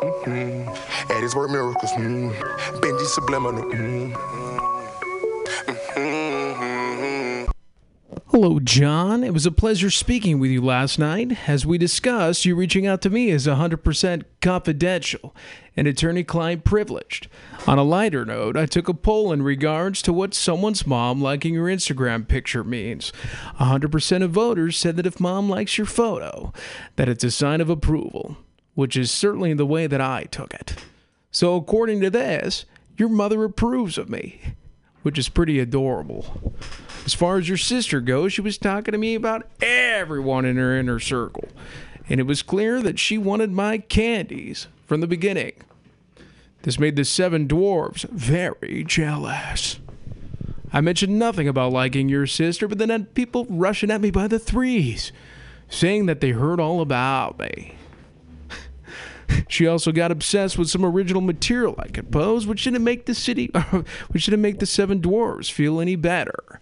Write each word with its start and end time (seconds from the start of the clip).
Mm-hmm. 0.00 1.12
At 1.12 1.22
his 1.22 1.34
work 1.34 1.50
miracles. 1.50 1.92
Mm. 1.92 2.32
Benji 2.80 3.06
subliminal. 3.06 3.64
Mm. 3.64 4.40
Hello, 8.32 8.60
John. 8.60 9.24
It 9.24 9.34
was 9.34 9.44
a 9.44 9.50
pleasure 9.50 9.90
speaking 9.90 10.38
with 10.38 10.50
you 10.50 10.62
last 10.62 10.98
night. 10.98 11.48
As 11.48 11.66
we 11.66 11.76
discussed, 11.78 12.44
you 12.44 12.54
reaching 12.54 12.86
out 12.86 13.02
to 13.02 13.10
me 13.10 13.28
is 13.28 13.46
100% 13.46 14.22
confidential 14.40 15.34
and 15.76 15.88
attorney 15.88 16.22
client 16.24 16.64
privileged. 16.64 17.26
On 17.66 17.76
a 17.76 17.82
lighter 17.82 18.24
note, 18.24 18.56
I 18.56 18.66
took 18.66 18.88
a 18.88 18.94
poll 18.94 19.32
in 19.32 19.42
regards 19.42 20.00
to 20.02 20.12
what 20.12 20.32
someone's 20.32 20.86
mom 20.86 21.20
liking 21.20 21.54
your 21.54 21.66
Instagram 21.66 22.26
picture 22.26 22.62
means. 22.62 23.12
100% 23.58 24.22
of 24.22 24.30
voters 24.30 24.76
said 24.76 24.96
that 24.96 25.06
if 25.06 25.20
mom 25.20 25.50
likes 25.50 25.76
your 25.76 25.86
photo, 25.86 26.52
that 26.96 27.08
it's 27.08 27.24
a 27.24 27.30
sign 27.30 27.60
of 27.60 27.68
approval, 27.68 28.36
which 28.80 28.96
is 28.96 29.10
certainly 29.10 29.52
the 29.52 29.66
way 29.66 29.86
that 29.86 30.00
I 30.00 30.24
took 30.30 30.54
it. 30.54 30.74
So, 31.30 31.54
according 31.54 32.00
to 32.00 32.08
this, 32.08 32.64
your 32.96 33.10
mother 33.10 33.44
approves 33.44 33.98
of 33.98 34.08
me, 34.08 34.40
which 35.02 35.18
is 35.18 35.28
pretty 35.28 35.60
adorable. 35.60 36.54
As 37.04 37.12
far 37.12 37.36
as 37.36 37.46
your 37.46 37.58
sister 37.58 38.00
goes, 38.00 38.32
she 38.32 38.40
was 38.40 38.56
talking 38.56 38.92
to 38.92 38.98
me 38.98 39.14
about 39.14 39.46
everyone 39.60 40.46
in 40.46 40.56
her 40.56 40.74
inner 40.74 40.98
circle. 40.98 41.46
And 42.08 42.20
it 42.20 42.22
was 42.22 42.42
clear 42.42 42.80
that 42.80 42.98
she 42.98 43.18
wanted 43.18 43.52
my 43.52 43.76
candies 43.76 44.66
from 44.86 45.02
the 45.02 45.06
beginning. 45.06 45.52
This 46.62 46.78
made 46.78 46.96
the 46.96 47.04
seven 47.04 47.46
dwarves 47.46 48.08
very 48.08 48.82
jealous. 48.84 49.78
I 50.72 50.80
mentioned 50.80 51.18
nothing 51.18 51.48
about 51.48 51.72
liking 51.72 52.08
your 52.08 52.26
sister, 52.26 52.66
but 52.66 52.78
then 52.78 52.88
had 52.88 53.12
people 53.12 53.44
rushing 53.50 53.90
at 53.90 54.00
me 54.00 54.10
by 54.10 54.26
the 54.26 54.38
threes, 54.38 55.12
saying 55.68 56.06
that 56.06 56.22
they 56.22 56.30
heard 56.30 56.58
all 56.58 56.80
about 56.80 57.38
me. 57.38 57.74
She 59.48 59.66
also 59.66 59.92
got 59.92 60.12
obsessed 60.12 60.58
with 60.58 60.70
some 60.70 60.84
original 60.84 61.22
material 61.22 61.74
I 61.78 61.88
composed, 61.88 62.48
which 62.48 62.64
didn't 62.64 62.84
make 62.84 63.06
the 63.06 63.14
city, 63.14 63.46
which 64.10 64.26
didn't 64.26 64.42
make 64.42 64.58
the 64.58 64.66
Seven 64.66 65.00
Dwarves 65.00 65.50
feel 65.50 65.80
any 65.80 65.96
better. 65.96 66.60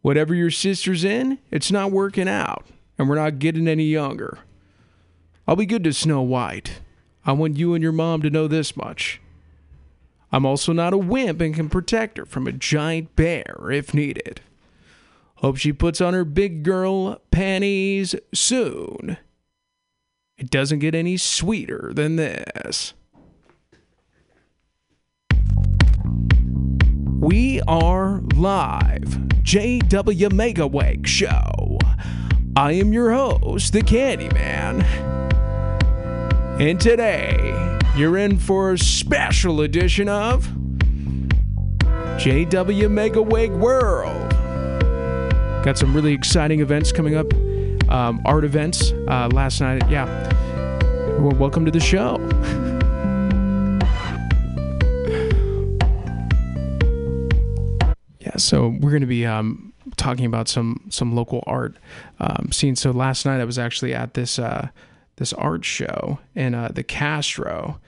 Whatever 0.00 0.34
your 0.34 0.50
sister's 0.50 1.04
in, 1.04 1.38
it's 1.50 1.70
not 1.70 1.90
working 1.90 2.28
out, 2.28 2.66
and 2.98 3.08
we're 3.08 3.16
not 3.16 3.38
getting 3.38 3.68
any 3.68 3.84
younger. 3.84 4.38
I'll 5.46 5.56
be 5.56 5.66
good 5.66 5.84
to 5.84 5.92
Snow 5.92 6.22
White. 6.22 6.80
I 7.24 7.32
want 7.32 7.56
you 7.56 7.74
and 7.74 7.82
your 7.82 7.92
mom 7.92 8.22
to 8.22 8.30
know 8.30 8.48
this 8.48 8.76
much. 8.76 9.20
I'm 10.30 10.44
also 10.44 10.72
not 10.72 10.92
a 10.92 10.98
wimp 10.98 11.40
and 11.40 11.54
can 11.54 11.68
protect 11.68 12.18
her 12.18 12.26
from 12.26 12.46
a 12.46 12.52
giant 12.52 13.16
bear 13.16 13.70
if 13.70 13.94
needed. 13.94 14.40
Hope 15.36 15.56
she 15.56 15.72
puts 15.72 16.00
on 16.00 16.14
her 16.14 16.24
big 16.24 16.62
girl 16.62 17.20
panties 17.30 18.14
soon. 18.34 19.18
It 20.38 20.50
doesn't 20.50 20.78
get 20.78 20.94
any 20.94 21.16
sweeter 21.16 21.90
than 21.92 22.14
this. 22.14 22.94
We 27.18 27.60
are 27.66 28.20
live. 28.36 29.08
JW 29.42 30.30
Megaweg 30.30 31.06
Show. 31.08 31.78
I 32.54 32.72
am 32.72 32.92
your 32.92 33.12
host, 33.12 33.72
the 33.72 33.80
Candyman. 33.80 34.84
And 36.60 36.80
today, 36.80 37.78
you're 37.96 38.16
in 38.16 38.38
for 38.38 38.72
a 38.72 38.78
special 38.78 39.62
edition 39.62 40.08
of 40.08 40.46
JW 42.18 42.86
Megaweg 42.88 43.58
World. 43.58 44.30
Got 45.64 45.76
some 45.76 45.92
really 45.94 46.12
exciting 46.12 46.60
events 46.60 46.92
coming 46.92 47.16
up, 47.16 47.32
um, 47.88 48.20
art 48.24 48.44
events 48.44 48.92
uh, 49.08 49.28
last 49.32 49.60
night. 49.60 49.88
Yeah. 49.90 50.06
Well, 51.18 51.36
welcome 51.36 51.64
to 51.64 51.70
the 51.70 51.80
show. 51.80 52.18
Yeah, 58.20 58.36
so 58.36 58.68
we're 58.80 58.90
going 58.90 59.00
to 59.00 59.06
be 59.06 59.26
um, 59.26 59.72
talking 59.96 60.26
about 60.26 60.48
some 60.48 60.86
some 60.90 61.14
local 61.14 61.42
art 61.46 61.76
um, 62.20 62.50
scenes. 62.52 62.80
So 62.80 62.90
last 62.90 63.26
night 63.26 63.40
I 63.40 63.44
was 63.44 63.58
actually 63.58 63.94
at 63.94 64.14
this 64.14 64.38
uh, 64.38 64.68
this 65.16 65.32
art 65.32 65.64
show 65.64 66.20
in 66.34 66.54
uh, 66.54 66.68
the 66.72 66.84
Castro, 66.84 67.80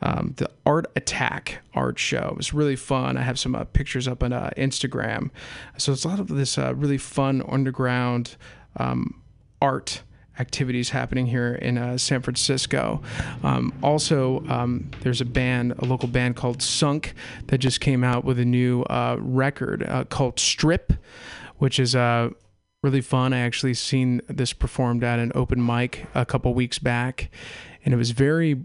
um, 0.00 0.34
the 0.38 0.50
Art 0.64 0.86
Attack 0.96 1.58
art 1.74 1.98
show. 1.98 2.28
It 2.30 2.36
was 2.36 2.54
really 2.54 2.76
fun. 2.76 3.16
I 3.16 3.22
have 3.22 3.38
some 3.38 3.54
uh, 3.54 3.64
pictures 3.64 4.08
up 4.08 4.22
on 4.22 4.32
uh, 4.32 4.50
Instagram. 4.56 5.30
So 5.76 5.92
it's 5.92 6.04
a 6.04 6.08
lot 6.08 6.20
of 6.20 6.28
this 6.28 6.56
uh, 6.56 6.74
really 6.74 6.98
fun 6.98 7.42
underground 7.46 8.36
um, 8.76 9.19
art 9.60 10.02
activities 10.38 10.90
happening 10.90 11.26
here 11.26 11.54
in 11.54 11.76
uh, 11.76 11.98
San 11.98 12.22
Francisco. 12.22 13.02
Um, 13.42 13.72
also, 13.82 14.42
um, 14.48 14.90
there's 15.02 15.20
a 15.20 15.24
band, 15.26 15.74
a 15.78 15.84
local 15.84 16.08
band 16.08 16.34
called 16.34 16.62
Sunk, 16.62 17.14
that 17.48 17.58
just 17.58 17.80
came 17.80 18.02
out 18.02 18.24
with 18.24 18.38
a 18.38 18.44
new 18.44 18.82
uh, 18.84 19.16
record 19.20 19.82
uh, 19.82 20.04
called 20.04 20.40
Strip, 20.40 20.94
which 21.58 21.78
is 21.78 21.94
uh, 21.94 22.30
really 22.82 23.02
fun. 23.02 23.34
I 23.34 23.40
actually 23.40 23.74
seen 23.74 24.22
this 24.28 24.52
performed 24.54 25.04
at 25.04 25.18
an 25.18 25.30
open 25.34 25.64
mic 25.64 26.06
a 26.14 26.24
couple 26.24 26.54
weeks 26.54 26.78
back, 26.78 27.30
and 27.84 27.92
it 27.92 27.98
was 27.98 28.12
very 28.12 28.64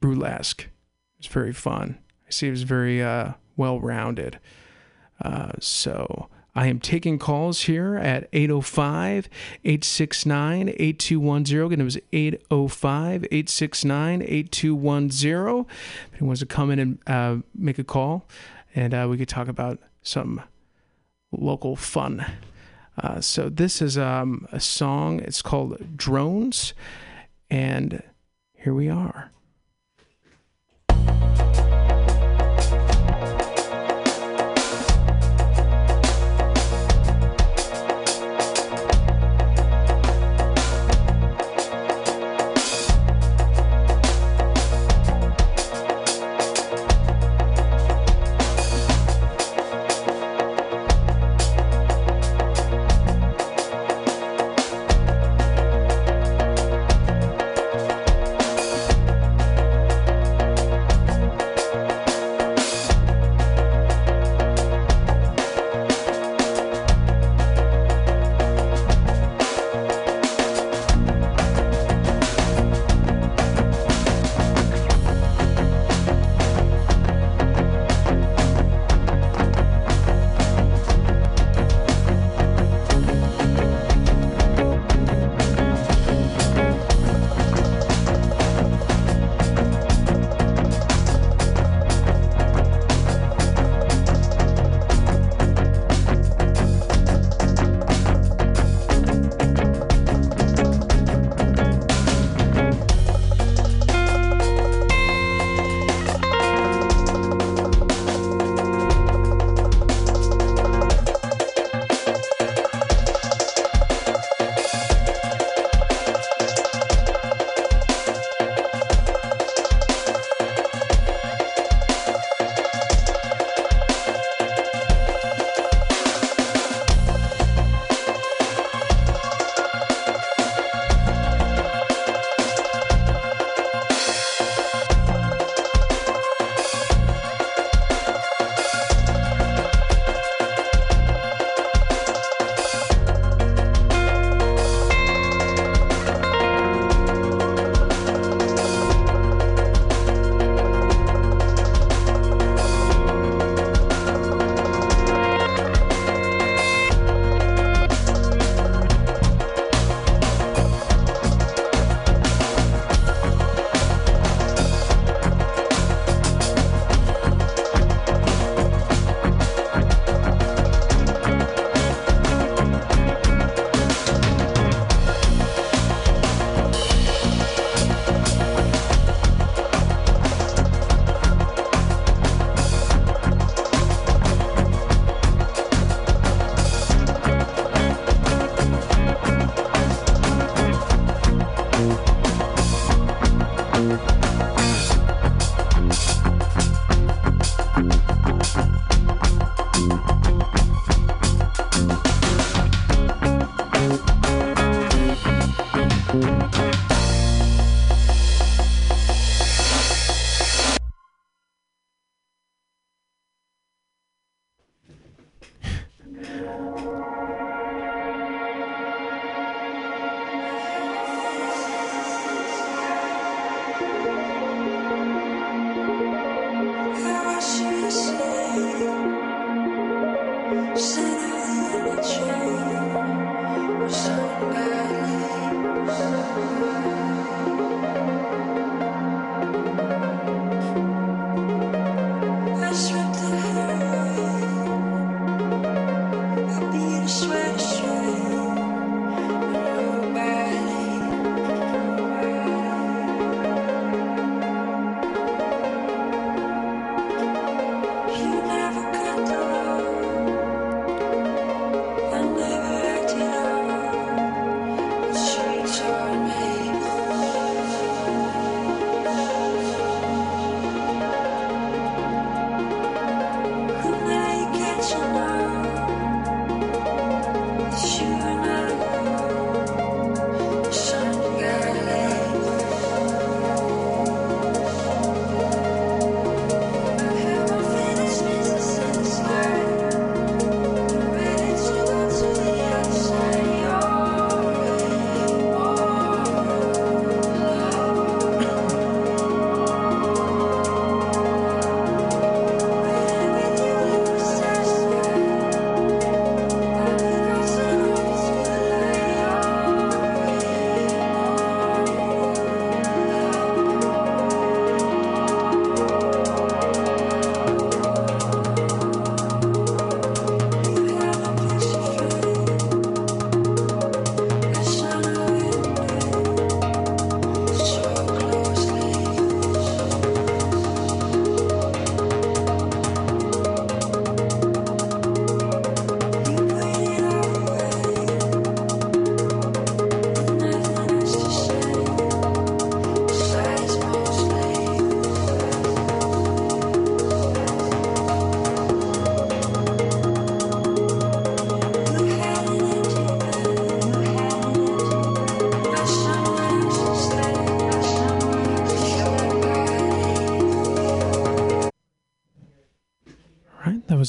burlesque. 0.00 0.62
It 0.62 1.18
was 1.18 1.26
very 1.28 1.52
fun. 1.52 1.98
I 2.26 2.30
see 2.30 2.48
it 2.48 2.50
was 2.50 2.64
very 2.64 3.00
uh, 3.00 3.34
well 3.56 3.80
rounded. 3.80 4.40
Uh, 5.20 5.52
so 5.60 6.28
I 6.54 6.66
am 6.66 6.80
taking 6.80 7.18
calls 7.18 7.62
here 7.62 7.96
at 7.96 8.28
805 8.32 9.28
869 9.64 10.68
8210. 10.76 11.66
Again, 11.66 11.80
it 11.80 11.84
was 11.84 11.98
805 12.12 13.24
869 13.24 14.22
8210. 14.22 15.30
If 15.32 16.12
anyone 16.14 16.26
wants 16.26 16.40
to 16.40 16.46
come 16.46 16.70
in 16.70 16.78
and 16.78 16.98
uh, 17.06 17.36
make 17.54 17.78
a 17.78 17.84
call, 17.84 18.26
and 18.74 18.92
uh, 18.92 19.06
we 19.08 19.16
could 19.16 19.28
talk 19.28 19.48
about 19.48 19.78
some 20.02 20.42
local 21.30 21.74
fun. 21.74 22.24
Uh, 23.02 23.20
so, 23.22 23.48
this 23.48 23.80
is 23.80 23.96
um, 23.96 24.46
a 24.52 24.60
song. 24.60 25.20
It's 25.20 25.40
called 25.40 25.96
Drones. 25.96 26.74
And 27.48 28.02
here 28.54 28.74
we 28.74 28.90
are. 28.90 29.30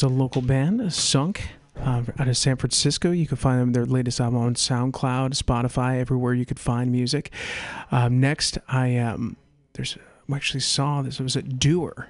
A 0.04 0.08
local 0.08 0.42
band, 0.42 0.94
Sunk, 0.94 1.50
uh, 1.80 2.04
out 2.20 2.28
of 2.28 2.38
San 2.38 2.58
Francisco. 2.58 3.12
You 3.12 3.26
can 3.26 3.38
find 3.38 3.60
them 3.60 3.74
their 3.74 3.86
latest 3.86 4.20
album 4.20 4.40
on 4.40 4.56
SoundCloud, 4.56 5.42
Spotify, 5.42 6.00
everywhere 6.00 6.34
you 6.34 6.46
could 6.46 6.60
find 6.60 6.92
music. 6.92 7.32
Um, 7.92 8.20
next, 8.20 8.58
I 8.68 8.98
um, 8.98 9.38
there's 9.74 9.98
we 10.28 10.36
actually 10.36 10.62
saw 10.62 11.02
this. 11.02 11.20
It 11.20 11.24
was 11.24 11.36
at 11.36 11.60
Doer, 11.60 12.10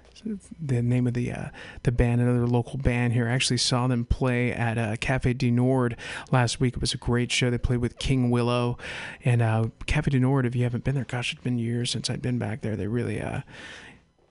the 0.61 0.81
name 0.81 1.07
of 1.07 1.13
the 1.13 1.31
uh, 1.31 1.49
the 1.83 1.91
band, 1.91 2.21
another 2.21 2.45
local 2.47 2.77
band 2.77 3.13
here. 3.13 3.27
I 3.27 3.31
actually 3.31 3.57
saw 3.57 3.87
them 3.87 4.05
play 4.05 4.51
at 4.51 4.77
uh, 4.77 4.95
Cafe 4.97 5.33
du 5.33 5.49
Nord 5.51 5.97
last 6.31 6.59
week. 6.59 6.75
It 6.75 6.81
was 6.81 6.93
a 6.93 6.97
great 6.97 7.31
show. 7.31 7.49
They 7.49 7.57
played 7.57 7.79
with 7.79 7.97
King 7.97 8.29
Willow 8.29 8.77
and 9.25 9.41
uh, 9.41 9.67
Cafe 9.87 10.11
du 10.11 10.19
Nord. 10.19 10.45
If 10.45 10.55
you 10.55 10.63
haven't 10.63 10.83
been 10.83 10.95
there, 10.95 11.05
gosh, 11.05 11.33
it's 11.33 11.41
been 11.41 11.57
years 11.57 11.89
since 11.89 12.09
I've 12.09 12.21
been 12.21 12.37
back 12.37 12.61
there. 12.61 12.75
They 12.75 12.87
really, 12.87 13.19
uh, 13.19 13.41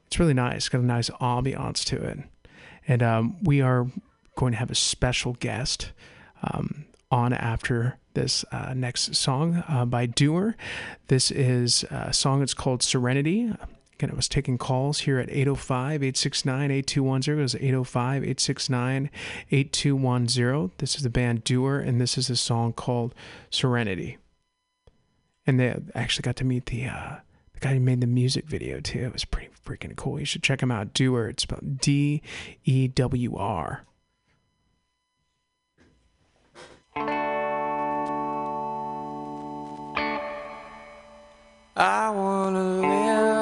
it's 0.07 0.19
really 0.19 0.35
nice. 0.35 0.69
Got 0.69 0.83
a 0.83 0.85
nice 0.85 1.11
ambiance 1.11 1.85
to 1.87 1.97
it, 2.03 2.19
and 2.87 3.03
um, 3.03 3.37
we 3.43 3.61
are 3.61 3.87
going 4.37 4.53
to 4.53 4.59
have 4.59 4.71
a 4.71 4.75
special 4.75 5.35
guest 5.35 5.93
um, 6.43 6.87
on 7.11 7.33
after 7.33 7.99
this 8.15 8.45
uh, 8.53 8.75
next 8.75 9.15
song 9.15 9.63
uh, 9.69 9.85
by 9.85 10.07
Doer. 10.07 10.57
This 11.09 11.31
is 11.31 11.85
a 11.91 12.13
song, 12.13 12.43
it's 12.43 12.55
called 12.55 12.83
Serenity. 12.83 13.53
Again, 13.95 14.11
I 14.11 14.15
was 14.15 14.29
taking 14.29 14.59
calls 14.59 15.01
here 15.01 15.19
at 15.19 15.31
805 15.31 16.03
869 16.03 16.71
8210. 16.71 17.39
It 17.39 17.43
was 17.43 17.55
805 17.55 18.23
869 18.23 19.11
8210. 19.51 20.71
This 20.79 20.97
is 20.97 21.03
the 21.03 21.11
band 21.11 21.45
Doer, 21.45 21.79
and 21.79 22.01
this 22.01 22.19
is 22.19 22.29
a 22.29 22.37
song 22.37 22.73
called 22.73 23.15
Serenity. 23.51 24.19
And 25.47 25.61
they 25.61 25.77
actually 25.95 26.23
got 26.23 26.37
to 26.37 26.45
meet 26.45 26.67
the, 26.67 26.87
uh, 26.87 27.17
guy 27.63 27.75
who 27.75 27.81
made 27.81 28.01
the 28.01 28.07
music 28.07 28.47
video 28.47 28.81
too. 28.81 28.99
It 28.99 29.13
was 29.13 29.25
pretty 29.25 29.49
freaking 29.65 29.97
cool. 29.97 30.19
You 30.19 30.27
should 30.27 30.43
check 30.43 30.63
him 30.63 30.71
out. 30.71 30.93
Dewar. 30.93 31.29
It's 31.29 31.45
spelled 31.45 31.79
D 31.79 32.21
E 32.65 32.89
W 32.89 33.37
R. 33.37 33.85
I 41.75 42.11
wanna 42.11 42.81
live 42.81 43.42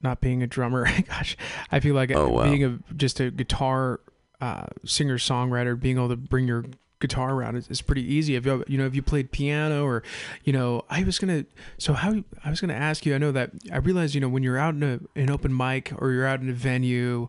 not 0.02 0.22
being 0.22 0.44
a 0.44 0.48
drummer. 0.48 0.88
gosh, 1.10 1.36
I 1.72 1.80
feel 1.80 1.96
like 1.96 2.12
Oh, 2.12 2.30
wow. 2.30 2.44
being 2.44 2.64
a 2.64 2.80
just 2.96 3.20
a 3.20 3.32
guitar 3.32 4.00
uh, 4.40 4.68
singer 4.86 5.18
songwriter, 5.18 5.78
being 5.78 5.98
able 5.98 6.10
to 6.10 6.16
bring 6.18 6.48
your 6.48 6.66
guitar 7.08 7.34
around 7.36 7.56
is, 7.58 7.68
is 7.68 7.82
pretty 7.82 8.02
easy. 8.02 8.36
If 8.36 8.46
you 8.46 8.64
you 8.68 8.78
know 8.78 8.86
if 8.86 8.96
you 8.96 9.02
played 9.04 9.32
piano 9.32 9.86
or 9.86 10.02
you 10.44 10.52
know, 10.54 10.84
I 10.90 11.04
was 11.04 11.20
gonna 11.20 11.46
so 11.78 11.94
how 11.94 12.24
I 12.44 12.50
was 12.50 12.60
gonna 12.62 12.74
ask 12.74 13.06
you. 13.06 13.14
I 13.14 13.18
know 13.20 13.32
that 13.32 13.52
I 13.72 13.78
realized 13.78 14.16
you 14.16 14.22
know 14.22 14.30
when 14.30 14.42
you're 14.44 14.58
out 14.58 14.74
in 14.76 14.84
a, 14.84 15.00
an 15.20 15.30
open 15.30 15.56
mic 15.56 15.92
or 15.98 16.12
you're 16.12 16.26
out 16.26 16.40
in 16.42 16.50
a 16.50 16.54
venue, 16.54 17.28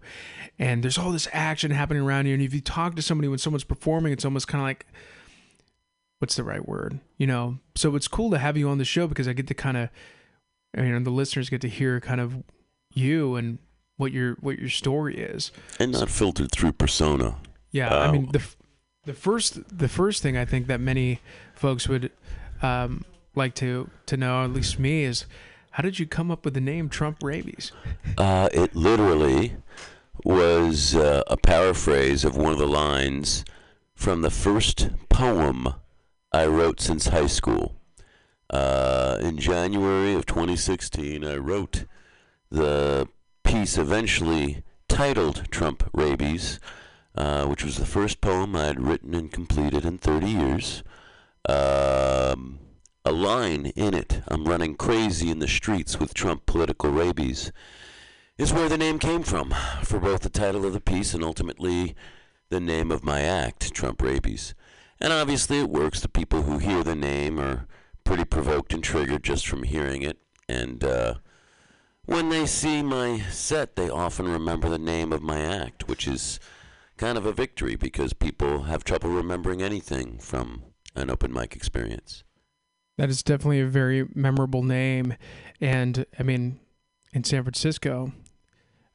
and 0.59 0.83
there's 0.83 0.97
all 0.99 1.13
this 1.13 1.29
action 1.33 1.71
happening 1.71 2.03
around 2.03 2.27
you, 2.27 2.35
and 2.35 2.43
if 2.43 2.55
you 2.55 2.61
talk 2.61 2.95
to 2.97 3.03
somebody 3.03 3.29
when 3.29 3.39
someone's 3.39 3.65
performing, 3.65 4.13
it's 4.13 4.25
almost 4.25 4.49
kind 4.49 4.61
of 4.63 4.67
like 4.67 4.87
what's 6.21 6.37
the 6.37 6.45
right 6.45 6.67
word 6.67 7.01
you 7.19 7.27
know 7.27 7.59
so 7.75 7.95
it's 7.97 8.09
cool 8.09 8.31
to 8.31 8.39
have 8.39 8.57
you 8.57 8.69
on 8.69 8.79
the 8.79 8.85
show 8.85 9.07
because 9.07 9.29
i 9.29 9.33
get 9.35 9.47
to 9.47 9.53
kind 9.53 9.77
of 9.77 9.91
you 10.77 10.85
know 10.85 11.01
the 11.01 11.11
listeners 11.11 11.51
get 11.51 11.61
to 11.61 11.69
hear 11.69 12.01
kind 12.01 12.21
of 12.21 12.43
you 12.95 13.35
and 13.37 13.59
what 13.97 14.11
your 14.13 14.35
what 14.41 14.59
your 14.59 14.69
story 14.71 15.17
is 15.19 15.51
And 15.79 15.93
not 15.93 16.09
filtered 16.09 16.51
through 16.51 16.73
persona. 16.73 17.37
yeah 17.73 17.95
i 17.95 18.11
mean 18.11 18.31
the 18.33 18.39
um, 18.39 18.45
f- 18.45 18.57
the 19.05 19.15
first 19.15 19.79
the 19.79 19.89
first 19.89 20.23
thing 20.23 20.37
i 20.37 20.45
think 20.45 20.67
that 20.67 20.81
many 20.81 21.21
folks 21.55 21.89
would 21.89 22.11
um, 22.63 23.05
like 23.35 23.55
to 23.55 23.91
to 24.07 24.17
know 24.17 24.45
at 24.45 24.53
least 24.53 24.79
me 24.79 25.05
is 25.05 25.27
how 25.73 25.83
did 25.83 25.99
you 25.99 26.07
come 26.07 26.31
up 26.31 26.45
with 26.45 26.55
the 26.55 26.61
name 26.61 26.89
trump 26.89 27.19
rabies 27.23 27.73
Uh, 28.17 28.49
it 28.53 28.75
literally 28.77 29.57
was 30.25 30.95
uh, 30.95 31.23
a 31.27 31.37
paraphrase 31.37 32.25
of 32.25 32.37
one 32.37 32.53
of 32.53 32.59
the 32.59 32.67
lines 32.67 33.45
from 33.95 34.23
the 34.23 34.31
first 34.31 34.89
poem 35.09 35.75
I 36.33 36.47
wrote 36.47 36.81
since 36.81 37.09
high 37.09 37.27
school. 37.29 37.77
Uh, 38.51 39.19
in 39.21 39.39
January 39.39 40.15
of 40.15 40.27
2016, 40.27 41.25
I 41.25 41.37
wrote 41.37 41.85
the 42.51 43.09
piece 43.43 43.77
eventually 43.79 44.63
titled 44.89 45.51
Trump 45.51 45.89
Rabies, 45.93 46.61
uh, 47.15 47.47
which 47.47 47.65
was 47.65 47.77
the 47.77 47.87
first 47.87 48.21
poem 48.21 48.57
I 48.57 48.67
had 48.67 48.81
written 48.81 49.15
and 49.15 49.31
completed 49.31 49.85
in 49.85 49.99
30 49.99 50.27
years. 50.27 50.83
Um, 51.49 52.59
a 53.05 53.13
line 53.13 53.67
in 53.77 53.95
it, 53.95 54.23
I'm 54.29 54.47
running 54.47 54.77
crazy 54.77 55.31
in 55.31 55.39
the 55.39 55.49
streets 55.49 56.01
with 56.01 56.15
Trump 56.15 56.47
political 56.47 56.91
rabies, 56.91 57.53
is 58.39 58.53
where 58.53 58.69
the 58.69 58.79
name 58.79 58.99
came 58.99 59.23
from 59.23 59.55
for 59.83 60.01
both 60.01 60.23
the 60.23 60.31
title 60.31 60.65
of 60.65 60.73
the 60.73 60.81
piece 60.81 61.15
and 61.15 61.23
ultimately 61.23 61.95
the 62.49 62.61
name 62.61 62.91
of 62.91 63.05
my 63.05 63.21
act, 63.21 63.73
Trump 63.75 64.01
Rabies. 64.01 64.55
And 65.01 65.13
obviously 65.13 65.61
it 65.61 65.69
works. 65.69 66.01
The 66.01 66.09
people 66.09 66.43
who 66.43 66.59
hear 66.59 66.83
the 66.83 66.95
name 66.95 67.39
are 67.39 67.67
pretty 68.05 68.25
provoked 68.25 68.73
and 68.73 68.83
triggered 68.83 69.23
just 69.23 69.47
from 69.47 69.65
hearing 69.65 70.03
it. 70.03 70.19
And 70.49 70.83
uh, 70.83 71.15
when 72.07 72.29
they 72.29 72.47
see 72.47 72.83
my 72.83 73.21
set, 73.31 73.77
they 73.77 73.89
often 73.89 74.29
remember 74.29 74.69
the 74.69 74.79
name 74.79 75.13
of 75.13 75.23
my 75.23 75.41
act, 75.41 75.89
which 75.89 76.07
is 76.07 76.39
kind 76.97 77.19
of 77.19 77.27
a 77.27 77.33
victory 77.33 77.77
because 77.77 78.13
people 78.13 78.63
have 78.63 78.85
trouble 78.85 79.11
remembering 79.11 79.63
anything 79.63 80.19
from 80.19 80.63
an 80.95 81.11
open 81.11 81.33
mic 81.33 81.57
experience. 81.57 82.25
That 82.97 83.11
is 83.11 83.23
definitely 83.23 83.61
a 83.61 83.67
very 83.67 84.09
memorable 84.15 84.63
name. 84.63 85.17
And 85.61 86.07
I 86.19 86.23
mean, 86.23 86.61
in 87.13 87.25
San 87.25 87.43
Francisco, 87.43 88.13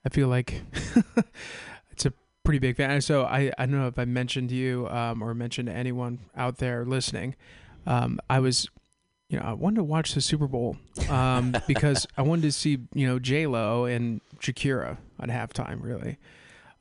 I 0.06 0.10
feel 0.10 0.28
like 0.28 0.62
it's 1.92 2.06
a 2.06 2.14
pretty 2.44 2.60
big 2.60 2.78
fan. 2.78 3.02
So 3.02 3.24
I, 3.24 3.52
I 3.58 3.66
don't 3.66 3.78
know 3.78 3.88
if 3.88 4.00
I 4.00 4.06
mentioned 4.06 4.52
you 4.52 4.88
um, 4.90 5.22
or 5.22 5.34
mentioned 5.34 5.70
anyone 5.70 6.20
out 6.36 6.58
there 6.58 6.86
listening. 6.86 7.36
Um, 7.86 8.20
I 8.30 8.40
was, 8.40 8.70
you 9.30 9.38
know, 9.38 9.46
I 9.46 9.54
wanted 9.54 9.78
to 9.78 9.84
watch 9.84 10.14
the 10.14 10.22
Super 10.22 10.48
Bowl 10.48 10.78
um, 11.10 11.56
because 11.68 12.08
I 12.18 12.22
wanted 12.22 12.44
to 12.44 12.52
see, 12.54 12.80
you 12.94 13.08
know, 13.08 13.20
J 13.20 13.48
Lo 13.48 13.86
and 13.86 14.22
Shakira 14.40 14.98
at 15.20 15.30
halftime. 15.30 15.84
Really, 15.84 16.18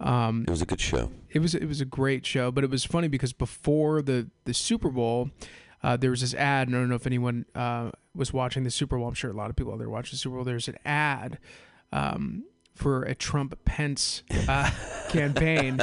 um, 0.00 0.44
It 0.46 0.50
was 0.50 0.62
a 0.62 0.66
good 0.66 0.80
show. 0.80 1.10
it 1.30 1.40
was 1.40 1.54
it 1.54 1.66
was 1.66 1.80
a 1.80 1.84
great 1.84 2.24
show, 2.26 2.50
but 2.50 2.64
it 2.64 2.70
was 2.70 2.84
funny 2.84 3.08
because 3.08 3.32
before 3.32 4.02
the 4.02 4.30
the 4.44 4.54
Super 4.54 4.90
Bowl, 4.90 5.30
uh, 5.82 5.96
there 5.96 6.10
was 6.10 6.20
this 6.20 6.34
ad. 6.34 6.68
And 6.68 6.76
I 6.76 6.80
don't 6.80 6.88
know 6.88 6.94
if 6.94 7.06
anyone 7.06 7.44
uh, 7.54 7.90
was 8.14 8.32
watching 8.32 8.64
the 8.64 8.70
Super 8.70 8.96
Bowl. 8.98 9.08
I'm 9.08 9.14
sure 9.14 9.30
a 9.30 9.34
lot 9.34 9.50
of 9.50 9.56
people 9.56 9.72
out 9.72 9.78
there 9.78 9.90
watching 9.90 10.12
the 10.12 10.18
Super 10.18 10.36
Bowl. 10.36 10.44
There's 10.44 10.68
an 10.68 10.78
ad 10.84 11.38
um, 11.92 12.44
for 12.78 13.02
a 13.02 13.14
Trump 13.14 13.58
Pence 13.64 14.22
uh, 14.48 14.70
campaign, 15.10 15.80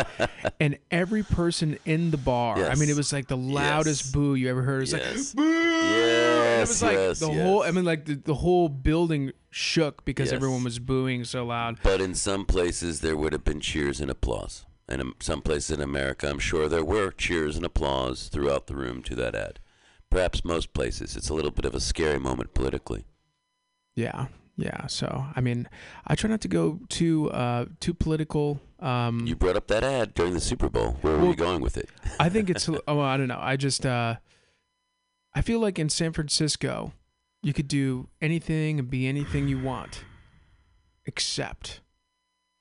and 0.60 0.78
every 0.90 1.24
person 1.24 1.78
in 1.86 2.12
the 2.12 2.18
bar. 2.18 2.58
I 2.66 2.76
mean, 2.76 2.90
it 2.90 2.96
was 2.96 3.12
like 3.14 3.28
the 3.28 3.38
loudest 3.38 4.06
Yes. 4.06 4.12
boo 4.12 4.36
you 4.36 4.50
ever 4.50 4.62
heard. 4.64 4.78
It 4.78 4.82
was 4.82 4.94
Yes. 4.94 5.36
like 5.36 5.36
boo. 5.36 5.62
And 5.86 6.58
it 6.58 6.68
was 6.70 6.82
like 6.82 6.94
yes, 6.94 7.20
the 7.20 7.32
yes. 7.32 7.42
whole. 7.44 7.64
I 7.64 7.72
mean, 7.72 7.86
like 7.86 8.06
the, 8.06 8.16
the 8.16 8.34
whole 8.36 8.70
building 8.70 9.32
shook 9.52 10.06
because 10.06 10.28
Yes. 10.28 10.34
everyone 10.36 10.64
was 10.64 10.80
booing 10.80 11.24
so 11.26 11.46
loud. 11.46 11.78
But 11.84 12.02
in 12.02 12.16
some 12.16 12.46
places, 12.46 13.02
there 13.02 13.16
would 13.18 13.34
have 13.34 13.44
been 13.44 13.60
cheers 13.60 14.00
and 14.02 14.10
applause. 14.10 14.66
And 14.88 15.02
in 15.02 15.14
some 15.20 15.42
places 15.42 15.72
in 15.78 15.82
America, 15.82 16.30
I'm 16.30 16.40
sure 16.40 16.70
there 16.70 16.86
were 16.86 17.12
cheers 17.12 17.56
and 17.58 17.66
applause 17.66 18.28
throughout 18.30 18.68
the 18.68 18.76
room 18.76 19.02
to 19.04 19.16
that 19.16 19.36
ad. 19.36 19.60
Perhaps 20.12 20.46
most 20.46 20.74
places. 20.74 21.16
It's 21.18 21.30
a 21.30 21.34
little 21.34 21.52
bit 21.52 21.66
of 21.66 21.74
a 21.76 21.80
scary 21.80 22.20
moment 22.20 22.54
politically. 22.54 23.06
Yeah, 23.96 24.28
yeah. 24.58 24.88
So 24.88 25.26
I 25.36 25.42
mean, 25.42 25.68
I 26.08 26.16
try 26.16 26.30
not 26.30 26.42
to 26.42 26.48
go 26.48 26.80
too 26.90 27.30
uh 27.32 27.66
too 27.80 27.94
political. 27.94 28.60
Um, 28.80 29.26
You 29.26 29.36
brought 29.36 29.56
up 29.56 29.68
that 29.68 29.84
ad 29.84 30.14
during 30.14 30.34
the 30.34 30.42
Super 30.42 30.70
Bowl. 30.70 30.98
Where 31.02 31.14
were 31.14 31.20
Well- 31.20 31.30
you 31.30 31.36
going 31.36 31.62
with 31.62 31.78
it? 31.78 31.90
I 32.20 32.30
think 32.30 32.50
it's 32.50 32.68
oh 32.88 33.00
I 33.00 33.18
don't 33.18 33.28
know. 33.28 33.40
I 33.42 33.56
just 33.58 33.86
uh, 33.86 34.16
I 35.34 35.42
feel 35.42 35.60
like 35.60 35.78
in 35.80 35.90
San 35.90 36.14
Francisco, 36.14 36.94
you 37.44 37.54
could 37.54 37.68
do 37.68 38.08
anything 38.22 38.80
and 38.80 38.90
be 38.90 39.08
anything 39.08 39.48
you 39.48 39.60
want, 39.60 40.04
except 41.06 41.82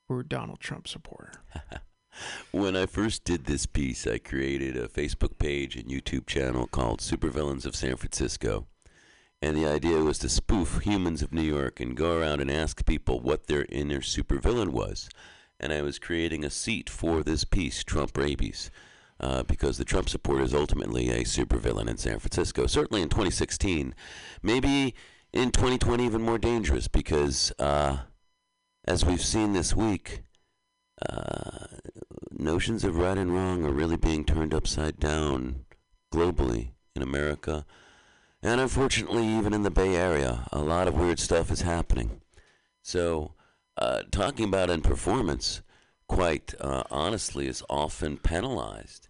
for 0.07 0.20
a 0.20 0.24
Donald 0.24 0.61
Trump 0.61 0.88
supporter. 0.88 1.33
When 2.52 2.76
I 2.76 2.87
first 2.87 3.24
did 3.24 3.46
this 3.46 3.66
piece, 3.66 4.07
I 4.07 4.18
created 4.18 4.76
a 4.76 4.87
Facebook 4.87 5.37
page 5.37 5.74
and 5.74 5.87
YouTube 5.90 6.26
channel 6.28 6.68
called 6.68 7.00
Supervillains 7.00 7.66
of 7.66 7.74
San 7.74 7.96
Francisco. 7.96 8.68
And 9.44 9.59
the 9.59 9.66
idea 9.66 9.98
was 9.98 10.18
to 10.20 10.30
spoof 10.30 10.80
humans 10.85 11.20
of 11.20 11.35
New 11.35 11.42
York 11.42 11.78
and 11.78 11.94
go 11.94 12.16
around 12.16 12.40
and 12.40 12.50
ask 12.50 12.87
people 12.87 13.20
what 13.20 13.46
their 13.46 13.66
inner 13.68 14.00
supervillain 14.00 14.70
was. 14.70 15.11
And 15.61 15.70
I 15.70 15.83
was 15.83 15.98
creating 15.98 16.46
a 16.46 16.50
seat 16.50 16.88
for 16.88 17.22
this 17.22 17.44
piece, 17.44 17.85
Trump 17.85 18.16
Rabies. 18.16 18.70
uh, 19.20 19.42
because 19.42 19.76
the 19.76 19.85
Trump 19.85 20.09
supporter 20.09 20.42
is 20.42 20.54
ultimately 20.54 21.11
a 21.11 21.24
supervillain 21.24 21.90
in 21.90 21.98
San 21.98 22.20
Francisco. 22.20 22.66
Certainly 22.66 23.02
in 23.02 23.11
2016, 23.11 23.94
maybe 24.42 24.94
in 25.30 25.50
2020 25.50 26.07
even 26.07 26.22
more 26.22 26.38
dangerous 26.38 26.88
because, 26.88 27.52
uh, 27.59 27.98
as 28.87 29.04
we've 29.04 29.22
seen 29.22 29.52
this 29.52 29.76
week, 29.76 30.22
uh, 31.07 31.66
notions 32.33 32.83
of 32.83 32.96
right 32.96 33.18
and 33.18 33.35
wrong 33.35 33.66
are 33.66 33.72
really 33.72 33.98
being 33.98 34.24
turned 34.24 34.54
upside 34.54 34.98
down 34.98 35.66
globally 36.11 36.70
in 36.96 37.02
America. 37.02 37.66
And 38.44 38.61
unfortunately, 38.61 39.26
even 39.26 39.54
in 39.54 39.62
the 39.62 39.70
Bay 39.70 39.96
Area, 39.96 40.46
a 40.52 40.61
lot 40.61 40.87
of 40.87 40.94
weird 40.94 41.18
stuff 41.18 41.50
is 41.50 41.62
happening. 41.62 42.20
So, 42.83 43.33
uh, 43.78 44.02
talking 44.11 44.44
about 44.44 44.68
in 44.68 44.83
performance, 44.83 45.62
quite 46.09 46.52
uh, 46.61 46.83
honestly, 46.90 47.48
is 47.48 47.62
often 47.70 48.18
penalized. 48.18 49.09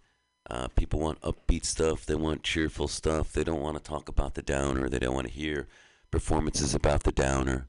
Uh, 0.49 0.69
people 0.69 1.01
want 1.01 1.19
upbeat 1.19 1.65
stuff, 1.65 2.05
they 2.05 2.15
want 2.15 2.43
cheerful 2.43 2.87
stuff, 2.87 3.33
they 3.33 3.43
don't 3.43 3.59
want 3.59 3.75
to 3.75 3.83
talk 3.83 4.07
about 4.07 4.35
the 4.35 4.41
downer, 4.41 4.87
they 4.87 4.99
don't 4.99 5.15
want 5.15 5.27
to 5.27 5.33
hear 5.33 5.67
performances 6.11 6.73
about 6.73 7.03
the 7.03 7.11
downer. 7.11 7.67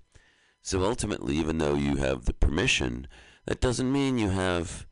So 0.63 0.85
ultimately, 0.85 1.35
even 1.37 1.59
though 1.59 1.75
you 1.75 1.97
have 1.97 2.27
the 2.27 2.33
permission, 2.33 3.09
that 3.47 3.61
doesn't 3.61 3.91
mean 3.91 4.19
you 4.19 4.29
have 4.29 4.87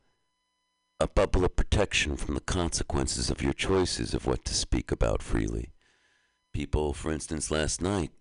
a 0.99 1.07
bubble 1.07 1.45
of 1.45 1.55
protection 1.55 2.17
from 2.17 2.35
the 2.35 2.41
consequences 2.41 3.31
of 3.31 3.43
your 3.43 3.53
choices 3.53 4.13
of 4.13 4.27
what 4.27 4.45
to 4.47 4.55
speak 4.55 4.91
about 4.91 5.23
freely. 5.23 5.74
People, 6.55 6.95
for 6.95 7.11
instance, 7.11 7.51
last 7.51 7.83
night 7.83 8.13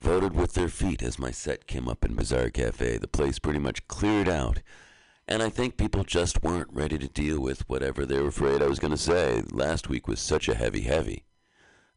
voted 0.00 0.32
with 0.34 0.54
their 0.54 0.68
feet 0.68 1.02
as 1.02 1.18
my 1.18 1.32
set 1.32 1.66
came 1.66 1.88
up 1.88 2.04
in 2.04 2.14
Bazaar 2.14 2.50
Cafe. 2.50 2.98
The 2.98 3.08
place 3.08 3.40
pretty 3.40 3.58
much 3.58 3.86
cleared 3.88 4.28
out. 4.28 4.62
And 5.26 5.42
I 5.42 5.48
think 5.50 5.76
people 5.76 6.04
just 6.04 6.42
weren't 6.42 6.72
ready 6.72 6.98
to 6.98 7.08
deal 7.08 7.40
with 7.40 7.68
whatever 7.68 8.06
they 8.06 8.20
were 8.20 8.28
afraid 8.28 8.62
I 8.62 8.68
was 8.68 8.78
going 8.78 8.92
to 8.92 8.96
say. 8.96 9.42
Last 9.50 9.88
week 9.88 10.06
was 10.06 10.20
such 10.20 10.48
a 10.48 10.54
heavy, 10.54 10.82
heavy 10.82 11.24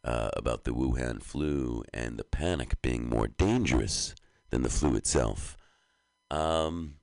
uh, 0.04 0.32
about 0.36 0.63
the 0.63 0.71
Wuhan 0.71 1.21
flu 1.21 1.84
and 1.93 2.17
the 2.17 2.24
panic 2.24 2.82
being 2.82 3.08
more 3.08 3.28
dangerous 3.28 4.15
than 4.50 4.63
the 4.63 4.69
flu 4.69 4.95
itself. 4.95 5.58
Um, 6.32 6.95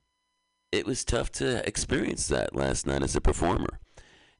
it 0.73 0.85
was 0.85 1.05
tough 1.05 1.31
to 1.33 1.67
experience 1.67 2.27
that 2.27 2.57
last 2.57 2.89
night 2.89 3.05
as 3.05 3.15
a 3.15 3.21
performer. 3.21 3.79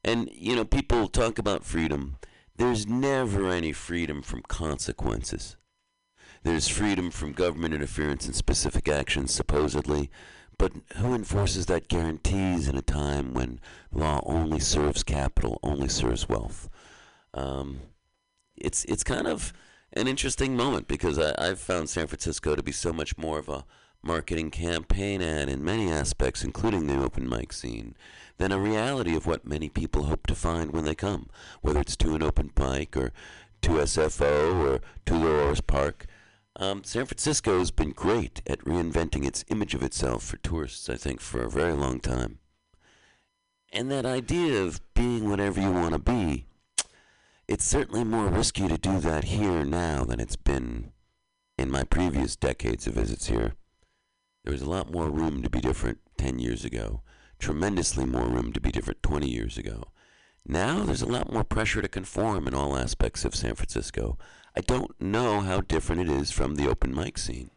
And, 0.03 0.29
you 0.33 0.57
know, 0.57 0.65
people 0.65 1.07
talk 1.07 1.39
about 1.39 1.63
freedom. 1.63 2.17
There's 2.59 2.87
never 2.87 3.47
any 3.47 3.71
freedom 3.71 4.21
from 4.21 4.41
consequences. 4.41 5.55
There's 6.43 6.67
freedom 6.67 7.09
from 7.09 7.31
government 7.31 7.73
interference 7.73 8.27
in 8.27 8.33
specific 8.33 8.89
actions, 8.89 9.33
supposedly, 9.33 10.11
but 10.57 10.73
who 10.97 11.13
enforces 11.13 11.67
that 11.67 11.87
guarantees 11.87 12.67
in 12.67 12.75
a 12.75 12.81
time 12.81 13.33
when 13.33 13.61
law 13.93 14.19
only 14.25 14.59
serves 14.59 15.03
capital, 15.03 15.61
only 15.63 15.87
serves 15.87 16.27
wealth? 16.27 16.67
Um, 17.33 17.79
it's 18.57 18.83
it's 18.85 19.05
kind 19.05 19.25
of 19.25 19.53
an 19.93 20.09
interesting 20.09 20.57
moment 20.57 20.89
because 20.89 21.17
I, 21.17 21.33
I've 21.37 21.61
found 21.61 21.89
San 21.89 22.07
Francisco 22.07 22.57
to 22.57 22.61
be 22.61 22.73
so 22.73 22.91
much 22.91 23.17
more 23.17 23.39
of 23.39 23.47
a 23.47 23.63
marketing 24.01 24.51
campaign 24.51 25.21
ad 25.21 25.49
in 25.49 25.63
many 25.63 25.91
aspects, 25.91 26.43
including 26.43 26.87
the 26.87 27.01
open 27.01 27.27
mic 27.27 27.51
scene, 27.53 27.95
than 28.37 28.51
a 28.51 28.59
reality 28.59 29.15
of 29.15 29.25
what 29.25 29.45
many 29.45 29.69
people 29.69 30.03
hope 30.03 30.25
to 30.27 30.35
find 30.35 30.71
when 30.71 30.85
they 30.85 30.95
come, 30.95 31.29
whether 31.61 31.79
it's 31.79 31.97
to 31.97 32.15
an 32.15 32.23
open 32.23 32.51
mic 32.57 32.95
or 32.95 33.11
to 33.61 33.71
SFO 33.71 34.63
or 34.65 34.79
to 34.79 34.83
Dolores 35.05 35.61
Park. 35.61 36.05
Um, 36.55 36.83
San 36.83 37.05
Francisco 37.05 37.59
has 37.59 37.71
been 37.71 37.91
great 37.91 38.41
at 38.47 38.59
reinventing 38.65 39.25
its 39.25 39.45
image 39.49 39.75
of 39.75 39.83
itself 39.83 40.23
for 40.23 40.37
tourists, 40.37 40.89
I 40.89 40.95
think, 40.95 41.21
for 41.21 41.41
a 41.41 41.49
very 41.49 41.73
long 41.73 41.99
time. 41.99 42.39
And 43.71 43.91
that 43.91 44.05
idea 44.05 44.63
of 44.63 44.81
being 44.93 45.29
whatever 45.29 45.61
you 45.61 45.71
want 45.71 45.93
to 45.93 45.99
be, 45.99 46.45
it's 47.47 47.65
certainly 47.65 48.03
more 48.03 48.27
risky 48.27 48.67
to 48.67 48.77
do 48.77 48.99
that 48.99 49.25
here 49.25 49.63
now 49.63 50.03
than 50.03 50.19
it's 50.19 50.35
been 50.35 50.91
in 51.57 51.69
my 51.69 51.83
previous 51.83 52.35
decades 52.35 52.87
of 52.87 52.93
visits 52.93 53.27
here. 53.27 53.53
There 54.49 54.55
was 54.57 54.63
a 54.63 54.69
lot 54.71 54.91
more 54.91 55.11
room 55.11 55.43
to 55.43 55.49
be 55.49 55.61
different 55.61 55.99
10 56.17 56.39
years 56.39 56.65
ago, 56.65 57.03
tremendously 57.37 58.03
more 58.03 58.25
room 58.25 58.51
to 58.53 58.59
be 58.59 58.71
different 58.71 59.03
20 59.03 59.29
years 59.29 59.59
ago. 59.59 59.89
Now 60.43 60.85
there's 60.85 61.03
a 61.03 61.05
lot 61.05 61.31
more 61.31 61.43
pressure 61.43 61.83
to 61.83 61.87
conform 61.87 62.47
in 62.47 62.55
all 62.55 62.75
aspects 62.75 63.23
of 63.23 63.35
San 63.35 63.53
Francisco. 63.53 64.17
I 64.57 64.61
don't 64.61 64.99
know 64.99 65.41
how 65.41 65.61
different 65.61 66.01
it 66.01 66.09
is 66.09 66.31
from 66.31 66.55
the 66.55 66.67
open 66.67 66.95
mic 66.95 67.19
scene. 67.19 67.51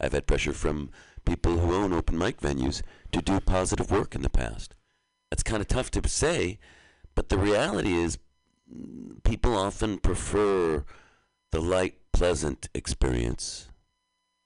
I've 0.00 0.14
had 0.14 0.26
pressure 0.26 0.54
from 0.54 0.88
people 1.26 1.58
who 1.58 1.74
own 1.74 1.92
open 1.92 2.16
mic 2.16 2.40
venues 2.40 2.80
to 3.12 3.20
do 3.20 3.38
positive 3.38 3.90
work 3.90 4.14
in 4.14 4.22
the 4.22 4.30
past. 4.30 4.74
That's 5.28 5.42
kind 5.42 5.60
of 5.60 5.68
tough 5.68 5.90
to 5.90 6.08
say, 6.08 6.58
but 7.14 7.28
the 7.28 7.36
reality 7.36 7.92
is 7.92 8.16
people 9.22 9.54
often 9.54 9.98
prefer 9.98 10.86
the 11.50 11.60
light, 11.60 11.96
pleasant 12.10 12.70
experience. 12.72 13.68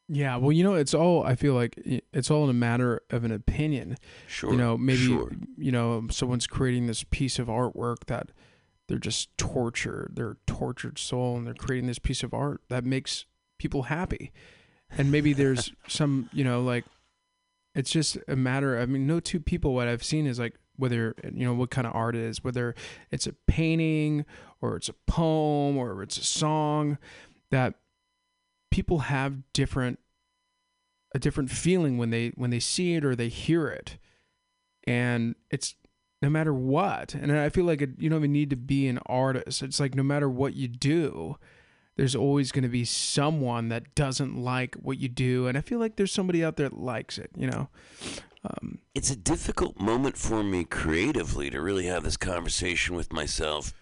Yeah, 0.08 0.36
well, 0.36 0.52
you 0.52 0.62
know, 0.62 0.74
it's 0.74 0.94
all 0.94 1.24
I 1.24 1.34
feel 1.34 1.54
like 1.54 1.74
it's 2.12 2.30
all 2.30 2.44
in 2.44 2.50
a 2.50 2.54
matter 2.54 3.02
of 3.10 3.24
an 3.24 3.32
opinion. 3.32 3.96
Sure. 4.28 4.52
you 4.52 4.56
know, 4.56 4.76
maybe 4.76 5.06
Sure. 5.06 5.30
you 5.56 5.72
know, 5.72 6.06
someone's 6.10 6.46
creating 6.46 6.86
this 6.86 7.04
piece 7.10 7.38
of 7.38 7.48
artwork 7.48 8.04
that 8.06 8.30
they're 8.88 8.98
just 8.98 9.36
tortured, 9.36 10.12
they're 10.14 10.36
tortured 10.46 10.98
soul 10.98 11.36
and 11.36 11.46
they're 11.46 11.54
creating 11.54 11.88
this 11.88 11.98
piece 11.98 12.22
of 12.22 12.32
art 12.32 12.60
that 12.68 12.84
makes 12.84 13.26
people 13.58 13.84
happy. 13.84 14.30
And 14.96 15.10
maybe 15.10 15.32
there's 15.32 15.72
some, 15.88 16.30
you 16.32 16.44
know, 16.44 16.62
like 16.62 16.84
it's 17.74 17.90
just 17.90 18.16
a 18.28 18.36
matter 18.36 18.78
I 18.78 18.86
mean, 18.86 19.06
no 19.08 19.18
two 19.18 19.40
people 19.40 19.74
what 19.74 19.88
I've 19.88 20.04
seen 20.04 20.26
is 20.26 20.38
like 20.38 20.54
whether 20.76 21.14
you 21.32 21.44
know 21.44 21.54
what 21.54 21.70
kind 21.70 21.86
of 21.86 21.94
art 21.96 22.14
it 22.14 22.22
is, 22.22 22.44
whether 22.44 22.74
it's 23.10 23.26
a 23.26 23.32
painting 23.48 24.24
or 24.60 24.76
it's 24.76 24.88
a 24.88 24.94
poem 25.08 25.76
or 25.76 26.00
it's 26.02 26.18
a 26.18 26.24
song 26.24 26.98
that 27.50 27.74
people 28.76 28.98
have 28.98 29.38
different 29.54 29.98
a 31.14 31.18
different 31.18 31.50
feeling 31.50 31.96
when 31.96 32.10
they 32.10 32.28
when 32.34 32.50
they 32.50 32.60
see 32.60 32.94
it 32.94 33.06
or 33.06 33.16
they 33.16 33.30
hear 33.30 33.68
it. 33.68 33.96
And 34.86 35.34
it's 35.50 35.76
no 36.20 36.28
matter 36.28 36.52
what. 36.52 37.14
And 37.14 37.32
i 37.32 37.48
feel 37.48 37.64
like 37.64 37.80
it, 37.80 37.92
you 37.96 38.10
don't 38.10 38.18
even 38.18 38.32
need 38.32 38.50
to 38.50 38.56
be 38.56 38.86
an 38.86 38.98
artist. 39.06 39.62
It's 39.62 39.80
like 39.80 39.94
no 39.94 40.02
matter 40.02 40.28
what 40.28 40.54
you 40.54 40.68
do 40.68 41.36
there's 41.96 42.14
always 42.14 42.52
going 42.52 42.62
to 42.62 42.68
be 42.68 42.84
someone 42.84 43.70
that 43.70 43.94
doesn't 43.94 44.36
like 44.36 44.74
what 44.74 44.98
you 44.98 45.08
do. 45.08 45.46
And 45.46 45.56
i 45.56 45.62
feel 45.62 45.78
like 45.78 45.96
there's 45.96 46.12
somebody 46.12 46.44
out 46.44 46.56
there 46.56 46.68
that 46.68 46.78
likes 46.78 47.16
it 47.16 47.30
you 47.34 47.46
know? 47.46 47.70
Um, 48.44 48.80
it's 48.94 49.10
a 49.10 49.16
difficult 49.16 49.80
moment 49.80 50.18
for 50.18 50.42
me 50.42 50.64
creatively 50.64 51.48
to 51.48 51.62
really 51.62 51.86
have 51.86 52.04
this 52.04 52.18
conversation 52.18 52.94
with 52.94 53.10
myself 53.10 53.72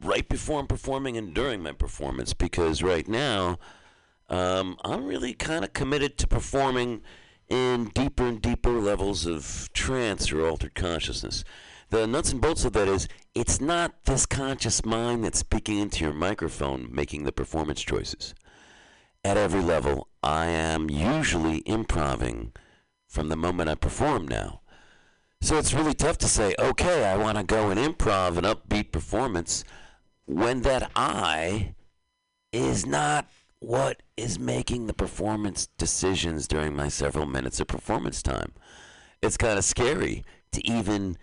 right 0.00 0.28
before 0.28 0.60
I'm 0.60 0.68
performing 0.68 1.16
and 1.16 1.34
during 1.34 1.64
my 1.64 1.72
performance 1.72 2.32
because 2.32 2.82
right 2.82 3.08
now 3.08 3.58
um, 4.28 4.76
I'm 4.84 5.06
really 5.06 5.34
kind 5.34 5.64
of 5.64 5.72
committed 5.72 6.18
to 6.18 6.26
performing 6.26 7.02
in 7.48 7.86
deeper 7.94 8.26
and 8.26 8.42
deeper 8.42 8.72
levels 8.72 9.26
of 9.26 9.70
trance 9.72 10.32
or 10.32 10.46
altered 10.46 10.74
consciousness. 10.74 11.44
The 11.90 12.06
nuts 12.06 12.32
and 12.32 12.40
bolts 12.40 12.64
of 12.64 12.72
that 12.72 12.88
is 12.88 13.06
it's 13.34 13.60
not 13.60 14.04
this 14.04 14.26
conscious 14.26 14.84
mind 14.84 15.24
that's 15.24 15.38
speaking 15.38 15.78
into 15.78 16.04
your 16.04 16.12
microphone 16.12 16.88
making 16.90 17.22
the 17.22 17.32
performance 17.32 17.80
choices. 17.82 18.34
At 19.24 19.36
every 19.36 19.60
level, 19.60 20.08
I 20.22 20.46
am 20.46 20.90
usually 20.90 21.62
improving 21.64 22.52
from 23.06 23.28
the 23.28 23.36
moment 23.36 23.70
I 23.70 23.76
perform 23.76 24.26
now. 24.26 24.60
So 25.40 25.58
it's 25.58 25.74
really 25.74 25.94
tough 25.94 26.18
to 26.18 26.28
say, 26.28 26.54
okay, 26.58 27.04
I 27.04 27.16
want 27.16 27.38
to 27.38 27.44
go 27.44 27.70
and 27.70 27.78
improv 27.78 28.36
an 28.36 28.44
upbeat 28.44 28.90
performance 28.90 29.62
when 30.24 30.62
that 30.62 30.90
I 30.96 31.74
is 32.52 32.84
not 32.86 33.28
what 33.60 34.02
is 34.16 34.38
making 34.38 34.86
the 34.86 34.94
performance 34.94 35.68
decisions 35.78 36.46
during 36.46 36.74
my 36.76 36.88
several 36.88 37.26
minutes 37.26 37.60
of 37.60 37.66
performance 37.66 38.22
time. 38.22 38.52
It's 39.22 39.36
kind 39.36 39.58
of 39.58 39.64
scary 39.64 40.24
to 40.52 40.66
even 40.68 41.16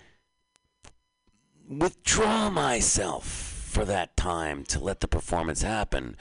withdraw 1.70 2.50
myself 2.50 3.26
for 3.26 3.86
that 3.86 4.16
time 4.18 4.64
to 4.66 4.80
let 4.80 5.00
the 5.00 5.08
performance 5.08 5.62
happen. 5.62 6.16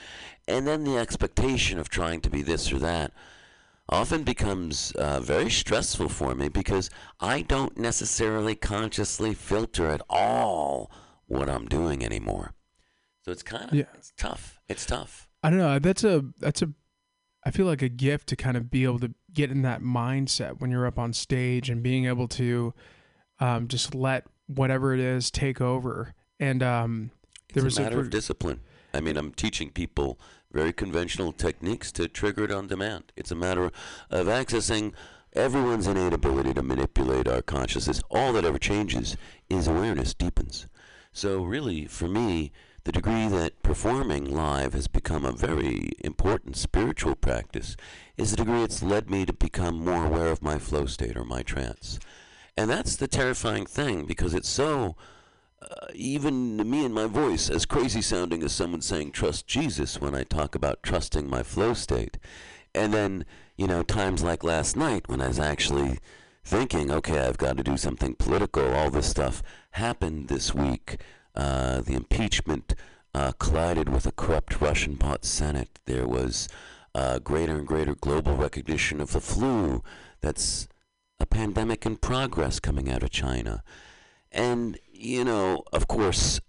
And 0.49 0.67
then 0.67 0.85
the 0.85 0.97
expectation 0.97 1.79
of 1.79 1.89
trying 1.89 2.21
to 2.23 2.31
be 2.31 2.43
this 2.43 2.73
or 2.73 2.79
that 2.79 3.13
often 3.89 4.23
becomes 4.23 4.93
uh, 4.93 5.21
very 5.21 5.51
stressful 5.51 6.09
for 6.09 6.35
me 6.35 6.49
because 6.49 6.89
I 7.21 7.43
don't 7.43 7.77
necessarily 7.77 8.55
consciously 8.55 9.35
filter 9.35 9.89
at 9.89 10.01
all 10.09 10.91
what 11.27 11.51
I'm 11.51 11.67
doing 11.67 12.05
anymore. 12.05 12.53
So 13.25 13.33
it's 13.33 13.43
kind 13.43 13.71
of 13.71 13.75
Yeah. 13.75 13.85
it's 13.95 14.13
tough. 14.17 14.61
It's 14.69 14.87
tough. 14.87 15.29
I 15.43 15.51
don't 15.51 15.59
know. 15.59 15.79
That's 15.79 16.05
a 16.05 16.25
that's 16.39 16.63
a 16.63 16.71
I 17.45 17.51
feel 17.51 17.67
like 17.67 17.83
a 17.83 17.89
gift 17.89 18.29
to 18.29 18.37
kind 18.37 18.57
of 18.57 18.71
be 18.71 18.85
able 18.85 19.01
to 19.01 19.13
get 19.33 19.51
in 19.51 19.63
that 19.63 19.83
mindset 19.83 20.61
when 20.61 20.71
you're 20.71 20.87
up 20.87 20.99
on 20.99 21.13
stage 21.13 21.69
and 21.69 21.83
being 21.83 22.07
able 22.07 22.29
to 22.29 22.73
um, 23.41 23.67
just 23.67 23.95
let 23.95 24.25
whatever 24.47 24.95
it 24.95 25.01
is 25.01 25.31
take 25.31 25.61
over. 25.61 26.15
And 26.39 26.63
um, 26.63 27.11
there 27.53 27.65
It's 27.65 27.77
was 27.77 27.79
a 27.79 27.83
matter 27.83 27.99
a, 27.99 28.03
of 28.03 28.11
discipline. 28.11 28.61
I 28.95 29.01
mean, 29.01 29.17
I'm 29.17 29.33
teaching 29.33 29.71
people 29.71 30.21
very 30.53 30.73
conventional 30.73 31.33
techniques 31.33 31.91
to 31.93 32.09
trigger 32.09 32.45
it 32.45 32.51
on 32.53 32.69
demand. 32.69 33.13
It's 33.17 33.31
a 33.31 33.35
matter 33.35 33.71
of 34.11 34.27
accessing 34.27 34.93
everyone's 35.33 35.87
innate 35.87 36.13
ability 36.13 36.55
to 36.55 36.63
manipulate 36.63 37.27
our 37.27 37.43
consciousness. 37.43 38.03
All 38.11 38.33
that 38.35 38.45
ever 38.45 38.59
changes 38.59 39.17
is 39.49 39.67
awareness 39.67 40.15
deepens. 40.15 40.69
So, 41.13 41.43
really, 41.43 41.87
for 41.87 42.09
me, 42.09 42.53
the 42.85 42.93
degree 42.93 43.29
that 43.29 43.63
performing 43.63 44.25
live 44.25 44.73
has 44.73 44.89
become 44.89 45.25
a 45.25 45.33
very 45.33 45.93
important 46.03 46.57
spiritual 46.57 47.15
practice 47.15 47.77
is 48.17 48.31
the 48.33 48.39
degree 48.39 48.63
it's 48.63 48.83
led 48.83 49.09
me 49.09 49.25
to 49.25 49.33
become 49.33 49.85
more 49.85 50.07
aware 50.07 50.29
of 50.29 50.43
my 50.43 50.59
flow 50.59 50.87
state 50.87 51.17
or 51.17 51.25
my 51.25 51.43
trance. 51.43 52.01
And 52.57 52.69
that's 52.69 52.97
the 52.97 53.09
terrifying 53.09 53.67
thing 53.67 54.05
because 54.05 54.35
it's 54.35 54.49
so, 54.49 54.97
uh, 55.63 55.87
even 55.95 56.57
me 56.69 56.85
and 56.85 56.93
my 56.93 57.07
voice, 57.07 57.49
as 57.49 57.67
crazy 57.67 58.03
sounding 58.03 58.43
as 58.43 58.53
someone 58.53 58.83
saying 58.83 59.13
trust 59.13 59.47
Jesus 59.47 60.01
when 60.01 60.15
I 60.15 60.25
talk 60.25 60.55
about 60.55 60.83
trusting 60.83 61.31
my 61.31 61.45
flow 61.45 61.75
state. 61.75 62.19
And 62.75 62.93
then, 62.93 63.25
you 63.57 63.69
know, 63.69 63.83
times 63.83 64.23
like 64.25 64.43
last 64.43 64.77
night 64.77 65.09
when 65.09 65.21
I 65.21 65.29
was 65.29 65.39
actually 65.39 65.99
thinking, 66.45 66.91
okay, 66.91 67.21
I've 67.21 67.39
got 67.39 67.57
to 67.59 67.63
do 67.63 67.77
something 67.77 68.17
political, 68.17 68.75
all 68.75 68.91
this 68.91 69.09
stuff 69.09 69.43
happened 69.73 70.29
this 70.29 70.53
week. 70.53 70.99
Uh, 71.35 71.81
the 71.81 71.95
impeachment 71.95 72.75
uh, 73.15 73.33
collided 73.33 73.89
with 73.89 74.07
a 74.07 74.13
corrupt 74.13 74.61
Russian 74.61 74.95
bought 74.95 75.25
Senate. 75.25 75.79
There 75.87 76.07
was 76.07 76.49
uh, 76.95 77.19
greater 77.19 77.57
and 77.57 77.67
greater 77.67 77.95
global 77.95 78.37
recognition 78.37 79.01
of 79.01 79.13
the 79.13 79.21
flu. 79.21 79.83
That's 80.21 80.69
a 81.21 81.27
pandemic 81.27 81.87
in 81.87 81.97
progress 81.97 82.61
coming 82.61 82.91
out 82.91 83.03
of 83.03 83.11
China. 83.11 83.63
And, 84.31 84.79
you 84.93 85.25
know, 85.25 85.65
of 85.73 85.89
course, 85.89 86.41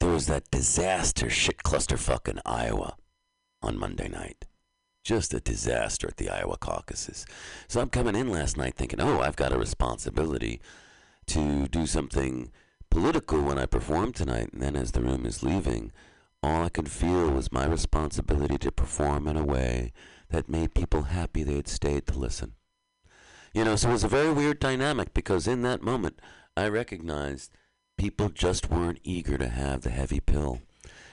there 0.00 0.10
was 0.10 0.26
that 0.26 0.50
disaster 0.50 1.28
shit 1.28 1.58
clusterfuck 1.58 2.28
in 2.28 2.40
Iowa 2.44 2.96
on 3.62 3.78
Monday 3.78 4.08
night. 4.08 4.44
Just 5.04 5.34
a 5.34 5.40
disaster 5.40 6.06
at 6.08 6.16
the 6.16 6.30
Iowa 6.30 6.56
caucuses. 6.58 7.26
So 7.66 7.80
I'm 7.80 7.88
coming 7.88 8.14
in 8.14 8.30
last 8.30 8.56
night 8.56 8.74
thinking, 8.76 9.00
oh, 9.00 9.20
I've 9.20 9.36
got 9.36 9.52
a 9.52 9.58
responsibility 9.58 10.60
to 11.28 11.66
do 11.68 11.86
something 11.86 12.50
political 12.90 13.42
when 13.42 13.58
I 13.58 13.66
perform 13.66 14.12
tonight. 14.12 14.50
And 14.52 14.62
then 14.62 14.76
as 14.76 14.92
the 14.92 15.02
room 15.02 15.26
is 15.26 15.42
leaving, 15.42 15.92
all 16.42 16.64
I 16.64 16.68
could 16.68 16.90
feel 16.90 17.30
was 17.30 17.52
my 17.52 17.66
responsibility 17.66 18.58
to 18.58 18.72
perform 18.72 19.26
in 19.26 19.36
a 19.36 19.44
way 19.44 19.92
that 20.30 20.48
made 20.48 20.74
people 20.74 21.02
happy 21.02 21.42
they 21.42 21.56
had 21.56 21.68
stayed 21.68 22.06
to 22.06 22.18
listen. 22.18 22.52
You 23.52 23.64
know, 23.64 23.76
so 23.76 23.88
it 23.88 23.92
was 23.92 24.04
a 24.04 24.08
very 24.08 24.32
weird 24.32 24.60
dynamic 24.60 25.14
because 25.14 25.48
in 25.48 25.62
that 25.62 25.82
moment, 25.82 26.20
I 26.56 26.68
recognized 26.68 27.50
people 27.96 28.28
just 28.28 28.70
weren't 28.70 29.00
eager 29.02 29.38
to 29.38 29.48
have 29.48 29.82
the 29.82 29.90
heavy 29.90 30.20
pill. 30.20 30.60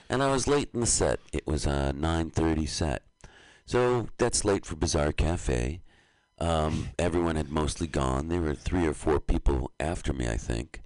And 0.08 0.22
I 0.22 0.30
was 0.30 0.46
late 0.46 0.70
in 0.72 0.80
the 0.80 0.86
set. 0.86 1.18
It 1.32 1.46
was 1.46 1.66
a 1.66 1.92
9:30 1.92 2.66
set. 2.66 3.02
So 3.64 4.08
that's 4.18 4.44
late 4.44 4.64
for 4.64 4.76
Bazaar 4.76 5.12
Cafe. 5.12 5.80
Um, 6.38 6.90
everyone 6.98 7.36
had 7.36 7.50
mostly 7.50 7.86
gone. 7.86 8.28
There 8.28 8.42
were 8.42 8.54
three 8.54 8.86
or 8.86 8.94
four 8.94 9.18
people 9.18 9.72
after 9.80 10.12
me, 10.12 10.28
I 10.28 10.36
think. 10.36 10.82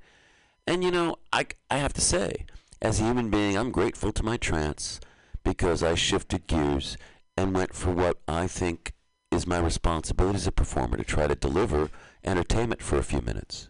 And 0.66 0.85
you 0.85 0.90
know, 0.90 1.16
I, 1.33 1.46
I 1.70 1.79
have 1.79 1.92
to 1.94 2.01
say, 2.01 2.46
as 2.81 3.01
a 3.01 3.05
human 3.05 3.31
being, 3.31 3.57
I'm 3.57 3.70
grateful 3.70 4.12
to 4.12 4.23
my 4.23 4.37
trance 4.37 5.01
because 5.44 5.83
I 5.83 5.94
shifted 5.94 6.46
gears 6.46 6.96
and 7.37 7.55
went 7.55 7.75
for 7.75 7.90
what 7.90 8.18
I 8.29 8.46
think 8.46 8.92
is 9.33 9.46
my 9.46 9.59
responsibility 9.59 10.37
as 10.37 10.46
a 10.46 10.53
performer 10.53 10.96
to 10.96 11.05
try 11.05 11.27
to 11.27 11.35
deliver 11.35 11.90
entertainment 12.25 12.83
for 12.83 12.99
a 12.99 13.03
few 13.03 13.20
minutes. 13.20 13.68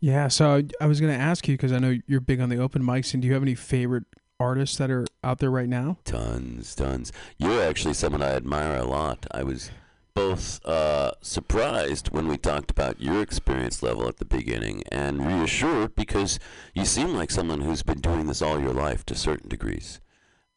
Yeah, 0.00 0.28
so 0.28 0.56
I, 0.56 0.64
I 0.80 0.86
was 0.86 1.00
going 1.00 1.12
to 1.12 1.18
ask 1.18 1.46
you 1.46 1.54
because 1.54 1.72
I 1.72 1.78
know 1.78 1.98
you're 2.06 2.20
big 2.20 2.40
on 2.40 2.48
the 2.48 2.56
open 2.56 2.82
mics, 2.82 3.12
and 3.12 3.22
do 3.22 3.28
you 3.28 3.34
have 3.34 3.42
any 3.42 3.54
favorite 3.54 4.04
artists 4.38 4.78
that 4.78 4.90
are 4.90 5.04
out 5.22 5.38
there 5.38 5.50
right 5.50 5.68
now? 5.68 5.98
Tons, 6.04 6.74
tons. 6.74 7.12
You're 7.36 7.62
actually 7.62 7.94
someone 7.94 8.22
I 8.22 8.30
admire 8.30 8.78
a 8.78 8.84
lot. 8.84 9.26
I 9.30 9.42
was 9.42 9.70
both 10.14 10.64
uh, 10.66 11.12
surprised 11.20 12.10
when 12.10 12.28
we 12.28 12.36
talked 12.36 12.70
about 12.70 13.00
your 13.00 13.22
experience 13.22 13.82
level 13.82 14.08
at 14.08 14.18
the 14.18 14.24
beginning 14.24 14.82
and 14.90 15.26
reassured 15.26 15.94
because 15.94 16.38
you 16.74 16.84
seem 16.84 17.14
like 17.14 17.30
someone 17.30 17.60
who's 17.60 17.82
been 17.82 18.00
doing 18.00 18.26
this 18.26 18.42
all 18.42 18.60
your 18.60 18.72
life 18.72 19.04
to 19.06 19.14
certain 19.14 19.48
degrees. 19.48 20.00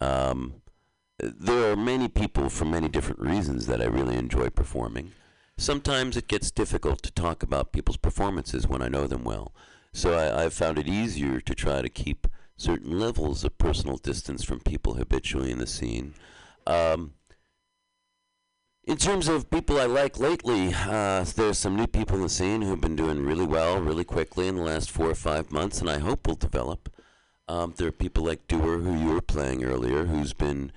Um, 0.01 0.55
there 1.19 1.71
are 1.71 1.75
many 1.75 2.07
people 2.07 2.49
for 2.49 2.65
many 2.65 2.89
different 2.89 3.21
reasons 3.21 3.67
that 3.67 3.81
I 3.81 3.85
really 3.85 4.15
enjoy 4.15 4.49
performing. 4.49 5.11
Sometimes 5.57 6.17
it 6.17 6.27
gets 6.27 6.51
difficult 6.51 7.03
to 7.03 7.11
talk 7.11 7.43
about 7.43 7.71
people's 7.71 7.97
performances 7.97 8.67
when 8.67 8.81
I 8.81 8.89
know 8.89 9.07
them 9.07 9.23
well. 9.23 9.53
So 9.93 10.13
I, 10.13 10.43
I've 10.43 10.53
found 10.53 10.79
it 10.79 10.87
easier 10.87 11.39
to 11.39 11.55
try 11.55 11.81
to 11.81 11.89
keep 11.89 12.27
certain 12.57 12.99
levels 12.99 13.43
of 13.43 13.57
personal 13.57 13.97
distance 13.97 14.43
from 14.43 14.59
people 14.59 14.95
habitually 14.95 15.51
in 15.51 15.59
the 15.59 15.67
scene. 15.67 16.15
Um, 16.65 17.13
in 18.85 18.97
terms 18.97 19.29
of 19.29 19.49
people 19.49 19.79
I 19.79 19.85
like 19.85 20.19
lately, 20.19 20.73
uh, 20.73 21.23
there's 21.35 21.57
some 21.57 21.75
new 21.75 21.87
people 21.87 22.17
in 22.17 22.23
the 22.23 22.29
scene 22.29 22.61
who've 22.61 22.81
been 22.81 22.97
doing 22.97 23.25
really 23.25 23.45
well, 23.45 23.79
really 23.79 24.03
quickly 24.03 24.47
in 24.47 24.55
the 24.55 24.61
last 24.61 24.91
four 24.91 25.09
or 25.09 25.15
five 25.15 25.51
months, 25.51 25.79
and 25.79 25.89
I 25.89 25.99
hope 25.99 26.27
will 26.27 26.35
develop. 26.35 26.89
Um, 27.47 27.73
there 27.77 27.87
are 27.87 27.93
people 27.93 28.25
like 28.25 28.47
Doer, 28.47 28.79
who 28.79 28.97
you 28.97 29.13
were 29.13 29.21
playing 29.21 29.63
earlier, 29.63 30.05
who's 30.05 30.33
been 30.33 30.71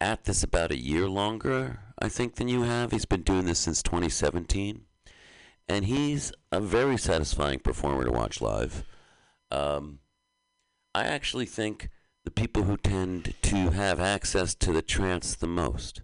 at 0.00 0.24
this 0.24 0.42
about 0.42 0.70
a 0.70 0.78
year 0.78 1.08
longer, 1.08 1.80
I 1.98 2.10
think, 2.10 2.34
than 2.34 2.48
you 2.48 2.62
have. 2.62 2.90
He's 2.90 3.06
been 3.06 3.22
doing 3.22 3.46
this 3.46 3.60
since 3.60 3.82
2017, 3.82 4.82
and 5.66 5.86
he's 5.86 6.32
a 6.52 6.60
very 6.60 6.98
satisfying 6.98 7.60
performer 7.60 8.04
to 8.04 8.12
watch 8.12 8.42
live. 8.42 8.84
Um, 9.50 10.00
I 10.94 11.04
actually 11.04 11.46
think 11.46 11.88
the 12.24 12.30
people 12.30 12.64
who 12.64 12.76
tend 12.76 13.32
to 13.40 13.70
have 13.70 13.98
access 13.98 14.54
to 14.56 14.72
the 14.72 14.82
trance 14.82 15.34
the 15.34 15.46
most 15.46 16.02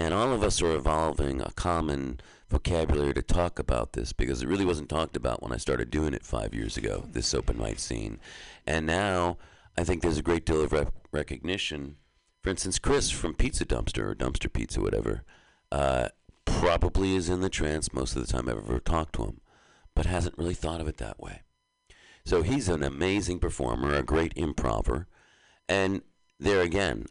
and 0.00 0.14
all 0.14 0.32
of 0.32 0.42
us 0.42 0.62
are 0.62 0.74
evolving 0.74 1.42
a 1.42 1.50
common 1.52 2.20
vocabulary 2.48 3.12
to 3.12 3.20
talk 3.20 3.58
about 3.58 3.92
this 3.92 4.14
because 4.14 4.42
it 4.42 4.48
really 4.48 4.64
wasn't 4.64 4.88
talked 4.88 5.14
about 5.14 5.42
when 5.42 5.52
I 5.52 5.58
started 5.58 5.90
doing 5.90 6.14
it 6.14 6.24
five 6.24 6.54
years 6.54 6.78
ago, 6.78 7.04
this 7.12 7.34
open 7.34 7.58
mic 7.58 7.78
scene. 7.78 8.18
And 8.66 8.86
now 8.86 9.36
I 9.76 9.84
think 9.84 10.00
there's 10.00 10.16
a 10.16 10.22
great 10.22 10.46
deal 10.46 10.62
of 10.62 10.72
rec- 10.72 10.94
recognition. 11.12 11.96
For 12.42 12.48
instance, 12.48 12.78
Chris 12.78 13.10
from 13.10 13.34
Pizza 13.34 13.66
Dumpster 13.66 14.04
or 14.04 14.14
Dumpster 14.14 14.50
Pizza, 14.50 14.80
whatever, 14.80 15.22
uh, 15.70 16.08
probably 16.46 17.14
is 17.14 17.28
in 17.28 17.42
the 17.42 17.50
trance 17.50 17.92
most 17.92 18.16
of 18.16 18.26
the 18.26 18.32
time 18.32 18.48
I've 18.48 18.56
ever 18.56 18.80
talked 18.80 19.16
to 19.16 19.24
him, 19.24 19.42
but 19.94 20.06
hasn't 20.06 20.38
really 20.38 20.54
thought 20.54 20.80
of 20.80 20.88
it 20.88 20.96
that 20.96 21.20
way. 21.20 21.42
So 22.24 22.40
he's 22.40 22.70
an 22.70 22.82
amazing 22.82 23.38
performer, 23.38 23.94
a 23.94 24.02
great 24.02 24.32
improver. 24.34 25.08
And 25.68 26.00
there 26.38 26.62
again, 26.62 27.04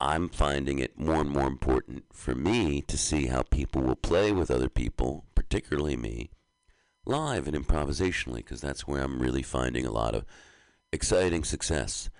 I'm 0.00 0.28
finding 0.28 0.78
it 0.78 0.98
more 0.98 1.20
and 1.20 1.30
more 1.30 1.46
important 1.46 2.04
for 2.12 2.34
me 2.34 2.82
to 2.82 2.98
see 2.98 3.26
how 3.26 3.42
people 3.42 3.82
will 3.82 3.96
play 3.96 4.30
with 4.30 4.50
other 4.50 4.68
people, 4.68 5.24
particularly 5.34 5.96
me, 5.96 6.30
live 7.06 7.48
and 7.48 7.56
improvisationally, 7.56 8.36
because 8.36 8.60
that's 8.60 8.86
where 8.86 9.02
I'm 9.02 9.20
really 9.20 9.42
finding 9.42 9.86
a 9.86 9.92
lot 9.92 10.14
of 10.14 10.26
exciting 10.92 11.44
success 11.44 12.10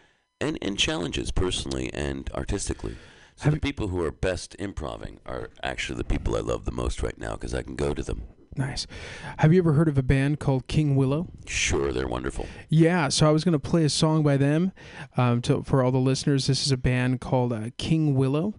and, 0.40 0.58
and 0.62 0.78
challenges 0.78 1.30
personally 1.30 1.90
and 1.92 2.30
artistically. 2.34 2.96
So 3.36 3.44
Have 3.44 3.54
the 3.54 3.60
people 3.60 3.88
who 3.88 4.02
are 4.02 4.10
best 4.10 4.56
improving 4.58 5.20
are 5.26 5.50
actually 5.62 5.98
the 5.98 6.04
people 6.04 6.36
I 6.36 6.40
love 6.40 6.64
the 6.64 6.72
most 6.72 7.02
right 7.02 7.18
now 7.18 7.32
because 7.32 7.52
I 7.52 7.62
can 7.62 7.76
go 7.76 7.92
to 7.92 8.02
them. 8.02 8.22
Nice. 8.56 8.86
Have 9.38 9.52
you 9.52 9.58
ever 9.58 9.74
heard 9.74 9.88
of 9.88 9.98
a 9.98 10.02
band 10.02 10.40
called 10.40 10.66
King 10.66 10.96
Willow? 10.96 11.28
Sure, 11.46 11.92
they're 11.92 12.08
wonderful. 12.08 12.46
Yeah, 12.70 13.10
so 13.10 13.28
I 13.28 13.30
was 13.30 13.44
going 13.44 13.52
to 13.52 13.58
play 13.58 13.84
a 13.84 13.90
song 13.90 14.22
by 14.22 14.38
them 14.38 14.72
um, 15.16 15.42
to, 15.42 15.62
for 15.62 15.82
all 15.82 15.92
the 15.92 15.98
listeners. 15.98 16.46
This 16.46 16.64
is 16.64 16.72
a 16.72 16.78
band 16.78 17.20
called 17.20 17.52
uh, 17.52 17.70
King 17.76 18.14
Willow. 18.14 18.54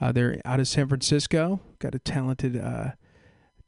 Uh, 0.00 0.10
they're 0.10 0.40
out 0.46 0.58
of 0.58 0.68
San 0.68 0.88
Francisco. 0.88 1.60
Got 1.80 1.94
a 1.94 1.98
talented 1.98 2.56
uh, 2.56 2.92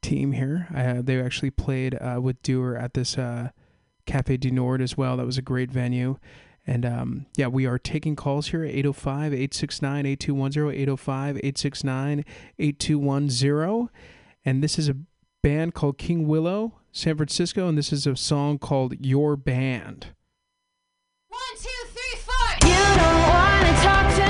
team 0.00 0.32
here. 0.32 0.68
Uh, 0.74 1.02
they 1.02 1.20
actually 1.20 1.50
played 1.50 1.94
uh, 2.00 2.18
with 2.20 2.40
Doer 2.42 2.76
at 2.76 2.94
this 2.94 3.18
uh, 3.18 3.50
Cafe 4.06 4.38
du 4.38 4.50
Nord 4.50 4.80
as 4.80 4.96
well. 4.96 5.18
That 5.18 5.26
was 5.26 5.38
a 5.38 5.42
great 5.42 5.70
venue. 5.70 6.18
And 6.66 6.86
um, 6.86 7.26
yeah, 7.36 7.48
we 7.48 7.66
are 7.66 7.78
taking 7.78 8.16
calls 8.16 8.48
here 8.48 8.64
at 8.64 8.70
805 8.70 9.34
869 9.34 10.06
8210, 10.06 10.80
805 10.80 11.36
869 11.36 12.24
8210. 12.58 13.88
And 14.46 14.62
this 14.62 14.78
is 14.78 14.88
a 14.88 14.96
band 15.44 15.74
called 15.74 15.98
King 15.98 16.26
Willow, 16.26 16.72
San 16.90 17.18
Francisco, 17.18 17.68
and 17.68 17.76
this 17.76 17.92
is 17.92 18.06
a 18.06 18.16
song 18.16 18.56
called 18.58 18.94
Your 19.04 19.36
Band. 19.36 20.06
One, 21.28 21.40
two, 21.58 21.68
three, 21.92 22.18
four. 22.18 22.66
You 22.66 22.82
don't 22.96 23.28
wanna 23.28 23.74
talk 23.82 24.14
to 24.16 24.23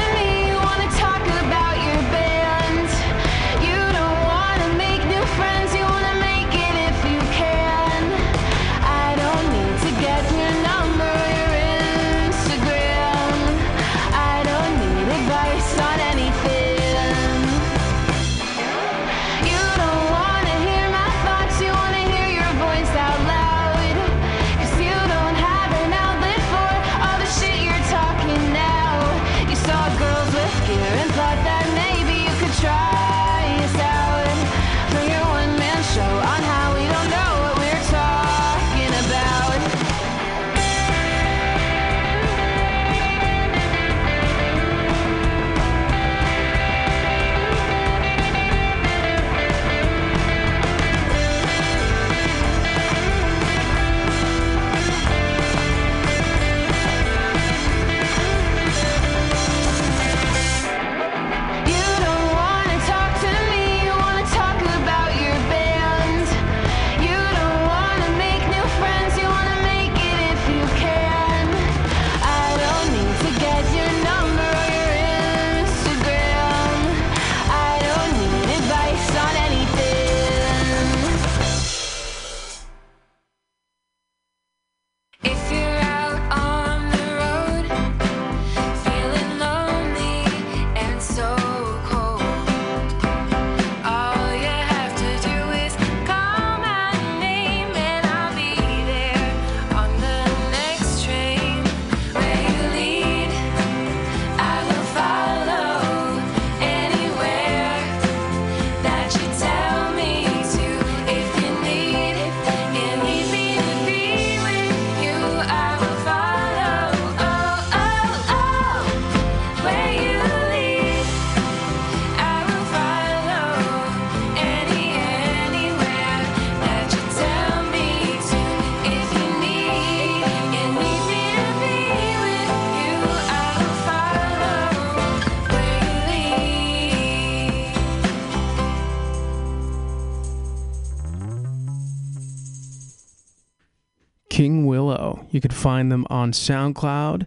find 145.64 145.90
them 145.90 146.07
on 146.11 146.31
SoundCloud. 146.31 147.27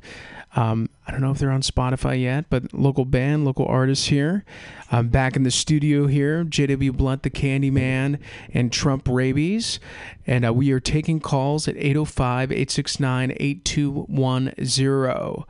Um, 0.56 0.92
I 1.08 1.12
don't 1.12 1.22
know 1.22 1.32
if 1.32 1.40
they're 1.40 1.50
on 1.50 1.62
Spotify 1.62 2.22
yet, 2.22 2.46
but 2.52 2.72
local 2.72 3.04
band, 3.04 3.46
local 3.46 3.66
artists 3.66 4.06
here. 4.06 4.46
I'm 4.92 5.10
back 5.10 5.36
in 5.36 5.42
the 5.42 5.50
studio 5.50 6.06
here, 6.06 6.44
JW 6.44 6.96
Blunt, 6.96 7.24
the 7.24 7.32
Candyman, 7.32 8.20
and 8.54 8.72
Trump 8.72 9.08
Rabies. 9.08 9.80
And 10.28 10.46
uh, 10.46 10.54
we 10.54 10.72
are 10.72 10.80
taking 10.80 11.20
calls 11.20 11.68
at 11.68 11.76
805 11.78 12.52
869 12.52 13.34
8210. 13.40 15.46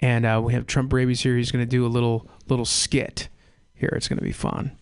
And 0.00 0.26
uh, 0.26 0.42
we 0.44 0.52
have 0.52 0.66
Trump 0.66 0.92
Rabies 0.92 1.22
here. 1.22 1.38
He's 1.38 1.50
going 1.50 1.64
to 1.64 1.70
do 1.70 1.86
a 1.86 1.88
little 1.88 2.28
little 2.46 2.66
skit 2.66 3.30
here. 3.72 3.94
It's 3.96 4.06
going 4.06 4.18
to 4.18 4.24
be 4.24 4.32
fun. 4.32 4.76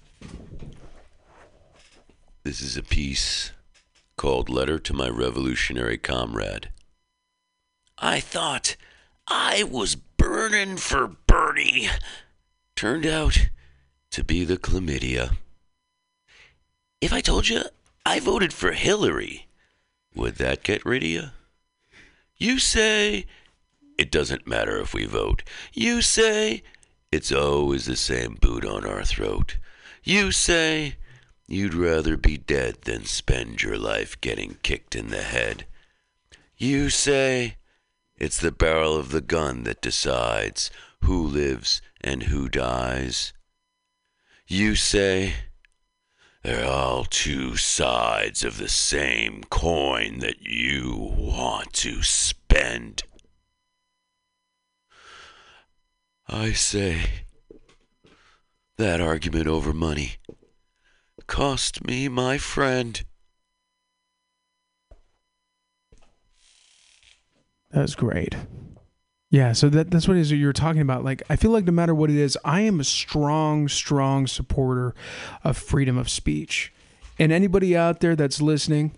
This 2.42 2.60
is 2.60 2.76
a 2.76 2.82
piece 2.82 3.52
called 4.16 4.48
Letter 4.48 4.80
to 4.80 4.92
My 4.92 5.08
Revolutionary 5.08 5.96
Comrade. 5.96 6.70
I 8.00 8.20
thought 8.20 8.76
I 9.26 9.64
was 9.64 9.96
burning 9.96 10.76
for 10.76 11.08
Bernie. 11.26 11.88
Turned 12.76 13.06
out 13.06 13.48
to 14.12 14.22
be 14.22 14.44
the 14.44 14.56
chlamydia. 14.56 15.36
If 17.00 17.12
I 17.12 17.20
told 17.20 17.48
you 17.48 17.62
I 18.06 18.20
voted 18.20 18.52
for 18.52 18.72
Hillary, 18.72 19.48
would 20.14 20.36
that 20.36 20.62
get 20.62 20.84
rid 20.84 21.02
of 21.02 21.08
you? 21.08 21.24
You 22.36 22.60
say 22.60 23.26
it 23.98 24.12
doesn't 24.12 24.46
matter 24.46 24.78
if 24.78 24.94
we 24.94 25.04
vote. 25.04 25.42
You 25.72 26.00
say 26.00 26.62
it's 27.10 27.32
always 27.32 27.86
the 27.86 27.96
same 27.96 28.38
boot 28.40 28.64
on 28.64 28.86
our 28.86 29.04
throat. 29.04 29.56
You 30.04 30.30
say 30.30 30.94
you'd 31.48 31.74
rather 31.74 32.16
be 32.16 32.36
dead 32.36 32.82
than 32.82 33.04
spend 33.04 33.62
your 33.62 33.76
life 33.76 34.20
getting 34.20 34.58
kicked 34.62 34.94
in 34.94 35.08
the 35.08 35.22
head. 35.22 35.66
You 36.56 36.90
say 36.90 37.57
it's 38.18 38.38
the 38.38 38.52
barrel 38.52 38.96
of 38.96 39.10
the 39.10 39.20
gun 39.20 39.62
that 39.64 39.80
decides 39.80 40.70
who 41.02 41.26
lives 41.26 41.80
and 42.00 42.24
who 42.24 42.48
dies. 42.48 43.32
You 44.46 44.74
say 44.74 45.34
they're 46.42 46.64
all 46.64 47.04
two 47.04 47.56
sides 47.56 48.44
of 48.44 48.58
the 48.58 48.68
same 48.68 49.42
coin 49.50 50.18
that 50.20 50.42
you 50.42 51.14
want 51.16 51.72
to 51.74 52.02
spend. 52.02 53.02
I 56.26 56.52
say 56.52 57.24
that 58.76 59.00
argument 59.00 59.46
over 59.46 59.72
money 59.72 60.16
cost 61.28 61.84
me 61.84 62.08
my 62.08 62.38
friend. 62.38 63.04
That 67.70 67.82
was 67.82 67.94
great. 67.94 68.34
Yeah, 69.30 69.52
so 69.52 69.68
that 69.68 69.90
that's 69.90 70.08
what 70.08 70.16
it 70.16 70.20
is 70.20 70.30
you 70.30 70.46
were 70.46 70.54
talking 70.54 70.80
about. 70.80 71.04
Like, 71.04 71.22
I 71.28 71.36
feel 71.36 71.50
like 71.50 71.64
no 71.64 71.72
matter 71.72 71.94
what 71.94 72.08
it 72.08 72.16
is, 72.16 72.38
I 72.44 72.62
am 72.62 72.80
a 72.80 72.84
strong, 72.84 73.68
strong 73.68 74.26
supporter 74.26 74.94
of 75.44 75.58
freedom 75.58 75.98
of 75.98 76.08
speech. 76.08 76.72
And 77.18 77.30
anybody 77.30 77.76
out 77.76 78.00
there 78.00 78.16
that's 78.16 78.40
listening, 78.40 78.96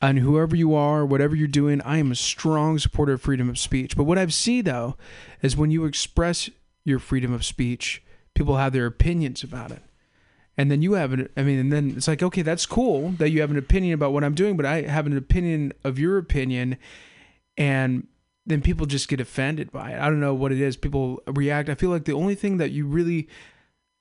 and 0.00 0.18
whoever 0.18 0.56
you 0.56 0.74
are, 0.74 1.06
whatever 1.06 1.36
you're 1.36 1.46
doing, 1.46 1.80
I 1.82 1.98
am 1.98 2.10
a 2.10 2.16
strong 2.16 2.78
supporter 2.78 3.12
of 3.12 3.22
freedom 3.22 3.48
of 3.48 3.58
speech. 3.58 3.96
But 3.96 4.04
what 4.04 4.18
I've 4.18 4.34
seen 4.34 4.64
though 4.64 4.96
is 5.40 5.56
when 5.56 5.70
you 5.70 5.84
express 5.84 6.50
your 6.84 6.98
freedom 6.98 7.32
of 7.32 7.44
speech, 7.44 8.02
people 8.34 8.56
have 8.56 8.72
their 8.72 8.86
opinions 8.86 9.42
about 9.42 9.70
it. 9.70 9.82
And 10.56 10.70
then 10.70 10.82
you 10.82 10.92
have 10.92 11.12
an, 11.12 11.28
I 11.36 11.42
mean, 11.42 11.58
and 11.58 11.72
then 11.72 11.94
it's 11.96 12.08
like, 12.08 12.22
okay, 12.22 12.42
that's 12.42 12.66
cool 12.66 13.10
that 13.18 13.30
you 13.30 13.40
have 13.40 13.50
an 13.50 13.58
opinion 13.58 13.94
about 13.94 14.12
what 14.12 14.24
I'm 14.24 14.34
doing, 14.34 14.56
but 14.56 14.66
I 14.66 14.82
have 14.82 15.06
an 15.06 15.16
opinion 15.16 15.72
of 15.84 15.98
your 15.98 16.18
opinion 16.18 16.76
and 17.56 18.06
then 18.46 18.60
people 18.60 18.86
just 18.86 19.08
get 19.08 19.20
offended 19.20 19.72
by 19.72 19.92
it. 19.92 20.00
I 20.00 20.08
don't 20.08 20.20
know 20.20 20.34
what 20.34 20.52
it 20.52 20.60
is. 20.60 20.76
People 20.76 21.22
react. 21.26 21.68
I 21.68 21.74
feel 21.74 21.90
like 21.90 22.04
the 22.04 22.12
only 22.12 22.34
thing 22.34 22.58
that 22.58 22.70
you 22.70 22.86
really 22.86 23.28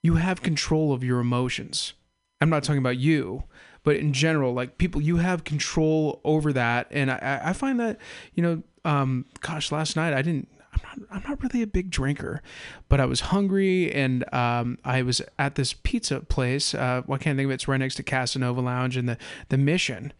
you 0.02 0.16
have 0.16 0.42
control 0.42 0.94
of 0.94 1.04
your 1.04 1.20
emotions. 1.20 1.94
I'm 2.42 2.50
not 2.50 2.64
talking 2.64 2.80
about 2.80 2.98
you, 2.98 3.46
but 3.84 3.96
in 3.96 4.12
general, 4.12 4.54
like 4.54 4.78
people, 4.78 5.02
you 5.02 5.18
have 5.18 5.46
control 5.46 6.20
over 6.26 6.52
that, 6.52 6.88
and 6.92 7.10
I, 7.10 7.42
I 7.46 7.54
find 7.54 7.80
that 7.80 8.00
you 8.34 8.44
know, 8.44 8.64
um, 8.84 9.26
gosh, 9.40 9.72
last 9.72 9.96
night 9.96 10.14
I 10.14 10.22
didn't. 10.22 10.50
I'm 10.74 10.82
not, 10.84 11.08
I'm 11.12 11.30
not 11.30 11.44
really 11.44 11.62
a 11.62 11.68
big 11.68 11.92
drinker, 11.92 12.42
but 12.90 13.00
I 13.00 13.06
was 13.06 13.20
hungry 13.20 13.94
and 13.94 14.26
um, 14.34 14.80
I 14.84 15.04
was 15.04 15.22
at 15.38 15.54
this 15.54 15.72
pizza 15.72 16.22
place. 16.22 16.74
Uh, 16.74 17.04
well, 17.06 17.16
I 17.16 17.20
can't 17.20 17.38
think 17.38 17.46
of 17.46 17.52
it. 17.52 17.54
It's 17.54 17.68
right 17.68 17.78
next 17.78 17.94
to 17.96 18.04
Casanova 18.04 18.60
Lounge 18.60 18.98
and 18.98 19.08
the 19.08 19.18
the 19.50 19.58
Mission, 19.58 20.12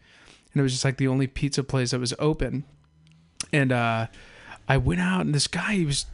and 0.52 0.60
it 0.60 0.62
was 0.62 0.72
just 0.72 0.84
like 0.84 0.96
the 0.96 1.08
only 1.08 1.26
pizza 1.26 1.64
place 1.64 1.90
that 1.90 1.98
was 1.98 2.14
open 2.20 2.64
and 3.54 3.70
uh, 3.72 4.06
I 4.68 4.76
went 4.76 5.00
out, 5.00 5.22
and 5.22 5.34
this 5.34 5.46
guy, 5.46 5.74
he 5.74 5.86
was, 5.86 6.06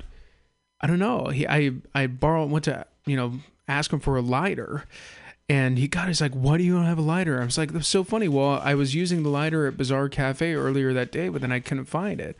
I 0.80 0.86
don't 0.86 0.98
know, 0.98 1.28
he, 1.28 1.46
I, 1.46 1.72
I 1.94 2.06
borrowed, 2.06 2.50
went 2.50 2.66
to, 2.66 2.84
you 3.06 3.16
know, 3.16 3.40
ask 3.66 3.92
him 3.92 4.00
for 4.00 4.16
a 4.16 4.20
lighter, 4.20 4.84
and 5.48 5.78
he 5.78 5.88
got, 5.88 6.08
he's 6.08 6.20
like, 6.20 6.34
why 6.34 6.58
do 6.58 6.64
you 6.64 6.74
don't 6.74 6.84
have 6.84 6.98
a 6.98 7.02
lighter? 7.02 7.40
I 7.40 7.44
was 7.44 7.58
like, 7.58 7.72
that's 7.72 7.88
so 7.88 8.04
funny. 8.04 8.28
Well, 8.28 8.60
I 8.62 8.74
was 8.74 8.94
using 8.94 9.22
the 9.22 9.30
lighter 9.30 9.66
at 9.66 9.76
Bazaar 9.76 10.08
Cafe 10.08 10.54
earlier 10.54 10.92
that 10.92 11.10
day, 11.10 11.28
but 11.28 11.40
then 11.40 11.52
I 11.52 11.60
couldn't 11.60 11.86
find 11.86 12.20
it, 12.20 12.36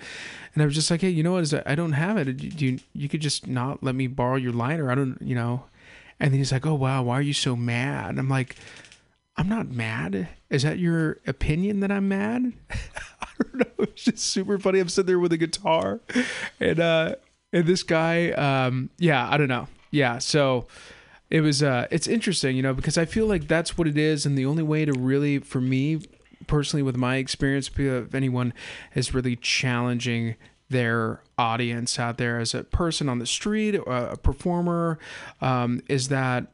and 0.55 0.63
I 0.63 0.67
was 0.67 0.75
just 0.75 0.91
like, 0.91 1.01
hey, 1.01 1.11
you 1.11 1.23
know 1.23 1.33
what? 1.33 1.67
I 1.67 1.75
don't 1.75 1.93
have 1.93 2.17
it. 2.19 2.37
Do 2.37 2.67
you, 2.67 2.79
you 2.93 3.09
could 3.09 3.23
just 3.23 3.47
not 3.47 3.83
let 3.83 3.95
me 3.95 4.07
borrow 4.07 4.37
your 4.37 4.53
lighter? 4.53 4.91
I 4.91 4.95
don't, 4.95 5.19
you 5.21 5.35
know. 5.35 5.65
And 6.21 6.33
then 6.33 6.39
he's 6.39 6.53
like, 6.53 6.67
oh 6.67 6.75
wow, 6.75 7.03
why 7.03 7.19
are 7.19 7.23
you 7.23 7.33
so 7.33 7.57
mad? 7.57 8.19
I'm 8.19 8.29
like. 8.29 8.57
I'm 9.37 9.49
not 9.49 9.71
mad. 9.71 10.29
Is 10.51 10.63
that 10.63 10.79
your 10.79 11.19
opinion 11.27 11.81
that 11.81 11.91
I'm 11.91 12.09
mad? 12.09 12.53
I 12.71 13.27
don't 13.43 13.55
know. 13.55 13.65
It's 13.81 14.05
just 14.05 14.19
super 14.19 14.59
funny. 14.59 14.79
I'm 14.79 14.89
sitting 14.89 15.07
there 15.07 15.19
with 15.19 15.33
a 15.33 15.39
guitar, 15.39 16.01
and 16.61 16.79
uh, 16.79 17.15
and 17.53 17.67
this 17.67 17.83
guy, 17.83 18.31
um, 18.33 18.91
yeah, 18.99 19.27
I 19.29 19.39
don't 19.39 19.49
know. 19.49 19.69
Yeah, 19.91 20.19
so 20.19 20.67
it 21.31 21.41
was. 21.41 21.63
Uh, 21.63 21.87
it's 21.91 22.07
interesting, 22.07 22.57
you 22.57 22.63
know, 22.63 22.75
because 22.75 22.99
I 22.99 23.07
feel 23.07 23.27
like 23.27 23.49
that's 23.49 23.79
what 23.79 23.89
it 23.89 23.97
is, 23.97 24.27
and 24.27 24.37
the 24.37 24.45
only 24.45 24.63
way 24.63 24.85
to 24.85 24.93
really, 24.93 25.39
for 25.39 25.61
me 25.63 26.03
personally, 26.47 26.83
with 26.83 26.97
my 26.97 27.17
experience, 27.17 27.71
if 27.75 28.15
anyone 28.15 28.53
is 28.95 29.15
really 29.15 29.37
challenging 29.37 30.37
their 30.69 31.23
audience 31.39 31.99
out 31.99 32.19
there 32.19 32.39
as 32.39 32.55
a 32.55 32.65
person 32.65 33.09
on 33.09 33.19
the 33.19 33.27
street, 33.27 33.75
a 33.75 34.17
performer, 34.23 34.99
um, 35.41 35.83
is 35.89 36.09
that 36.09 36.53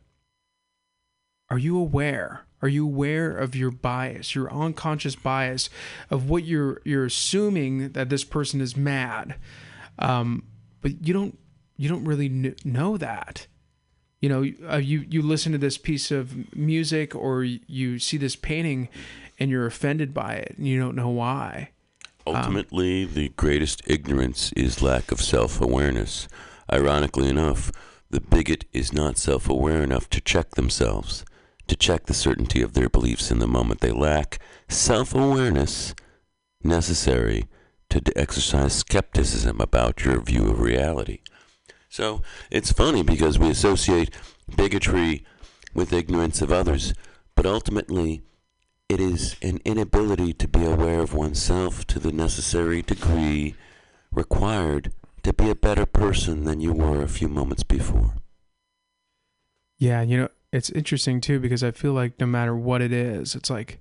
are 1.51 1.59
you 1.59 1.79
aware? 1.79 2.46
Are 2.63 2.69
you 2.69 2.87
aware 2.87 3.37
of 3.37 3.55
your 3.55 3.71
bias, 3.71 4.35
your 4.35 4.53
unconscious 4.53 5.15
bias 5.15 5.69
of 6.11 6.29
what 6.29 6.45
you're 6.45 6.81
you're 6.85 7.05
assuming 7.05 7.91
that 7.93 8.09
this 8.09 8.25
person 8.25 8.61
is 8.61 8.77
mad, 8.77 9.37
um, 9.99 10.45
but 10.81 11.07
you 11.07 11.13
don't 11.13 11.39
you 11.77 11.89
don't 11.89 12.05
really 12.05 12.29
kn- 12.29 12.57
know 12.65 12.97
that. 12.97 13.47
You 14.21 14.29
know, 14.31 14.71
uh, 14.73 14.79
you 14.79 15.05
you 15.09 15.23
listen 15.23 15.53
to 15.53 15.59
this 15.59 15.77
piece 15.77 16.11
of 16.11 16.57
music 16.57 17.15
or 17.15 17.45
you 17.45 17.99
see 17.99 18.17
this 18.17 18.37
painting, 18.37 18.89
and 19.39 19.51
you're 19.51 19.67
offended 19.67 20.15
by 20.15 20.35
it, 20.35 20.55
and 20.57 20.67
you 20.67 20.81
don't 20.81 20.97
know 20.97 21.11
why. 21.11 21.71
Ultimately, 22.27 23.05
the 23.05 23.29
greatest 23.37 23.83
ignorance 23.87 24.53
is 24.55 24.83
lack 24.83 25.13
of 25.13 25.21
self 25.21 25.61
awareness. 25.61 26.27
Ironically 26.73 27.29
enough, 27.29 27.71
the 28.11 28.21
bigot 28.21 28.65
is 28.73 28.93
not 28.93 29.19
self 29.19 29.49
aware 29.49 29.83
enough 29.83 30.11
to 30.11 30.21
check 30.21 30.53
themselves, 30.53 31.25
to 31.67 31.77
check 31.77 32.07
the 32.07 32.15
certainty 32.15 32.63
of 32.63 32.75
their 32.75 32.89
beliefs 32.89 33.31
in 33.31 33.39
the 33.39 33.47
moment. 33.47 33.81
They 33.81 33.93
lack 33.93 34.39
self 34.69 35.15
awareness 35.15 35.95
necessary 36.63 37.47
to 37.91 38.03
exercise 38.17 38.75
skepticism 38.75 39.61
about 39.61 40.05
your 40.05 40.21
view 40.21 40.51
of 40.51 40.61
reality. 40.61 41.21
So 41.89 42.23
it's 42.51 42.73
funny 42.73 43.03
because 43.03 43.39
we 43.39 43.51
associate 43.51 44.11
bigotry 44.55 45.25
with 45.73 45.93
ignorance 45.93 46.43
of 46.43 46.53
others, 46.53 46.95
but 47.35 47.47
ultimately, 47.47 48.23
it 48.89 49.01
is 49.01 49.37
an 49.43 49.61
inability 49.65 50.33
to 50.35 50.49
be 50.49 50.65
aware 50.65 51.01
of 51.01 51.15
oneself 51.15 51.87
to 51.89 51.99
the 51.99 52.13
necessary 52.13 52.83
degree 52.83 53.55
required 54.13 54.93
to 55.23 55.33
be 55.33 55.51
a 55.51 55.57
better 55.57 55.87
person 55.87 56.45
than 56.45 56.61
you 56.61 56.73
were 56.73 57.03
a 57.03 57.09
few 57.09 57.29
moments 57.29 57.63
before. 57.63 58.15
Yeah, 59.79 60.03
you 60.03 60.17
know, 60.17 60.29
it's 60.57 60.71
interesting 60.71 61.21
too 61.21 61.39
because 61.39 61.63
I 61.63 61.71
feel 61.71 61.93
like 61.93 62.19
no 62.19 62.25
matter 62.25 62.57
what 62.57 62.81
it 62.81 62.91
is, 62.91 63.35
it's 63.35 63.51
like 63.51 63.79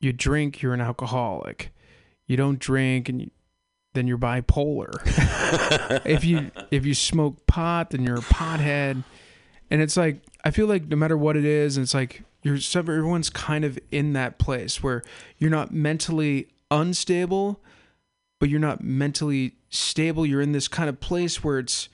you 0.00 0.12
drink, 0.12 0.60
you're 0.60 0.74
an 0.74 0.82
alcoholic. 0.82 1.72
You 2.26 2.36
don't 2.36 2.58
drink, 2.58 3.08
and 3.08 3.22
you, 3.22 3.30
then 3.94 4.06
you're 4.06 4.18
bipolar. 4.18 4.92
if 6.04 6.24
you 6.24 6.50
if 6.70 6.84
you 6.84 6.92
smoke 6.92 7.46
pot, 7.46 7.90
then 7.90 8.02
you're 8.02 8.18
a 8.18 8.20
pothead. 8.22 9.02
And 9.70 9.80
it's 9.80 9.96
like 9.96 10.20
I 10.44 10.50
feel 10.50 10.66
like 10.66 10.88
no 10.88 10.96
matter 10.96 11.16
what 11.16 11.38
it 11.38 11.46
is, 11.46 11.78
it's 11.78 11.94
like 11.94 12.22
you're 12.42 12.58
everyone's 12.74 13.30
kind 13.30 13.64
of 13.64 13.78
in 13.90 14.12
that 14.12 14.38
place 14.38 14.82
where 14.82 15.02
you're 15.38 15.50
not 15.50 15.72
mentally 15.72 16.48
unstable, 16.70 17.62
but 18.40 18.50
you're 18.50 18.60
not 18.60 18.84
mentally 18.84 19.54
stable. 19.70 20.26
You're 20.26 20.42
in 20.42 20.52
this 20.52 20.68
kind 20.68 20.90
of 20.90 21.00
place 21.00 21.42
where 21.42 21.58
it's 21.58 21.88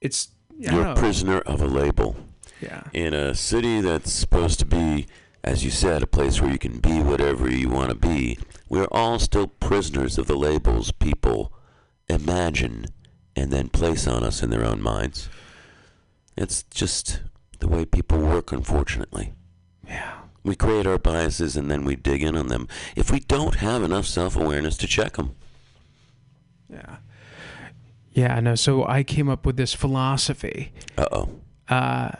it's 0.00 0.28
You're 0.56 0.86
a 0.86 0.94
prisoner 0.94 1.40
of 1.40 1.60
a 1.60 1.66
label. 1.66 2.16
Yeah. 2.60 2.82
in 2.92 3.14
a 3.14 3.34
city 3.34 3.80
that's 3.80 4.12
supposed 4.12 4.58
to 4.58 4.66
be 4.66 5.06
as 5.42 5.64
you 5.64 5.70
said, 5.70 6.02
a 6.02 6.06
place 6.06 6.40
where 6.40 6.52
you 6.52 6.58
can 6.58 6.78
be 6.80 7.00
whatever 7.00 7.50
you 7.50 7.68
want 7.68 7.90
to 7.90 7.94
be, 7.94 8.38
we're 8.68 8.88
all 8.92 9.18
still 9.18 9.46
prisoners 9.46 10.18
of 10.18 10.26
the 10.26 10.36
labels 10.36 10.92
people 10.92 11.52
imagine 12.08 12.86
and 13.34 13.50
then 13.50 13.68
place 13.68 14.06
on 14.06 14.22
us 14.22 14.42
in 14.42 14.50
their 14.50 14.64
own 14.64 14.82
minds. 14.82 15.28
It's 16.36 16.62
just 16.64 17.22
the 17.58 17.68
way 17.68 17.84
people 17.84 18.18
work, 18.18 18.52
unfortunately. 18.52 19.32
Yeah. 19.86 20.18
We 20.42 20.56
create 20.56 20.86
our 20.86 20.98
biases 20.98 21.56
and 21.56 21.70
then 21.70 21.84
we 21.84 21.96
dig 21.96 22.22
in 22.22 22.36
on 22.36 22.48
them 22.48 22.68
if 22.96 23.10
we 23.10 23.20
don't 23.20 23.56
have 23.56 23.82
enough 23.82 24.06
self 24.06 24.36
awareness 24.36 24.76
to 24.78 24.86
check 24.86 25.16
them. 25.16 25.34
Yeah. 26.68 26.96
Yeah, 28.12 28.36
I 28.36 28.40
know. 28.40 28.54
So 28.54 28.86
I 28.86 29.02
came 29.02 29.28
up 29.28 29.46
with 29.46 29.56
this 29.56 29.72
philosophy. 29.72 30.72
Uh 30.98 31.06
oh. 31.12 31.28
Uh, 31.68 32.10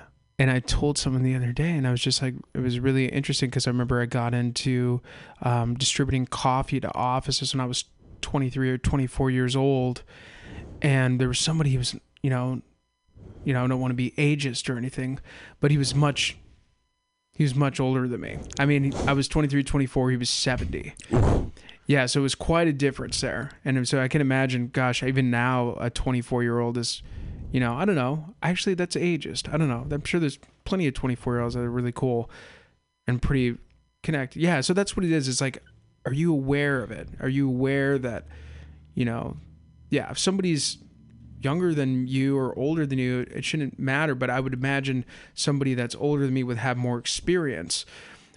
and 0.40 0.50
I 0.50 0.58
told 0.58 0.96
someone 0.96 1.22
the 1.22 1.36
other 1.36 1.52
day, 1.52 1.68
and 1.72 1.86
I 1.86 1.90
was 1.90 2.00
just 2.00 2.22
like, 2.22 2.32
it 2.54 2.60
was 2.60 2.80
really 2.80 3.04
interesting 3.08 3.50
because 3.50 3.66
I 3.66 3.70
remember 3.70 4.00
I 4.00 4.06
got 4.06 4.32
into 4.32 5.02
um, 5.42 5.74
distributing 5.74 6.24
coffee 6.24 6.80
to 6.80 6.90
offices 6.94 7.52
when 7.52 7.60
I 7.60 7.66
was 7.66 7.84
23 8.22 8.70
or 8.70 8.78
24 8.78 9.30
years 9.30 9.54
old, 9.54 10.02
and 10.80 11.20
there 11.20 11.28
was 11.28 11.38
somebody 11.38 11.72
who 11.72 11.78
was, 11.78 11.94
you 12.22 12.30
know, 12.30 12.62
you 13.44 13.52
know, 13.52 13.62
I 13.62 13.66
don't 13.66 13.80
want 13.80 13.90
to 13.90 13.96
be 13.96 14.12
ageist 14.12 14.70
or 14.70 14.78
anything, 14.78 15.18
but 15.60 15.70
he 15.70 15.76
was 15.76 15.94
much, 15.94 16.38
he 17.34 17.44
was 17.44 17.54
much 17.54 17.78
older 17.78 18.08
than 18.08 18.22
me. 18.22 18.38
I 18.58 18.64
mean, 18.64 18.94
I 19.06 19.12
was 19.12 19.28
23, 19.28 19.62
24, 19.62 20.10
he 20.10 20.16
was 20.16 20.30
70. 20.30 20.94
Yeah, 21.86 22.06
so 22.06 22.20
it 22.20 22.22
was 22.22 22.34
quite 22.34 22.66
a 22.66 22.72
difference 22.72 23.20
there. 23.20 23.50
And 23.62 23.86
so 23.86 24.00
I 24.00 24.08
can 24.08 24.22
imagine, 24.22 24.68
gosh, 24.68 25.02
even 25.02 25.30
now, 25.30 25.76
a 25.78 25.90
24 25.90 26.42
year 26.42 26.60
old 26.60 26.78
is, 26.78 27.02
you 27.52 27.60
know, 27.60 27.74
I 27.74 27.84
don't 27.84 27.96
know. 27.96 28.34
Actually, 28.42 28.74
that's 28.74 28.96
ageist. 28.96 29.52
I 29.52 29.56
don't 29.56 29.68
know. 29.68 29.86
I'm 29.90 30.04
sure 30.04 30.20
there's 30.20 30.38
plenty 30.64 30.86
of 30.86 30.94
24 30.94 31.34
year 31.34 31.42
olds 31.42 31.54
that 31.54 31.60
are 31.60 31.70
really 31.70 31.92
cool 31.92 32.30
and 33.06 33.20
pretty 33.20 33.58
connected. 34.02 34.40
Yeah, 34.40 34.60
so 34.60 34.72
that's 34.72 34.96
what 34.96 35.04
it 35.04 35.12
is. 35.12 35.28
It's 35.28 35.40
like, 35.40 35.62
are 36.06 36.12
you 36.12 36.32
aware 36.32 36.82
of 36.82 36.90
it? 36.90 37.08
Are 37.20 37.28
you 37.28 37.48
aware 37.48 37.98
that, 37.98 38.26
you 38.94 39.04
know, 39.04 39.36
yeah, 39.90 40.10
if 40.10 40.18
somebody's 40.18 40.78
younger 41.42 41.74
than 41.74 42.06
you 42.06 42.36
or 42.36 42.56
older 42.58 42.86
than 42.86 42.98
you, 42.98 43.26
it 43.34 43.44
shouldn't 43.44 43.78
matter. 43.78 44.14
But 44.14 44.30
I 44.30 44.40
would 44.40 44.54
imagine 44.54 45.04
somebody 45.34 45.74
that's 45.74 45.96
older 45.96 46.24
than 46.24 46.34
me 46.34 46.42
would 46.42 46.58
have 46.58 46.76
more 46.76 46.98
experience. 46.98 47.84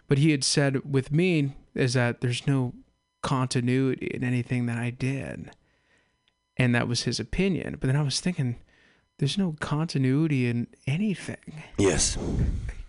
But 0.08 0.18
he 0.18 0.32
had 0.32 0.44
said 0.44 0.92
with 0.92 1.12
me 1.12 1.54
is 1.76 1.94
that 1.94 2.22
there's 2.22 2.48
no 2.48 2.74
continuity 3.22 4.08
in 4.08 4.24
anything 4.24 4.66
that 4.66 4.78
I 4.78 4.90
did. 4.90 5.52
And 6.58 6.74
that 6.76 6.88
was 6.88 7.04
his 7.04 7.20
opinion. 7.20 7.78
But 7.80 7.88
then 7.88 7.96
I 7.96 8.04
was 8.04 8.20
thinking, 8.20 8.58
there's 9.20 9.38
no 9.38 9.56
continuity 9.60 10.48
in 10.48 10.68
anything. 10.88 11.64
Yes. 11.78 12.18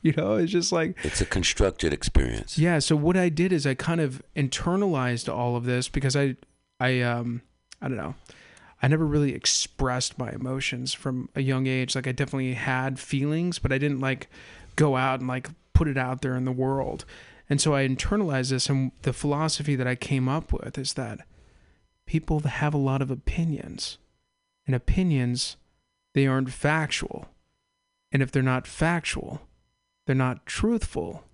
You 0.02 0.12
know, 0.12 0.34
it's 0.34 0.52
just 0.52 0.70
like, 0.70 1.02
It's 1.02 1.22
a 1.22 1.24
constructed 1.24 1.94
experience. 1.94 2.58
yeah. 2.58 2.78
So 2.78 2.94
what 2.94 3.16
I 3.16 3.30
did 3.30 3.54
is 3.54 3.66
I 3.66 3.72
kind 3.72 4.02
of 4.02 4.22
internalized 4.36 5.34
all 5.34 5.56
of 5.56 5.64
this 5.64 5.88
because 5.88 6.14
I, 6.14 6.36
I, 6.78 7.00
um, 7.00 7.40
I 7.80 7.88
don't 7.88 7.96
know. 7.96 8.14
I 8.82 8.88
never 8.88 9.06
really 9.06 9.34
expressed 9.34 10.18
my 10.18 10.30
emotions 10.30 10.92
from 10.92 11.30
a 11.34 11.40
young 11.40 11.66
age. 11.66 11.94
Like 11.94 12.06
I 12.06 12.12
definitely 12.12 12.52
had 12.52 12.98
feelings, 13.00 13.58
but 13.58 13.72
I 13.72 13.78
didn't 13.78 14.00
like 14.00 14.28
go 14.76 14.94
out 14.94 15.20
and 15.20 15.28
like 15.28 15.48
put 15.72 15.88
it 15.88 15.96
out 15.96 16.20
there 16.20 16.36
in 16.36 16.44
the 16.44 16.52
world. 16.52 17.06
And 17.48 17.58
so 17.58 17.74
I 17.74 17.88
internalized 17.88 18.50
this, 18.50 18.68
and 18.68 18.92
the 19.02 19.14
philosophy 19.14 19.74
that 19.74 19.86
I 19.86 19.94
came 19.94 20.28
up 20.28 20.52
with 20.52 20.76
is 20.76 20.92
that 20.94 21.20
people 22.04 22.40
have 22.40 22.74
a 22.74 22.76
lot 22.76 23.00
of 23.00 23.10
opinions, 23.10 23.96
and 24.66 24.76
opinions, 24.76 25.56
they 26.14 26.26
aren't 26.26 26.50
factual. 26.50 27.28
And 28.10 28.22
if 28.22 28.32
they're 28.32 28.42
not 28.42 28.66
factual, 28.66 29.42
they're 30.06 30.14
not 30.14 30.46
truthful. 30.46 31.24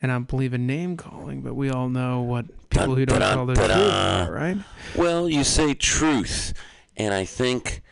And 0.00 0.12
I 0.12 0.16
don't 0.16 0.28
believe 0.28 0.52
in 0.52 0.66
name 0.66 0.96
calling, 0.96 1.42
but 1.42 1.54
we 1.54 1.70
all 1.70 1.88
know 1.88 2.20
what 2.20 2.46
people 2.70 2.94
who 2.94 3.06
don't 3.06 3.20
Dun, 3.20 3.36
tell 3.36 3.46
the 3.46 3.54
dun, 3.54 3.70
truth 3.70 3.92
are, 3.92 4.32
right? 4.32 4.56
Well, 4.96 5.28
you 5.28 5.44
say 5.44 5.74
truth, 5.74 6.54
and 6.96 7.14
I 7.14 7.24
think 7.24 7.82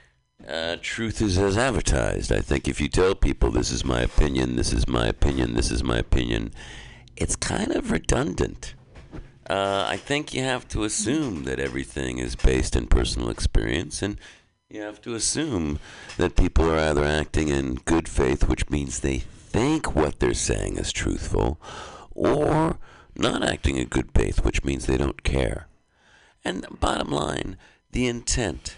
uh, 0.46 0.76
truth 0.82 1.22
is 1.22 1.38
as 1.38 1.56
advertised. 1.56 2.32
I 2.32 2.40
think 2.40 2.66
if 2.66 2.80
you 2.80 2.88
tell 2.88 3.14
people 3.14 3.50
this 3.50 3.70
is 3.70 3.84
my 3.84 4.00
opinion, 4.00 4.56
this 4.56 4.72
is 4.72 4.88
my 4.88 5.06
opinion, 5.06 5.54
this 5.54 5.70
is 5.70 5.84
my 5.84 5.98
opinion, 5.98 6.52
it's 7.16 7.36
kind 7.36 7.72
of 7.72 7.90
redundant. 7.90 8.74
Uh, 9.48 9.84
I 9.88 9.96
think 9.96 10.34
you 10.34 10.42
have 10.42 10.68
to 10.68 10.84
assume 10.84 11.44
that 11.44 11.58
everything 11.58 12.18
is 12.18 12.34
based 12.36 12.74
in 12.74 12.86
personal 12.86 13.30
experience, 13.30 14.02
and 14.02 14.18
you 14.70 14.82
have 14.82 15.00
to 15.02 15.14
assume 15.14 15.80
that 16.16 16.36
people 16.36 16.70
are 16.70 16.78
either 16.78 17.04
acting 17.04 17.48
in 17.48 17.74
good 17.74 18.08
faith, 18.08 18.48
which 18.48 18.70
means 18.70 19.00
they 19.00 19.18
think 19.18 19.96
what 19.96 20.20
they're 20.20 20.32
saying 20.32 20.76
is 20.76 20.92
truthful, 20.92 21.60
or 22.12 22.78
not 23.16 23.42
acting 23.42 23.76
in 23.76 23.88
good 23.88 24.10
faith, 24.14 24.44
which 24.44 24.64
means 24.64 24.86
they 24.86 24.96
don't 24.96 25.24
care. 25.24 25.66
And 26.44 26.64
bottom 26.78 27.10
line, 27.10 27.56
the 27.90 28.06
intent 28.06 28.76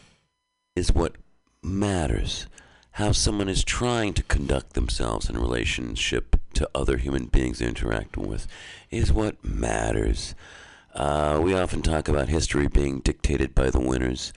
is 0.75 0.93
what 0.93 1.17
matters. 1.63 2.47
How 2.93 3.13
someone 3.13 3.49
is 3.49 3.63
trying 3.63 4.15
to 4.15 4.23
conduct 4.23 4.73
themselves 4.73 5.29
in 5.29 5.39
relationship 5.39 6.37
to 6.55 6.69
other 6.75 6.97
human 6.97 7.27
beings 7.27 7.59
they're 7.59 7.69
interacting 7.69 8.27
with 8.27 8.47
is 8.91 9.13
what 9.13 9.43
matters. 9.45 10.35
Uh, 10.95 11.41
we 11.43 11.55
often 11.55 11.83
talk 11.83 12.09
about 12.09 12.29
history 12.29 12.67
being 12.67 13.01
dictated 13.01 13.55
by 13.55 13.71
the 13.71 13.81
winners. 13.81 14.33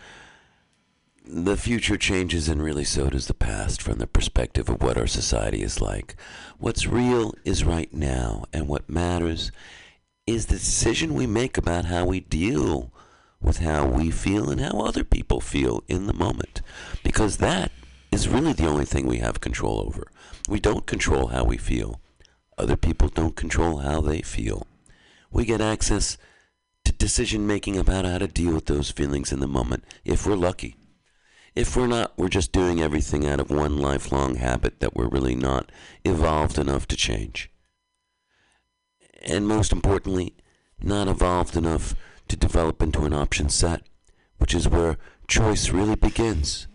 The 1.28 1.58
future 1.58 1.98
changes, 1.98 2.48
and 2.48 2.62
really 2.62 2.84
so 2.84 3.10
does 3.10 3.26
the 3.26 3.34
past 3.34 3.82
from 3.82 3.98
the 3.98 4.06
perspective 4.06 4.70
of 4.70 4.84
what 4.84 4.96
our 4.96 5.08
society 5.08 5.64
is 5.64 5.82
like. 5.82 6.16
What's 6.60 6.86
real 6.86 7.34
is 7.44 7.64
right 7.64 7.92
now, 7.92 8.46
and 8.54 8.68
what 8.68 8.88
matters 8.88 9.52
is 10.28 10.46
the 10.46 10.54
decision 10.54 11.16
we 11.16 11.26
make 11.26 11.58
about 11.58 11.86
how 11.86 12.06
we 12.06 12.20
deal 12.20 12.92
with 13.42 13.58
how 13.58 13.88
we 13.88 14.12
feel 14.12 14.52
and 14.52 14.62
how 14.62 14.82
other 14.82 15.04
people 15.04 15.42
feel 15.42 15.84
in 15.88 16.06
the 16.06 16.14
moment. 16.14 16.62
Because 17.04 17.38
that 17.38 17.72
is 18.12 18.30
really 18.30 18.54
the 18.54 18.68
only 18.68 18.86
thing 18.86 19.08
we 19.08 19.18
have 19.18 19.42
control 19.42 19.80
over. 19.80 20.12
We 20.48 20.60
don't 20.60 20.86
control 20.86 21.28
how 21.28 21.44
we 21.44 21.58
feel, 21.58 22.00
other 22.56 22.78
people 22.78 23.08
don't 23.08 23.36
control 23.36 23.78
how 23.78 24.00
they 24.00 24.22
feel. 24.22 24.68
We 25.32 25.44
get 25.46 25.60
access 25.60 26.20
to 26.84 26.92
decision 26.92 27.48
making 27.48 27.78
about 27.80 28.06
how 28.06 28.20
to 28.20 28.28
deal 28.28 28.54
with 28.54 28.68
those 28.68 28.92
feelings 28.92 29.32
in 29.32 29.40
the 29.40 29.48
moment 29.48 29.86
if 30.06 30.28
we're 30.28 30.36
lucky. 30.36 30.76
If 31.56 31.78
we're 31.78 31.88
not, 31.88 32.12
we're 32.18 32.28
just 32.28 32.52
doing 32.52 32.82
everything 32.82 33.26
out 33.26 33.40
of 33.40 33.50
one 33.50 33.78
lifelong 33.78 34.36
habit 34.36 34.82
that 34.82 34.94
we're 34.94 35.08
really 35.08 35.36
not 35.36 35.72
evolved 36.04 36.58
enough 36.58 36.86
to 36.90 36.98
change. 36.98 37.50
And 39.22 39.48
most 39.48 39.72
importantly, 39.72 40.36
not 40.82 41.08
evolved 41.08 41.56
enough 41.56 41.96
to 42.28 42.36
develop 42.36 42.82
into 42.82 43.06
an 43.06 43.14
option 43.14 43.48
set, 43.48 43.84
which 44.38 44.54
is 44.54 44.68
where 44.68 44.98
choice 45.28 45.70
really 45.70 45.96
begins. 45.96 46.68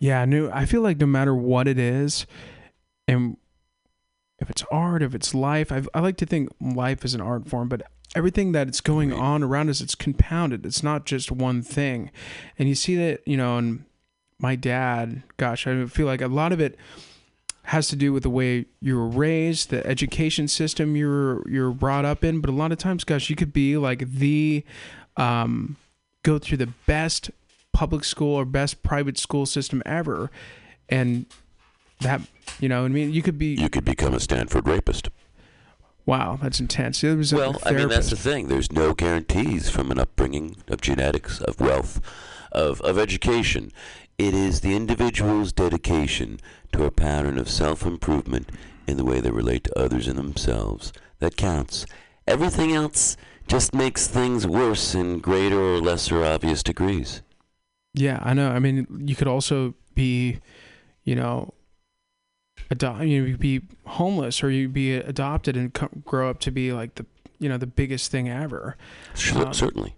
Yeah, 0.00 0.24
no, 0.24 0.50
I 0.52 0.66
feel 0.66 0.82
like 0.82 0.98
no 0.98 1.06
matter 1.06 1.34
what 1.34 1.68
it 1.68 1.78
is, 1.78 2.26
and 3.06 3.36
if 4.40 4.50
it's 4.50 4.64
art, 4.70 5.02
if 5.02 5.14
it's 5.14 5.32
life, 5.32 5.70
I've, 5.70 5.88
I 5.94 6.00
like 6.00 6.16
to 6.18 6.26
think 6.26 6.50
life 6.60 7.04
is 7.04 7.14
an 7.14 7.20
art 7.20 7.48
form, 7.48 7.68
but 7.68 7.82
everything 8.14 8.52
that 8.52 8.68
it's 8.68 8.80
going 8.80 9.12
on 9.12 9.42
around 9.42 9.70
us, 9.70 9.80
it's 9.80 9.94
compounded. 9.94 10.64
It's 10.64 10.82
not 10.82 11.04
just 11.04 11.30
one 11.30 11.62
thing. 11.62 12.10
And 12.58 12.68
you 12.68 12.74
see 12.74 12.96
that, 12.96 13.26
you 13.26 13.36
know, 13.36 13.58
and 13.58 13.84
my 14.38 14.56
dad, 14.56 15.22
gosh, 15.36 15.66
I 15.66 15.86
feel 15.86 16.06
like 16.06 16.20
a 16.20 16.28
lot 16.28 16.52
of 16.52 16.60
it 16.60 16.76
has 17.64 17.88
to 17.88 17.96
do 17.96 18.12
with 18.12 18.22
the 18.22 18.30
way 18.30 18.66
you 18.80 18.96
were 18.96 19.08
raised, 19.08 19.70
the 19.70 19.84
education 19.86 20.48
system 20.48 20.96
you're 20.96 21.48
you're 21.48 21.70
brought 21.70 22.04
up 22.04 22.22
in. 22.22 22.40
But 22.40 22.50
a 22.50 22.52
lot 22.52 22.72
of 22.72 22.78
times, 22.78 23.04
gosh, 23.04 23.30
you 23.30 23.36
could 23.36 23.52
be 23.52 23.76
like 23.76 24.10
the 24.10 24.64
um, 25.16 25.76
go 26.22 26.38
through 26.38 26.58
the 26.58 26.72
best 26.86 27.30
public 27.72 28.04
school 28.04 28.34
or 28.34 28.44
best 28.44 28.82
private 28.82 29.18
school 29.18 29.46
system 29.46 29.82
ever, 29.86 30.30
and 30.88 31.26
that 32.00 32.20
you 32.60 32.68
know, 32.68 32.82
what 32.82 32.90
I 32.90 32.94
mean, 32.94 33.12
you 33.12 33.22
could 33.22 33.38
be 33.38 33.54
You 33.54 33.70
could 33.70 33.84
become 33.84 34.14
a 34.14 34.20
Stanford 34.20 34.68
rapist. 34.68 35.08
Wow, 36.06 36.38
that's 36.40 36.60
intense. 36.60 37.00
There 37.00 37.16
was 37.16 37.32
Well, 37.32 37.58
I 37.64 37.72
mean, 37.72 37.88
that's 37.88 38.10
the 38.10 38.16
thing. 38.16 38.48
There's 38.48 38.72
no 38.72 38.94
guarantees 38.94 39.70
from 39.70 39.90
an 39.90 39.98
upbringing 39.98 40.56
of 40.68 40.80
genetics, 40.80 41.40
of 41.40 41.60
wealth, 41.60 42.00
of, 42.52 42.80
of 42.82 42.98
education. 42.98 43.72
It 44.18 44.34
is 44.34 44.60
the 44.60 44.74
individual's 44.76 45.52
dedication 45.52 46.38
to 46.72 46.84
a 46.84 46.90
pattern 46.90 47.38
of 47.38 47.48
self 47.48 47.84
improvement 47.84 48.50
in 48.86 48.96
the 48.96 49.04
way 49.04 49.20
they 49.20 49.30
relate 49.30 49.64
to 49.64 49.78
others 49.78 50.06
and 50.06 50.18
themselves 50.18 50.92
that 51.18 51.36
counts. 51.36 51.86
Everything 52.26 52.72
else 52.72 53.16
just 53.46 53.74
makes 53.74 54.06
things 54.06 54.46
worse 54.46 54.94
in 54.94 55.18
greater 55.18 55.58
or 55.58 55.80
lesser 55.80 56.24
obvious 56.24 56.62
degrees. 56.62 57.22
Yeah, 57.92 58.18
I 58.22 58.34
know. 58.34 58.50
I 58.50 58.58
mean, 58.58 59.04
you 59.06 59.14
could 59.14 59.28
also 59.28 59.74
be, 59.94 60.40
you 61.04 61.14
know, 61.14 61.54
adopt. 62.70 63.02
You 63.04 63.20
know, 63.20 63.26
you'd 63.28 63.38
be 63.40 63.62
homeless, 63.86 64.42
or 64.42 64.50
you'd 64.50 64.72
be 64.72 64.94
adopted 64.94 65.56
and 65.56 65.72
co- 65.74 65.90
grow 66.04 66.30
up 66.30 66.40
to 66.40 66.50
be 66.50 66.72
like 66.72 66.94
the, 66.96 67.06
you 67.38 67.48
know, 67.48 67.58
the 67.58 67.66
biggest 67.66 68.10
thing 68.10 68.28
ever. 68.28 68.76
Sure, 69.14 69.46
Um, 69.46 69.52
certainly. 69.54 69.94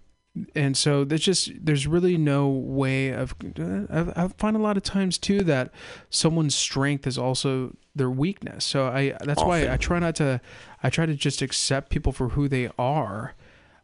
and 0.55 0.77
so 0.77 1.03
there's 1.03 1.21
just 1.23 1.51
there's 1.65 1.87
really 1.87 2.15
no 2.17 2.47
way 2.47 3.09
of 3.09 3.33
I, 3.59 4.23
I 4.25 4.27
find 4.37 4.55
a 4.55 4.59
lot 4.59 4.77
of 4.77 4.83
times 4.83 5.17
too 5.17 5.41
that 5.45 5.71
someone's 6.11 6.53
strength 6.53 7.07
is 7.07 7.17
also 7.17 7.75
their 7.95 8.11
weakness 8.11 8.63
so 8.63 8.85
i 8.85 9.17
that's 9.25 9.41
why 9.41 9.67
i 9.73 9.77
try 9.77 9.97
not 9.97 10.13
to 10.17 10.39
i 10.83 10.91
try 10.91 11.07
to 11.07 11.15
just 11.15 11.41
accept 11.41 11.89
people 11.89 12.11
for 12.11 12.29
who 12.29 12.47
they 12.47 12.69
are 12.77 13.33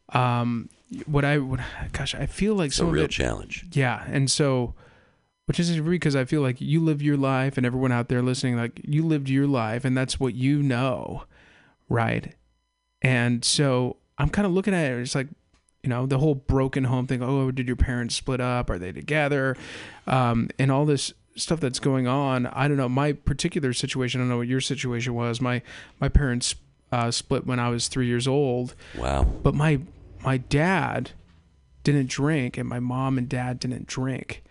um 0.10 0.70
what 1.08 1.26
i 1.26 1.40
would, 1.40 1.64
gosh 1.92 2.14
i 2.14 2.28
feel 2.28 2.54
like 2.54 2.70
a 2.70 2.74
some 2.76 2.88
of 2.90 2.94
real 2.94 3.06
it 3.06 3.10
challenge. 3.10 3.66
yeah 3.72 4.04
and 4.08 4.30
so 4.30 4.76
which 5.46 5.60
is 5.60 5.80
really 5.80 5.96
because 5.96 6.16
i 6.16 6.26
feel 6.26 6.42
like 6.42 6.62
you 6.62 6.80
live 6.80 7.02
your 7.02 7.18
life 7.18 7.58
and 7.58 7.66
everyone 7.66 7.92
out 7.92 8.08
there 8.08 8.22
listening 8.22 8.56
like 8.56 8.80
you 8.84 9.06
lived 9.06 9.30
your 9.30 9.48
life 9.48 9.86
and 9.86 9.98
that's 9.98 10.20
what 10.20 10.34
you 10.34 10.62
know 10.64 11.24
right? 11.90 12.34
And 13.02 13.44
so 13.44 13.98
i'm 14.18 14.30
kind 14.30 14.46
of 14.46 14.54
looking 14.54 14.74
at 14.74 14.92
it 14.92 15.00
it's 15.00 15.16
like 15.16 15.28
you 15.84 15.90
know 15.90 16.06
the 16.06 16.18
whole 16.18 16.36
broken 16.36 16.86
home 16.86 17.08
thing 17.08 17.22
oh 17.22 17.52
did 17.52 17.68
your 17.68 17.76
parents 17.76 18.16
split 18.16 18.40
up? 18.40 18.70
Are 18.70 18.80
they 18.80 18.92
together? 18.92 19.58
Um, 20.08 20.50
and 20.58 20.72
all 20.72 20.86
this 20.86 21.14
stuff 21.36 21.60
that's 21.60 21.80
going 21.80 22.06
on 22.08 22.46
i 22.48 22.68
don't 22.68 22.78
know 22.78 22.88
my 22.88 23.12
particular 23.12 23.74
situation 23.74 24.20
i 24.20 24.22
don't 24.22 24.30
know 24.30 24.38
what 24.38 24.48
your 24.48 24.62
situation 24.62 25.16
was 25.16 25.42
my 25.42 25.64
my 26.00 26.08
parents 26.08 26.54
uh, 26.92 27.10
split 27.10 27.48
when 27.48 27.60
i 27.60 27.70
was 27.70 27.88
three 27.88 28.06
years 28.06 28.28
old. 28.28 28.76
Wow. 28.96 29.24
but 29.24 29.56
my 29.56 29.80
my 30.24 30.38
dad 30.38 31.10
didn't 31.84 32.08
drink 32.08 32.56
and 32.56 32.70
my 32.70 32.80
mom 32.80 33.18
and 33.18 33.28
dad 33.28 33.60
didn't 33.60 33.88
drink 33.88 34.44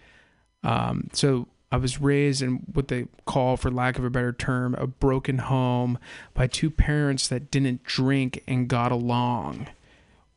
um, 0.65 1.09
so 1.13 1.49
i 1.71 1.77
was 1.77 2.01
raised 2.01 2.43
in 2.43 2.63
what 2.73 2.89
they 2.89 3.07
call 3.27 3.57
for 3.57 3.71
lack 3.71 3.99
of 3.99 4.05
a 4.05 4.11
better 4.11 4.33
term 4.33 4.75
a 4.77 4.87
broken 4.87 5.39
home 5.39 5.99
by 6.35 6.47
two 6.47 6.71
parents 6.71 7.29
that 7.29 7.51
didn't 7.51 7.83
drink 7.85 8.43
and 8.47 8.69
got 8.69 8.93
along 8.93 9.69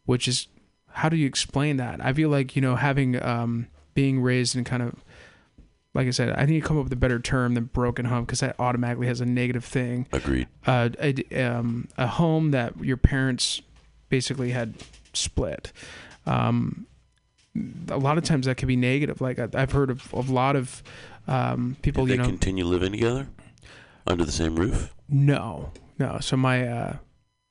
which 0.06 0.28
is 0.28 0.48
how 0.92 1.10
do 1.10 1.16
you 1.16 1.28
explain 1.28 1.78
that 1.78 2.04
i 2.04 2.14
feel 2.14 2.30
like 2.30 2.56
you 2.56 2.62
know 2.62 2.76
having 2.76 3.22
um, 3.24 3.68
being 3.94 4.22
raised 4.22 4.56
in 4.56 4.64
kind 4.64 4.84
of 4.84 5.04
like 5.94 6.08
i 6.08 6.12
said 6.12 6.34
i 6.38 6.46
need 6.46 6.62
to 6.62 6.68
come 6.68 6.78
up 6.78 6.84
with 6.84 6.94
a 6.94 6.98
better 6.98 7.20
term 7.20 7.54
than 7.54 7.66
broken 7.66 8.06
home 8.06 8.24
because 8.26 8.40
that 8.40 8.56
automatically 8.60 9.08
has 9.08 9.22
a 9.22 9.26
negative 9.26 9.66
thing 9.66 10.08
Agreed. 10.12 10.48
uh, 10.66 10.90
a, 11.00 11.44
um, 11.44 11.88
a 11.98 12.08
home 12.08 12.52
that 12.52 12.78
your 12.84 12.98
parents 12.98 13.62
basically 14.10 14.52
had 14.52 14.76
split. 15.14 15.72
Um, 16.26 16.88
a 17.90 17.98
lot 17.98 18.18
of 18.18 18.24
times 18.24 18.46
that 18.46 18.58
could 18.58 18.68
be 18.68 18.76
negative. 18.76 19.22
Like 19.22 19.40
I've 19.56 19.72
heard 19.72 19.90
of, 19.90 20.14
of 20.14 20.30
a 20.30 20.34
lot 20.34 20.56
of 20.56 20.84
um, 21.28 21.78
people, 21.82 22.06
Did 22.06 22.12
they 22.12 22.16
you 22.16 22.24
know, 22.24 22.30
continue 22.30 22.66
living 22.66 22.92
together 22.92 23.28
under 24.08 24.26
the 24.26 24.32
same 24.32 24.56
roof? 24.56 24.94
no, 25.10 25.72
no. 25.98 26.20
So 26.20 26.36
my, 26.38 26.68
uh, 26.68 26.98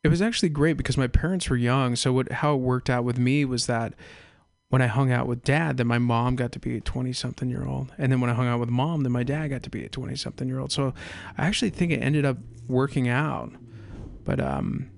it 0.02 0.09
was 0.09 0.20
actually 0.20 0.50
great 0.50 0.76
because 0.76 0.98
my 0.98 1.07
parents 1.07 1.48
were 1.48 1.57
young. 1.57 1.96
So 1.96 2.12
what, 2.12 2.30
how 2.30 2.55
it 2.55 2.59
worked 2.59 2.90
out 2.90 3.05
with 3.05 3.18
me 3.18 3.44
was 3.44 3.66
that 3.66 3.94
when 4.68 4.82
I 4.82 4.86
hung 4.86 5.11
out 5.12 5.26
with 5.26 5.44
dad, 5.44 5.76
then 5.76 5.86
my 5.86 5.98
mom 5.98 6.36
got 6.36 6.52
to 6.52 6.59
be 6.59 6.76
a 6.76 6.80
20 6.80 7.12
something 7.12 7.48
year 7.48 7.64
old. 7.64 7.92
And 7.96 8.12
then 8.12 8.20
when 8.20 8.28
I 8.28 8.34
hung 8.34 8.48
out 8.48 8.61
with 8.61 8.68
mom, 8.68 9.02
then 9.02 9.12
my 9.12 9.22
dad 9.22 9.48
got 9.48 9.62
to 9.62 9.70
be 9.70 9.84
a 9.84 9.88
20 9.88 10.16
something 10.16 10.48
year 10.48 10.59
old. 10.59 10.72
So 10.72 10.92
I 11.38 11.46
actually 11.46 11.70
think 11.70 11.92
it 11.92 12.02
ended 12.02 12.24
up 12.24 12.36
working 12.68 13.09
out. 13.09 13.52
But, 14.24 14.40
um, 14.40 14.90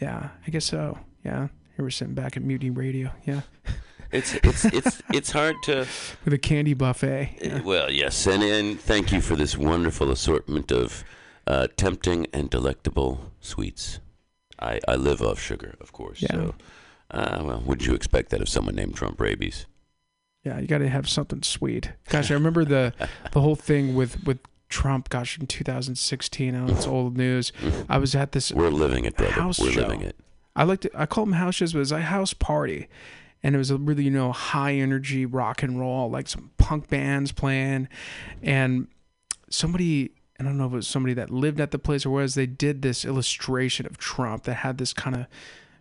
yeah, 0.00 0.30
I 0.46 0.50
guess 0.50 0.64
so. 0.64 0.98
Yeah. 1.24 1.48
Here 1.76 1.84
we're 1.84 1.90
sitting 1.90 2.14
back 2.14 2.36
at 2.36 2.42
Mutiny 2.42 2.70
Radio. 2.70 3.12
Yeah. 3.24 3.42
It's 4.12 4.34
it's 4.34 4.64
it's 4.64 5.02
it's 5.12 5.30
hard 5.32 5.56
to. 5.64 5.86
With 6.24 6.34
a 6.34 6.38
candy 6.38 6.74
buffet. 6.74 7.38
Uh, 7.44 7.60
Well, 7.64 7.90
yes, 7.90 8.26
and 8.26 8.42
and 8.42 8.80
thank 8.80 9.12
you 9.12 9.20
for 9.20 9.36
this 9.36 9.56
wonderful 9.56 10.10
assortment 10.10 10.72
of 10.72 11.04
uh, 11.46 11.68
tempting 11.76 12.26
and 12.32 12.50
delectable 12.50 13.32
sweets. 13.40 14.00
I 14.58 14.80
I 14.88 14.96
live 14.96 15.22
off 15.22 15.40
sugar, 15.40 15.74
of 15.80 15.92
course. 15.92 16.22
Yeah. 16.22 16.32
So, 16.32 16.54
uh, 17.10 17.42
well, 17.44 17.62
would 17.66 17.84
you 17.86 17.94
expect 17.94 18.30
that 18.30 18.40
of 18.40 18.48
someone 18.48 18.74
named 18.74 18.94
Trump 18.96 19.20
Rabies? 19.20 19.66
Yeah, 20.44 20.58
you 20.58 20.66
got 20.66 20.78
to 20.78 20.88
have 20.88 21.08
something 21.08 21.42
sweet. 21.42 21.92
Gosh, 22.08 22.30
I 22.30 22.34
remember 22.34 22.64
the 22.64 22.92
the 23.32 23.40
whole 23.40 23.56
thing 23.56 23.94
with 23.94 24.24
with 24.24 24.38
Trump. 24.68 25.08
Gosh, 25.08 25.38
in 25.38 25.46
2016, 25.46 26.54
I 26.54 26.58
know 26.58 26.72
it's 26.72 26.86
old 26.86 27.16
news. 27.16 27.52
I 27.88 27.98
was 27.98 28.14
at 28.14 28.32
this. 28.32 28.50
We're 28.52 28.70
living 28.70 29.04
it, 29.04 29.16
brother. 29.16 29.32
House 29.32 29.58
We're 29.60 29.72
show. 29.72 29.82
living 29.82 30.02
it. 30.02 30.16
I 30.56 30.64
like 30.64 30.80
to. 30.80 30.90
I 30.94 31.06
call 31.06 31.24
them 31.26 31.34
house 31.34 31.54
shows, 31.56 31.72
but 31.72 31.78
it 31.78 31.80
was 31.80 31.92
a 31.92 32.00
house 32.00 32.32
party, 32.34 32.88
and 33.42 33.54
it 33.54 33.58
was 33.58 33.70
a 33.70 33.76
really 33.76 34.04
you 34.04 34.10
know 34.10 34.32
high 34.32 34.74
energy 34.74 35.26
rock 35.26 35.62
and 35.62 35.78
roll, 35.78 36.10
like 36.10 36.28
some 36.28 36.50
punk 36.58 36.88
bands 36.88 37.32
playing, 37.32 37.88
and 38.42 38.88
somebody. 39.48 40.12
I 40.38 40.42
don't 40.42 40.56
know 40.56 40.64
if 40.64 40.72
it 40.72 40.76
was 40.76 40.88
somebody 40.88 41.12
that 41.14 41.28
lived 41.28 41.60
at 41.60 41.70
the 41.70 41.78
place 41.78 42.06
or 42.06 42.10
was. 42.10 42.34
They 42.34 42.46
did 42.46 42.80
this 42.80 43.04
illustration 43.04 43.84
of 43.84 43.98
Trump 43.98 44.44
that 44.44 44.54
had 44.54 44.78
this 44.78 44.94
kind 44.94 45.14
of 45.14 45.26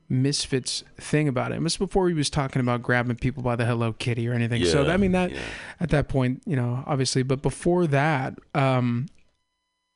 misfits 0.10 0.84
thing 0.98 1.28
about 1.28 1.52
it. 1.52 1.56
It 1.56 1.62
was 1.62 1.78
before 1.78 2.10
he 2.10 2.14
was 2.14 2.30
talking 2.30 2.60
about 2.60 2.82
grabbing 2.82 3.16
people 3.18 3.44
by 3.44 3.56
the 3.56 3.66
Hello 3.66 3.94
Kitty 3.94 4.28
or 4.28 4.34
anything. 4.34 4.66
so 4.66 4.84
Yeah, 4.84 4.94
I 4.94 4.98
mean 4.98 5.12
that 5.14 5.32
yeah. 5.32 5.40
at 5.80 5.90
that 5.92 6.10
point, 6.10 6.42
you 6.46 6.56
know, 6.56 6.84
obviously, 6.88 7.24
but 7.24 7.42
before 7.42 7.88
that, 7.88 8.38
um, 8.54 9.08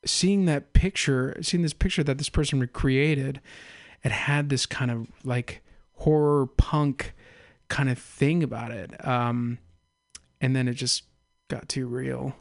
seeing 0.05 0.45
that 0.45 0.73
picture, 0.73 1.37
seeing 1.41 1.63
this 1.63 1.73
picture 1.73 2.03
that 2.03 2.17
this 2.17 2.29
person 2.29 2.59
recreated, 2.59 3.41
it 4.03 4.11
had 4.11 4.49
this 4.49 4.65
kind 4.65 4.91
of 4.91 5.07
like 5.23 5.61
horror 5.95 6.45
punk 6.45 7.13
kind 7.73 7.89
of 7.89 7.97
thing 7.97 8.43
about 8.43 8.71
it. 8.71 9.05
Um, 9.05 9.57
and 10.39 10.55
then 10.55 10.67
it 10.67 10.75
just 10.75 11.03
got 11.49 11.67
too 11.67 11.87
real. 11.87 12.35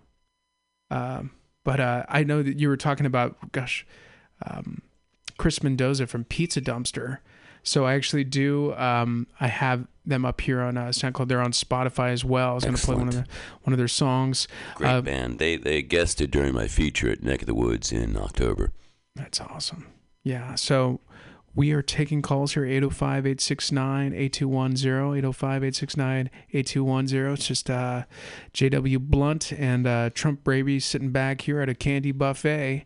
Um, 0.90 1.30
but 1.64 1.80
uh, 1.80 2.04
I 2.08 2.22
know 2.22 2.42
that 2.42 2.58
you 2.58 2.68
were 2.68 2.76
talking 2.76 3.06
about, 3.06 3.52
gosh, 3.52 3.86
um, 4.46 4.82
Chris 5.38 5.62
Mendoza 5.62 6.06
from 6.06 6.24
Pizza 6.24 6.60
Dumpster. 6.60 7.18
So 7.62 7.86
I 7.86 7.94
actually 7.94 8.24
do. 8.24 8.74
Um, 8.74 9.26
I 9.40 9.46
have 9.46 9.86
them 10.04 10.24
up 10.24 10.40
here 10.40 10.60
on 10.60 10.76
uh, 10.76 10.86
SoundCloud. 10.88 11.28
They're 11.28 11.40
on 11.40 11.52
Spotify 11.52 12.10
as 12.10 12.24
well. 12.24 12.50
I 12.50 12.54
was 12.54 12.64
going 12.64 12.76
to 12.76 12.84
play 12.84 12.96
one 12.96 13.08
of 13.08 13.14
the, 13.14 13.24
one 13.62 13.72
of 13.72 13.78
their 13.78 13.88
songs. 13.88 14.48
Great 14.74 14.88
Uh, 14.90 15.00
band. 15.00 15.38
They 15.38 15.56
they 15.56 15.80
guested 15.80 16.30
during 16.32 16.52
my 16.54 16.66
feature 16.66 17.08
at 17.08 17.22
Neck 17.22 17.40
of 17.42 17.46
the 17.46 17.54
Woods 17.54 17.92
in 17.92 18.16
October. 18.16 18.72
That's 19.14 19.40
awesome. 19.40 19.86
Yeah. 20.24 20.56
So 20.56 21.00
we 21.54 21.72
are 21.72 21.82
taking 21.82 22.22
calls 22.22 22.54
here 22.54 22.64
805 22.64 23.26
869 23.26 24.12
8210. 24.14 25.18
805 25.18 25.50
869 25.64 26.30
8210. 26.52 27.32
It's 27.32 27.46
just 27.46 27.70
uh, 27.70 28.04
JW 28.54 28.98
Blunt 28.98 29.52
and 29.52 29.86
uh, 29.86 30.10
Trump 30.14 30.46
Rabies 30.46 30.84
sitting 30.84 31.10
back 31.10 31.42
here 31.42 31.60
at 31.60 31.68
a 31.68 31.74
candy 31.74 32.12
buffet. 32.12 32.84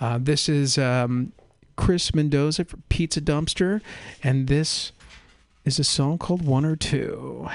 Uh, 0.00 0.18
this 0.20 0.48
is 0.48 0.76
um, 0.78 1.32
Chris 1.76 2.14
Mendoza 2.14 2.64
for 2.64 2.76
Pizza 2.88 3.20
Dumpster, 3.20 3.80
and 4.22 4.48
this 4.48 4.92
is 5.64 5.78
a 5.78 5.84
song 5.84 6.18
called 6.18 6.44
One 6.44 6.64
or 6.64 6.76
Two. 6.76 7.48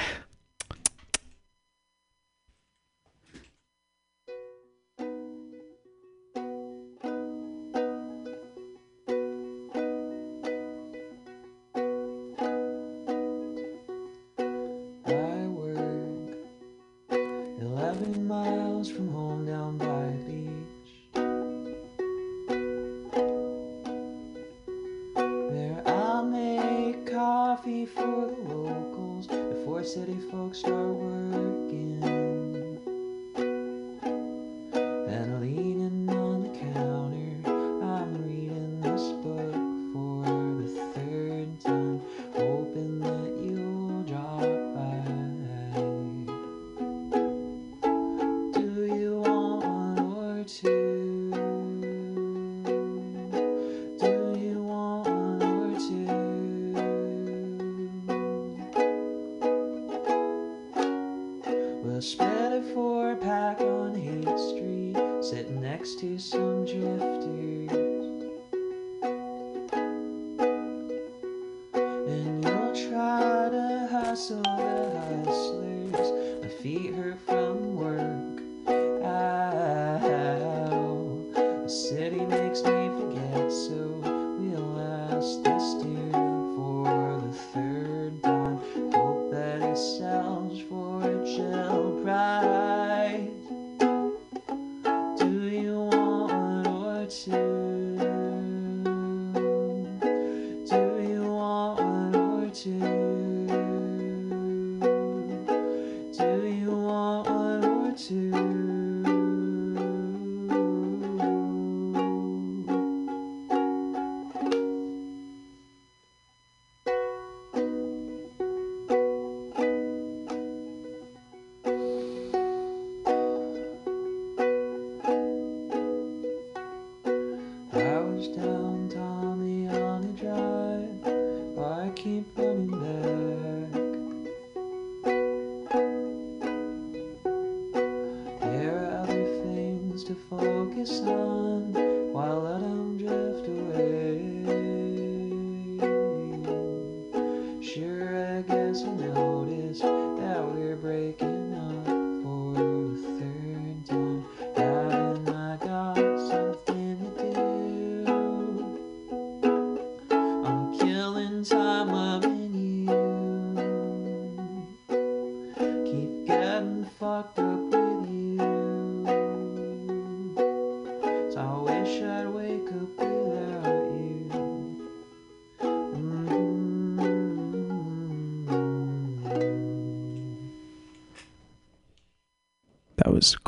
Next 65.49 65.99
to 65.99 66.17
some 66.17 66.65
drifters. 66.65 67.96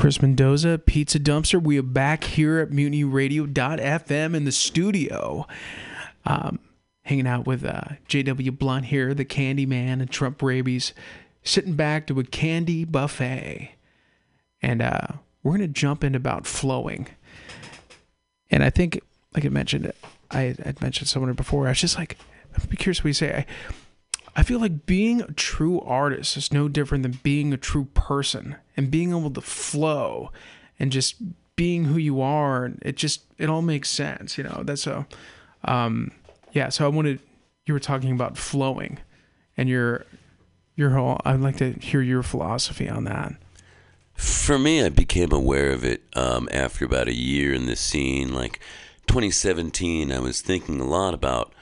Chris 0.09 0.23
Mendoza, 0.23 0.79
Pizza 0.79 1.19
Dumpster. 1.19 1.61
We 1.61 1.77
are 1.77 1.83
back 1.83 2.23
here 2.23 2.57
at 2.57 2.71
MutinyRadio.fm 2.71 4.35
in 4.35 4.43
the 4.43 4.51
studio, 4.51 5.45
um, 6.25 6.57
hanging 7.03 7.27
out 7.27 7.45
with 7.45 7.63
uh, 7.63 7.81
J.W. 8.07 8.51
Blunt 8.53 8.85
here, 8.85 9.13
the 9.13 9.23
Candy 9.23 9.67
Man, 9.67 10.01
and 10.01 10.09
Trump 10.09 10.41
Rabies, 10.41 10.93
sitting 11.43 11.75
back 11.75 12.07
to 12.07 12.19
a 12.19 12.23
candy 12.23 12.85
buffet. 12.85 13.75
And 14.63 14.81
uh, 14.81 15.09
we're 15.43 15.59
to 15.59 15.67
jump 15.67 16.03
in 16.03 16.15
about 16.15 16.47
flowing. 16.47 17.09
And 18.49 18.63
I 18.63 18.71
think, 18.71 19.01
like 19.35 19.45
I 19.45 19.49
mentioned, 19.49 19.93
I 20.31 20.55
had 20.65 20.81
mentioned 20.81 21.07
someone 21.07 21.31
before. 21.33 21.67
I 21.67 21.69
was 21.69 21.81
just 21.81 21.99
like, 21.99 22.17
be 22.67 22.77
curious 22.77 23.03
what 23.03 23.09
you 23.09 23.13
say. 23.13 23.31
I, 23.35 23.45
I 24.39 24.43
feel 24.43 24.61
like 24.61 24.85
being 24.85 25.21
a 25.21 25.33
true 25.33 25.81
artist 25.81 26.37
is 26.37 26.53
no 26.53 26.69
different 26.69 27.03
than 27.03 27.19
being 27.23 27.51
a 27.51 27.57
true 27.57 27.89
person 27.93 28.55
and 28.77 28.89
being 28.89 29.09
able 29.09 29.31
to 29.31 29.41
flow 29.41 30.31
and 30.79 30.93
just 30.93 31.15
being 31.57 31.83
who 31.83 31.97
you 31.97 32.21
are. 32.21 32.71
It 32.81 32.95
just, 32.95 33.25
it 33.37 33.49
all 33.49 33.61
makes 33.61 33.89
sense. 33.89 34.37
You 34.37 34.45
know, 34.45 34.61
that's 34.63 34.87
a, 34.87 35.05
um, 35.65 36.11
yeah. 36.53 36.69
So 36.69 36.85
I 36.85 36.87
wanted, 36.87 37.19
you 37.65 37.73
were 37.73 37.81
talking 37.81 38.13
about 38.13 38.37
flowing 38.37 38.99
and 39.57 39.67
your, 39.67 40.05
your 40.77 40.91
whole, 40.91 41.19
I'd 41.25 41.41
like 41.41 41.57
to 41.57 41.73
hear 41.73 42.01
your 42.01 42.23
philosophy 42.23 42.87
on 42.87 43.03
that. 43.03 43.33
For 44.13 44.57
me, 44.57 44.81
I 44.81 44.87
became 44.87 45.33
aware 45.33 45.71
of 45.71 45.83
it 45.83 46.03
um, 46.15 46.47
after 46.53 46.85
about 46.85 47.09
a 47.09 47.13
year 47.13 47.53
in 47.53 47.65
the 47.65 47.75
scene. 47.75 48.33
Like 48.33 48.61
2017, 49.07 50.13
I 50.13 50.19
was 50.19 50.39
thinking 50.39 50.79
a 50.79 50.87
lot 50.87 51.13
about 51.13 51.53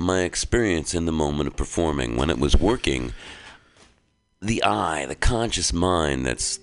my 0.00 0.22
experience 0.22 0.94
in 0.94 1.04
the 1.04 1.12
moment 1.12 1.46
of 1.46 1.56
performing 1.56 2.16
when 2.16 2.30
it 2.30 2.38
was 2.38 2.56
working. 2.56 3.12
The 4.40 4.64
I, 4.64 5.04
the 5.04 5.14
conscious 5.14 5.72
mind 5.72 6.24
that's 6.24 6.58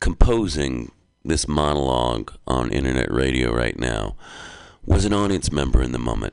composing 0.00 0.90
this 1.22 1.46
monologue 1.46 2.32
on 2.46 2.70
internet 2.70 3.10
radio 3.12 3.52
right 3.52 3.78
now, 3.78 4.16
was 4.84 5.04
an 5.04 5.12
audience 5.12 5.52
member 5.52 5.82
in 5.82 5.92
the 5.92 5.98
moment, 5.98 6.32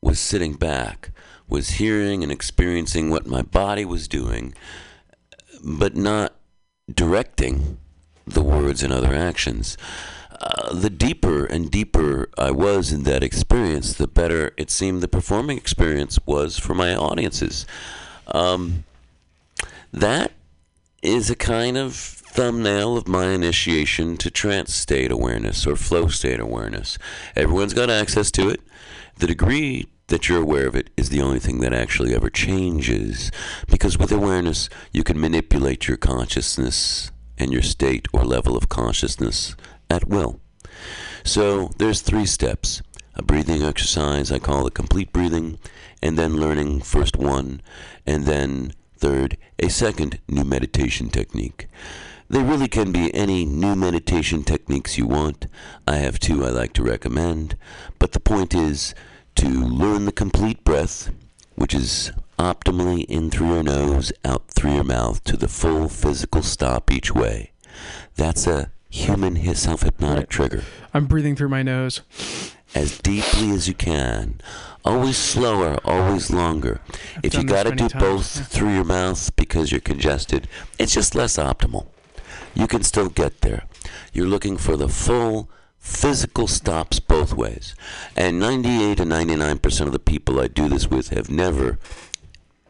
was 0.00 0.18
sitting 0.18 0.54
back, 0.54 1.10
was 1.48 1.70
hearing 1.70 2.22
and 2.22 2.32
experiencing 2.32 3.10
what 3.10 3.26
my 3.26 3.42
body 3.42 3.84
was 3.84 4.08
doing, 4.08 4.54
but 5.62 5.96
not 5.96 6.34
directing 6.92 7.78
the 8.26 8.42
words 8.42 8.82
and 8.82 8.92
other 8.92 9.14
actions. 9.14 9.76
Uh, 10.40 10.72
the 10.72 10.90
deeper 10.90 11.44
and 11.44 11.70
deeper 11.70 12.28
I 12.38 12.52
was 12.52 12.92
in 12.92 13.02
that 13.04 13.24
experience, 13.24 13.94
the 13.94 14.06
better 14.06 14.52
it 14.56 14.70
seemed 14.70 15.00
the 15.00 15.08
performing 15.08 15.58
experience 15.58 16.18
was 16.26 16.58
for 16.58 16.74
my 16.74 16.94
audiences. 16.94 17.66
Um, 18.28 18.84
that 19.92 20.32
is 21.02 21.30
a 21.30 21.36
kind 21.36 21.76
of 21.76 21.94
thumbnail 21.94 22.96
of 22.96 23.08
my 23.08 23.28
initiation 23.28 24.16
to 24.18 24.30
trance 24.30 24.74
state 24.74 25.10
awareness 25.10 25.66
or 25.66 25.74
flow 25.74 26.08
state 26.08 26.38
awareness. 26.38 26.98
Everyone's 27.34 27.74
got 27.74 27.90
access 27.90 28.30
to 28.32 28.48
it. 28.48 28.60
The 29.16 29.26
degree 29.26 29.88
that 30.06 30.28
you're 30.28 30.42
aware 30.42 30.66
of 30.66 30.76
it 30.76 30.90
is 30.96 31.08
the 31.08 31.20
only 31.20 31.38
thing 31.38 31.60
that 31.60 31.72
actually 31.72 32.14
ever 32.14 32.30
changes. 32.30 33.30
Because 33.68 33.98
with 33.98 34.12
awareness, 34.12 34.68
you 34.92 35.02
can 35.02 35.20
manipulate 35.20 35.88
your 35.88 35.96
consciousness 35.96 37.10
and 37.38 37.52
your 37.52 37.62
state 37.62 38.06
or 38.12 38.24
level 38.24 38.56
of 38.56 38.68
consciousness 38.68 39.56
at 39.90 40.08
will. 40.08 40.40
So 41.24 41.70
there's 41.78 42.00
three 42.00 42.26
steps. 42.26 42.82
A 43.14 43.22
breathing 43.22 43.62
exercise 43.62 44.30
I 44.30 44.38
call 44.38 44.64
the 44.64 44.70
complete 44.70 45.12
breathing, 45.12 45.58
and 46.02 46.16
then 46.16 46.36
learning 46.36 46.82
first 46.82 47.16
one, 47.16 47.60
and 48.06 48.26
then 48.26 48.72
third, 48.96 49.36
a 49.58 49.68
second 49.68 50.20
new 50.28 50.44
meditation 50.44 51.08
technique. 51.10 51.66
There 52.28 52.44
really 52.44 52.68
can 52.68 52.92
be 52.92 53.12
any 53.14 53.44
new 53.44 53.74
meditation 53.74 54.44
techniques 54.44 54.98
you 54.98 55.06
want. 55.06 55.46
I 55.86 55.96
have 55.96 56.20
two 56.20 56.44
I 56.44 56.50
like 56.50 56.74
to 56.74 56.82
recommend, 56.82 57.56
but 57.98 58.12
the 58.12 58.20
point 58.20 58.54
is 58.54 58.94
to 59.36 59.48
learn 59.48 60.04
the 60.04 60.12
complete 60.12 60.62
breath, 60.62 61.10
which 61.54 61.74
is 61.74 62.12
optimally 62.38 63.04
in 63.06 63.30
through 63.30 63.54
your 63.54 63.62
nose, 63.62 64.12
out 64.24 64.48
through 64.48 64.74
your 64.74 64.84
mouth 64.84 65.24
to 65.24 65.36
the 65.36 65.48
full 65.48 65.88
physical 65.88 66.42
stop 66.42 66.90
each 66.90 67.14
way. 67.14 67.52
That's 68.16 68.46
a 68.46 68.70
human 68.88 69.54
self 69.54 69.82
hypnotic 69.82 70.28
trigger. 70.28 70.62
I'm 70.94 71.06
breathing 71.06 71.36
through 71.36 71.48
my 71.48 71.62
nose. 71.62 72.00
As 72.74 72.98
deeply 72.98 73.50
as 73.50 73.66
you 73.66 73.74
can. 73.74 74.40
Always 74.84 75.16
slower, 75.16 75.78
always 75.84 76.30
longer. 76.30 76.80
if 77.22 77.34
you 77.34 77.44
got 77.44 77.64
to 77.64 77.74
do 77.74 77.88
times, 77.88 78.02
both 78.02 78.36
yeah. 78.36 78.42
through 78.44 78.74
your 78.74 78.84
mouth 78.84 79.34
because 79.36 79.70
you're 79.70 79.80
congested, 79.80 80.48
it's 80.78 80.94
just 80.94 81.14
less 81.14 81.36
optimal. 81.36 81.86
You 82.54 82.66
can 82.66 82.82
still 82.82 83.08
get 83.08 83.40
there. 83.40 83.64
You're 84.12 84.26
looking 84.26 84.56
for 84.56 84.76
the 84.76 84.88
full 84.88 85.50
physical 85.78 86.46
stops 86.46 87.00
both 87.00 87.32
ways. 87.32 87.74
And 88.16 88.38
98 88.38 88.98
to 88.98 89.04
99% 89.04 89.80
of 89.86 89.92
the 89.92 89.98
people 89.98 90.40
I 90.40 90.48
do 90.48 90.68
this 90.68 90.88
with 90.90 91.08
have 91.10 91.30
never 91.30 91.78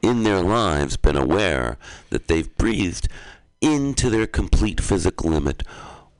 in 0.02 0.22
their 0.22 0.40
lives 0.40 0.96
been 0.96 1.16
aware 1.16 1.76
that 2.10 2.28
they've 2.28 2.56
breathed 2.56 3.08
into 3.60 4.08
their 4.08 4.26
complete 4.26 4.80
physical 4.80 5.30
limit 5.30 5.62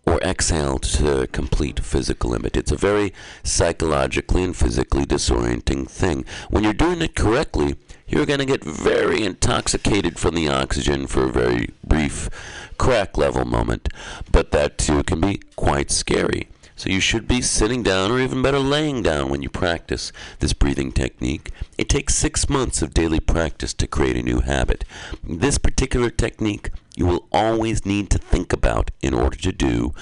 or 0.09 0.19
exhaled 0.23 0.83
to 0.83 1.27
complete 1.33 1.81
physical 1.81 2.31
limit. 2.31 2.57
It's 2.57 2.73
a 2.73 2.77
very 2.77 3.13
psychologically 3.43 4.43
and 4.43 4.57
physically 4.57 5.05
disorienting 5.05 5.89
thing. 5.89 6.25
When 6.49 6.65
you're 6.65 6.73
doing 6.73 7.03
it 7.03 7.15
correctly, 7.15 7.77
you're 8.07 8.25
going 8.25 8.39
to 8.39 8.47
get 8.47 8.65
very 8.65 9.23
intoxicated 9.23 10.19
from 10.19 10.35
the 10.35 10.49
oxygen 10.49 11.07
for 11.07 11.25
a 11.25 11.33
very 11.33 11.69
brief 11.87 12.31
crack 12.79 13.19
level 13.19 13.45
moment, 13.45 13.89
but 14.33 14.51
that 14.53 14.79
too 14.79 15.03
can 15.03 15.21
be 15.21 15.43
quite 15.57 15.91
scary. 15.91 16.49
So 16.79 16.91
you 16.91 17.01
should 17.01 17.27
be 17.27 17.43
sitting 17.43 17.83
down 17.83 18.13
or 18.13 18.21
even 18.21 18.41
better 18.41 18.61
laying 18.61 19.03
down 19.03 19.31
when 19.31 19.43
you 19.43 19.51
practice 19.51 20.13
this 20.39 20.53
breathing 20.53 20.93
technique. 20.93 21.51
It 21.77 21.89
takes 21.89 22.15
six 22.15 22.49
months 22.49 22.83
of 22.83 22.95
daily 22.95 23.19
practice 23.19 23.75
to 23.75 23.89
create 23.89 24.17
a 24.17 24.23
new 24.23 24.41
habit. 24.41 24.85
This 25.25 25.59
particular 25.59 26.09
technique 26.09 26.71
you 26.95 27.05
will 27.07 27.27
always 27.33 27.85
need 27.85 28.11
to 28.11 28.19
think 28.19 28.53
about 28.53 28.93
in 29.03 29.13
order 29.13 29.37
to 29.37 29.51
do 29.51 29.93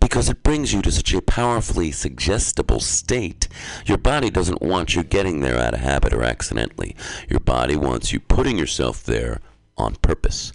because 0.00 0.30
it 0.30 0.42
brings 0.42 0.72
you 0.72 0.80
to 0.82 0.92
such 0.92 1.12
a 1.12 1.20
powerfully 1.20 1.90
suggestible 1.90 2.80
state. 2.80 3.46
Your 3.84 3.98
body 3.98 4.30
doesn't 4.30 4.62
want 4.62 4.94
you 4.94 5.02
getting 5.02 5.40
there 5.40 5.58
out 5.58 5.74
of 5.74 5.80
habit 5.80 6.14
or 6.14 6.22
accidentally. 6.22 6.96
Your 7.28 7.40
body 7.40 7.76
wants 7.76 8.14
you 8.14 8.20
putting 8.20 8.56
yourself 8.56 9.04
there 9.04 9.40
on 9.76 9.96
purpose. 9.96 10.52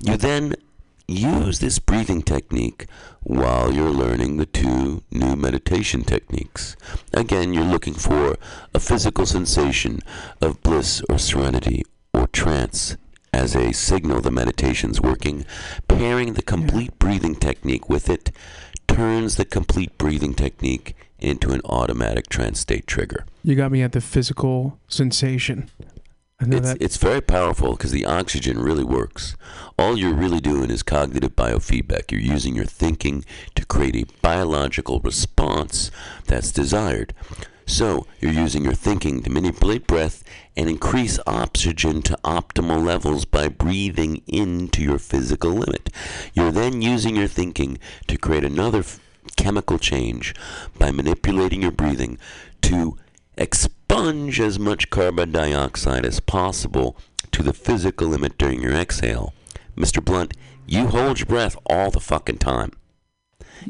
You 0.00 0.16
then 0.16 0.54
use 1.10 1.58
this 1.58 1.78
breathing 1.78 2.22
technique 2.22 2.86
while 3.22 3.72
you're 3.72 3.90
learning 3.90 4.36
the 4.36 4.46
two 4.46 5.02
new 5.10 5.36
meditation 5.36 6.02
techniques. 6.02 6.76
Again, 7.12 7.52
you're 7.52 7.64
looking 7.64 7.94
for 7.94 8.36
a 8.74 8.80
physical 8.80 9.26
sensation 9.26 10.00
of 10.40 10.62
bliss 10.62 11.02
or 11.08 11.18
serenity 11.18 11.82
or 12.14 12.26
trance 12.28 12.96
as 13.32 13.54
a 13.54 13.72
signal 13.72 14.20
the 14.20 14.30
meditation's 14.30 15.00
working. 15.00 15.44
Pairing 15.88 16.34
the 16.34 16.42
complete 16.42 16.98
breathing 16.98 17.36
technique 17.36 17.88
with 17.88 18.08
it 18.08 18.30
turns 18.88 19.36
the 19.36 19.44
complete 19.44 19.96
breathing 19.98 20.34
technique 20.34 20.94
into 21.18 21.50
an 21.50 21.60
automatic 21.64 22.28
trance 22.28 22.60
state 22.60 22.86
trigger. 22.86 23.24
You 23.44 23.54
got 23.54 23.70
me 23.72 23.82
at 23.82 23.92
the 23.92 24.00
physical 24.00 24.78
sensation. 24.88 25.70
It's, 26.40 26.70
it's 26.80 26.96
very 26.96 27.20
powerful 27.20 27.72
because 27.72 27.90
the 27.90 28.06
oxygen 28.06 28.58
really 28.58 28.84
works. 28.84 29.36
All 29.78 29.98
you're 29.98 30.14
really 30.14 30.40
doing 30.40 30.70
is 30.70 30.82
cognitive 30.82 31.36
biofeedback. 31.36 32.10
You're 32.10 32.20
using 32.20 32.54
your 32.56 32.64
thinking 32.64 33.24
to 33.54 33.64
create 33.66 33.96
a 33.96 34.06
biological 34.22 35.00
response 35.00 35.90
that's 36.26 36.50
desired. 36.50 37.12
So, 37.66 38.06
you're 38.20 38.32
using 38.32 38.64
your 38.64 38.74
thinking 38.74 39.22
to 39.22 39.30
manipulate 39.30 39.86
breath 39.86 40.24
and 40.56 40.68
increase 40.68 41.20
oxygen 41.26 42.02
to 42.02 42.18
optimal 42.24 42.84
levels 42.84 43.24
by 43.24 43.46
breathing 43.48 44.22
into 44.26 44.82
your 44.82 44.98
physical 44.98 45.52
limit. 45.52 45.88
You're 46.34 46.50
then 46.50 46.82
using 46.82 47.14
your 47.16 47.28
thinking 47.28 47.78
to 48.08 48.16
create 48.16 48.44
another 48.44 48.80
f- 48.80 48.98
chemical 49.36 49.78
change 49.78 50.34
by 50.78 50.90
manipulating 50.90 51.62
your 51.62 51.70
breathing 51.70 52.18
to 52.62 52.98
expunge 53.40 54.38
as 54.40 54.58
much 54.58 54.90
carbon 54.90 55.32
dioxide 55.32 56.04
as 56.04 56.20
possible 56.20 56.96
to 57.32 57.42
the 57.42 57.52
physical 57.52 58.08
limit 58.08 58.36
during 58.38 58.62
your 58.62 58.72
exhale. 58.74 59.32
Mr. 59.76 60.04
Blunt, 60.04 60.34
you 60.66 60.86
hold 60.88 61.18
your 61.20 61.26
breath 61.26 61.56
all 61.66 61.90
the 61.90 62.00
fucking 62.00 62.38
time. 62.38 62.72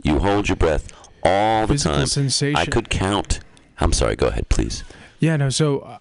You 0.02 0.18
hold 0.18 0.48
your 0.48 0.56
breath 0.56 0.92
all 1.22 1.66
the 1.66 1.74
Physical 1.74 1.96
time. 1.98 2.06
sensation. 2.06 2.56
I 2.56 2.66
could 2.66 2.90
count. 2.90 3.40
I'm 3.78 3.92
sorry, 3.92 4.16
go 4.16 4.26
ahead, 4.28 4.48
please. 4.48 4.84
yeah, 5.20 5.36
no. 5.36 5.48
So 5.50 5.80
uh, 5.80 5.98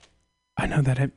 I 0.57 0.67
know 0.67 0.81
that 0.81 0.99
it, 0.99 1.11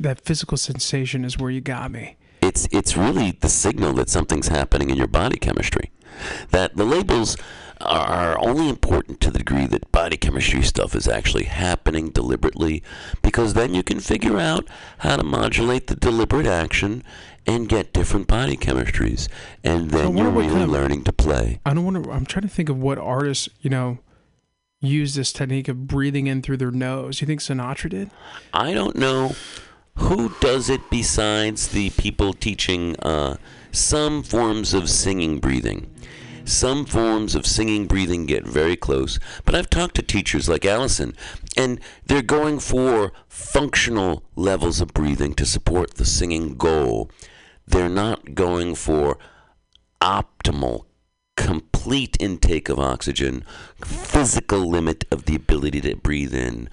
that 0.00 0.20
physical 0.20 0.56
sensation 0.56 1.24
is 1.24 1.38
where 1.38 1.50
you 1.50 1.60
got 1.60 1.90
me. 1.90 2.16
It's 2.42 2.66
it's 2.72 2.96
really 2.96 3.32
the 3.32 3.48
signal 3.48 3.92
that 3.94 4.08
something's 4.08 4.48
happening 4.48 4.90
in 4.90 4.96
your 4.96 5.06
body 5.06 5.36
chemistry. 5.38 5.90
That 6.50 6.76
the 6.76 6.84
labels 6.84 7.36
are 7.80 8.38
only 8.40 8.68
important 8.68 9.20
to 9.20 9.30
the 9.30 9.38
degree 9.38 9.66
that 9.66 9.90
body 9.92 10.16
chemistry 10.16 10.62
stuff 10.62 10.94
is 10.94 11.08
actually 11.08 11.44
happening 11.44 12.10
deliberately, 12.10 12.82
because 13.22 13.54
then 13.54 13.74
you 13.74 13.82
can 13.82 14.00
figure 14.00 14.38
out 14.38 14.66
how 14.98 15.16
to 15.16 15.24
modulate 15.24 15.86
the 15.86 15.96
deliberate 15.96 16.46
action 16.46 17.02
and 17.46 17.68
get 17.68 17.92
different 17.92 18.26
body 18.26 18.56
chemistries, 18.56 19.28
and 19.64 19.90
then 19.90 20.14
wonder 20.14 20.22
you're 20.22 20.30
really 20.30 20.48
kind 20.48 20.62
of- 20.62 20.70
learning 20.70 21.04
to 21.04 21.12
play. 21.12 21.60
I 21.64 21.74
don't 21.74 21.84
want 21.84 22.04
to. 22.04 22.10
I'm 22.10 22.26
trying 22.26 22.42
to 22.42 22.48
think 22.48 22.68
of 22.68 22.78
what 22.78 22.98
artists 22.98 23.48
you 23.60 23.70
know 23.70 23.98
use 24.80 25.14
this 25.14 25.32
technique 25.32 25.68
of 25.68 25.86
breathing 25.86 26.26
in 26.26 26.42
through 26.42 26.56
their 26.58 26.70
nose. 26.70 27.20
You 27.20 27.26
think 27.26 27.40
Sinatra 27.40 27.90
did? 27.90 28.10
I 28.52 28.72
don't 28.72 28.96
know 28.96 29.34
who 29.96 30.32
does 30.40 30.70
it 30.70 30.80
besides 30.90 31.68
the 31.68 31.90
people 31.90 32.32
teaching 32.32 32.96
uh, 33.00 33.36
some 33.72 34.22
forms 34.22 34.72
of 34.72 34.88
singing 34.88 35.38
breathing. 35.38 35.90
Some 36.50 36.84
forms 36.84 37.36
of 37.36 37.46
singing 37.46 37.86
breathing 37.86 38.26
get 38.26 38.44
very 38.44 38.74
close, 38.74 39.20
but 39.44 39.54
I've 39.54 39.70
talked 39.70 39.94
to 39.94 40.02
teachers 40.02 40.48
like 40.48 40.64
Allison, 40.64 41.14
and 41.56 41.78
they're 42.04 42.22
going 42.22 42.58
for 42.58 43.12
functional 43.28 44.24
levels 44.34 44.80
of 44.80 44.92
breathing 44.92 45.32
to 45.34 45.46
support 45.46 45.94
the 45.94 46.04
singing 46.04 46.56
goal. 46.56 47.08
They're 47.68 47.88
not 47.88 48.34
going 48.34 48.74
for 48.74 49.16
optimal, 50.02 50.86
complete 51.36 52.16
intake 52.18 52.68
of 52.68 52.80
oxygen, 52.80 53.44
physical 53.84 54.68
limit 54.68 55.04
of 55.12 55.26
the 55.26 55.36
ability 55.36 55.80
to 55.82 55.94
breathe 55.94 56.34
in, 56.34 56.68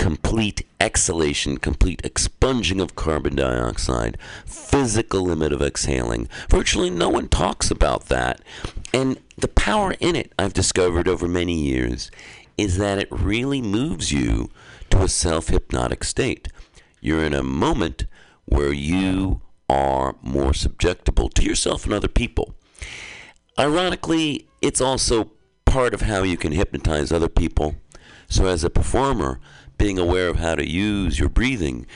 complete 0.00 0.66
exhalation, 0.80 1.58
complete 1.58 2.00
expunging 2.02 2.80
of 2.80 2.96
carbon 2.96 3.36
dioxide, 3.36 4.16
physical 4.46 5.20
limit 5.20 5.52
of 5.52 5.60
exhaling. 5.60 6.26
Virtually 6.48 6.88
no 6.88 7.10
one 7.10 7.28
talks 7.28 7.70
about 7.70 8.06
that. 8.06 8.40
And 8.94 9.20
the 9.36 9.46
power 9.46 9.94
in 10.00 10.16
it, 10.16 10.32
I've 10.38 10.54
discovered 10.54 11.06
over 11.06 11.28
many 11.28 11.60
years, 11.60 12.10
is 12.56 12.78
that 12.78 12.96
it 12.98 13.08
really 13.10 13.60
moves 13.60 14.10
you 14.10 14.48
to 14.88 15.02
a 15.02 15.08
self 15.08 15.48
hypnotic 15.48 16.02
state. 16.02 16.48
You're 17.02 17.22
in 17.22 17.34
a 17.34 17.42
moment 17.42 18.06
where 18.46 18.72
you 18.72 19.42
are 19.68 20.16
more 20.22 20.52
subjectable 20.52 21.30
to 21.34 21.44
yourself 21.44 21.84
and 21.84 21.92
other 21.92 22.08
people. 22.08 22.54
Ironically, 23.58 24.48
it's 24.62 24.80
also 24.80 25.32
part 25.66 25.92
of 25.92 26.00
how 26.00 26.22
you 26.22 26.38
can 26.38 26.52
hypnotize 26.52 27.12
other 27.12 27.28
people. 27.28 27.74
So, 28.30 28.46
as 28.46 28.62
a 28.62 28.70
performer, 28.70 29.40
being 29.80 29.98
aware 29.98 30.28
of 30.28 30.36
how 30.36 30.54
to 30.54 30.68
use 30.68 31.18
your 31.18 31.30
breathing 31.30 31.86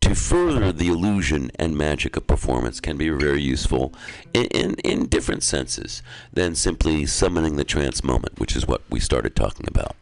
to 0.00 0.14
further 0.14 0.70
the 0.70 0.86
illusion 0.86 1.50
and 1.56 1.76
magic 1.76 2.16
of 2.16 2.24
performance 2.24 2.80
can 2.80 2.96
be 2.96 3.08
very 3.08 3.42
useful 3.42 3.92
in, 4.32 4.44
in, 4.46 4.74
in 4.84 5.06
different 5.08 5.42
senses 5.42 6.04
than 6.32 6.54
simply 6.54 7.04
summoning 7.04 7.56
the 7.56 7.64
trance 7.64 8.04
moment, 8.04 8.38
which 8.38 8.54
is 8.54 8.66
what 8.66 8.82
we 8.88 9.00
started 9.00 9.34
talking 9.34 9.66
about. 9.66 9.96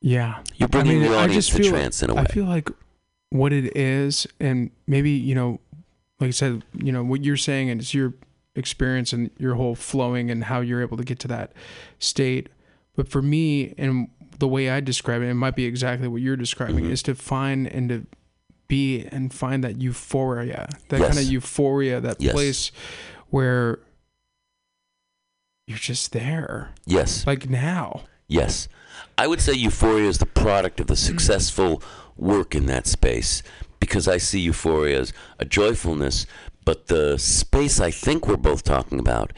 Yeah. 0.00 0.40
You're 0.56 0.68
bringing 0.68 1.00
the 1.00 1.10
I 1.10 1.22
audience 1.24 1.46
just 1.46 1.56
to 1.56 1.62
feel, 1.62 1.70
trance 1.70 2.02
in 2.02 2.10
a 2.10 2.14
way. 2.14 2.22
I 2.22 2.24
feel 2.24 2.46
like 2.46 2.68
what 3.30 3.52
it 3.52 3.76
is, 3.76 4.26
and 4.40 4.72
maybe 4.88 5.10
you 5.10 5.36
know, 5.36 5.60
like 6.18 6.28
I 6.28 6.32
said, 6.32 6.64
you 6.74 6.90
know, 6.90 7.04
what 7.04 7.24
you're 7.24 7.36
saying, 7.36 7.70
and 7.70 7.80
it's 7.80 7.94
your 7.94 8.12
experience 8.56 9.12
and 9.12 9.30
your 9.38 9.54
whole 9.54 9.76
flowing 9.76 10.32
and 10.32 10.44
how 10.44 10.60
you're 10.60 10.82
able 10.82 10.96
to 10.96 11.04
get 11.04 11.20
to 11.20 11.28
that 11.28 11.52
state. 12.00 12.48
But 12.96 13.08
for 13.08 13.22
me, 13.22 13.74
and 13.78 14.08
the 14.42 14.48
way 14.48 14.68
I 14.70 14.80
describe 14.80 15.22
it, 15.22 15.28
it 15.28 15.34
might 15.34 15.54
be 15.54 15.66
exactly 15.66 16.08
what 16.08 16.20
you're 16.20 16.36
describing, 16.36 16.82
Mm-hmm. 16.84 16.92
is 16.92 17.02
to 17.04 17.14
find 17.14 17.68
and 17.68 17.88
to 17.90 18.06
be 18.66 19.04
and 19.12 19.32
find 19.32 19.62
that 19.62 19.80
euphoria, 19.80 20.68
that 20.88 20.98
Yes. 20.98 21.14
kind 21.14 21.24
of 21.24 21.30
euphoria, 21.32 22.00
that 22.00 22.20
Yes. 22.20 22.32
place 22.32 22.72
where 23.30 23.78
you're 25.68 25.78
just 25.78 26.10
there, 26.12 26.70
yes. 26.86 27.24
like 27.24 27.48
now. 27.48 28.02
Yes. 28.26 28.68
I 29.16 29.28
would 29.28 29.40
say 29.40 29.52
euphoria 29.52 30.08
is 30.08 30.18
the 30.18 30.26
product 30.26 30.80
of 30.80 30.88
the 30.88 30.96
successful 30.96 31.80
work 32.16 32.54
in 32.56 32.66
that 32.66 32.86
space 32.88 33.44
because 33.78 34.08
I 34.08 34.18
see 34.18 34.40
euphoria 34.40 34.98
as 35.00 35.12
a 35.38 35.44
joyfulness, 35.44 36.26
but 36.64 36.88
the 36.88 37.16
space 37.18 37.78
I 37.80 37.90
think 37.92 38.26
we're 38.26 38.36
both 38.36 38.64
talking 38.64 38.98
about 38.98 39.32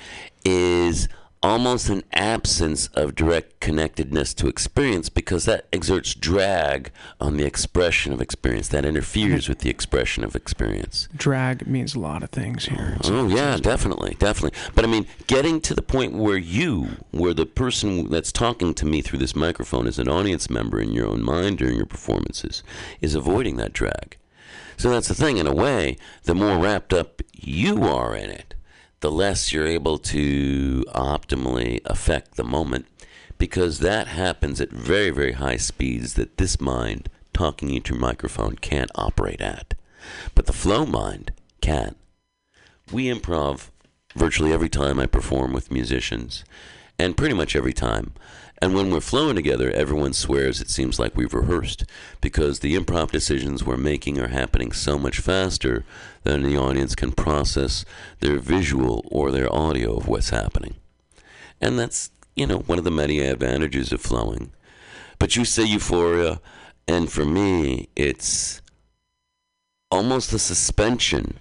is 0.47 1.09
almost 1.45 1.90
an 1.90 2.03
absence 2.14 2.86
of 2.95 3.14
direct 3.14 3.61
connectedness 3.61 4.32
to 4.32 4.49
experience 4.49 5.11
because 5.11 5.45
that 5.45 5.66
exerts 5.74 6.14
drag 6.14 6.90
on 7.20 7.36
the 7.36 7.45
expression 7.45 8.14
of 8.14 8.20
experience, 8.22 8.68
that 8.68 8.86
interferes 8.86 9.47
with 9.47 9.59
the 9.59 9.68
expression 9.68 10.24
of 10.24 10.34
experience. 10.34 11.07
Drag 11.14 11.66
means 11.66 11.95
a 11.95 12.01
lot 12.01 12.22
of 12.22 12.30
things 12.30 12.64
here. 12.64 12.97
Oh 13.05 13.28
yeah, 13.28 13.59
definitely, 13.59 14.16
definitely. 14.18 14.59
But 14.74 14.86
I 14.86 14.88
mean, 14.88 15.07
getting 15.26 15.61
to 15.61 15.74
the 15.74 15.82
point 15.82 16.14
where 16.14 16.38
you, 16.38 16.97
where 17.11 17.34
the 17.34 17.45
person 17.45 18.09
that's 18.09 18.32
talking 18.32 18.72
to 18.72 18.86
me 18.86 19.03
through 19.03 19.18
this 19.18 19.36
microphone 19.36 19.86
is 19.86 19.99
an 19.99 20.09
audience 20.09 20.49
member 20.49 20.80
in 20.80 20.92
your 20.92 21.09
own 21.09 21.22
mind 21.22 21.59
during 21.59 21.76
your 21.76 21.84
performances, 21.84 22.62
is 23.03 23.14
avoiding 23.14 23.57
that 23.57 23.74
drag. 23.74 24.16
So 24.78 24.88
that's 24.88 25.09
the 25.09 25.14
thing. 25.14 25.36
In 25.36 25.47
a 25.47 25.55
way, 25.55 25.99
the 26.22 26.34
more 26.34 26.57
wrapped 26.57 26.95
up 26.95 27.20
you 27.34 27.84
are 27.84 28.16
in 28.16 28.30
it, 28.30 28.55
the 29.05 29.13
less 29.13 29.53
you're 29.53 29.67
able 29.67 29.99
to 29.99 30.83
optimally 30.95 31.79
affect 31.85 32.37
the 32.37 32.43
moment, 32.43 32.87
because 33.37 33.81
that 33.81 34.09
happens 34.09 34.63
at 34.63 34.71
very, 34.71 35.11
very 35.11 35.33
high 35.33 35.59
speeds 35.59 36.15
that 36.15 36.39
this 36.39 36.59
mind 36.59 37.11
talking 37.35 37.69
into 37.69 37.93
your 37.93 38.01
microphone 38.01 38.57
can't 38.57 38.91
operate 38.95 39.43
at. 39.43 39.75
But 40.35 40.47
the 40.47 40.55
flow 40.55 40.87
mind 40.87 41.33
can 41.61 41.97
we 42.91 43.13
improv 43.13 43.69
virtually 44.17 44.55
every 44.55 44.71
time 44.71 44.99
I 44.99 45.05
perform 45.05 45.53
with 45.53 45.71
musicians, 45.71 46.43
and 46.99 47.15
pretty 47.15 47.35
much 47.35 47.55
every 47.55 47.75
time. 47.75 48.15
And 48.63 48.75
when 48.75 48.91
we're 48.91 49.01
flowing 49.01 49.37
together, 49.37 49.71
everyone 49.73 50.13
swears 50.13 50.61
it 50.61 50.71
seems 50.71 50.99
like 50.99 51.17
we've 51.17 51.35
rehearsed 51.35 51.85
because 52.21 52.61
the 52.61 52.77
improv 52.77 53.11
decisions 53.11 53.65
we're 53.65 53.77
making 53.77 54.19
are 54.21 54.29
happening 54.29 54.73
so 54.73 54.99
much 54.99 55.19
faster 55.19 55.85
than 56.23 56.43
the 56.43 56.57
audience 56.57 56.95
can 56.95 57.13
process 57.13 57.85
their 58.21 58.39
visual 58.39 59.05
or 59.11 59.31
their 59.31 59.53
audio 59.53 59.97
of 59.97 60.09
what's 60.09 60.31
happening. 60.31 60.77
And 61.61 61.79
that's, 61.79 62.11
you 62.37 62.47
know, 62.47 62.59
one 62.59 62.79
of 62.79 62.85
the 62.85 62.91
many 62.91 63.21
advantages 63.21 63.93
of 63.93 64.01
flowing. 64.01 64.53
But 65.19 65.37
you 65.37 65.45
say 65.45 65.65
euphoria, 65.65 66.41
and 66.87 67.11
for 67.11 67.25
me, 67.25 67.89
it's 67.97 68.63
almost 69.91 70.33
a 70.33 70.39
suspension 70.39 71.39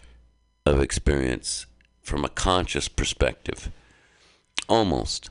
of 0.66 0.82
experience 0.82 1.66
from 2.02 2.24
a 2.24 2.30
conscious 2.30 2.88
perspective. 2.88 3.72
Almost. 4.68 5.30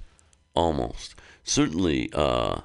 Almost. 0.54 1.14
Certainly, 1.44 2.10
uh, 2.12 2.60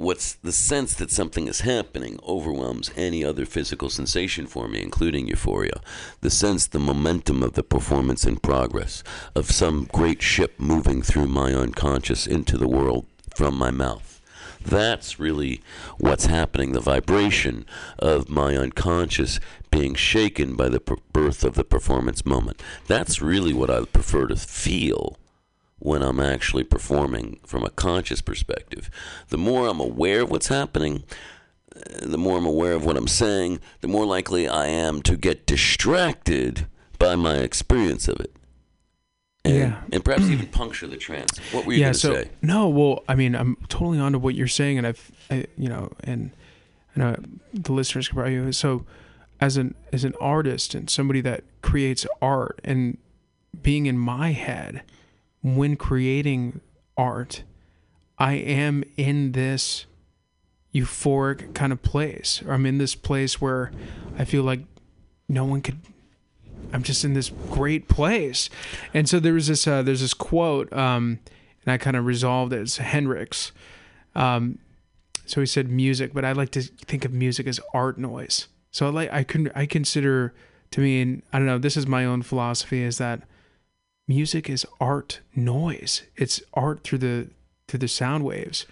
what's 0.00 0.32
the 0.32 0.52
sense 0.52 0.94
that 0.94 1.10
something 1.10 1.46
is 1.46 1.60
happening 1.60 2.18
overwhelms 2.26 2.90
any 2.96 3.22
other 3.22 3.44
physical 3.44 3.90
sensation 3.90 4.46
for 4.46 4.66
me, 4.66 4.82
including 4.82 5.28
euphoria. 5.28 5.80
The 6.22 6.30
sense, 6.30 6.66
the 6.66 6.78
momentum 6.78 7.42
of 7.42 7.52
the 7.52 7.62
performance 7.62 8.24
in 8.24 8.36
progress, 8.36 9.04
of 9.34 9.50
some 9.50 9.88
great 9.92 10.22
ship 10.22 10.54
moving 10.58 11.02
through 11.02 11.26
my 11.26 11.52
unconscious 11.52 12.26
into 12.26 12.56
the 12.56 12.68
world 12.68 13.04
from 13.34 13.56
my 13.56 13.70
mouth. 13.70 14.22
That's 14.64 15.18
really 15.18 15.60
what's 15.98 16.26
happening, 16.26 16.72
the 16.72 16.80
vibration 16.80 17.66
of 17.98 18.30
my 18.30 18.56
unconscious 18.56 19.38
being 19.70 19.94
shaken 19.94 20.56
by 20.56 20.70
the 20.70 20.80
per- 20.80 20.96
birth 21.12 21.44
of 21.44 21.54
the 21.54 21.64
performance 21.64 22.24
moment. 22.24 22.62
That's 22.86 23.20
really 23.20 23.52
what 23.52 23.70
I 23.70 23.84
prefer 23.84 24.26
to 24.28 24.36
feel 24.36 25.16
when 25.80 26.02
I'm 26.02 26.20
actually 26.20 26.62
performing 26.64 27.40
from 27.44 27.64
a 27.64 27.70
conscious 27.70 28.20
perspective. 28.20 28.88
The 29.28 29.38
more 29.38 29.66
I'm 29.66 29.80
aware 29.80 30.20
of 30.22 30.30
what's 30.30 30.48
happening, 30.48 31.02
uh, 31.74 31.80
the 32.06 32.18
more 32.18 32.38
I'm 32.38 32.46
aware 32.46 32.74
of 32.74 32.84
what 32.84 32.96
I'm 32.96 33.08
saying, 33.08 33.60
the 33.80 33.88
more 33.88 34.06
likely 34.06 34.46
I 34.48 34.66
am 34.66 35.02
to 35.02 35.16
get 35.16 35.46
distracted 35.46 36.66
by 36.98 37.16
my 37.16 37.36
experience 37.36 38.08
of 38.08 38.20
it. 38.20 38.32
And, 39.44 39.54
Yeah. 39.56 39.80
and 39.90 40.04
perhaps 40.04 40.24
even 40.24 40.46
puncture 40.52 40.86
the 40.86 40.98
trance. 40.98 41.38
What 41.52 41.64
were 41.64 41.72
you 41.72 41.80
yeah. 41.80 41.86
going 41.86 41.92
to 41.94 41.98
So 41.98 42.14
say? 42.14 42.30
no, 42.42 42.68
well, 42.68 43.02
I 43.08 43.14
mean, 43.14 43.34
I'm 43.34 43.56
totally 43.68 43.98
onto 43.98 44.18
what 44.18 44.34
you're 44.34 44.46
saying, 44.48 44.76
and 44.78 44.86
I've, 44.86 45.10
I, 45.30 45.46
you 45.56 45.68
know, 45.70 45.90
and 46.04 46.30
I 46.94 46.98
know 47.00 47.16
the 47.54 47.72
listeners 47.72 48.08
can 48.08 48.16
probably 48.16 48.52
so 48.52 48.84
as 49.40 49.56
an 49.56 49.74
as 49.92 50.04
an 50.04 50.12
artist 50.20 50.74
and 50.74 50.90
somebody 50.90 51.22
that 51.22 51.44
creates 51.62 52.06
art 52.20 52.60
and 52.64 52.98
being 53.62 53.86
in 53.86 53.96
my 53.96 54.32
head 54.32 54.82
when 55.42 55.76
creating 55.76 56.60
art, 56.96 57.42
I 58.18 58.34
am 58.34 58.84
in 58.96 59.32
this 59.32 59.86
euphoric 60.74 61.54
kind 61.54 61.72
of 61.72 61.82
place. 61.82 62.42
I'm 62.48 62.66
in 62.66 62.78
this 62.78 62.94
place 62.94 63.40
where 63.40 63.72
I 64.18 64.24
feel 64.24 64.42
like 64.42 64.60
no 65.28 65.44
one 65.44 65.62
could 65.62 65.78
I'm 66.72 66.82
just 66.82 67.04
in 67.04 67.14
this 67.14 67.30
great 67.50 67.88
place. 67.88 68.48
And 68.94 69.08
so 69.08 69.18
there 69.18 69.34
was 69.34 69.48
this 69.48 69.66
uh, 69.66 69.82
there's 69.82 70.00
this 70.00 70.14
quote, 70.14 70.72
um, 70.72 71.18
and 71.64 71.72
I 71.72 71.78
kind 71.78 71.96
of 71.96 72.06
resolved 72.06 72.52
it. 72.52 72.60
It's 72.60 72.76
Hendrix. 72.76 73.52
Um, 74.14 74.58
so 75.26 75.40
he 75.40 75.46
said 75.46 75.68
music, 75.68 76.12
but 76.12 76.24
I 76.24 76.32
like 76.32 76.50
to 76.50 76.62
think 76.62 77.04
of 77.04 77.12
music 77.12 77.46
as 77.46 77.60
art 77.72 77.98
noise. 77.98 78.48
So 78.70 78.86
I 78.86 78.90
like 78.90 79.12
I 79.12 79.24
can 79.24 79.50
I 79.54 79.66
consider 79.66 80.34
to 80.72 80.80
me, 80.80 81.00
and 81.00 81.22
I 81.32 81.38
don't 81.38 81.46
know, 81.46 81.58
this 81.58 81.76
is 81.76 81.86
my 81.86 82.04
own 82.04 82.22
philosophy, 82.22 82.82
is 82.82 82.98
that 82.98 83.22
music 84.10 84.50
is 84.50 84.66
art 84.80 85.20
noise. 85.36 86.02
It's 86.16 86.42
art 86.52 86.82
through 86.82 86.98
the 86.98 87.28
through 87.68 87.78
the 87.78 87.86
sound 87.86 88.24
waves. 88.24 88.66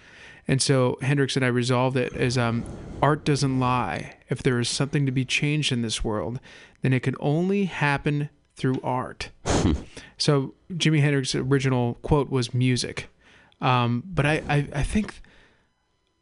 And 0.49 0.61
so 0.61 0.97
Hendrix 1.01 1.37
and 1.37 1.45
I 1.45 1.47
resolved 1.47 1.95
it 1.95 2.13
as 2.13 2.37
um, 2.37 2.65
art 3.01 3.23
doesn't 3.23 3.57
lie. 3.57 4.17
If 4.29 4.43
there 4.43 4.59
is 4.59 4.67
something 4.67 5.05
to 5.05 5.13
be 5.13 5.23
changed 5.23 5.71
in 5.71 5.81
this 5.81 6.03
world, 6.03 6.41
then 6.81 6.91
it 6.91 7.03
can 7.03 7.15
only 7.21 7.65
happen 7.65 8.29
through 8.57 8.81
art. 8.83 9.29
so 10.17 10.55
Jimi 10.73 10.99
Hendrix's 10.99 11.35
original 11.35 11.93
quote 12.01 12.29
was 12.29 12.53
music. 12.53 13.07
Um, 13.61 14.03
but 14.05 14.25
I, 14.25 14.43
I, 14.49 14.67
I 14.73 14.83
think 14.83 15.21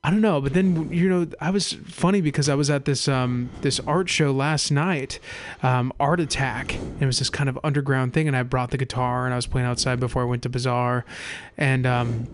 I 0.07 0.09
don't 0.09 0.21
know, 0.21 0.39
but 0.39 0.53
then 0.53 0.89
you 0.89 1.09
know, 1.09 1.27
I 1.41 1.49
was 1.49 1.73
funny 1.73 2.21
because 2.21 2.47
I 2.47 2.55
was 2.55 2.69
at 2.69 2.85
this 2.85 3.09
um 3.09 3.49
this 3.59 3.81
art 3.81 4.07
show 4.07 4.31
last 4.31 4.71
night, 4.71 5.19
um, 5.61 5.91
Art 5.99 6.21
Attack. 6.21 6.75
And 6.75 7.03
it 7.03 7.05
was 7.05 7.19
this 7.19 7.29
kind 7.29 7.49
of 7.49 7.59
underground 7.61 8.13
thing, 8.13 8.25
and 8.25 8.37
I 8.37 8.43
brought 8.43 8.71
the 8.71 8.77
guitar 8.77 9.25
and 9.25 9.33
I 9.33 9.35
was 9.35 9.47
playing 9.47 9.67
outside 9.67 9.99
before 9.99 10.21
I 10.21 10.25
went 10.25 10.43
to 10.43 10.49
Bazaar, 10.49 11.03
and 11.57 11.85
um, 11.85 12.25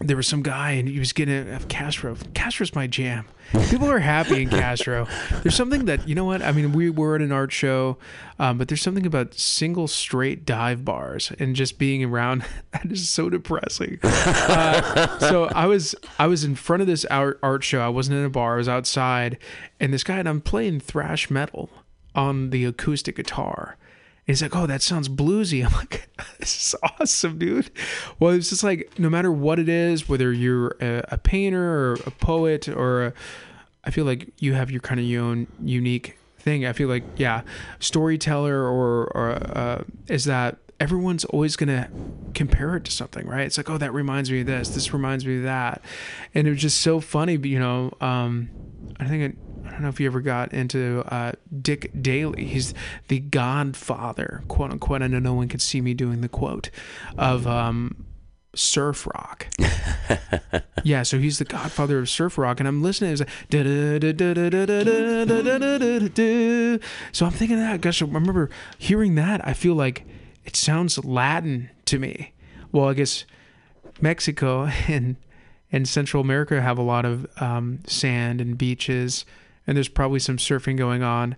there 0.00 0.16
was 0.16 0.26
some 0.26 0.42
guy 0.42 0.72
and 0.72 0.88
he 0.88 0.98
was 0.98 1.12
getting 1.12 1.48
a 1.48 1.60
Castro. 1.60 2.16
Castro's 2.34 2.74
my 2.74 2.86
jam. 2.86 3.26
People 3.70 3.88
are 3.88 4.00
happy 4.00 4.42
in 4.42 4.48
Castro. 4.48 5.06
There's 5.42 5.54
something 5.54 5.84
that 5.84 6.08
you 6.08 6.14
know 6.16 6.24
what 6.24 6.42
I 6.42 6.50
mean. 6.50 6.72
We 6.72 6.90
were 6.90 7.14
at 7.14 7.22
an 7.22 7.30
art 7.30 7.52
show, 7.52 7.98
um, 8.38 8.58
but 8.58 8.66
there's 8.66 8.82
something 8.82 9.06
about 9.06 9.34
single 9.34 9.86
straight 9.86 10.44
dive 10.44 10.84
bars 10.84 11.30
and 11.38 11.54
just 11.54 11.78
being 11.78 12.02
around 12.02 12.44
that 12.72 12.90
is 12.90 13.08
so 13.08 13.30
depressing. 13.30 13.98
Uh, 14.02 15.18
so 15.20 15.44
I 15.46 15.66
was 15.66 15.94
I 16.18 16.26
was 16.26 16.42
in 16.42 16.56
front 16.56 16.80
of 16.80 16.88
this 16.88 17.04
art 17.04 17.38
art 17.42 17.62
show. 17.62 17.80
I 17.80 17.88
wasn't 17.88 18.18
in 18.18 18.24
a 18.24 18.30
bar. 18.30 18.54
I 18.54 18.58
was 18.58 18.68
outside, 18.68 19.38
and 19.78 19.92
this 19.92 20.02
guy 20.02 20.18
and 20.18 20.28
I'm 20.28 20.40
playing 20.40 20.80
thrash 20.80 21.30
metal 21.30 21.70
on 22.14 22.50
the 22.50 22.64
acoustic 22.64 23.16
guitar. 23.16 23.76
He's 24.26 24.40
like, 24.40 24.56
oh, 24.56 24.66
that 24.66 24.82
sounds 24.82 25.08
bluesy. 25.08 25.64
I'm 25.66 25.72
like, 25.72 26.08
this 26.38 26.68
is 26.68 26.74
awesome, 26.82 27.38
dude. 27.38 27.70
Well, 28.18 28.32
it's 28.32 28.50
just 28.50 28.64
like, 28.64 28.98
no 28.98 29.10
matter 29.10 29.30
what 29.30 29.58
it 29.58 29.68
is, 29.68 30.08
whether 30.08 30.32
you're 30.32 30.76
a, 30.80 31.04
a 31.12 31.18
painter 31.18 31.62
or 31.62 31.92
a 32.06 32.10
poet 32.10 32.68
or 32.68 33.06
a, 33.06 33.12
I 33.84 33.90
feel 33.90 34.04
like 34.04 34.32
you 34.38 34.54
have 34.54 34.70
your 34.70 34.80
kind 34.80 34.98
of 34.98 35.06
your 35.06 35.22
own 35.22 35.46
unique 35.62 36.18
thing. 36.38 36.64
I 36.64 36.72
feel 36.72 36.88
like, 36.88 37.04
yeah, 37.16 37.42
storyteller 37.80 38.62
or, 38.62 39.06
or 39.14 39.30
uh, 39.56 39.84
is 40.08 40.24
that 40.24 40.58
everyone's 40.80 41.24
always 41.26 41.56
going 41.56 41.68
to 41.68 41.88
compare 42.34 42.76
it 42.76 42.84
to 42.84 42.90
something, 42.90 43.26
right? 43.26 43.46
It's 43.46 43.56
like, 43.56 43.70
oh, 43.70 43.78
that 43.78 43.92
reminds 43.92 44.30
me 44.30 44.40
of 44.40 44.46
this. 44.46 44.70
This 44.70 44.92
reminds 44.92 45.24
me 45.24 45.38
of 45.38 45.42
that. 45.44 45.82
And 46.34 46.46
it 46.46 46.50
was 46.50 46.60
just 46.60 46.80
so 46.80 47.00
funny, 47.00 47.36
you 47.36 47.58
know, 47.58 47.92
um, 48.00 48.50
I 48.98 49.06
think 49.06 49.22
it, 49.22 49.36
I 49.66 49.70
don't 49.70 49.82
know 49.82 49.88
if 49.88 49.98
you 49.98 50.06
ever 50.06 50.20
got 50.20 50.52
into 50.52 51.04
uh, 51.08 51.32
Dick 51.60 51.90
Dale. 52.00 52.32
He's 52.32 52.74
the 53.08 53.20
Godfather, 53.20 54.42
quote 54.48 54.70
unquote. 54.70 55.02
I 55.02 55.06
know 55.06 55.18
no 55.18 55.34
one 55.34 55.48
could 55.48 55.62
see 55.62 55.80
me 55.80 55.94
doing 55.94 56.20
the 56.20 56.28
quote 56.28 56.70
of 57.16 57.46
um, 57.46 58.04
surf 58.54 59.06
rock. 59.06 59.48
yeah, 60.84 61.02
so 61.02 61.18
he's 61.18 61.38
the 61.38 61.44
Godfather 61.44 61.98
of 61.98 62.08
surf 62.08 62.38
rock, 62.38 62.60
and 62.60 62.68
I'm 62.68 62.82
listening. 62.82 63.12
It's 63.12 63.20
like 63.20 63.30
so 67.12 67.26
I'm 67.26 67.32
thinking 67.32 67.56
that. 67.58 67.80
Gosh, 67.80 68.02
I 68.02 68.06
remember 68.06 68.50
hearing 68.78 69.14
that. 69.14 69.46
I 69.46 69.54
feel 69.54 69.74
like 69.74 70.04
it 70.44 70.56
sounds 70.56 71.02
Latin 71.04 71.70
to 71.86 71.98
me. 71.98 72.32
Well, 72.70 72.88
I 72.88 72.94
guess 72.94 73.24
Mexico 74.00 74.66
and 74.88 75.16
and 75.72 75.88
Central 75.88 76.20
America 76.20 76.60
have 76.60 76.78
a 76.78 76.82
lot 76.82 77.04
of 77.04 77.26
um, 77.40 77.80
sand 77.86 78.40
and 78.40 78.56
beaches 78.56 79.24
and 79.66 79.76
there's 79.76 79.88
probably 79.88 80.18
some 80.18 80.36
surfing 80.36 80.76
going 80.76 81.02
on. 81.02 81.36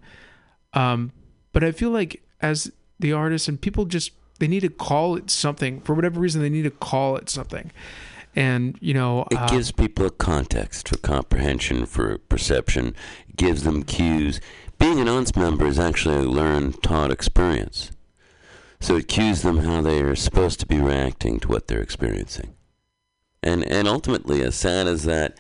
Um, 0.72 1.12
but 1.52 1.64
I 1.64 1.72
feel 1.72 1.90
like 1.90 2.22
as 2.40 2.72
the 2.98 3.12
artist 3.12 3.48
and 3.48 3.60
people 3.60 3.84
just 3.84 4.12
they 4.38 4.46
need 4.46 4.60
to 4.60 4.68
call 4.68 5.16
it 5.16 5.30
something 5.30 5.80
for 5.80 5.94
whatever 5.94 6.20
reason 6.20 6.42
they 6.42 6.50
need 6.50 6.64
to 6.64 6.70
call 6.70 7.16
it 7.16 7.30
something, 7.30 7.72
and 8.34 8.76
you 8.80 8.92
know 8.92 9.26
It 9.30 9.38
uh, 9.38 9.48
gives 9.48 9.72
people 9.72 10.06
a 10.06 10.10
context 10.10 10.88
for 10.88 10.98
comprehension, 10.98 11.86
for 11.86 12.18
perception, 12.18 12.94
it 13.28 13.36
gives 13.36 13.62
them 13.62 13.82
cues. 13.82 14.40
Being 14.78 15.00
an 15.00 15.08
AUNTS 15.08 15.34
member 15.34 15.66
is 15.66 15.78
actually 15.78 16.16
a 16.16 16.28
learned, 16.28 16.82
taught 16.82 17.10
experience. 17.10 17.92
So 18.78 18.96
it 18.96 19.08
cues 19.08 19.40
them 19.40 19.58
how 19.58 19.80
they 19.80 20.02
are 20.02 20.14
supposed 20.14 20.60
to 20.60 20.66
be 20.66 20.78
reacting 20.78 21.40
to 21.40 21.48
what 21.48 21.66
they're 21.66 21.80
experiencing. 21.80 22.54
And, 23.42 23.64
and 23.64 23.88
ultimately, 23.88 24.42
as 24.42 24.54
sad 24.54 24.86
as 24.86 25.04
that 25.04 25.38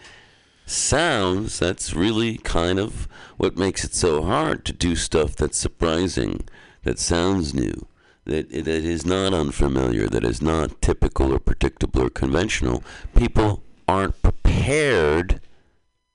sounds, 0.66 1.58
that's 1.58 1.94
really 1.94 2.38
kind 2.38 2.78
of 2.78 3.08
what 3.36 3.56
makes 3.56 3.84
it 3.84 3.94
so 3.94 4.22
hard 4.22 4.64
to 4.66 4.72
do 4.72 4.96
stuff 4.96 5.36
that's 5.36 5.56
surprising, 5.56 6.44
that 6.82 6.98
sounds 6.98 7.54
new, 7.54 7.86
that, 8.24 8.50
that 8.50 8.68
is 8.68 9.06
not 9.06 9.32
unfamiliar, 9.32 10.08
that 10.08 10.24
is 10.24 10.42
not 10.42 10.82
typical 10.82 11.32
or 11.32 11.38
predictable 11.38 12.02
or 12.02 12.10
conventional. 12.10 12.82
People 13.14 13.62
aren't 13.88 14.20
prepared 14.22 15.40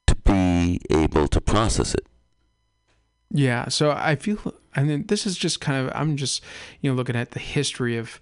to 0.08 0.16
be 0.16 0.80
able 0.90 1.28
to 1.28 1.40
process 1.42 1.94
it. 1.94 2.06
Yeah, 3.34 3.70
so 3.70 3.92
I 3.92 4.16
feel 4.16 4.54
I 4.76 4.84
mean 4.84 5.08
this 5.08 5.26
is 5.26 5.38
just 5.38 5.62
kind 5.62 5.86
of 5.86 5.92
I'm 5.96 6.18
just 6.18 6.44
you 6.82 6.92
know 6.92 6.96
looking 6.96 7.16
at 7.16 7.32
the 7.32 7.40
history 7.40 7.98
of 7.98 8.20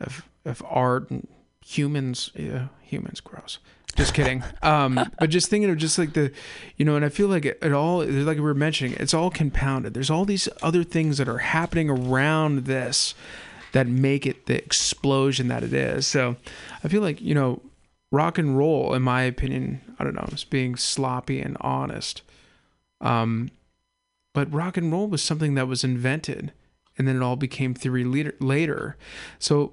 of 0.00 0.24
of 0.44 0.62
art 0.66 1.10
and 1.10 1.28
humans 1.64 2.30
yeah, 2.34 2.68
humans 2.90 3.20
gross. 3.20 3.58
Just 3.96 4.14
kidding. 4.14 4.42
um 4.62 5.10
but 5.18 5.30
just 5.30 5.48
thinking 5.48 5.70
of 5.70 5.76
just 5.76 5.98
like 5.98 6.12
the 6.12 6.32
you 6.76 6.84
know 6.84 6.96
and 6.96 7.04
I 7.04 7.08
feel 7.08 7.28
like 7.28 7.44
it, 7.44 7.58
it 7.62 7.72
all 7.72 8.04
like 8.04 8.36
we 8.36 8.42
were 8.42 8.54
mentioning 8.54 8.96
it's 8.98 9.14
all 9.14 9.30
compounded. 9.30 9.94
There's 9.94 10.10
all 10.10 10.24
these 10.24 10.48
other 10.62 10.84
things 10.84 11.18
that 11.18 11.28
are 11.28 11.38
happening 11.38 11.90
around 11.90 12.64
this 12.64 13.14
that 13.72 13.86
make 13.86 14.26
it 14.26 14.46
the 14.46 14.56
explosion 14.56 15.48
that 15.48 15.62
it 15.62 15.72
is. 15.72 16.06
So 16.06 16.36
I 16.82 16.88
feel 16.88 17.02
like, 17.02 17.20
you 17.20 17.34
know, 17.34 17.62
rock 18.10 18.36
and 18.38 18.58
roll 18.58 18.94
in 18.94 19.02
my 19.02 19.22
opinion, 19.22 19.80
I 19.98 20.04
don't 20.04 20.14
know, 20.14 20.28
is 20.32 20.44
being 20.44 20.76
sloppy 20.76 21.40
and 21.40 21.56
honest. 21.60 22.22
Um 23.00 23.50
but 24.32 24.52
rock 24.52 24.76
and 24.76 24.92
roll 24.92 25.08
was 25.08 25.22
something 25.22 25.54
that 25.54 25.66
was 25.66 25.82
invented 25.82 26.52
and 27.00 27.08
then 27.08 27.16
it 27.16 27.22
all 27.22 27.36
became 27.36 27.72
theory 27.72 28.04
later. 28.04 28.96
So, 29.38 29.72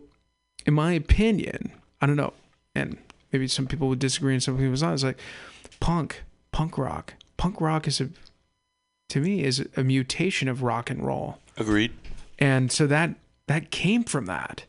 in 0.65 0.73
my 0.73 0.93
opinion, 0.93 1.73
I 1.99 2.05
don't 2.05 2.15
know, 2.15 2.31
and 2.77 2.97
maybe 3.31 3.47
some 3.47 3.67
people 3.67 3.87
would 3.89 3.99
disagree 3.99 4.33
and 4.33 4.41
some 4.43 4.55
people 4.55 4.71
would 4.71 4.81
not. 4.81 4.93
It's 4.93 5.03
like 5.03 5.19
punk, 5.79 6.23
punk 6.51 6.77
rock. 6.77 7.13
Punk 7.37 7.59
rock 7.61 7.87
is 7.87 7.99
a, 8.01 8.09
to 9.09 9.19
me, 9.19 9.43
is 9.43 9.65
a 9.75 9.83
mutation 9.83 10.47
of 10.47 10.63
rock 10.63 10.89
and 10.89 11.05
roll, 11.05 11.37
Agreed. 11.57 11.91
and 12.39 12.71
so 12.71 12.87
that 12.87 13.11
that 13.47 13.71
came 13.71 14.03
from 14.03 14.25
that. 14.25 14.65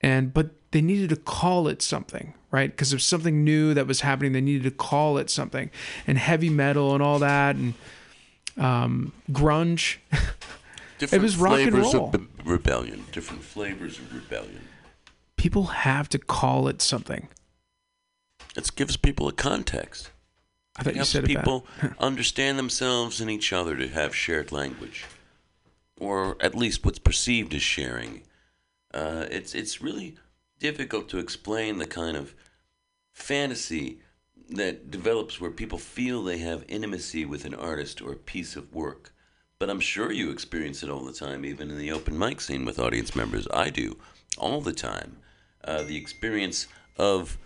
and 0.00 0.32
but 0.34 0.50
they 0.72 0.82
needed 0.82 1.08
to 1.10 1.16
call 1.16 1.68
it 1.68 1.80
something, 1.82 2.34
right? 2.50 2.70
Because 2.70 2.90
there's 2.90 3.04
something 3.04 3.44
new 3.44 3.74
that 3.74 3.86
was 3.86 4.00
happening. 4.00 4.32
They 4.32 4.40
needed 4.40 4.64
to 4.64 4.70
call 4.72 5.18
it 5.18 5.30
something, 5.30 5.70
and 6.06 6.18
heavy 6.18 6.50
metal 6.50 6.92
and 6.94 7.02
all 7.02 7.20
that, 7.20 7.54
and 7.56 7.74
um, 8.56 9.12
grunge. 9.30 9.98
Different 10.98 11.22
was 11.22 11.36
rock 11.36 11.58
and 11.60 11.70
flavors 11.72 11.94
roll. 11.94 12.10
of 12.14 12.26
rebellion. 12.44 13.04
Different 13.12 13.42
flavors 13.42 13.98
of 13.98 14.12
rebellion. 14.14 14.60
People 15.44 15.64
have 15.64 16.08
to 16.08 16.18
call 16.18 16.68
it 16.68 16.80
something. 16.80 17.28
It 18.56 18.70
gives 18.76 18.96
people 18.96 19.28
a 19.28 19.32
context. 19.32 20.08
I 20.74 20.82
thought 20.82 20.92
It 20.92 20.94
you 20.94 20.98
helps 21.00 21.10
said 21.10 21.24
it 21.24 21.34
bad. 21.34 21.44
people 21.44 21.66
understand 21.98 22.58
themselves 22.58 23.20
and 23.20 23.30
each 23.30 23.52
other 23.52 23.76
to 23.76 23.88
have 23.88 24.16
shared 24.16 24.52
language, 24.52 25.04
or 26.00 26.38
at 26.40 26.54
least 26.54 26.82
what's 26.86 26.98
perceived 26.98 27.52
as 27.52 27.60
sharing. 27.60 28.22
Uh, 28.94 29.26
it's 29.30 29.54
it's 29.54 29.82
really 29.82 30.16
difficult 30.60 31.10
to 31.10 31.18
explain 31.18 31.76
the 31.76 31.86
kind 31.86 32.16
of 32.16 32.34
fantasy 33.12 33.98
that 34.48 34.90
develops 34.90 35.42
where 35.42 35.50
people 35.50 35.76
feel 35.76 36.22
they 36.24 36.38
have 36.38 36.64
intimacy 36.68 37.26
with 37.26 37.44
an 37.44 37.54
artist 37.54 38.00
or 38.00 38.12
a 38.12 38.16
piece 38.32 38.56
of 38.56 38.74
work. 38.74 39.12
But 39.58 39.68
I'm 39.68 39.80
sure 39.80 40.10
you 40.10 40.30
experience 40.30 40.82
it 40.82 40.88
all 40.88 41.04
the 41.04 41.12
time, 41.12 41.44
even 41.44 41.68
in 41.70 41.76
the 41.76 41.92
open 41.92 42.18
mic 42.18 42.40
scene 42.40 42.64
with 42.64 42.78
audience 42.78 43.14
members. 43.14 43.46
I 43.52 43.68
do 43.68 43.98
all 44.38 44.62
the 44.62 44.72
time. 44.72 45.18
Uh, 45.64 45.82
the 45.82 45.96
experience 45.96 46.66
of 46.98 47.38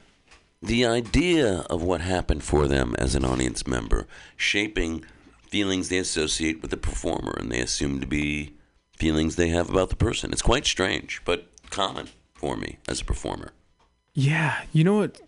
the 0.61 0.85
idea 0.85 1.61
of 1.71 1.83
what 1.83 2.01
happened 2.01 2.43
for 2.43 2.67
them 2.67 2.95
as 2.99 3.15
an 3.15 3.25
audience 3.25 3.67
member, 3.67 4.07
shaping 4.37 5.05
feelings 5.49 5.89
they 5.89 5.99
associate 5.99 6.61
with 6.61 6.71
the 6.71 6.77
performer 6.77 7.35
and 7.39 7.51
they 7.51 7.61
assume 7.61 8.01
to 8.01 8.07
be 8.07 8.53
feelings 8.93 9.37
they 9.37 9.49
have 9.49 9.71
about 9.71 9.89
the 9.89 9.97
person. 9.97 10.33
It's 10.33 10.43
quite 10.43 10.67
strange, 10.67 11.23
but 11.25 11.47
common 11.71 12.09
for 12.35 12.57
me 12.57 12.79
as 12.89 13.01
a 13.01 13.05
performer. 13.05 13.53
Yeah, 14.15 14.65
you 14.73 14.85
know 14.85 14.97
what? 14.97 15.21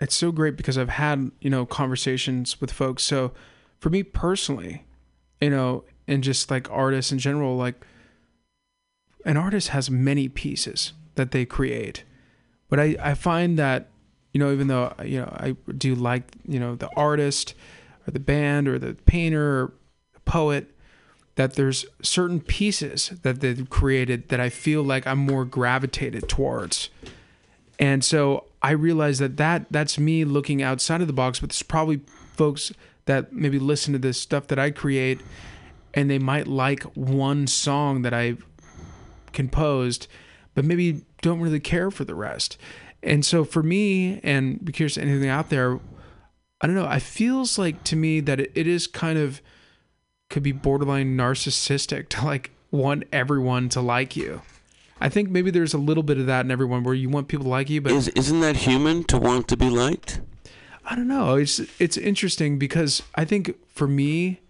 It's 0.00 0.16
so 0.16 0.32
great 0.32 0.56
because 0.56 0.78
I've 0.78 0.88
had 0.88 1.30
you 1.40 1.50
know 1.50 1.66
conversations 1.66 2.60
with 2.60 2.72
folks. 2.72 3.02
So 3.02 3.32
for 3.78 3.90
me 3.90 4.02
personally, 4.02 4.84
you 5.40 5.50
know, 5.50 5.84
and 6.08 6.24
just 6.24 6.50
like 6.50 6.70
artists 6.70 7.12
in 7.12 7.18
general, 7.18 7.56
like 7.56 7.84
an 9.26 9.36
artist 9.36 9.68
has 9.68 9.90
many 9.90 10.28
pieces 10.28 10.94
that 11.16 11.32
they 11.32 11.44
create, 11.44 12.04
but 12.70 12.80
I 12.80 12.96
I 13.00 13.14
find 13.14 13.58
that 13.58 13.88
you 14.32 14.38
know 14.38 14.52
even 14.52 14.68
though 14.68 14.94
you 15.04 15.20
know 15.20 15.28
I 15.36 15.56
do 15.76 15.94
like 15.94 16.22
you 16.46 16.58
know 16.58 16.74
the 16.74 16.88
artist 16.96 17.54
or 18.06 18.12
the 18.12 18.20
band 18.20 18.68
or 18.68 18.78
the 18.78 18.94
painter 18.94 19.64
or 19.64 19.72
the 20.14 20.20
poet 20.20 20.74
that 21.34 21.54
there's 21.54 21.86
certain 22.02 22.40
pieces 22.40 23.12
that 23.22 23.40
they've 23.40 23.68
created 23.70 24.28
that 24.28 24.40
I 24.40 24.48
feel 24.48 24.82
like 24.82 25.06
I'm 25.06 25.18
more 25.18 25.44
gravitated 25.44 26.28
towards. 26.28 26.90
And 27.78 28.04
so 28.04 28.44
I 28.60 28.72
realize 28.72 29.20
that, 29.20 29.38
that 29.38 29.66
that's 29.70 29.98
me 29.98 30.24
looking 30.24 30.62
outside 30.62 31.00
of 31.00 31.06
the 31.06 31.14
box, 31.14 31.40
but 31.40 31.48
there's 31.48 31.62
probably 31.62 32.02
folks 32.36 32.72
that 33.06 33.32
maybe 33.32 33.58
listen 33.58 33.94
to 33.94 33.98
this 33.98 34.20
stuff 34.20 34.48
that 34.48 34.58
I 34.58 34.70
create 34.70 35.20
and 35.94 36.10
they 36.10 36.18
might 36.18 36.46
like 36.46 36.82
one 36.94 37.46
song 37.46 38.02
that 38.02 38.12
I 38.12 38.36
composed, 39.32 40.08
but 40.54 40.64
maybe 40.64 41.04
don't 41.20 41.40
really 41.40 41.60
care 41.60 41.90
for 41.90 42.04
the 42.04 42.14
rest. 42.14 42.56
And 43.02 43.24
so 43.24 43.44
for 43.44 43.62
me, 43.62 44.20
and 44.22 44.62
be 44.64 44.72
curious 44.72 44.94
to 44.94 45.02
anything 45.02 45.28
out 45.28 45.50
there, 45.50 45.80
I 46.60 46.66
don't 46.66 46.76
know, 46.76 46.88
it 46.90 47.02
feels 47.02 47.58
like 47.58 47.82
to 47.84 47.96
me 47.96 48.20
that 48.20 48.40
it, 48.40 48.52
it 48.54 48.66
is 48.66 48.86
kind 48.86 49.18
of 49.18 49.40
could 50.28 50.42
be 50.42 50.52
borderline 50.52 51.16
narcissistic 51.16 52.08
to 52.10 52.24
like 52.24 52.50
want 52.70 53.04
everyone 53.12 53.68
to 53.70 53.80
like 53.80 54.16
you. 54.16 54.42
I 55.00 55.08
think 55.08 55.30
maybe 55.30 55.50
there's 55.50 55.72
a 55.72 55.78
little 55.78 56.02
bit 56.02 56.18
of 56.18 56.26
that 56.26 56.44
in 56.44 56.50
everyone 56.50 56.84
where 56.84 56.94
you 56.94 57.08
want 57.08 57.28
people 57.28 57.44
to 57.44 57.50
like 57.50 57.70
you, 57.70 57.80
but 57.80 57.92
Is 57.92 58.08
isn't 58.08 58.40
that 58.40 58.56
human 58.56 59.04
to 59.04 59.18
want 59.18 59.48
to 59.48 59.56
be 59.56 59.70
liked? 59.70 60.20
I 60.84 60.94
don't 60.94 61.08
know. 61.08 61.36
It's 61.36 61.58
it's 61.78 61.96
interesting 61.96 62.58
because 62.58 63.02
I 63.14 63.24
think 63.24 63.56
for 63.68 63.88
me, 63.88 64.40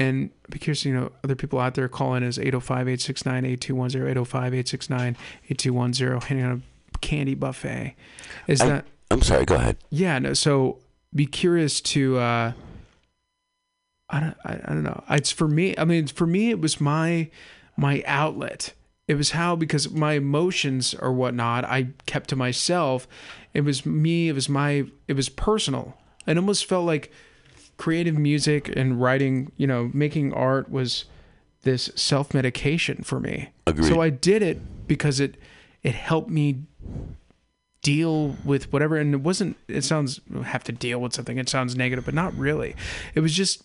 and 0.00 0.30
be 0.50 0.58
curious, 0.58 0.84
you 0.84 0.92
know 0.94 1.12
other 1.22 1.34
people 1.36 1.58
out 1.60 1.74
there 1.74 1.88
calling 1.88 2.22
is 2.22 2.38
805-869-8210, 2.38 5.16
805-869-8210, 5.48 6.24
hitting 6.24 6.44
on 6.44 6.62
a 6.94 6.98
candy 6.98 7.34
buffet. 7.34 7.94
Is 8.46 8.60
I- 8.60 8.68
that 8.68 8.86
I'm 9.10 9.22
sorry. 9.22 9.44
Go 9.44 9.56
ahead. 9.56 9.76
yeah? 9.90 10.18
No. 10.18 10.34
So 10.34 10.78
be 11.14 11.26
curious 11.26 11.80
to. 11.80 12.18
uh 12.18 12.52
I 14.12 14.20
don't. 14.20 14.36
I, 14.44 14.52
I 14.64 14.72
don't 14.74 14.82
know. 14.82 15.04
It's 15.10 15.30
for 15.30 15.46
me. 15.48 15.74
I 15.78 15.84
mean, 15.84 16.06
for 16.08 16.26
me, 16.26 16.50
it 16.50 16.60
was 16.60 16.80
my 16.80 17.30
my 17.76 18.02
outlet. 18.06 18.74
It 19.06 19.14
was 19.14 19.32
how 19.32 19.56
because 19.56 19.90
my 19.90 20.14
emotions 20.14 20.94
or 20.94 21.12
whatnot 21.12 21.64
I 21.64 21.88
kept 22.06 22.28
to 22.30 22.36
myself. 22.36 23.06
It 23.54 23.62
was 23.62 23.84
me. 23.86 24.28
It 24.28 24.34
was 24.34 24.48
my. 24.48 24.84
It 25.08 25.14
was 25.14 25.28
personal. 25.28 25.96
It 26.26 26.36
almost 26.36 26.66
felt 26.66 26.86
like 26.86 27.12
creative 27.80 28.18
music 28.18 28.70
and 28.76 29.00
writing. 29.00 29.50
You 29.56 29.66
know, 29.66 29.90
making 29.94 30.34
art 30.34 30.70
was 30.70 31.06
this 31.62 31.90
self 31.96 32.34
medication 32.34 33.02
for 33.02 33.18
me. 33.18 33.48
Agreed. 33.66 33.88
So 33.88 34.00
I 34.00 34.10
did 34.10 34.42
it 34.42 34.86
because 34.86 35.18
it 35.18 35.36
it 35.82 35.94
helped 35.94 36.30
me 36.30 36.62
deal 37.82 38.36
with 38.44 38.70
whatever 38.72 38.96
and 38.96 39.14
it 39.14 39.20
wasn't 39.22 39.56
it 39.66 39.82
sounds 39.82 40.20
have 40.44 40.62
to 40.62 40.70
deal 40.70 41.00
with 41.00 41.14
something 41.14 41.38
it 41.38 41.48
sounds 41.48 41.74
negative 41.74 42.04
but 42.04 42.12
not 42.12 42.36
really 42.36 42.76
it 43.14 43.20
was 43.20 43.32
just 43.32 43.62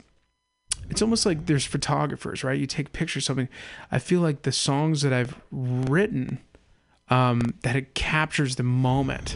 it's 0.90 1.02
almost 1.02 1.26
like 1.26 1.48
there's 1.48 1.66
photographers 1.66 2.42
right 2.42 2.58
you 2.58 2.66
take 2.66 2.94
pictures 2.94 3.24
of 3.24 3.26
something 3.26 3.50
i 3.92 4.00
feel 4.00 4.22
like 4.22 4.44
the 4.44 4.54
songs 4.54 5.02
that 5.02 5.12
i've 5.12 5.36
written 5.52 6.40
um 7.10 7.42
that 7.64 7.76
it 7.76 7.94
captures 7.94 8.56
the 8.56 8.64
moment 8.64 9.36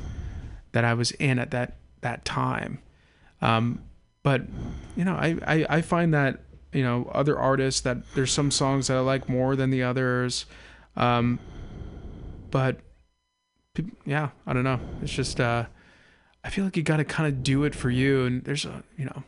that 0.72 0.86
i 0.86 0.94
was 0.94 1.12
in 1.12 1.40
at 1.40 1.52
that 1.52 1.76
that 2.00 2.24
time 2.24 2.80
um 3.42 3.82
but 4.24 4.42
you 4.96 5.06
know 5.06 5.14
i 5.14 5.36
i, 5.48 5.66
I 5.78 5.82
find 5.82 6.14
that 6.14 6.40
you 6.74 6.84
know 6.84 7.10
other 7.14 7.38
artists 7.38 7.82
that 7.82 7.98
there's 8.16 8.32
some 8.32 8.52
songs 8.52 8.88
that 8.88 8.98
i 8.98 9.00
like 9.00 9.28
more 9.30 9.56
than 9.56 9.70
the 9.70 9.84
others 9.84 10.46
um 10.96 11.40
but 12.52 12.78
yeah 14.06 14.30
i 14.46 14.54
don't 14.54 14.64
know. 14.64 14.80
It's 15.02 15.12
just 15.14 15.40
uh 15.40 15.66
i 16.44 16.50
feel 16.50 16.66
like 16.66 16.76
you 16.76 16.84
got 16.84 16.98
to 16.98 17.06
kind 17.06 17.28
of 17.32 17.44
do 17.44 17.64
it 17.64 17.74
for 17.76 17.90
you 17.90 18.26
and 18.26 18.44
there's 18.44 18.66
a 18.66 18.84
you 18.98 19.06
know 19.06 19.24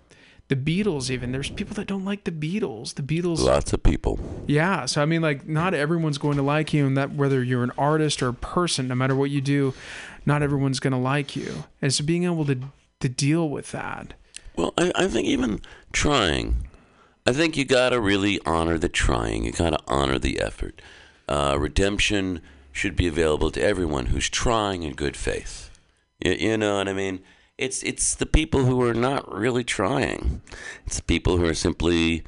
the 0.49 0.55
beatles 0.57 1.09
even 1.09 1.31
there's 1.31 1.49
people 1.49 1.73
that 1.75 1.87
don't 1.87 2.03
like 2.03 2.25
the 2.25 2.31
beatles. 2.31 2.95
The 2.95 3.01
beatles 3.03 3.39
Lots 3.39 3.71
of 3.71 3.81
people. 3.83 4.19
yeah 4.47 4.85
so 4.85 5.01
i 5.01 5.05
mean 5.05 5.21
like 5.21 5.47
not 5.47 5.73
everyone's 5.73 6.17
going 6.17 6.35
to 6.37 6.43
like 6.43 6.73
you 6.73 6.85
and 6.85 6.97
that 6.97 7.13
whether 7.13 7.41
you're 7.43 7.63
an 7.63 7.71
artist 7.77 8.21
or 8.21 8.27
a 8.29 8.33
person 8.33 8.87
no 8.89 8.95
matter 8.95 9.15
what 9.15 9.29
you 9.29 9.39
do 9.41 9.73
not 10.25 10.43
everyone's 10.43 10.79
going 10.79 10.91
to 10.91 10.99
like 10.99 11.35
you. 11.35 11.63
And 11.81 11.91
so 11.93 12.03
being 12.03 12.25
able 12.25 12.45
to 12.45 12.59
to 12.99 13.09
deal 13.09 13.49
with 13.49 13.71
that 13.71 14.13
Well, 14.62 14.76
I, 14.78 14.91
I 14.93 15.07
think 15.07 15.26
even 15.26 15.59
trying, 15.91 16.68
I 17.26 17.34
think 17.34 17.57
you 17.57 17.66
got 17.66 17.89
to 17.89 17.99
really 17.99 18.39
honor 18.45 18.78
the 18.78 18.89
trying. 18.89 19.43
You 19.43 19.51
got 19.51 19.72
to 19.72 19.80
honor 19.88 20.20
the 20.20 20.39
effort. 20.39 20.84
Uh, 21.28 21.57
redemption 21.59 22.41
should 22.72 22.95
be 22.95 23.07
available 23.07 23.49
to 23.49 23.62
everyone 23.62 24.07
who's 24.07 24.30
trying 24.30 24.84
in 24.84 24.93
good 24.93 25.18
faith. 25.18 25.72
You, 26.24 26.34
you 26.34 26.57
know 26.57 26.78
what 26.78 26.88
I 26.88 26.93
mean? 26.93 27.22
It's 27.57 27.82
it's 27.82 28.14
the 28.14 28.28
people 28.28 28.66
who 28.66 28.84
are 28.84 28.93
not 28.93 29.34
really 29.34 29.64
trying. 29.64 30.43
It's 30.86 30.99
people 30.99 31.38
who 31.38 31.45
are 31.45 31.55
simply 31.55 32.24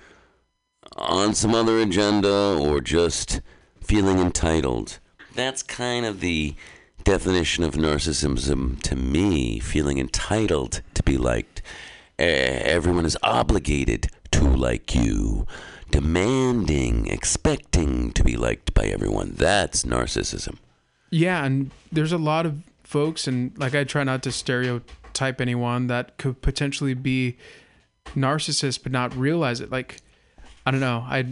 on 0.96 1.36
some 1.36 1.54
other 1.54 1.78
agenda 1.78 2.58
or 2.60 2.82
just 2.82 3.42
feeling 3.80 4.18
entitled. 4.18 4.98
That's 5.36 5.62
kind 5.62 6.04
of 6.04 6.20
the 6.20 6.56
definition 7.04 7.64
of 7.64 7.76
narcissism 7.76 8.82
to 8.82 8.96
me, 8.96 9.60
feeling 9.60 10.00
entitled 10.00 10.82
to 10.96 11.04
be 11.04 11.16
liked. 11.16 11.62
Eh, 12.20 12.62
Everyone 12.66 13.06
is 13.06 13.18
obligated 13.24 14.08
to 14.32 14.44
like 14.44 14.94
you, 14.96 15.46
demanding, 15.92 17.08
expecting 17.08 18.12
to 18.14 18.24
be 18.24 18.36
liked 18.36 18.74
by 18.74 18.86
everyone. 18.86 19.34
That's 19.36 19.84
narcissism. 19.84 20.58
Yeah, 21.10 21.44
and 21.46 21.72
there's 21.92 22.12
a 22.12 22.18
lot 22.18 22.46
of 22.46 22.62
folks, 22.84 23.28
and 23.28 23.58
like 23.58 23.76
I 23.76 23.84
try 23.84 24.04
not 24.04 24.24
to 24.24 24.32
stereotype 24.32 25.40
anyone 25.42 25.88
that 25.88 26.18
could 26.18 26.42
potentially 26.42 26.94
be 26.94 27.38
narcissists, 28.16 28.82
but 28.82 28.92
not 28.92 29.16
realize 29.16 29.60
it. 29.62 29.72
Like, 29.72 29.98
I 30.66 30.72
don't 30.72 30.80
know. 30.80 31.06
I, 31.08 31.26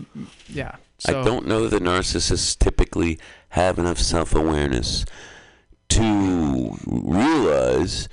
yeah. 0.47 0.75
So 0.99 1.21
I 1.21 1.23
don't 1.23 1.47
know 1.47 1.67
that 1.67 1.82
narcissists 1.82 2.57
typically 2.57 3.19
have 3.49 3.79
enough 3.79 3.97
self 3.97 4.36
awareness 4.36 5.05
to 5.89 6.77
realize, 6.86 8.07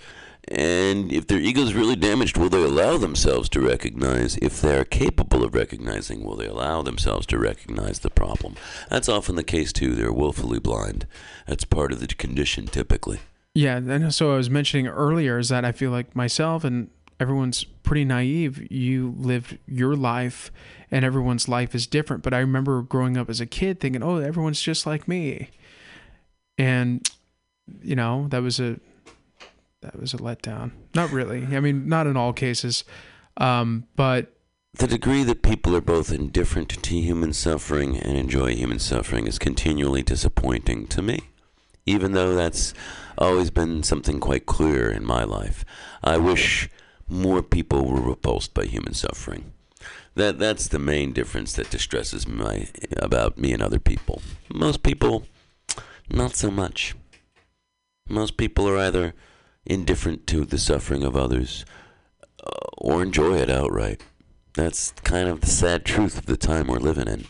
and 0.50 1.12
if 1.12 1.26
their 1.26 1.38
ego's 1.38 1.74
really 1.74 1.96
damaged, 1.96 2.36
will 2.36 2.48
they 2.48 2.62
allow 2.62 2.96
themselves 2.96 3.48
to 3.50 3.60
recognize? 3.60 4.36
If 4.38 4.60
they're 4.60 4.84
capable 4.84 5.44
of 5.44 5.54
recognizing, 5.54 6.24
will 6.24 6.36
they 6.36 6.46
allow 6.46 6.82
themselves 6.82 7.26
to 7.26 7.38
recognize 7.38 8.00
the 8.00 8.10
problem? 8.10 8.56
That's 8.90 9.08
often 9.08 9.36
the 9.36 9.44
case 9.44 9.72
too. 9.72 9.94
They're 9.94 10.12
willfully 10.12 10.58
blind. 10.58 11.06
That's 11.46 11.64
part 11.64 11.92
of 11.92 12.00
the 12.00 12.06
condition 12.08 12.66
typically. 12.66 13.20
Yeah, 13.54 13.76
and 13.76 14.14
so 14.14 14.32
I 14.32 14.36
was 14.36 14.50
mentioning 14.50 14.86
earlier 14.86 15.38
is 15.38 15.48
that 15.48 15.64
I 15.64 15.72
feel 15.72 15.90
like 15.90 16.14
myself 16.14 16.64
and 16.64 16.90
everyone's 17.18 17.64
pretty 17.64 18.04
naive. 18.04 18.70
You 18.70 19.14
live 19.18 19.58
your 19.66 19.96
life, 19.96 20.52
and 20.90 21.04
everyone's 21.04 21.48
life 21.48 21.74
is 21.74 21.86
different. 21.86 22.22
But 22.22 22.34
I 22.34 22.38
remember 22.38 22.82
growing 22.82 23.16
up 23.16 23.28
as 23.28 23.40
a 23.40 23.46
kid 23.46 23.80
thinking, 23.80 24.02
"Oh, 24.02 24.16
everyone's 24.16 24.62
just 24.62 24.86
like 24.86 25.08
me," 25.08 25.50
and 26.56 27.08
you 27.82 27.96
know, 27.96 28.28
that 28.28 28.42
was 28.42 28.60
a 28.60 28.78
that 29.82 29.98
was 29.98 30.14
a 30.14 30.18
letdown. 30.18 30.72
Not 30.94 31.12
really. 31.12 31.44
I 31.56 31.60
mean, 31.60 31.88
not 31.88 32.06
in 32.06 32.16
all 32.16 32.32
cases. 32.32 32.84
Um, 33.36 33.86
but 33.96 34.32
The 34.74 34.86
degree 34.86 35.24
that 35.24 35.42
people 35.42 35.76
are 35.76 35.80
both 35.80 36.12
indifferent 36.12 36.70
to 36.70 37.00
human 37.00 37.32
suffering 37.32 37.96
and 37.96 38.16
enjoy 38.16 38.54
human 38.54 38.78
suffering 38.78 39.26
is 39.26 39.38
continually 39.38 40.02
disappointing 40.02 40.86
to 40.88 41.02
me, 41.02 41.20
even 41.86 42.12
though 42.12 42.34
that's 42.34 42.74
always 43.16 43.50
been 43.50 43.82
something 43.82 44.20
quite 44.20 44.46
clear 44.46 44.90
in 44.90 45.04
my 45.04 45.24
life. 45.24 45.64
I 46.02 46.16
wish 46.18 46.68
more 47.08 47.42
people 47.42 47.86
were 47.88 48.00
repulsed 48.00 48.54
by 48.54 48.64
human 48.64 48.94
suffering. 48.94 49.52
That 50.14 50.38
that's 50.40 50.66
the 50.66 50.80
main 50.80 51.12
difference 51.12 51.52
that 51.52 51.70
distresses 51.70 52.26
me 52.26 52.68
about 52.96 53.38
me 53.38 53.52
and 53.52 53.62
other 53.62 53.78
people. 53.78 54.20
Most 54.52 54.82
people, 54.82 55.24
not 56.10 56.34
so 56.34 56.50
much. 56.50 56.96
Most 58.08 58.36
people 58.36 58.68
are 58.68 58.78
either 58.78 59.14
indifferent 59.68 60.26
to 60.26 60.44
the 60.44 60.58
suffering 60.58 61.04
of 61.04 61.14
others 61.14 61.64
uh, 62.42 62.50
or 62.78 63.02
enjoy 63.02 63.36
it 63.36 63.50
outright. 63.50 64.02
That's 64.54 64.92
kind 65.04 65.28
of 65.28 65.42
the 65.42 65.46
sad 65.46 65.84
truth 65.84 66.18
of 66.18 66.26
the 66.26 66.36
time 66.36 66.66
we're 66.66 66.78
living 66.78 67.06
in. 67.06 67.26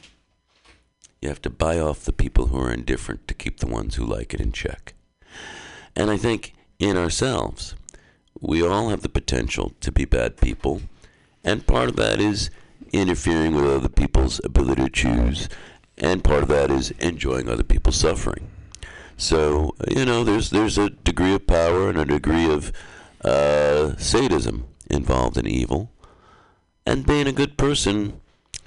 You 1.20 1.28
have 1.28 1.42
to 1.42 1.50
buy 1.50 1.80
off 1.80 2.04
the 2.04 2.12
people 2.12 2.46
who 2.46 2.58
are 2.60 2.72
indifferent 2.72 3.26
to 3.28 3.34
keep 3.34 3.58
the 3.58 3.66
ones 3.66 3.96
who 3.96 4.06
like 4.06 4.32
it 4.32 4.40
in 4.40 4.52
check. 4.52 4.94
And 5.96 6.10
I 6.10 6.16
think 6.16 6.54
in 6.78 6.96
ourselves, 6.96 7.74
we 8.40 8.64
all 8.64 8.90
have 8.90 9.02
the 9.02 9.08
potential 9.08 9.72
to 9.80 9.90
be 9.90 10.04
bad 10.04 10.36
people, 10.36 10.82
and 11.42 11.66
part 11.66 11.88
of 11.88 11.96
that 11.96 12.20
is 12.20 12.50
interfering 12.92 13.54
with 13.54 13.64
other 13.64 13.88
people's 13.88 14.40
ability 14.44 14.84
to 14.84 14.90
choose, 14.90 15.48
and 15.98 16.22
part 16.22 16.44
of 16.44 16.48
that 16.48 16.70
is 16.70 16.92
enjoying 17.00 17.48
other 17.48 17.64
people's 17.64 17.96
suffering. 17.96 18.48
So 19.18 19.74
you 19.90 20.06
know, 20.06 20.24
there's 20.24 20.48
there's 20.48 20.78
a 20.78 20.88
degree 20.88 21.34
of 21.34 21.46
power 21.46 21.90
and 21.90 21.98
a 21.98 22.06
degree 22.06 22.50
of 22.50 22.72
uh, 23.22 23.96
sadism 23.96 24.66
involved 24.88 25.36
in 25.36 25.46
evil, 25.46 25.90
and 26.86 27.04
being 27.04 27.26
a 27.26 27.32
good 27.32 27.58
person 27.58 28.20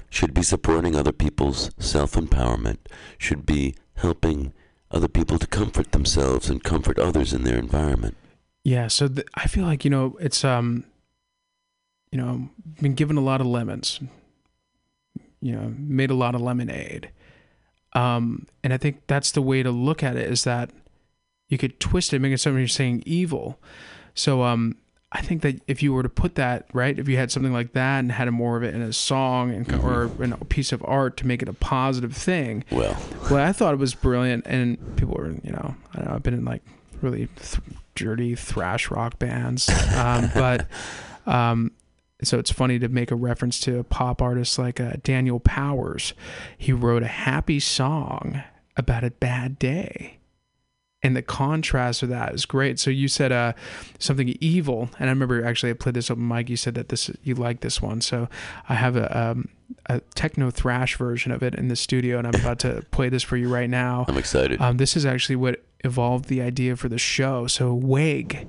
should 0.09 0.33
be 0.33 0.43
supporting 0.43 0.95
other 0.95 1.13
people's 1.13 1.71
self 1.79 2.11
empowerment, 2.11 2.77
should 3.17 3.45
be 3.45 3.73
helping 3.95 4.53
other 4.91 5.07
people 5.07 5.39
to 5.39 5.47
comfort 5.47 5.93
themselves 5.93 6.49
and 6.49 6.63
comfort 6.63 6.99
others 6.99 7.33
in 7.33 7.43
their 7.43 7.57
environment. 7.57 8.15
Yeah, 8.63 8.89
so 8.89 9.07
th- 9.07 9.25
I 9.33 9.47
feel 9.47 9.65
like 9.65 9.83
you 9.83 9.89
know 9.89 10.17
it's 10.19 10.43
um, 10.43 10.83
you 12.11 12.17
know, 12.17 12.49
been 12.81 12.93
given 12.93 13.17
a 13.17 13.21
lot 13.21 13.41
of 13.41 13.47
lemons, 13.47 13.99
you 15.39 15.53
know, 15.53 15.73
made 15.77 16.11
a 16.11 16.15
lot 16.15 16.35
of 16.35 16.41
lemonade, 16.41 17.09
um, 17.93 18.47
and 18.63 18.73
I 18.73 18.77
think 18.77 19.01
that's 19.07 19.31
the 19.31 19.41
way 19.41 19.63
to 19.63 19.71
look 19.71 20.03
at 20.03 20.15
it 20.15 20.31
is 20.31 20.43
that 20.43 20.71
you 21.49 21.57
could 21.57 21.79
twist 21.79 22.13
it, 22.13 22.19
make 22.19 22.33
it 22.33 22.37
something 22.39 22.59
you're 22.59 22.67
saying 22.67 23.03
evil. 23.05 23.59
So 24.13 24.43
um, 24.43 24.77
I 25.11 25.21
think 25.21 25.41
that 25.41 25.61
if 25.67 25.83
you 25.83 25.93
were 25.93 26.03
to 26.03 26.09
put 26.09 26.35
that 26.35 26.67
right, 26.73 26.97
if 26.97 27.09
you 27.09 27.17
had 27.17 27.31
something 27.31 27.51
like 27.51 27.73
that 27.73 27.99
and 27.99 28.11
had 28.11 28.29
more 28.31 28.55
of 28.55 28.63
it 28.63 28.73
in 28.73 28.81
a 28.81 28.93
song 28.93 29.51
and 29.51 29.69
or 29.83 30.09
in 30.23 30.31
a 30.31 30.37
piece 30.45 30.71
of 30.71 30.81
art 30.85 31.17
to 31.17 31.27
make 31.27 31.41
it 31.41 31.49
a 31.49 31.53
positive 31.53 32.15
thing, 32.15 32.63
Well, 32.71 32.97
well, 33.29 33.45
I 33.45 33.51
thought 33.51 33.73
it 33.73 33.77
was 33.79 33.93
brilliant, 33.93 34.45
and 34.47 34.77
people 34.95 35.15
were, 35.15 35.31
you 35.43 35.51
know, 35.51 35.75
I 35.93 35.97
don't 35.97 36.07
know, 36.07 36.15
I've 36.15 36.23
been 36.23 36.33
in 36.33 36.45
like 36.45 36.63
really 37.01 37.27
th- 37.35 37.59
dirty 37.95 38.35
thrash 38.35 38.89
rock 38.89 39.19
bands, 39.19 39.69
um, 39.95 40.29
but 40.33 40.67
um, 41.25 41.71
so 42.23 42.37
it's 42.37 42.51
funny 42.51 42.79
to 42.79 42.87
make 42.87 43.11
a 43.11 43.15
reference 43.15 43.59
to 43.61 43.79
a 43.79 43.83
pop 43.83 44.21
artist 44.21 44.57
like 44.59 44.79
uh, 44.79 44.93
Daniel 45.03 45.39
Powter. 45.39 46.13
He 46.57 46.71
wrote 46.71 47.03
a 47.03 47.07
happy 47.07 47.59
song 47.59 48.43
about 48.77 49.03
a 49.03 49.11
bad 49.11 49.59
day. 49.59 50.17
And 51.03 51.15
the 51.15 51.23
contrast 51.23 52.03
of 52.03 52.09
that 52.09 52.35
is 52.35 52.45
great. 52.45 52.79
So 52.79 52.91
you 52.91 53.07
said 53.07 53.31
uh, 53.31 53.53
something 53.97 54.37
evil, 54.39 54.87
and 54.99 55.09
I 55.09 55.11
remember 55.11 55.43
actually 55.43 55.71
I 55.71 55.73
played 55.73 55.95
this 55.95 56.11
up. 56.11 56.17
Mike, 56.19 56.47
you 56.47 56.57
said 56.57 56.75
that 56.75 56.89
this 56.89 57.09
you 57.23 57.33
like 57.33 57.61
this 57.61 57.81
one, 57.81 58.01
so 58.01 58.29
I 58.69 58.75
have 58.75 58.95
a 58.95 59.19
um, 59.19 59.49
a 59.87 60.01
techno 60.13 60.51
thrash 60.51 60.97
version 60.97 61.31
of 61.31 61.41
it 61.41 61.55
in 61.55 61.69
the 61.69 61.75
studio, 61.75 62.19
and 62.19 62.27
I'm 62.27 62.39
about 62.39 62.59
to 62.59 62.85
play 62.91 63.09
this 63.09 63.23
for 63.23 63.35
you 63.35 63.49
right 63.49 63.69
now. 63.69 64.05
I'm 64.07 64.17
excited. 64.17 64.61
Um, 64.61 64.77
this 64.77 64.95
is 64.95 65.03
actually 65.03 65.37
what 65.37 65.63
evolved 65.83 66.25
the 66.25 66.39
idea 66.39 66.75
for 66.75 66.87
the 66.87 66.99
show. 66.99 67.47
So 67.47 67.73
WAG, 67.73 68.47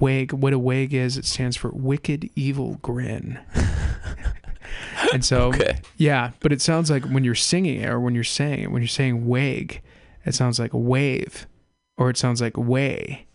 WAG, 0.00 0.32
what 0.32 0.52
a 0.52 0.58
WAG 0.58 0.92
is, 0.94 1.16
it 1.16 1.24
stands 1.24 1.56
for 1.56 1.70
Wicked 1.70 2.30
Evil 2.34 2.78
Grin. 2.82 3.38
and 5.12 5.24
so, 5.24 5.48
Okay. 5.48 5.78
yeah, 5.96 6.32
but 6.40 6.52
it 6.52 6.60
sounds 6.60 6.90
like 6.90 7.04
when 7.06 7.24
you're 7.24 7.34
singing 7.34 7.80
it 7.80 7.88
or 7.88 8.00
when 8.00 8.14
you're 8.14 8.24
saying 8.24 8.60
it, 8.60 8.70
when 8.70 8.82
you're 8.82 8.88
saying 8.88 9.26
WAG, 9.26 9.80
it 10.24 10.34
sounds 10.34 10.58
like 10.58 10.70
wave, 10.72 11.46
or 11.96 12.10
it 12.10 12.16
sounds 12.16 12.40
like 12.40 12.56
way. 12.56 13.26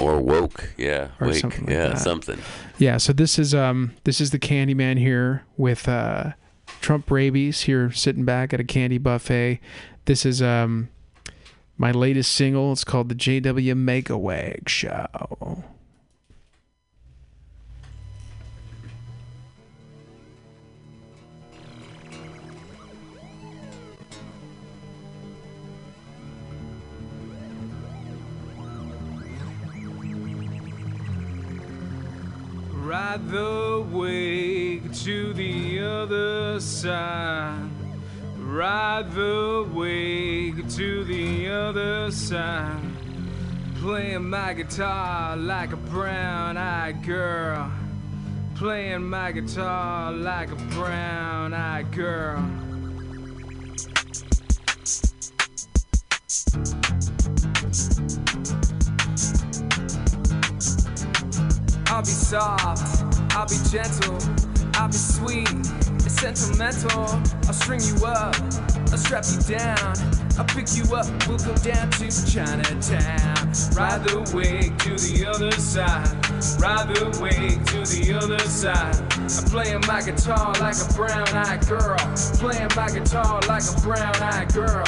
or 0.00 0.18
woke, 0.20 0.72
yeah, 0.76 1.08
Or 1.20 1.28
wake, 1.28 1.36
something 1.36 1.66
like 1.66 1.70
yeah, 1.74 1.88
that. 1.88 1.98
something. 1.98 2.38
Yeah, 2.78 2.96
so 2.98 3.12
this 3.12 3.38
is 3.38 3.54
um 3.54 3.92
this 4.04 4.20
is 4.20 4.30
the 4.30 4.38
Candyman 4.38 4.98
here 4.98 5.44
with 5.56 5.88
uh 5.88 6.32
Trump 6.80 7.10
rabies 7.10 7.62
here 7.62 7.90
sitting 7.92 8.24
back 8.24 8.54
at 8.54 8.60
a 8.60 8.64
candy 8.64 8.96
buffet. 8.98 9.60
This 10.06 10.24
is 10.24 10.40
um 10.40 10.88
my 11.76 11.90
latest 11.90 12.32
single. 12.32 12.72
It's 12.72 12.84
called 12.84 13.08
the 13.10 13.14
JW 13.14 13.74
Megaweg 13.74 14.68
Show. 14.68 15.64
Ride 32.90 33.28
the 33.28 33.86
wake 33.92 34.92
to 35.04 35.32
the 35.32 35.78
other 35.78 36.58
side. 36.58 37.70
Ride 38.36 39.12
the 39.12 39.64
wake 39.72 40.68
to 40.70 41.04
the 41.04 41.48
other 41.50 42.10
side. 42.10 42.82
Playing 43.76 44.28
my 44.28 44.54
guitar 44.54 45.36
like 45.36 45.72
a 45.72 45.76
brown 45.76 46.56
eyed 46.56 47.04
girl. 47.04 47.70
Playing 48.56 49.08
my 49.08 49.30
guitar 49.30 50.10
like 50.10 50.50
a 50.50 50.56
brown 50.56 51.54
eyed 51.54 51.92
girl. 51.92 52.42
I'll 61.92 62.02
be 62.02 62.06
soft, 62.06 63.02
I'll 63.34 63.46
be 63.46 63.56
gentle, 63.68 64.16
I'll 64.74 64.86
be 64.86 64.94
sweet 64.94 65.50
and 65.50 66.02
sentimental. 66.02 67.02
I'll 67.46 67.52
string 67.52 67.80
you 67.80 68.06
up, 68.06 68.36
I'll 68.92 68.96
strap 68.96 69.24
you 69.26 69.40
down, 69.56 69.96
I'll 70.38 70.44
pick 70.44 70.68
you 70.76 70.84
up, 70.94 71.10
we'll 71.26 71.38
go 71.38 71.52
down 71.56 71.90
to 71.90 72.08
Chinatown. 72.30 73.52
Ride 73.74 74.04
the 74.04 74.22
wake 74.32 74.78
to 74.78 74.90
the 74.94 75.26
other 75.28 75.50
side, 75.50 76.06
ride 76.62 76.94
the 76.94 77.10
wake 77.20 77.64
to 77.66 77.80
the 77.82 78.14
other 78.14 78.38
side. 78.38 78.94
I'm 79.14 79.50
playing 79.50 79.82
my 79.88 80.00
guitar 80.00 80.54
like 80.60 80.76
a 80.76 80.94
brown 80.94 81.28
eyed 81.34 81.66
girl, 81.66 81.98
playing 82.38 82.70
my 82.76 82.88
guitar 82.88 83.40
like 83.48 83.64
a 83.64 83.80
brown 83.80 84.14
eyed 84.22 84.54
girl. 84.54 84.86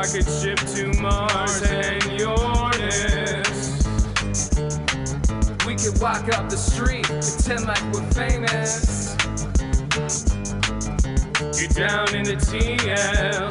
Rocket 0.00 0.24
ship 0.40 0.58
to 0.60 0.86
Mars 0.98 1.60
and 1.62 2.02
Uranus. 2.18 3.84
We 5.66 5.74
could 5.76 6.00
walk 6.00 6.32
up 6.32 6.48
the 6.48 6.56
street, 6.56 7.04
pretend 7.04 7.66
like 7.66 7.82
we're 7.92 8.10
famous. 8.12 9.14
Get 11.54 11.74
down 11.74 12.14
in 12.14 12.24
the 12.24 12.36
TL, 12.40 13.50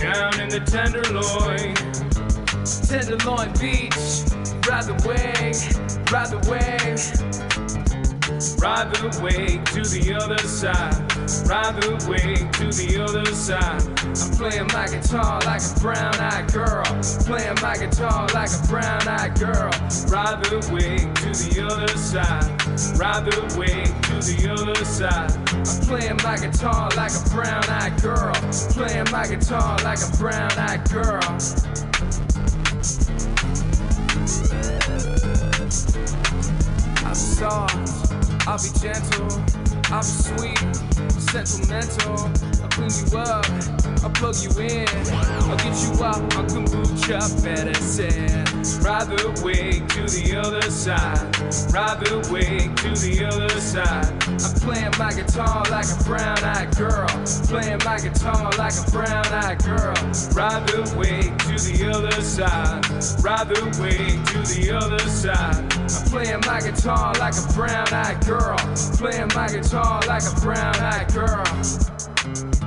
down 0.00 0.40
in 0.40 0.48
the 0.48 0.58
Tenderloin, 0.66 1.74
Tenderloin 2.88 3.52
Beach. 3.60 3.94
Ride 4.68 4.86
the 4.86 4.94
wave, 5.06 6.12
ride 6.12 6.30
the 6.30 6.38
wave. 6.50 7.47
Ride 8.56 8.94
the 8.94 9.20
wake 9.22 9.64
to 9.72 9.82
the 9.82 10.14
other 10.14 10.38
side. 10.38 10.94
Ride 11.48 11.80
the 11.80 11.90
wake 12.08 12.50
to 12.52 12.66
the 12.72 13.04
other 13.04 13.24
side. 13.34 13.82
I'm 14.00 14.30
playing 14.36 14.66
my 14.72 14.86
guitar 14.86 15.40
like 15.44 15.60
a 15.60 15.80
brown 15.80 16.14
eyed 16.16 16.52
girl. 16.52 16.84
Playing 17.26 17.58
my 17.60 17.76
guitar 17.76 18.26
like 18.32 18.50
a 18.50 18.66
brown 18.66 19.06
eyed 19.06 19.38
girl. 19.38 19.70
Ride 20.08 20.44
the 20.44 20.58
wake 20.72 21.14
to 21.22 21.30
the 21.34 21.66
other 21.66 21.88
side. 21.98 22.48
Ride 22.98 23.24
the 23.26 23.36
wake 23.58 23.94
to 24.08 24.16
the 24.24 24.50
other 24.50 24.84
side. 24.84 25.32
I'm 25.52 25.64
playing 25.86 26.18
my 26.22 26.36
guitar 26.38 26.90
like 26.96 27.12
a 27.12 27.30
brown 27.30 27.64
eyed 27.68 28.00
girl. 28.00 28.32
Playing 28.72 29.10
my 29.10 29.26
guitar 29.26 29.76
like 29.84 30.00
a 30.00 30.16
brown 30.16 30.52
eyed 30.58 30.88
girl. 30.90 31.38
soft, 37.38 37.97
I'll 38.48 38.56
be 38.56 38.70
gentle, 38.80 39.28
I'll 39.92 40.00
be 40.00 40.06
sweet, 40.06 40.58
sentimental. 41.20 42.16
I'll 42.62 42.68
clean 42.70 42.88
you 42.88 43.18
up, 43.18 43.44
I'll 44.02 44.08
plug 44.08 44.36
you 44.40 44.48
in, 44.58 44.88
I'll 45.12 45.56
get 45.58 45.76
you 45.82 46.02
up 46.02 46.16
on 46.34 46.46
kombucha 46.48 47.44
medicine. 47.44 48.47
The 48.62 49.42
wave 49.44 49.86
to 49.88 50.02
the 50.02 50.36
other 50.36 50.62
side, 50.70 51.18
ride 51.72 52.00
the 52.00 52.28
wave 52.32 52.74
to 52.76 52.90
the 53.00 53.24
other 53.26 53.48
side. 53.60 54.06
I'm 54.26 54.54
playing 54.60 54.92
my 54.98 55.12
guitar 55.12 55.64
like 55.70 55.86
a 55.88 56.04
brown 56.04 56.38
eyed 56.44 56.76
girl, 56.76 57.08
playing 57.46 57.80
my 57.84 57.98
guitar 57.98 58.50
like 58.58 58.74
a 58.74 58.90
brown 58.90 59.26
eyed 59.26 59.62
girl. 59.64 59.94
Ride 60.34 60.66
the 60.68 60.94
wave 60.96 61.36
to 61.46 61.54
the 61.64 61.90
other 61.90 62.22
side, 62.22 62.84
ride 63.22 63.48
the 63.48 63.64
wave 63.80 64.24
to 64.32 64.38
the 64.54 64.76
other 64.76 64.98
side. 65.08 65.72
I'm 65.72 66.10
playing 66.10 66.40
my 66.46 66.60
guitar 66.60 67.14
like 67.18 67.34
a 67.34 67.52
brown 67.54 67.88
eyed 67.92 68.24
girl, 68.26 68.58
playing 68.98 69.30
my 69.34 69.48
guitar 69.48 70.02
like 70.06 70.24
a 70.24 70.40
brown 70.40 70.76
eyed 70.76 71.12
girl. 71.12 72.57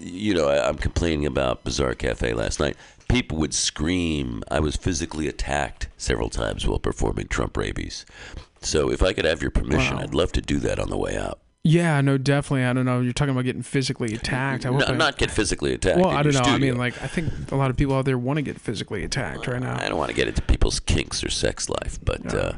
you 0.00 0.34
know, 0.34 0.48
I, 0.48 0.68
I'm 0.68 0.76
complaining 0.76 1.26
about 1.26 1.64
Bazaar 1.64 1.94
Cafe 1.94 2.32
last 2.32 2.60
night. 2.60 2.76
People 3.08 3.38
would 3.38 3.54
scream. 3.54 4.42
I 4.50 4.60
was 4.60 4.76
physically 4.76 5.28
attacked 5.28 5.88
several 5.96 6.28
times 6.28 6.66
while 6.66 6.78
performing 6.78 7.28
Trump 7.28 7.56
rabies. 7.56 8.04
So 8.60 8.90
if 8.90 9.02
I 9.02 9.12
could 9.12 9.24
have 9.24 9.40
your 9.40 9.50
permission, 9.50 9.96
Wow. 9.96 10.02
I'd 10.02 10.14
love 10.14 10.32
to 10.32 10.40
do 10.40 10.58
that 10.60 10.78
on 10.78 10.90
the 10.90 10.96
way 10.98 11.16
out. 11.16 11.38
Yeah, 11.64 12.00
no, 12.00 12.16
definitely. 12.16 12.64
I 12.64 12.72
don't 12.72 12.86
know. 12.86 13.00
You're 13.00 13.12
talking 13.12 13.32
about 13.32 13.44
getting 13.44 13.62
physically 13.62 14.14
attacked. 14.14 14.64
I 14.64 14.70
No, 14.70 14.86
I- 14.86 14.92
not 14.96 15.18
get 15.18 15.30
physically 15.30 15.74
attacked. 15.74 15.98
Well, 15.98 16.10
I 16.10 16.22
don't 16.22 16.32
know. 16.32 16.40
I 16.40 16.56
mean, 16.58 16.76
like, 16.76 17.00
I 17.02 17.06
think 17.08 17.50
a 17.52 17.56
lot 17.56 17.68
of 17.70 17.76
people 17.76 17.94
out 17.96 18.04
there 18.04 18.16
want 18.16 18.36
to 18.38 18.42
get 18.42 18.60
physically 18.60 19.04
attacked 19.04 19.46
right 19.46 19.60
now. 19.60 19.76
I 19.78 19.88
don't 19.88 19.98
want 19.98 20.08
to 20.10 20.14
get 20.16 20.28
into 20.28 20.40
people's 20.42 20.80
kinks 20.80 21.22
or 21.24 21.28
sex 21.30 21.68
life, 21.68 21.98
but 22.02 22.34
uh, 22.34 22.52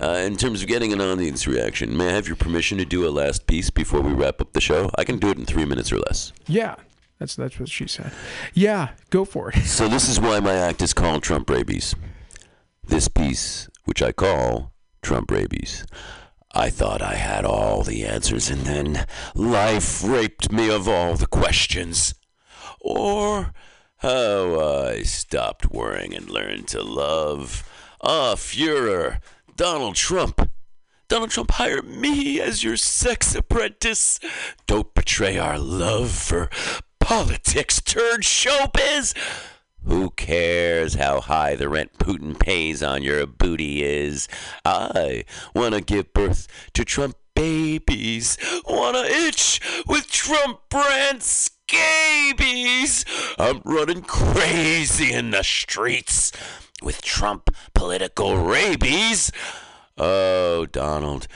uh, 0.00 0.08
in 0.24 0.36
terms 0.36 0.62
of 0.62 0.68
getting 0.68 0.92
an 0.92 1.00
audience 1.00 1.46
reaction, 1.46 1.96
may 1.96 2.08
I 2.08 2.12
have 2.12 2.26
your 2.28 2.36
permission 2.36 2.78
to 2.78 2.84
do 2.84 3.08
a 3.08 3.10
last 3.10 3.46
piece 3.46 3.70
before 3.70 4.00
we 4.02 4.12
wrap 4.12 4.40
up 4.40 4.52
the 4.52 4.60
show? 4.60 4.90
I 4.96 5.04
can 5.04 5.18
do 5.18 5.30
it 5.30 5.38
in 5.38 5.46
three 5.46 5.64
minutes 5.64 5.90
or 5.90 5.98
less. 5.98 6.32
Yeah, 6.46 6.76
that's 7.18 7.34
that's 7.34 7.58
what 7.58 7.70
she 7.70 7.88
said. 7.88 8.12
Yeah, 8.52 8.90
go 9.10 9.24
for 9.24 9.50
it. 9.50 9.64
So 9.64 9.88
this 9.88 10.08
is 10.08 10.20
why 10.20 10.38
my 10.40 10.54
act 10.54 10.82
is 10.82 10.92
called 10.92 11.22
Trump 11.22 11.48
Rabies. 11.50 11.94
This 12.86 13.08
piece, 13.08 13.68
which 13.86 14.02
I 14.02 14.12
call 14.12 14.72
Trump 15.02 15.30
Rabies. 15.32 15.84
I 16.58 16.70
thought 16.70 17.02
I 17.02 17.16
had 17.16 17.44
all 17.44 17.82
the 17.82 18.06
answers, 18.06 18.48
and 18.48 18.62
then 18.62 19.04
life 19.34 20.02
raped 20.02 20.50
me 20.50 20.70
of 20.70 20.88
all 20.88 21.14
the 21.14 21.26
questions. 21.26 22.14
Or 22.80 23.52
how 23.98 24.58
I 24.58 25.02
stopped 25.02 25.70
worrying 25.70 26.14
and 26.14 26.30
learned 26.30 26.68
to 26.68 26.82
love. 26.82 27.68
Ah, 28.00 28.36
Fuhrer, 28.36 29.20
Donald 29.54 29.96
Trump. 29.96 30.50
Donald 31.08 31.30
Trump, 31.30 31.50
hire 31.50 31.82
me 31.82 32.40
as 32.40 32.64
your 32.64 32.78
sex 32.78 33.34
apprentice. 33.34 34.18
Don't 34.66 34.94
betray 34.94 35.36
our 35.36 35.58
love 35.58 36.10
for 36.10 36.48
politics 37.00 37.82
turned 37.82 38.22
showbiz. 38.22 39.12
Who 39.86 40.10
cares 40.10 40.94
how 40.94 41.20
high 41.20 41.54
the 41.54 41.68
rent 41.68 41.98
Putin 41.98 42.38
pays 42.38 42.82
on 42.82 43.02
your 43.02 43.26
booty 43.26 43.82
is? 43.84 44.28
I 44.64 45.24
want 45.54 45.74
to 45.74 45.80
give 45.80 46.12
birth 46.12 46.48
to 46.74 46.84
Trump 46.84 47.16
babies 47.36 48.38
wanna 48.66 49.02
itch 49.02 49.60
with 49.86 50.10
Trump 50.10 50.60
brand 50.68 51.22
scabies. 51.22 53.04
I'm 53.38 53.60
running 53.64 54.02
crazy 54.02 55.12
in 55.12 55.30
the 55.30 55.44
streets 55.44 56.32
with 56.82 57.02
Trump 57.02 57.54
political 57.74 58.36
rabies. 58.38 59.30
Oh, 59.98 60.66
Donald, 60.66 61.28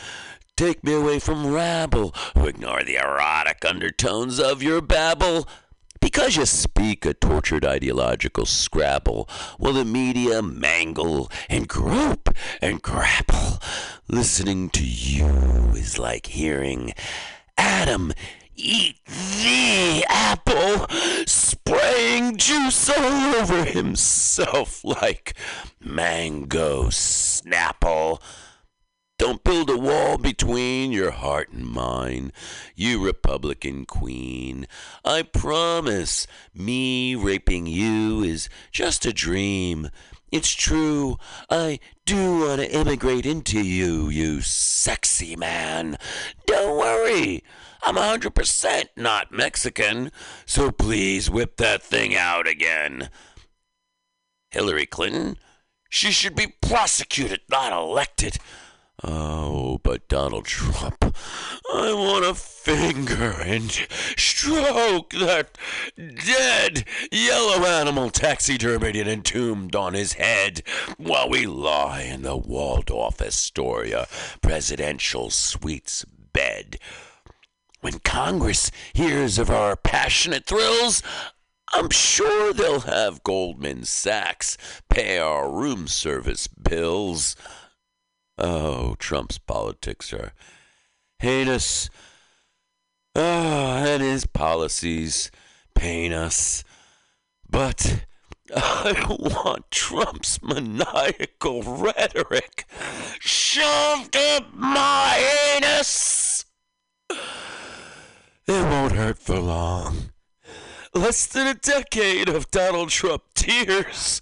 take 0.57 0.83
me 0.83 0.95
away 0.95 1.19
from 1.19 1.53
rabble 1.53 2.15
who 2.37 2.47
ignore 2.47 2.83
the 2.83 2.97
erotic 2.97 3.65
undertones 3.65 4.41
of 4.41 4.63
your 4.63 4.81
babble. 4.81 5.47
Because 6.13 6.37
you 6.37 6.45
speak 6.45 7.07
a 7.07 7.15
tortured 7.15 7.65
ideological 7.65 8.45
scrabble, 8.45 9.29
will 9.61 9.75
the 9.75 9.85
media 9.85 10.43
mangle 10.43 11.31
and 11.49 11.69
grope 11.69 12.31
and 12.61 12.83
grapple? 12.83 13.61
Listening 14.09 14.71
to 14.71 14.85
you 14.85 15.29
is 15.77 16.01
like 16.01 16.27
hearing 16.27 16.95
Adam 17.57 18.13
eat 18.57 18.97
the 19.07 20.05
apple, 20.09 20.89
spraying 21.29 22.37
juice 22.37 22.91
all 22.91 23.37
over 23.37 23.65
himself 23.65 24.83
like 24.83 25.35
mango 25.79 26.87
snapple. 26.87 28.21
Don't 29.21 29.45
build 29.45 29.69
a 29.69 29.77
wall 29.77 30.17
between 30.17 30.93
your 30.93 31.11
heart 31.11 31.51
and 31.53 31.67
mine, 31.67 32.33
you 32.75 33.05
Republican 33.05 33.85
queen. 33.85 34.67
I 35.05 35.25
promise, 35.25 36.27
me 36.55 37.15
raping 37.15 37.67
you 37.67 38.23
is 38.23 38.49
just 38.73 39.05
a 39.05 39.13
dream. 39.13 39.91
It's 40.33 40.55
true, 40.55 41.19
I 41.51 41.81
do 42.07 42.39
want 42.47 42.63
to 42.63 42.75
immigrate 42.75 43.27
into 43.27 43.61
you, 43.61 44.09
you 44.09 44.41
sexy 44.41 45.37
man. 45.37 45.99
Don't 46.47 46.79
worry, 46.79 47.45
I'm 47.83 47.99
a 47.99 48.01
100% 48.01 48.85
not 48.97 49.31
Mexican, 49.31 50.13
so 50.47 50.71
please 50.71 51.29
whip 51.29 51.59
that 51.59 51.83
thing 51.83 52.17
out 52.17 52.49
again. 52.49 53.11
Hillary 54.51 54.87
Clinton? 54.87 55.37
She 55.91 56.11
should 56.11 56.37
be 56.37 56.55
prosecuted, 56.63 57.41
not 57.51 57.75
elected. 57.75 58.39
Oh, 59.03 59.79
but 59.83 60.09
Donald 60.09 60.45
Trump, 60.45 61.17
I 61.73 61.93
want 61.95 62.25
to 62.25 62.35
finger 62.35 63.35
and 63.41 63.71
stroke 63.71 65.11
that 65.11 65.57
dead 65.97 66.85
yellow 67.11 67.65
animal 67.65 68.11
taxidermied 68.11 69.01
and 69.01 69.09
entombed 69.09 69.75
on 69.75 69.95
his 69.95 70.15
head 70.15 70.63
while 70.99 71.31
we 71.31 71.47
lie 71.47 72.03
in 72.03 72.23
the 72.23 72.37
Waldorf 72.37 73.23
Astoria 73.23 74.07
presidential 74.43 75.31
suite's 75.31 76.05
bed. 76.33 76.77
When 77.81 78.01
Congress 78.01 78.71
hears 78.93 79.39
of 79.39 79.49
our 79.49 79.77
passionate 79.77 80.45
thrills, 80.45 81.03
I'm 81.73 81.89
sure 81.89 82.53
they'll 82.53 82.81
have 82.81 83.23
Goldman 83.23 83.85
Sachs 83.85 84.59
pay 84.91 85.19
our 85.19 85.51
room 85.51 85.87
service 85.89 86.49
bills. 86.49 87.37
Oh, 88.41 88.95
Trump's 88.99 89.37
politics 89.37 90.15
are 90.15 90.33
heinous. 91.19 91.91
Oh, 93.15 93.21
and 93.23 94.03
his 94.03 94.25
policies 94.25 95.31
pain 95.75 96.15
us. 96.15 96.65
But 97.49 98.07
I 98.57 99.05
want 99.09 99.71
Trump's 99.71 100.43
maniacal 100.43 101.63
rhetoric 101.63 102.65
shoved 103.19 104.17
up 104.17 104.55
my 104.55 105.23
anus. 105.57 106.47
It 107.11 108.65
won't 108.65 108.93
hurt 108.93 109.19
for 109.19 109.39
long. 109.39 110.13
Less 110.95 111.27
than 111.27 111.47
a 111.47 111.55
decade 111.55 112.29
of 112.29 112.51
Donald 112.51 112.89
Trump 112.89 113.30
tears. 113.41 114.21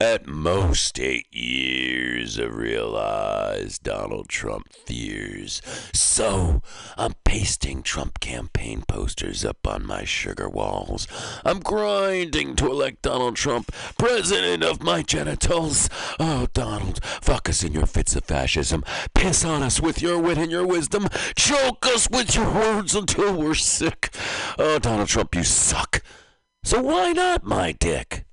At 0.00 0.26
most, 0.26 1.00
eight 1.00 1.26
years 1.34 2.38
of 2.38 2.54
realized 2.54 3.82
Donald 3.82 4.28
Trump 4.28 4.72
fears. 4.72 5.60
So, 5.92 6.62
I'm 6.96 7.14
pasting 7.24 7.82
Trump 7.82 8.20
campaign 8.20 8.84
posters 8.86 9.44
up 9.44 9.66
on 9.66 9.84
my 9.84 10.04
sugar 10.04 10.48
walls. 10.48 11.08
I'm 11.44 11.58
grinding 11.58 12.54
to 12.56 12.66
elect 12.66 13.02
Donald 13.02 13.34
Trump 13.34 13.72
president 13.98 14.62
of 14.62 14.82
my 14.82 15.02
genitals. 15.02 15.88
Oh, 16.20 16.46
Donald, 16.52 17.04
fuck 17.04 17.48
us 17.48 17.64
in 17.64 17.72
your 17.72 17.86
fits 17.86 18.14
of 18.14 18.24
fascism. 18.24 18.84
Piss 19.12 19.44
on 19.44 19.64
us 19.64 19.80
with 19.80 20.00
your 20.00 20.20
wit 20.20 20.38
and 20.38 20.52
your 20.52 20.66
wisdom. 20.66 21.08
Choke 21.34 21.84
us 21.86 22.08
with 22.08 22.36
your 22.36 22.52
words 22.54 22.94
until 22.94 23.36
we're 23.36 23.54
sick. 23.54 24.14
Oh, 24.56 24.78
Donald 24.78 25.08
Trump, 25.08 25.34
you 25.34 25.42
suck. 25.42 26.00
So 26.62 26.80
why 26.80 27.12
not 27.12 27.42
my 27.44 27.72
dick? 27.72 28.24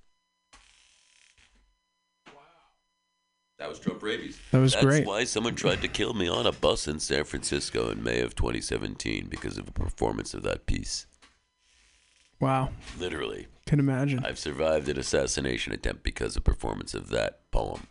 That 3.59 3.67
was 3.67 3.77
Trump 3.77 4.01
rabies. 4.01 4.39
That 4.51 4.59
was 4.59 4.71
That's 4.71 4.85
great. 4.85 5.05
why 5.05 5.25
someone 5.25 5.53
tried 5.53 5.81
to 5.81 5.89
kill 5.89 6.13
me 6.13 6.29
on 6.29 6.47
a 6.47 6.51
bus 6.53 6.87
in 6.87 6.99
San 6.99 7.25
Francisco 7.25 7.91
in 7.91 8.01
May 8.01 8.21
of 8.21 8.33
2017 8.33 9.27
because 9.29 9.57
of 9.57 9.67
a 9.67 9.71
performance 9.71 10.33
of 10.33 10.43
that 10.43 10.65
piece. 10.65 11.07
Wow. 12.39 12.69
Literally. 12.97 13.47
Can 13.65 13.79
imagine. 13.79 14.23
I've 14.25 14.39
survived 14.39 14.87
an 14.87 14.97
assassination 14.97 15.73
attempt 15.73 16.03
because 16.03 16.37
of 16.37 16.45
performance 16.45 16.93
of 16.93 17.09
that 17.09 17.51
poem. 17.51 17.87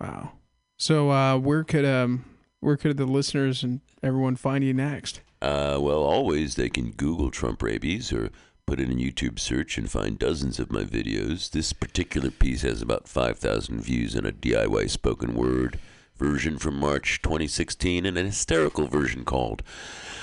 Wow. 0.00 0.32
So 0.76 1.10
uh, 1.10 1.38
where 1.38 1.62
could 1.62 1.84
um 1.84 2.24
where 2.58 2.76
could 2.76 2.96
the 2.96 3.06
listeners 3.06 3.62
and 3.62 3.80
everyone 4.02 4.34
find 4.34 4.64
you 4.64 4.74
next? 4.74 5.20
Uh, 5.40 5.78
well, 5.80 6.02
always 6.02 6.56
they 6.56 6.68
can 6.68 6.90
Google 6.90 7.30
Trump 7.30 7.62
rabies 7.62 8.12
or 8.12 8.30
put 8.66 8.80
in 8.80 8.90
a 8.90 8.94
YouTube 8.94 9.38
search 9.38 9.76
and 9.76 9.90
find 9.90 10.18
dozens 10.18 10.58
of 10.58 10.72
my 10.72 10.84
videos. 10.84 11.50
This 11.50 11.72
particular 11.72 12.30
piece 12.30 12.62
has 12.62 12.80
about 12.80 13.08
5,000 13.08 13.80
views 13.80 14.14
in 14.14 14.24
a 14.24 14.32
DIY 14.32 14.88
spoken 14.88 15.34
word 15.34 15.78
version 16.16 16.58
from 16.58 16.78
March 16.78 17.20
2016 17.22 18.06
and 18.06 18.16
an 18.16 18.26
hysterical 18.26 18.86
version 18.86 19.24
called 19.24 19.62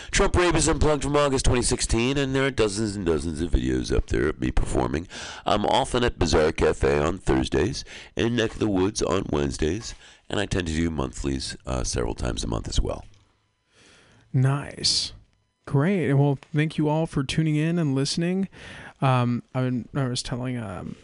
Trump 0.09 0.35
Rabies 0.35 0.67
Unplugged 0.67 1.03
from 1.03 1.15
August 1.15 1.45
2016. 1.45 2.17
And 2.17 2.33
there 2.33 2.45
are 2.45 2.51
dozens 2.51 2.95
and 2.95 3.05
dozens 3.05 3.41
of 3.41 3.51
videos 3.51 3.95
up 3.95 4.07
there 4.07 4.27
of 4.29 4.41
me 4.41 4.51
performing. 4.51 5.07
I'm 5.45 5.65
often 5.65 6.03
at 6.03 6.17
Bazaar 6.17 6.51
Cafe 6.51 6.99
on 6.99 7.19
Thursdays 7.19 7.83
and 8.15 8.35
Neck 8.35 8.53
of 8.53 8.59
the 8.59 8.67
Woods 8.67 9.01
on 9.01 9.27
Wednesdays. 9.29 9.93
And 10.29 10.39
I 10.39 10.45
tend 10.45 10.67
to 10.67 10.73
do 10.73 10.89
monthlies 10.89 11.55
uh, 11.65 11.83
several 11.83 12.15
times 12.15 12.43
a 12.43 12.47
month 12.47 12.67
as 12.67 12.79
well. 12.79 13.05
Nice. 14.33 15.13
Great. 15.71 16.13
Well, 16.15 16.37
thank 16.53 16.77
you 16.77 16.89
all 16.89 17.05
for 17.05 17.23
tuning 17.23 17.55
in 17.55 17.79
and 17.79 17.95
listening. 17.95 18.49
Um, 19.01 19.41
I, 19.55 19.85
I 19.95 20.03
was 20.05 20.21
telling, 20.21 20.57
um, 20.57 20.97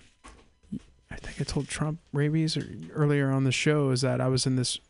I 1.10 1.16
think 1.16 1.40
I 1.40 1.46
told 1.46 1.70
Trump 1.70 2.00
rabies 2.12 2.58
earlier 2.92 3.32
on 3.32 3.46
the 3.46 3.54
show 3.54 3.92
is 3.92 4.02
that 4.02 4.20
I 4.20 4.28
was 4.28 4.46
in 4.46 4.58
this 4.58 4.82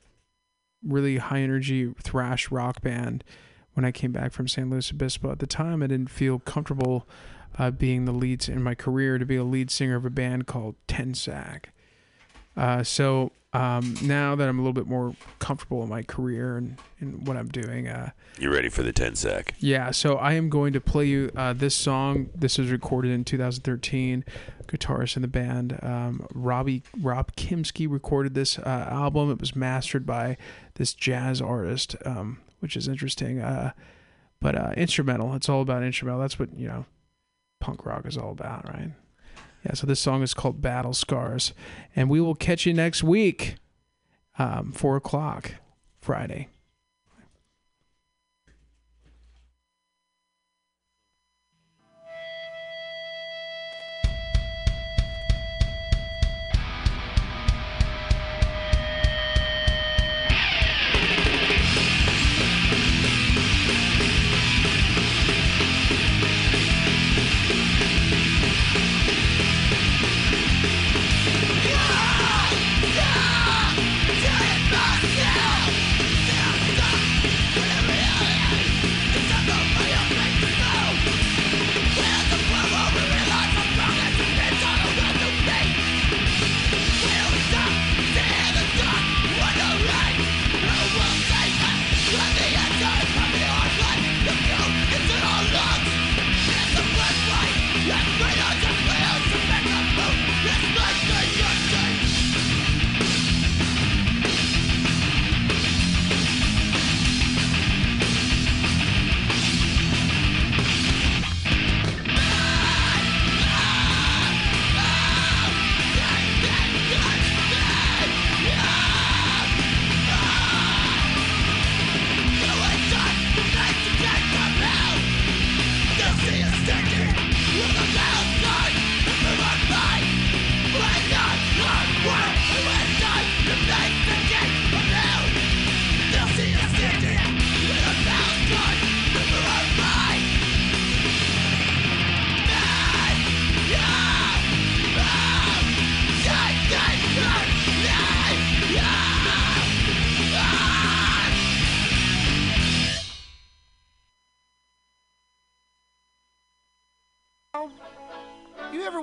really 0.83 1.17
high 1.17 1.41
energy 1.41 1.93
thrash 2.01 2.49
rock 2.49 2.81
band 2.81 3.23
when 3.75 3.85
I 3.85 3.91
came 3.91 4.11
back 4.11 4.31
from 4.31 4.47
San 4.47 4.71
Luis 4.71 4.91
Obispo. 4.91 5.31
At 5.31 5.37
the 5.37 5.45
time, 5.45 5.83
I 5.83 5.87
didn't 5.87 6.09
feel 6.09 6.39
comfortable 6.39 7.07
uh, 7.59 7.69
being 7.69 8.05
the 8.05 8.11
lead 8.11 8.49
in 8.49 8.63
my 8.63 8.73
career 8.73 9.19
to 9.19 9.27
be 9.27 9.35
a 9.35 9.43
lead 9.43 9.69
singer 9.69 9.95
of 9.95 10.05
a 10.05 10.09
band 10.09 10.47
called 10.47 10.73
Ten 10.87 11.13
Sack. 11.13 11.71
Uh, 12.55 12.81
so 12.81 13.31
um, 13.57 13.95
now 14.03 14.35
that 14.35 14.47
I'm 14.47 14.59
a 14.59 14.61
little 14.61 14.73
bit 14.73 14.87
more 14.87 15.15
comfortable 15.39 15.81
in 15.83 15.89
my 15.89 16.03
career 16.03 16.57
and, 16.57 16.77
and 16.99 17.27
what 17.27 17.35
I'm 17.37 17.47
doing, 17.47 17.87
uh, 17.87 18.11
You 18.39 18.53
ready 18.53 18.69
for 18.69 18.83
the 18.83 18.93
10 18.93 19.15
sec? 19.15 19.55
yeah, 19.59 19.91
so 19.91 20.15
I 20.17 20.33
am 20.33 20.49
going 20.49 20.73
to 20.73 20.81
play 20.81 21.05
you 21.05 21.31
uh, 21.35 21.53
this 21.53 21.73
song. 21.75 22.29
This 22.35 22.57
was 22.57 22.69
recorded 22.71 23.11
in 23.11 23.23
2013. 23.25 24.23
Guitarist 24.67 25.15
in 25.15 25.21
the 25.21 25.29
band, 25.29 25.79
um, 25.81 26.27
Robbie 26.33 26.83
Rob 27.01 27.31
Kimsky, 27.37 27.89
recorded 27.89 28.33
this 28.33 28.59
uh, 28.59 28.87
album. 28.89 29.31
It 29.31 29.39
was 29.39 29.55
mastered 29.55 30.05
by 30.05 30.35
this 30.75 30.93
jazz 30.93 31.41
artist, 31.41 31.95
um, 32.03 32.39
which 32.59 32.75
is 32.75 32.87
interesting. 32.89 33.39
Uh, 33.39 33.71
but 34.41 34.55
uh, 34.55 34.73
instrumental. 34.75 35.33
It's 35.35 35.47
all 35.49 35.61
about 35.61 35.83
instrumental. 35.83 36.19
That's 36.19 36.37
what 36.37 36.53
you 36.53 36.67
know, 36.67 36.85
punk 37.61 37.85
rock 37.85 38.05
is 38.05 38.17
all 38.17 38.31
about, 38.31 38.65
right? 38.67 38.91
Yeah. 39.65 39.73
So 39.73 39.87
this 39.87 39.99
song 39.99 40.23
is 40.23 40.33
called 40.33 40.61
Battle 40.61 40.93
Scars, 40.93 41.53
and 41.95 42.09
we 42.09 42.21
will 42.21 42.35
catch 42.35 42.65
you 42.65 42.73
next 42.73 43.03
week, 43.03 43.55
um, 44.39 44.71
four 44.71 44.95
o'clock, 44.95 45.55
Friday. 45.99 46.49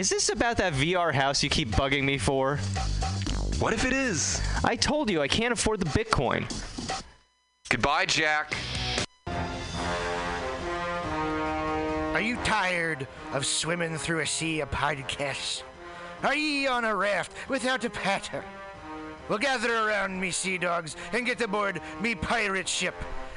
Is 0.00 0.08
this 0.08 0.30
about 0.30 0.56
that 0.56 0.72
VR 0.72 1.12
house 1.12 1.42
you 1.42 1.50
keep 1.50 1.68
bugging 1.72 2.04
me 2.04 2.16
for? 2.16 2.56
What 3.58 3.74
if 3.74 3.84
it 3.84 3.92
is? 3.92 4.40
I 4.64 4.74
told 4.74 5.10
you 5.10 5.20
I 5.20 5.28
can't 5.28 5.52
afford 5.52 5.78
the 5.78 5.90
Bitcoin. 5.90 6.48
Goodbye, 7.68 8.06
Jack. 8.06 8.54
Are 12.14 12.20
you 12.22 12.36
tired 12.44 13.06
of 13.34 13.44
swimming 13.44 13.98
through 13.98 14.20
a 14.20 14.26
sea 14.26 14.60
of 14.60 14.70
podcasts? 14.70 15.64
Are 16.22 16.34
ye 16.34 16.66
on 16.66 16.86
a 16.86 16.96
raft 16.96 17.34
without 17.50 17.84
a 17.84 17.90
paddle? 17.90 18.42
Well, 19.28 19.38
gather 19.38 19.86
around 19.86 20.18
me, 20.18 20.30
sea 20.30 20.56
dogs, 20.56 20.96
and 21.12 21.26
get 21.26 21.42
aboard 21.42 21.82
me 22.00 22.14
pirate 22.14 22.66
ship 22.68 22.94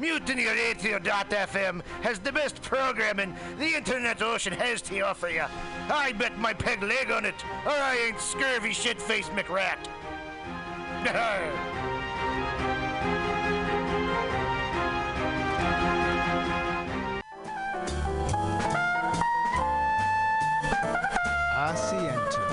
MutinyRadio.fm 0.00 1.82
has 2.02 2.18
the 2.18 2.32
best 2.32 2.62
programming 2.62 3.36
the 3.58 3.74
internet 3.74 4.22
ocean 4.22 4.52
has 4.54 4.80
to 4.82 5.00
offer 5.00 5.28
you. 5.28 5.44
I 5.90 6.12
bet 6.12 6.38
my 6.38 6.54
peg 6.54 6.82
leg 6.82 7.10
on 7.10 7.26
it, 7.26 7.34
or 7.66 7.72
I 7.72 7.96
ain't 8.06 8.18
scurvy 8.18 8.72
shit-faced 8.72 9.30
McRat. 9.32 9.76
Asiento. 21.60 22.50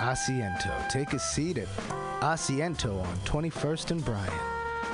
Asiento. 0.00 0.88
Take 0.90 1.14
a 1.14 1.18
seat 1.18 1.56
at 1.56 1.68
Asiento 2.20 3.02
on 3.02 3.16
21st 3.24 3.90
and 3.92 4.04
Bryant. 4.04 4.53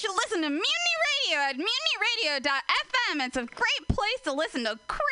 Should 0.00 0.12
listen 0.16 0.40
to 0.40 0.48
Mutiny 0.48 0.64
Radio 1.28 1.38
at 1.40 1.56
mutinyradio.fm. 1.58 3.26
It's 3.26 3.36
a 3.36 3.44
great 3.44 3.88
place 3.88 4.20
to 4.24 4.32
listen 4.32 4.64
to 4.64 4.78
crazy 4.88 5.02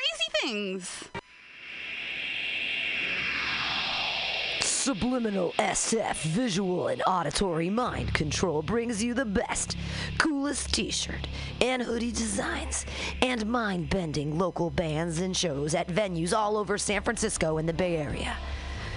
things. 0.40 1.05
Subliminal 4.62 5.52
SF 5.59 6.16
visual 6.23 6.89
and 6.89 7.02
auditory 7.06 7.69
mind 7.69 8.15
control 8.15 8.62
brings 8.62 9.05
you 9.05 9.12
the 9.12 9.27
best, 9.27 9.77
coolest 10.16 10.73
t 10.73 10.90
shirt 10.90 11.28
and 11.60 11.82
hoodie 11.82 12.10
designs 12.10 12.86
and 13.20 13.44
mind 13.44 13.90
bending 13.90 14.39
local 14.39 14.70
bands 14.70 15.20
and 15.20 15.36
shows 15.36 15.74
at 15.74 15.89
venues 15.89 16.35
all 16.35 16.56
over 16.56 16.78
San 16.78 17.02
Francisco 17.02 17.59
and 17.59 17.69
the 17.69 17.74
Bay 17.74 17.98
Area. 17.98 18.35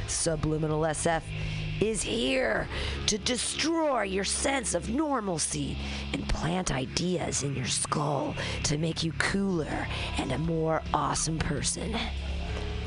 Subliminal 0.08 0.84
SF 0.84 1.24
is 1.82 2.02
here 2.04 2.70
to 3.08 3.18
destroy 3.18 4.04
your 4.04 4.24
sense 4.24 4.74
of 4.76 4.90
normalcy 4.90 5.76
and 6.14 6.30
plant 6.30 6.72
ideas 6.72 7.44
in 7.44 7.54
your 7.56 7.66
skull 7.66 8.36
to 8.64 8.78
make 8.78 9.04
you 9.04 9.12
cooler 9.14 9.88
and 10.18 10.32
a 10.32 10.38
more 10.38 10.84
awesome 10.94 11.40
person. 11.40 11.98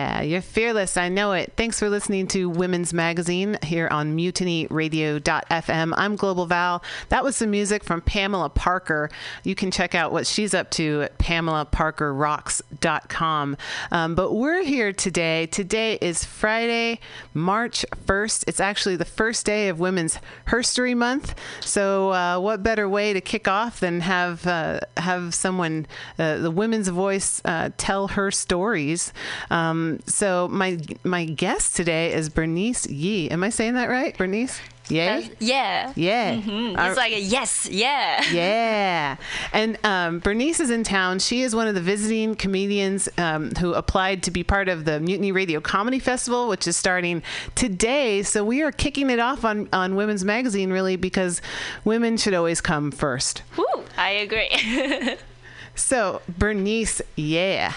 care. 0.02 0.11
You're 0.24 0.42
fearless. 0.42 0.98
I 0.98 1.10
know 1.10 1.34
it. 1.34 1.52
Thanks 1.58 1.78
for 1.80 1.90
listening 1.90 2.28
to 2.28 2.48
Women's 2.50 2.94
Magazine 2.94 3.58
here 3.64 3.90
on 3.90 4.16
mutinyradio.fm. 4.16 5.94
I'm 5.98 6.16
Global 6.16 6.46
Val. 6.46 6.84
That 7.10 7.24
was 7.24 7.36
some 7.36 7.50
music 7.50 7.84
from 7.84 8.02
Pamela 8.02 8.50
Parker. 8.50 9.10
You 9.44 9.56
can 9.56 9.72
check 9.72 9.96
out 9.96 10.12
what 10.12 10.28
she's 10.28 10.54
up 10.54 10.70
to 10.72 11.04
at 11.04 11.18
pamelaparkerrocks.com. 11.18 13.58
Um, 13.92 14.16
but 14.16 14.34
we're 14.34 14.64
here 14.64 14.92
today. 14.94 15.48
Today 15.48 15.98
is 16.02 16.24
Friday, 16.24 17.00
March 17.34 17.84
1st. 18.06 18.44
It's 18.48 18.60
actually 18.60 18.98
the 18.98 19.06
first 19.06 19.44
day 19.46 19.70
of 19.70 19.80
Women's 19.80 20.20
Herstory 20.50 20.96
Month. 20.96 21.34
So, 21.62 22.12
uh, 22.12 22.38
what 22.40 22.62
better 22.62 22.88
way 22.88 23.14
to 23.14 23.22
kick 23.22 23.48
off 23.48 23.80
than 23.80 24.02
have 24.02 24.46
uh, 24.46 24.82
have 24.98 25.34
someone, 25.34 25.88
uh, 26.20 26.38
the 26.38 26.52
women's 26.52 26.90
voice, 26.90 27.42
uh, 27.46 27.70
tell 27.78 28.10
her 28.10 28.30
stories? 28.30 29.14
Um, 29.50 30.00
so 30.14 30.48
my 30.50 30.78
my 31.04 31.26
guest 31.26 31.76
today 31.76 32.14
is 32.14 32.30
Bernice 32.30 32.88
Yee. 32.88 33.30
Am 33.32 33.44
I 33.44 33.50
saying 33.50 33.74
that 33.76 33.90
right, 33.90 34.18
Bernice? 34.18 34.60
Yay? 34.90 35.30
Yeah. 35.40 35.94
Yeah. 35.96 36.36
Mhm. 36.36 36.78
Our- 36.78 36.90
It's 36.90 36.98
like 36.98 37.14
a 37.14 37.20
yes, 37.20 37.70
yeah. 37.72 38.22
yeah. 38.30 39.16
And 39.54 39.78
um, 39.86 40.20
Bernice 40.20 40.60
is 40.60 40.70
in 40.70 40.84
town. 40.84 41.20
She 41.20 41.44
is 41.44 41.56
one 41.56 41.68
of 41.70 41.76
the 41.76 41.82
visiting 41.82 42.36
comedians 42.36 43.08
um, 43.18 43.52
who 43.52 43.74
applied 43.74 44.24
to 44.24 44.32
be 44.32 44.44
part 44.44 44.68
of 44.68 44.84
the 44.84 45.00
Mutiny 45.00 45.32
Radio 45.32 45.62
Comedy 45.62 46.00
Festival, 46.00 46.50
which 46.50 46.68
is 46.68 46.76
starting 46.76 47.24
today. 47.56 48.22
So 48.24 48.44
we 48.44 48.64
are 48.64 48.72
kicking 48.74 49.10
it 49.10 49.20
off 49.20 49.46
on, 49.46 49.70
on 49.72 49.96
Women's 49.96 50.26
Magazine, 50.26 50.72
really, 50.72 50.98
because 50.98 51.42
women 51.86 52.18
should 52.18 52.34
always 52.34 52.60
come 52.60 52.92
first. 52.92 53.44
Woo, 53.58 53.66
I 53.98 54.10
agree. 54.10 55.16
So, 55.74 56.22
Bernice, 56.28 57.02
yeah. 57.16 57.72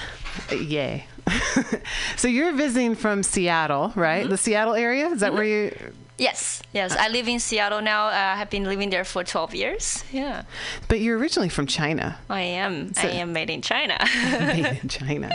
Yay. 0.51 1.07
so 2.17 2.29
you're 2.29 2.53
visiting 2.53 2.95
from 2.95 3.23
Seattle, 3.23 3.93
right? 3.97 4.29
The 4.29 4.37
Seattle 4.37 4.75
area? 4.75 5.09
Is 5.09 5.21
that 5.21 5.33
where 5.33 5.45
you. 5.45 5.73
yes, 6.19 6.63
yes. 6.73 6.95
I 6.97 7.09
live 7.09 7.29
in 7.29 7.41
Seattle 7.41 7.81
now. 7.83 8.07
Uh, 8.09 8.11
I 8.35 8.37
have 8.37 8.51
been 8.51 8.65
living 8.65 8.91
there 8.91 9.05
for 9.05 9.25
12 9.25 9.55
years. 9.55 10.05
Yeah. 10.13 10.43
But 10.89 11.01
you're 11.01 11.19
originally 11.19 11.49
from 11.49 11.67
China. 11.67 12.19
I 12.29 12.43
am. 12.43 12.93
So- 12.95 13.09
I 13.09 13.13
am 13.13 13.33
made 13.33 13.51
in 13.51 13.63
China. 13.63 13.99
Made 14.41 14.79
in 14.83 14.89
China. 14.99 15.31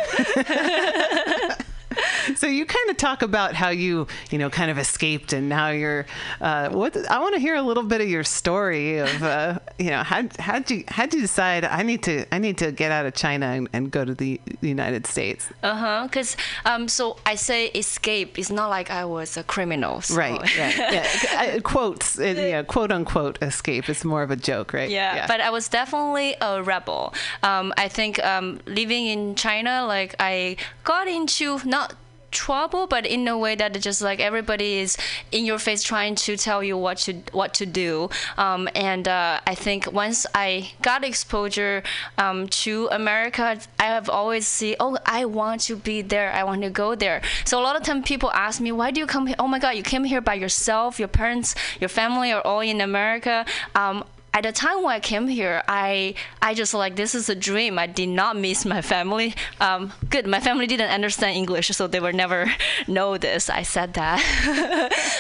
So 2.36 2.48
you 2.48 2.66
kind 2.66 2.90
of 2.90 2.98
talk 2.98 3.22
about 3.22 3.53
how 3.56 3.70
you, 3.70 4.07
you 4.32 4.38
know, 4.38 4.49
kind 4.49 4.70
of 4.72 4.78
escaped 4.78 5.34
and 5.34 5.49
now 5.49 5.70
you're. 5.70 6.06
Uh, 6.41 6.70
what 6.70 6.95
I 7.10 7.20
want 7.20 7.34
to 7.36 7.40
hear 7.41 7.56
a 7.56 7.61
little 7.61 7.84
bit 7.84 8.02
of 8.02 8.07
your 8.10 8.24
story 8.24 8.99
of, 8.99 9.24
uh, 9.24 9.60
you 9.78 9.90
know, 9.90 10.03
how 10.03 10.24
how'd 10.40 10.70
you 10.70 10.84
how'd 10.88 11.14
you 11.14 11.22
decide 11.22 11.64
I 11.66 11.84
need 11.84 12.03
to 12.03 12.26
I 12.34 12.38
need 12.40 12.57
to 12.60 12.72
get 12.72 12.91
out 12.91 13.06
of 13.06 13.14
China 13.16 13.48
and, 13.48 13.68
and 13.74 13.91
go 13.91 14.06
to 14.06 14.14
the 14.14 14.40
United 14.61 15.07
States? 15.07 15.49
Uh 15.64 15.76
huh. 15.76 16.03
Because 16.03 16.38
um, 16.66 16.88
so 16.88 17.18
I 17.26 17.36
say 17.36 17.68
escape. 17.68 18.38
It's 18.38 18.52
not 18.52 18.70
like 18.70 18.91
I 18.91 19.06
was 19.06 19.38
a 19.38 19.44
criminal. 19.44 20.02
so- 20.02 20.16
Right, 20.16 20.40
right. 20.57 20.78
Yeah. 20.94 21.07
I- 21.38 21.60
Quotes, 21.64 22.20
uh, 22.20 22.24
yeah, 22.24 22.64
quote 22.64 22.91
unquote 22.91 23.38
escape. 23.41 23.90
It's 23.90 24.03
more 24.06 24.24
of 24.24 24.32
a 24.32 24.36
joke, 24.36 24.74
right? 24.74 24.90
Yeah, 24.90 25.26
but 25.28 25.41
I 25.41 25.49
was 25.49 25.68
definitely 25.70 26.36
a 26.41 26.61
rebel. 26.64 27.14
Um, 27.44 27.74
I 27.78 27.88
think 27.88 28.24
um, 28.26 28.60
living 28.66 29.06
in 29.07 29.36
China, 29.36 29.86
like 29.86 30.16
I 30.20 30.56
got 30.84 31.07
into 31.07 31.60
not 31.66 31.89
trouble 32.31 32.88
but 32.88 33.06
in 33.06 33.27
a 33.27 33.38
way 33.38 33.56
that 33.56 33.80
just 33.80 34.01
like 34.01 34.19
everybody 34.19 34.80
is 34.80 34.97
in 35.31 35.45
your 35.45 35.60
face 35.60 35.84
trying 35.84 36.15
to 36.15 36.38
tell 36.38 36.64
you 36.64 36.77
what 36.77 36.97
to 36.97 37.14
what 37.31 37.53
to 37.56 37.65
do. 37.65 38.10
Um, 38.38 38.69
and 38.76 39.07
uh, 39.07 39.39
i 39.45 39.56
think 39.56 39.91
once 39.91 40.26
i 40.34 40.72
got 40.81 41.03
exposure 41.03 41.84
um, 42.18 42.47
to 42.64 42.88
america 42.91 43.60
i 43.80 43.84
have 43.84 44.10
always 44.10 44.47
see 44.47 44.76
oh 44.80 44.97
i 45.06 45.26
want 45.26 45.61
to 45.61 45.76
be 45.76 46.01
there. 46.01 46.31
I 46.31 46.43
want 46.43 46.61
to 46.61 46.69
go 46.69 46.95
there. 46.95 47.22
So 47.45 47.60
a 47.60 47.64
lot 47.64 47.76
of 47.76 47.84
time 47.84 48.03
people 48.03 48.31
ask 48.31 48.61
me 48.61 48.72
why 48.72 48.91
do 48.91 48.99
you 48.99 49.07
come 49.07 49.27
here 49.27 49.35
oh 49.39 49.47
my 49.47 49.60
god 49.60 49.72
you 49.72 49.84
came 49.84 50.03
here 50.03 50.22
by 50.22 50.35
yourself 50.35 50.99
your 50.99 51.07
parents 51.07 51.56
your 51.80 51.89
family 51.89 52.31
are 52.31 52.41
all 52.41 52.61
in 52.61 52.81
america. 52.81 53.45
Um, 53.76 54.03
at 54.40 54.44
the 54.44 54.52
time 54.53 54.84
when 54.84 54.95
I 54.95 55.02
came 55.02 55.28
here, 55.28 55.61
I 55.68 56.16
I 56.41 56.53
just 56.53 56.74
like 56.74 56.95
this 56.95 57.14
is 57.14 57.28
a 57.28 57.36
dream. 57.36 57.78
I 57.78 57.88
did 57.88 58.07
not 58.07 58.38
miss 58.38 58.66
my 58.66 58.82
family. 58.82 59.36
Um, 59.60 59.91
good, 60.10 60.26
my 60.28 60.40
family 60.40 60.66
didn't 60.66 60.91
understand 60.91 61.36
English, 61.36 61.68
so 61.68 61.88
they 61.88 61.99
will 61.99 62.14
never 62.14 62.49
know 62.88 63.18
this. 63.18 63.49
I 63.49 63.64
said 63.64 63.95
that, 63.95 64.20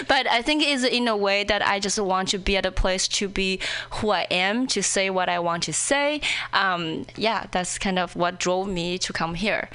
but 0.07 0.25
I 0.31 0.41
think 0.41 0.63
it's 0.63 0.85
in 0.85 1.09
a 1.09 1.17
way 1.17 1.43
that 1.43 1.61
I 1.67 1.81
just 1.81 1.99
want 1.99 2.29
to 2.29 2.37
be 2.37 2.55
at 2.55 2.65
a 2.65 2.71
place 2.71 3.09
to 3.19 3.27
be 3.27 3.59
who 3.95 4.11
I 4.11 4.21
am, 4.31 4.67
to 4.67 4.81
say 4.81 5.09
what 5.09 5.27
I 5.27 5.39
want 5.39 5.63
to 5.63 5.73
say. 5.73 6.21
Um, 6.53 7.05
yeah, 7.17 7.47
that's 7.51 7.77
kind 7.77 7.99
of 7.99 8.15
what 8.15 8.39
drove 8.39 8.69
me 8.69 8.97
to 8.99 9.11
come 9.11 9.33
here. 9.33 9.69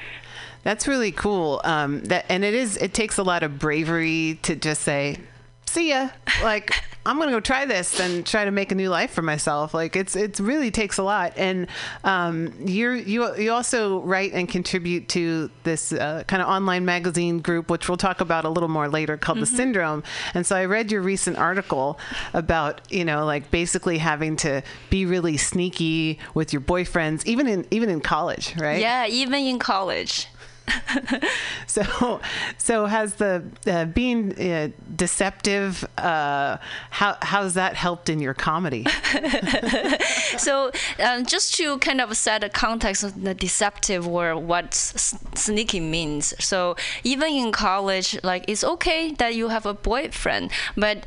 That's 0.63 0.89
really 0.89 1.13
cool. 1.13 1.61
Um, 1.65 2.01
that 2.05 2.25
and 2.31 2.45
it 2.45 2.55
is. 2.55 2.79
It 2.79 2.95
takes 2.95 3.19
a 3.19 3.23
lot 3.23 3.43
of 3.43 3.59
bravery 3.59 4.39
to 4.41 4.57
just 4.57 4.81
say, 4.81 5.19
"See 5.75 5.89
ya." 5.91 6.09
Like 6.43 6.73
I'm 7.07 7.19
gonna 7.19 7.33
go 7.33 7.41
try 7.41 7.67
this 7.67 8.01
and 8.01 8.25
try 8.25 8.45
to 8.47 8.51
make 8.51 8.73
a 8.73 8.75
new 8.75 8.89
life 8.89 9.11
for 9.11 9.21
myself. 9.23 9.75
Like 9.75 9.95
it's 9.95 10.17
it 10.17 10.39
really 10.41 10.71
takes 10.71 10.97
a 10.99 11.03
lot. 11.03 11.35
And 11.37 11.67
um, 12.03 12.55
you're 12.65 12.95
you 12.97 13.37
you 13.37 13.53
also 13.53 14.01
write 14.01 14.33
and 14.33 14.49
contribute 14.49 15.09
to 15.11 15.51
this 15.65 15.93
uh, 15.93 16.23
kind 16.27 16.41
of 16.43 16.49
online 16.49 16.85
magazine 16.85 17.41
group, 17.41 17.71
which 17.71 17.89
we'll 17.89 17.99
talk 17.99 18.21
about 18.23 18.45
a 18.45 18.49
little 18.49 18.71
more 18.71 18.89
later, 18.89 19.17
called 19.19 19.39
the 19.39 19.47
Mhm. 19.47 19.57
Syndrome. 19.57 20.03
And 20.33 20.47
so 20.47 20.57
I 20.57 20.65
read 20.65 20.91
your 20.91 21.03
recent 21.03 21.37
article 21.37 21.99
about 22.33 22.81
you 22.91 23.05
know 23.05 23.25
like 23.27 23.51
basically 23.51 23.99
having 23.99 24.37
to 24.37 24.63
be 24.91 25.05
really 25.05 25.37
sneaky 25.37 26.19
with 26.35 26.53
your 26.55 26.63
boyfriends, 26.63 27.27
even 27.27 27.47
in 27.47 27.67
even 27.71 27.91
in 27.91 28.01
college, 28.01 28.55
right? 28.59 28.81
Yeah, 28.81 29.07
even 29.09 29.35
in 29.35 29.59
college. 29.59 30.29
So, 31.67 32.21
so 32.57 32.87
has 32.87 33.15
the 33.15 33.43
uh, 33.67 33.87
being 33.87 34.39
uh, 34.39 34.69
deceptive? 34.95 35.85
Uh, 35.99 36.59
how 36.91 37.17
how's 37.21 37.55
that 37.55 37.75
helped 37.75 38.09
in 38.09 38.21
your 38.21 38.35
comedy? 38.35 38.87
so 40.39 40.71
um, 41.03 41.27
just 41.27 41.55
to 41.57 41.79
kind 41.79 42.01
of 42.01 42.17
set 42.17 42.45
a 42.45 42.49
context 42.49 43.03
of 43.03 43.23
the 43.23 43.35
deceptive 43.35 44.07
or 44.07 44.37
what 44.37 44.67
s- 44.67 45.19
sneaky 45.35 45.81
means 45.81 46.35
so 46.39 46.77
even 47.03 47.33
in 47.33 47.53
college 47.53 48.19
like 48.23 48.45
it's 48.49 48.63
okay 48.65 49.13
that 49.13 49.35
you 49.35 49.49
have 49.49 49.67
a 49.67 49.75
boyfriend 49.75 50.51
but 50.77 51.05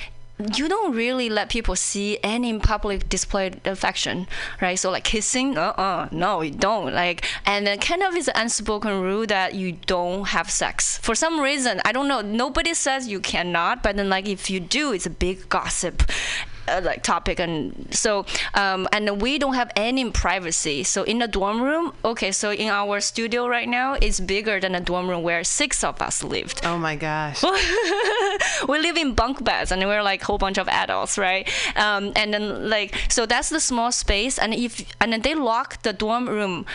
you 0.56 0.70
don't 0.70 0.96
really 0.96 1.30
let 1.30 1.50
people 1.50 1.76
see 1.76 2.20
any 2.24 2.58
public 2.60 3.10
displayed 3.10 3.60
affection, 3.66 4.28
right? 4.62 4.78
So 4.78 4.92
like 4.92 5.04
kissing, 5.04 5.58
uh-uh, 5.58 6.10
no, 6.12 6.42
you 6.42 6.52
don't. 6.52 6.94
Like, 6.94 7.26
and 7.46 7.66
then 7.66 7.80
kind 7.80 8.04
of 8.04 8.16
is 8.16 8.28
an 8.28 8.36
unspoken 8.36 9.02
rule 9.02 9.26
that 9.26 9.56
you 9.56 9.72
don't 9.72 10.28
have 10.28 10.52
sex 10.52 11.00
for 11.00 11.16
some 11.16 11.40
reason. 11.40 11.82
I 11.86 11.92
don't 11.92 12.08
know. 12.08 12.22
Nobody 12.22 12.74
says 12.74 13.08
you 13.08 13.20
cannot, 13.20 13.82
but 13.82 13.98
then 13.98 14.10
like 14.10 14.28
if 14.28 14.50
you 14.50 14.60
do, 14.60 14.92
it's 14.94 15.06
a 15.06 15.12
big 15.12 15.50
gossip 15.50 16.04
uh, 16.68 16.82
like 16.84 17.04
topic 17.04 17.40
and 17.40 17.88
so 17.92 18.26
um, 18.54 18.88
and 18.92 19.22
we 19.22 19.38
don't 19.38 19.56
have 19.56 19.72
any 19.76 20.10
privacy. 20.12 20.84
So 20.84 21.04
in 21.04 21.20
the 21.20 21.28
dorm 21.28 21.62
room 21.62 21.94
okay 22.04 22.32
so 22.32 22.52
in 22.52 22.70
our 22.70 23.00
studio 23.00 23.48
right 23.48 23.68
now 23.68 23.94
it's 23.94 24.20
bigger 24.20 24.60
than 24.60 24.76
a 24.76 24.80
dorm 24.80 25.10
room 25.10 25.24
where 25.24 25.44
six 25.44 25.84
of 25.84 26.02
us 26.02 26.24
lived. 26.24 26.62
Oh 26.64 26.78
my 26.78 26.96
gosh. 26.96 27.44
We 28.68 28.80
live 28.80 28.98
in 28.98 29.14
bunk 29.14 29.44
beds 29.44 29.72
and 29.72 29.82
we're 29.84 30.04
like 30.04 30.22
a 30.22 30.26
whole 30.26 30.38
bunch 30.38 30.58
of 30.58 30.68
adults 30.68 31.18
right? 31.18 31.48
Um, 31.76 32.12
and 32.16 32.34
then 32.34 32.70
like 32.70 32.96
so 33.10 33.26
that's 33.26 33.50
the 33.50 33.60
small 33.60 33.92
space 33.92 34.38
and 34.38 34.54
if 34.54 34.86
and 35.00 35.14
then 35.14 35.22
they 35.22 35.36
lock 35.36 35.82
the 35.84 35.94
dorm 35.94 36.28
room 36.28 36.66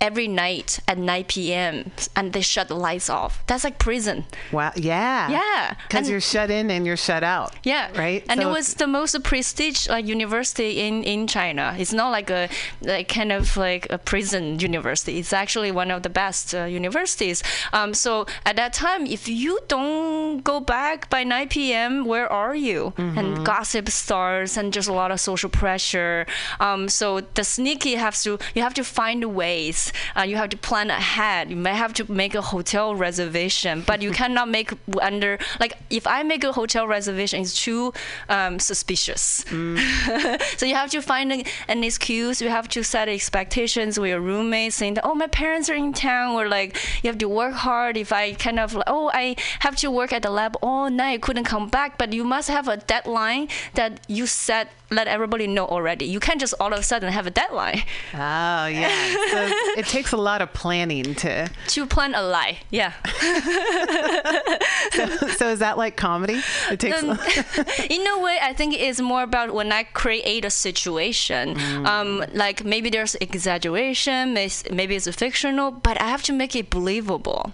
every 0.00 0.28
night 0.28 0.80
at 0.88 0.98
9 0.98 1.24
p.m. 1.24 1.90
and 2.16 2.32
they 2.32 2.40
shut 2.40 2.68
the 2.68 2.74
lights 2.74 3.10
off. 3.10 3.44
That's 3.46 3.64
like 3.64 3.78
prison. 3.78 4.24
Wow. 4.52 4.72
Yeah. 4.76 5.28
Yeah. 5.30 5.74
Because 5.88 6.08
you're 6.08 6.20
shut 6.20 6.50
in 6.50 6.70
and 6.70 6.86
you're 6.86 6.96
shut 6.96 7.22
out. 7.22 7.54
Yeah. 7.64 7.90
Right. 7.98 8.24
And 8.28 8.40
So 8.40 8.48
it 8.48 8.52
was 8.52 8.74
the 8.74 8.86
most 8.86 9.20
prestigious 9.22 9.88
like 9.88 10.06
university 10.06 10.80
in 10.80 11.02
in 11.04 11.26
China. 11.26 11.74
It's 11.78 11.92
not 11.92 12.10
like 12.10 12.30
a 12.30 12.48
like 12.80 13.08
kind 13.08 13.32
of 13.32 13.56
like 13.56 13.86
a 13.90 13.98
prison 13.98 14.58
university. 14.60 15.18
It's 15.18 15.32
actually 15.32 15.70
one 15.70 15.90
of 15.90 16.02
the 16.02 16.08
best 16.10 16.54
uh, 16.54 16.64
universities. 16.64 17.42
Um, 17.72 17.94
so 17.94 18.26
at 18.46 18.56
that 18.56 18.72
time, 18.72 19.06
if 19.06 19.28
you 19.28 19.58
don't 19.68 20.42
go 20.42 20.60
back 20.60 21.10
by 21.10 21.24
9 21.24 21.48
p.m., 21.48 22.04
where 22.04 22.30
are 22.32 22.54
you? 22.54 22.92
And 22.96 23.44
gossip 23.44 23.88
starts, 23.88 24.56
and 24.56 24.72
just 24.72 24.88
a 24.88 24.92
lot 24.92 25.10
of 25.10 25.20
social 25.20 25.50
pressure. 25.50 26.26
Um, 26.60 26.88
so 26.88 27.20
the 27.34 27.44
sneaky 27.44 27.94
has 27.96 28.22
to 28.24 28.38
you 28.54 28.62
have 28.62 28.74
to 28.74 28.84
find 28.84 29.34
ways. 29.34 29.89
Uh, 30.16 30.22
you 30.22 30.36
have 30.36 30.50
to 30.50 30.56
plan 30.56 30.90
ahead. 30.90 31.50
You 31.50 31.56
may 31.56 31.74
have 31.74 31.92
to 31.94 32.10
make 32.10 32.34
a 32.34 32.42
hotel 32.42 32.94
reservation, 32.94 33.82
but 33.86 34.02
you 34.02 34.10
cannot 34.10 34.48
make 34.48 34.72
under 35.00 35.38
like 35.58 35.74
if 35.90 36.06
I 36.06 36.22
make 36.22 36.44
a 36.44 36.52
hotel 36.52 36.86
reservation, 36.86 37.40
it's 37.40 37.56
too 37.56 37.92
um, 38.28 38.58
suspicious. 38.58 39.44
so 40.56 40.66
you 40.66 40.74
have 40.74 40.90
to 40.90 41.00
find 41.02 41.32
an, 41.32 41.42
an 41.68 41.84
excuse. 41.84 42.40
You 42.40 42.48
have 42.48 42.68
to 42.70 42.82
set 42.82 43.08
expectations 43.08 43.98
with 43.98 44.10
your 44.10 44.20
roommates, 44.20 44.76
saying 44.76 44.94
that 44.94 45.04
oh 45.04 45.14
my 45.14 45.26
parents 45.26 45.68
are 45.70 45.74
in 45.74 45.92
town, 45.92 46.34
or 46.34 46.48
like 46.48 46.76
you 47.02 47.08
have 47.08 47.18
to 47.18 47.28
work 47.28 47.54
hard. 47.54 47.96
If 47.96 48.12
I 48.12 48.32
kind 48.34 48.58
of 48.58 48.74
like, 48.74 48.84
oh 48.86 49.10
I 49.12 49.36
have 49.60 49.76
to 49.76 49.90
work 49.90 50.12
at 50.12 50.22
the 50.22 50.30
lab 50.30 50.56
all 50.62 50.90
night, 50.90 51.22
couldn't 51.22 51.44
come 51.44 51.68
back, 51.68 51.98
but 51.98 52.12
you 52.12 52.24
must 52.24 52.48
have 52.48 52.68
a 52.68 52.76
deadline 52.76 53.48
that 53.74 54.00
you 54.08 54.26
set. 54.26 54.70
Let 54.90 55.06
everybody 55.08 55.46
know 55.46 55.66
already. 55.66 56.06
You 56.06 56.20
can't 56.20 56.40
just 56.40 56.54
all 56.60 56.72
of 56.72 56.78
a 56.78 56.82
sudden 56.82 57.12
have 57.12 57.26
a 57.26 57.30
deadline. 57.30 57.82
Oh 58.14 58.66
yeah. 58.66 59.14
So 59.30 59.48
it 59.80 59.86
takes 59.86 60.12
a 60.12 60.16
lot 60.16 60.42
of 60.42 60.52
planning 60.52 61.14
to. 61.16 61.48
To 61.68 61.86
plan 61.86 62.14
a 62.14 62.22
lie, 62.22 62.58
yeah. 62.70 62.92
So, 64.92 65.06
so 65.28 65.48
is 65.48 65.60
that 65.60 65.78
like 65.78 65.96
comedy? 65.96 66.40
It 66.70 66.80
takes. 66.80 67.02
Um, 67.02 67.10
in 67.88 68.06
a 68.06 68.18
way, 68.20 68.38
I 68.42 68.52
think 68.52 68.74
it's 68.74 69.00
more 69.00 69.22
about 69.22 69.54
when 69.54 69.72
I 69.72 69.84
create 69.84 70.44
a 70.44 70.50
situation. 70.50 71.58
Um, 71.86 72.24
like 72.34 72.64
maybe 72.64 72.90
there's 72.90 73.14
exaggeration, 73.16 74.34
maybe 74.34 74.96
it's 74.96 75.08
fictional, 75.14 75.70
but 75.70 76.00
I 76.00 76.08
have 76.08 76.22
to 76.24 76.32
make 76.32 76.56
it 76.56 76.70
believable. 76.70 77.52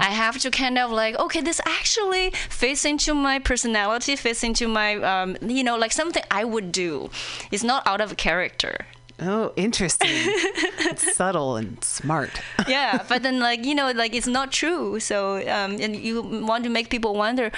I 0.00 0.10
have 0.10 0.38
to 0.38 0.50
kind 0.50 0.78
of 0.78 0.90
like, 0.90 1.18
okay, 1.18 1.40
this 1.40 1.60
actually 1.66 2.30
fits 2.48 2.84
into 2.84 3.14
my 3.14 3.38
personality, 3.38 4.14
fits 4.16 4.42
into 4.44 4.68
my, 4.68 4.96
um, 4.96 5.36
you 5.42 5.64
know, 5.64 5.76
like 5.76 5.92
something 5.92 6.22
I 6.30 6.44
would 6.44 6.57
do. 6.60 7.10
It's 7.50 7.64
not 7.64 7.86
out 7.86 8.00
of 8.00 8.16
character. 8.16 8.86
Oh, 9.20 9.52
interesting. 9.56 10.10
it's 10.12 11.16
subtle 11.16 11.56
and 11.56 11.82
smart. 11.82 12.30
yeah, 12.68 13.04
but 13.08 13.22
then 13.22 13.40
like 13.40 13.64
you 13.64 13.74
know 13.74 13.90
like 13.90 14.14
it's 14.14 14.28
not 14.28 14.52
true. 14.52 15.00
So 15.00 15.38
um, 15.48 15.80
and 15.80 15.96
you 15.96 16.22
want 16.22 16.64
to 16.64 16.70
make 16.70 16.88
people 16.88 17.14
wonder. 17.14 17.50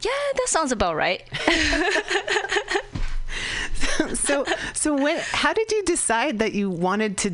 Yeah, 0.00 0.10
that 0.34 0.48
sounds 0.48 0.72
about 0.72 0.94
right. 0.94 1.22
so 4.14 4.44
so 4.74 4.94
when 4.94 5.18
how 5.32 5.52
did 5.52 5.72
you 5.72 5.82
decide 5.84 6.38
that 6.38 6.52
you 6.52 6.70
wanted 6.70 7.16
to 7.18 7.32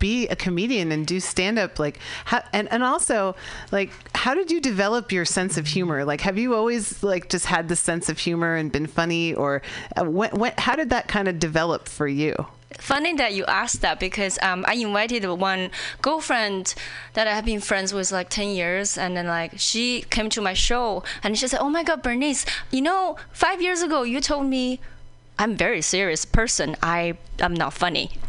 be 0.00 0.26
a 0.28 0.34
comedian 0.34 0.90
and 0.90 1.06
do 1.06 1.20
stand 1.20 1.58
up 1.58 1.78
like 1.78 1.98
how, 2.24 2.42
and 2.52 2.66
and 2.72 2.82
also 2.82 3.36
like 3.70 3.90
how 4.16 4.34
did 4.34 4.50
you 4.50 4.60
develop 4.60 5.12
your 5.12 5.24
sense 5.24 5.56
of 5.56 5.68
humor 5.68 6.04
like 6.04 6.22
have 6.22 6.36
you 6.36 6.54
always 6.54 7.02
like 7.04 7.28
just 7.28 7.46
had 7.46 7.68
the 7.68 7.76
sense 7.76 8.08
of 8.08 8.18
humor 8.18 8.56
and 8.56 8.72
been 8.72 8.88
funny 8.88 9.32
or 9.34 9.62
uh, 9.96 10.50
how 10.58 10.74
did 10.74 10.90
that 10.90 11.06
kind 11.06 11.28
of 11.28 11.38
develop 11.38 11.88
for 11.88 12.08
you 12.08 12.34
Funny 12.78 13.12
that 13.14 13.34
you 13.34 13.44
asked 13.46 13.82
that 13.82 13.98
because 13.98 14.38
um, 14.42 14.64
I 14.66 14.74
invited 14.74 15.26
one 15.26 15.70
girlfriend 16.00 16.74
that 17.14 17.26
I 17.26 17.34
have 17.34 17.44
been 17.44 17.60
friends 17.60 17.92
with 17.92 18.12
like 18.12 18.30
10 18.30 18.50
years, 18.50 18.96
and 18.96 19.16
then 19.16 19.26
like 19.26 19.58
she 19.58 20.02
came 20.08 20.30
to 20.30 20.40
my 20.40 20.54
show 20.54 21.02
and 21.22 21.36
she 21.36 21.48
said, 21.48 21.58
"Oh 21.60 21.68
my 21.68 21.82
God, 21.82 22.00
Bernice, 22.02 22.46
you 22.70 22.80
know, 22.80 23.16
five 23.32 23.60
years 23.60 23.82
ago 23.82 24.02
you 24.02 24.20
told 24.20 24.46
me 24.46 24.78
I'm 25.40 25.56
very 25.56 25.80
serious 25.80 26.26
person. 26.26 26.76
I 26.82 27.16
am 27.38 27.54
not 27.54 27.72
funny. 27.72 28.10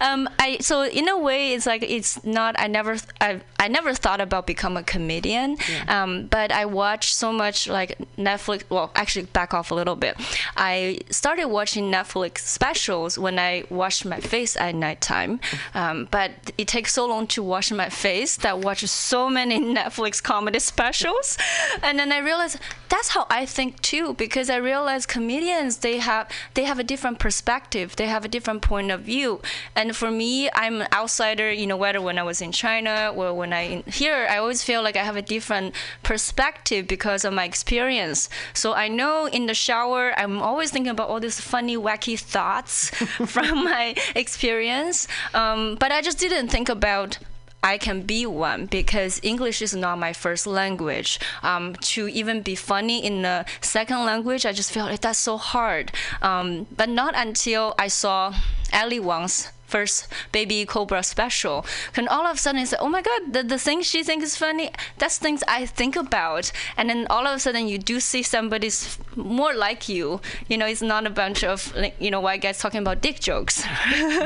um, 0.00 0.28
I 0.38 0.58
so 0.60 0.84
in 0.84 1.08
a 1.08 1.18
way 1.18 1.52
it's 1.52 1.66
like 1.66 1.82
it's 1.82 2.22
not. 2.24 2.54
I 2.58 2.66
never 2.66 2.96
I, 3.20 3.40
I 3.58 3.68
never 3.68 3.94
thought 3.94 4.20
about 4.20 4.46
become 4.46 4.76
a 4.76 4.82
comedian. 4.82 5.56
Um, 5.88 6.26
but 6.26 6.52
I 6.52 6.64
watch 6.64 7.14
so 7.14 7.32
much 7.32 7.68
like 7.68 7.98
Netflix. 8.16 8.64
Well, 8.68 8.90
actually 8.94 9.26
back 9.26 9.54
off 9.54 9.70
a 9.70 9.74
little 9.74 9.96
bit. 9.96 10.16
I 10.56 11.00
started 11.10 11.46
watching 11.48 11.90
Netflix 11.90 12.38
specials 12.38 13.18
when 13.18 13.38
I 13.38 13.64
wash 13.70 14.04
my 14.04 14.20
face 14.20 14.56
at 14.56 14.74
nighttime. 14.74 15.40
Um, 15.74 16.08
but 16.10 16.30
it 16.56 16.68
takes 16.68 16.92
so 16.92 17.06
long 17.06 17.26
to 17.28 17.42
wash 17.42 17.70
my 17.70 17.88
face 17.88 18.36
that 18.38 18.50
I 18.50 18.54
watch 18.54 18.80
so 18.86 19.28
many 19.28 19.60
Netflix 19.78 20.22
comedy 20.22 20.58
specials, 20.58 21.36
and 21.82 21.98
then 21.98 22.12
I 22.12 22.18
realized 22.18 22.58
that's 22.90 23.10
how 23.10 23.26
I 23.30 23.46
think 23.46 23.80
too 23.80 24.14
because 24.14 24.50
I 24.50 24.56
realized 24.56 25.08
comedians 25.08 25.78
they 25.78 25.98
have 25.98 26.28
they 26.54 26.64
have 26.64 26.78
a 26.78 26.84
different 26.84 27.18
perspective 27.18 27.96
they 27.96 28.08
have 28.08 28.24
a 28.24 28.28
different 28.28 28.62
point 28.62 28.90
of 28.90 29.02
view 29.02 29.40
and 29.74 29.89
for 29.92 30.10
me 30.10 30.48
I'm 30.54 30.82
an 30.82 30.88
outsider 30.92 31.50
you 31.52 31.66
know 31.66 31.76
whether 31.76 32.00
when 32.00 32.18
I 32.18 32.22
was 32.22 32.40
in 32.40 32.52
China 32.52 33.12
or 33.14 33.34
when 33.34 33.52
I 33.52 33.82
here 33.86 34.26
I 34.28 34.38
always 34.38 34.62
feel 34.62 34.82
like 34.82 34.96
I 34.96 35.04
have 35.04 35.16
a 35.16 35.22
different 35.22 35.74
perspective 36.02 36.86
because 36.86 37.24
of 37.24 37.32
my 37.32 37.44
experience 37.44 38.28
so 38.54 38.74
I 38.74 38.88
know 38.88 39.26
in 39.26 39.46
the 39.46 39.54
shower 39.54 40.12
I'm 40.18 40.40
always 40.40 40.70
thinking 40.70 40.90
about 40.90 41.08
all 41.08 41.20
these 41.20 41.40
funny 41.40 41.76
wacky 41.76 42.18
thoughts 42.18 42.90
from 43.26 43.64
my 43.64 43.94
experience 44.14 45.08
um, 45.34 45.76
but 45.78 45.92
I 45.92 46.02
just 46.02 46.18
didn't 46.18 46.48
think 46.48 46.68
about 46.68 47.18
I 47.62 47.76
can 47.78 48.02
be 48.02 48.24
one 48.26 48.66
because 48.66 49.20
English 49.22 49.60
is 49.60 49.74
not 49.74 49.98
my 49.98 50.12
first 50.12 50.46
language. 50.46 51.20
Um, 51.42 51.74
to 51.92 52.08
even 52.08 52.40
be 52.42 52.54
funny 52.54 53.04
in 53.04 53.24
a 53.24 53.44
second 53.60 54.04
language, 54.04 54.46
I 54.46 54.52
just 54.52 54.72
felt 54.72 54.90
like 54.90 55.00
that's 55.00 55.18
so 55.18 55.36
hard. 55.36 55.92
Um, 56.22 56.66
but 56.74 56.88
not 56.88 57.14
until 57.16 57.74
I 57.78 57.88
saw 57.88 58.34
Ali 58.72 59.00
Wong's 59.00 59.52
first 59.74 60.08
baby 60.32 60.58
cobra 60.66 61.02
special 61.02 61.64
and 61.96 62.08
all 62.08 62.26
of 62.26 62.36
a 62.36 62.38
sudden 62.38 62.60
it's 62.60 62.72
like 62.72 62.82
oh 62.82 62.88
my 62.96 63.02
god 63.02 63.32
the, 63.34 63.42
the 63.42 63.58
thing 63.58 63.82
she 63.82 64.02
thinks 64.02 64.24
is 64.30 64.36
funny 64.36 64.70
that's 64.98 65.18
things 65.18 65.42
i 65.48 65.60
think 65.80 65.96
about. 65.96 66.52
And 66.76 66.88
then 66.90 67.06
all 67.08 67.26
of 67.26 67.34
a 67.36 67.38
sudden 67.38 67.68
you 67.68 67.78
do 67.78 68.00
see 68.00 68.22
somebody's 68.22 68.98
more 69.16 69.54
like 69.54 69.88
you. 69.88 70.20
You 70.48 70.56
know 70.58 70.66
it's 70.66 70.82
not 70.82 71.06
a 71.06 71.10
bunch 71.10 71.44
of 71.44 71.74
like, 71.76 71.94
you 71.98 72.10
know 72.10 72.20
white 72.20 72.42
guys 72.42 72.58
talking 72.58 72.80
about 72.80 73.00
dick 73.00 73.20
jokes. 73.20 73.64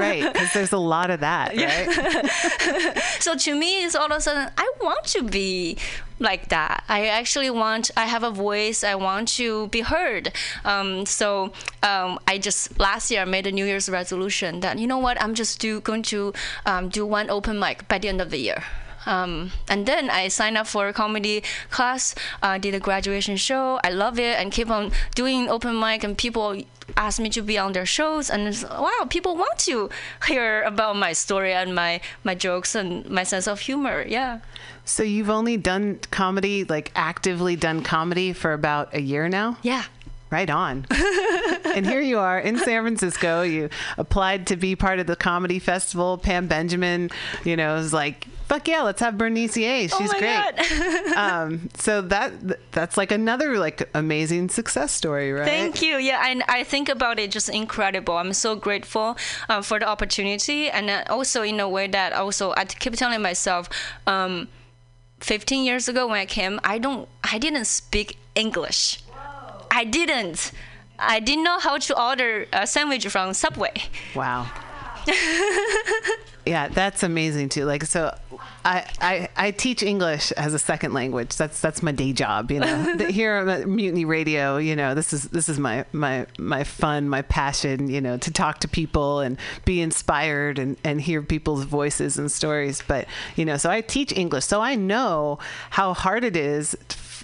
Right 0.05 0.25
because 0.33 0.53
there's 0.53 0.73
a 0.73 0.79
lot 0.95 1.11
of 1.11 1.21
that 1.21 1.55
right? 1.57 3.03
So 3.21 3.37
to 3.37 3.55
me 3.55 3.85
it's 3.85 3.95
all 3.95 4.07
of 4.07 4.19
a 4.19 4.21
sudden 4.21 4.51
i 4.59 4.73
want 4.81 5.05
to 5.17 5.23
be 5.23 5.77
like 6.25 6.49
that. 6.49 6.83
I 6.89 7.07
actually 7.07 7.51
want 7.51 7.91
i 7.97 8.07
have 8.07 8.25
a 8.25 8.31
voice. 8.31 8.83
I 8.83 8.95
want 8.97 9.29
to 9.41 9.69
be 9.69 9.83
heard. 9.83 10.33
Um, 10.65 11.07
so 11.07 11.53
um, 11.83 12.19
i 12.27 12.39
just 12.39 12.79
last 12.81 13.11
year 13.11 13.21
I 13.23 13.25
made 13.27 13.47
a 13.47 13.53
new 13.53 13.67
year's 13.67 13.89
resolution 13.89 14.61
that 14.61 14.79
you 14.79 14.87
know 14.87 14.99
what 14.99 15.21
i'm 15.23 15.35
just 15.35 15.61
do, 15.61 15.81
going 15.81 16.03
to 16.15 16.33
um, 16.67 16.89
do 16.89 17.07
one 17.07 17.31
open 17.31 17.59
mic 17.59 17.87
by 17.89 17.99
the 17.99 18.09
end 18.09 18.21
of 18.21 18.31
the 18.31 18.39
year 18.39 18.63
um, 19.07 19.53
and 19.69 19.87
then 19.87 20.11
I 20.11 20.29
signed 20.29 20.57
up 20.57 20.67
for 20.67 20.89
a 20.89 20.93
comedy 20.93 21.43
class, 21.71 22.15
uh, 22.43 22.59
did 22.59 22.75
a 22.75 22.81
graduation 22.81 23.37
show. 23.37 23.81
I 23.85 23.91
love 23.91 24.19
it 24.19 24.39
and 24.39 24.51
keep 24.53 24.71
on 24.71 24.93
doing 25.15 25.49
open 25.49 25.79
mic, 25.79 26.05
and 26.05 26.17
people 26.17 26.61
ask 26.97 27.19
me 27.19 27.31
to 27.31 27.41
be 27.43 27.57
on 27.59 27.73
their 27.73 27.87
shows. 27.87 28.29
And 28.31 28.55
wow, 28.71 29.07
people 29.09 29.37
want 29.37 29.59
to 29.61 29.89
hear 30.27 30.63
about 30.63 30.97
my 30.97 31.13
story 31.13 31.53
and 31.53 31.75
my, 31.75 32.01
my 32.25 32.35
jokes 32.35 32.75
and 32.75 33.09
my 33.09 33.23
sense 33.25 33.47
of 33.47 33.61
humor. 33.61 34.05
Yeah. 34.07 34.41
so 34.85 35.03
you've 35.03 35.31
only 35.31 35.57
done 35.57 35.99
comedy 36.11 36.65
like 36.65 36.93
actively 36.95 37.57
done 37.57 37.83
comedy 37.83 38.35
for 38.35 38.53
about 38.53 38.93
a 38.95 39.01
year 39.01 39.29
now 39.31 39.57
Yeah. 39.63 39.85
Right 40.31 40.51
on. 40.51 40.85
and 41.77 41.87
here 41.87 42.01
you 42.01 42.19
are 42.19 42.39
in 42.41 42.59
San 42.59 42.83
Francisco. 42.83 43.43
You 43.43 43.69
applied 43.97 44.49
to 44.49 44.57
be 44.57 44.75
part 44.75 44.99
of 44.99 45.07
the 45.07 45.15
comedy 45.15 45.61
festival. 45.61 46.19
Pam 46.19 46.49
Benjamin, 46.49 47.11
you 47.45 47.57
know, 47.57 47.75
was 47.75 47.93
like, 47.93 48.27
"Fuck 48.55 48.69
yeah, 48.69 48.83
let's 48.83 49.01
have 49.01 49.19
Bernice 49.19 49.57
A. 49.57 49.89
She's 49.89 49.93
oh 49.95 50.05
my 50.05 50.19
great." 50.21 50.55
God. 50.55 51.17
um, 51.17 51.69
so 51.77 52.01
that 52.03 52.33
that's 52.71 52.97
like 52.97 53.11
another 53.11 53.59
like 53.59 53.89
amazing 53.95 54.49
success 54.49 54.93
story, 54.93 55.33
right? 55.33 55.45
Thank 55.45 55.83
you. 55.83 55.97
Yeah, 55.97 56.23
and 56.25 56.45
I 56.47 56.63
think 56.63 56.89
about 56.89 57.19
it 57.19 57.33
just 57.33 57.49
incredible. 57.49 58.17
I'm 58.17 58.33
so 58.33 58.55
grateful 58.55 59.17
um, 59.49 59.65
for 59.65 59.81
the 59.81 59.89
opportunity, 59.89 60.71
and 60.71 60.89
uh, 60.89 61.03
also 61.11 61.43
in 61.43 61.59
a 61.59 61.69
way 61.69 61.89
that 61.89 62.13
also 62.13 62.55
I 62.57 62.65
keep 62.65 62.95
telling 62.95 63.23
myself. 63.23 63.69
Um, 64.07 64.49
15 65.21 65.65
years 65.65 65.89
ago 65.89 66.07
when 66.07 66.19
I 66.19 66.27
came, 66.27 66.61
I 66.65 66.77
don't, 66.77 67.09
I 67.23 67.39
didn't 67.39 67.65
speak 67.65 68.19
English. 68.35 69.03
I 69.71 69.85
didn't. 69.85 70.53
I 70.99 71.19
didn't 71.19 71.45
know 71.45 71.59
how 71.59 71.79
to 71.79 71.99
order 71.99 72.47
a 72.53 72.67
sandwich 72.67 73.07
from 73.09 73.33
Subway. 73.33 73.73
Wow. 74.15 74.51
yeah, 76.47 76.69
that's 76.69 77.03
amazing 77.03 77.49
too. 77.49 77.65
Like 77.65 77.85
so 77.85 78.17
I, 78.65 78.87
I, 79.01 79.29
I 79.37 79.51
teach 79.51 79.83
English 79.83 80.33
as 80.33 80.55
a 80.55 80.59
second 80.59 80.95
language. 80.95 81.37
That's 81.37 81.61
that's 81.61 81.83
my 81.83 81.93
day 81.93 82.13
job, 82.13 82.51
you 82.51 82.61
know. 82.61 82.97
Here 83.11 83.35
at 83.35 83.69
Mutiny 83.69 84.07
Radio, 84.07 84.57
you 84.57 84.75
know, 84.75 84.95
this 84.95 85.13
is 85.13 85.25
this 85.25 85.49
is 85.49 85.59
my 85.59 85.85
my 85.93 86.27
my 86.39 86.65
fun, 86.65 87.09
my 87.09 87.23
passion, 87.23 87.91
you 87.91 88.01
know, 88.01 88.17
to 88.17 88.31
talk 88.31 88.61
to 88.61 88.69
people 88.69 89.21
and 89.21 89.37
be 89.67 89.83
inspired 89.83 90.59
and 90.59 90.77
and 90.83 91.01
hear 91.01 91.21
people's 91.23 91.65
voices 91.65 92.19
and 92.19 92.33
stories. 92.33 92.83
But 92.87 93.07
you 93.37 93.45
know, 93.45 93.59
so 93.59 93.71
I 93.71 93.83
teach 93.83 94.13
English, 94.17 94.45
so 94.45 94.63
I 94.63 94.77
know 94.77 95.39
how 95.71 95.93
hard 95.93 96.25
it 96.25 96.37
is. 96.37 96.75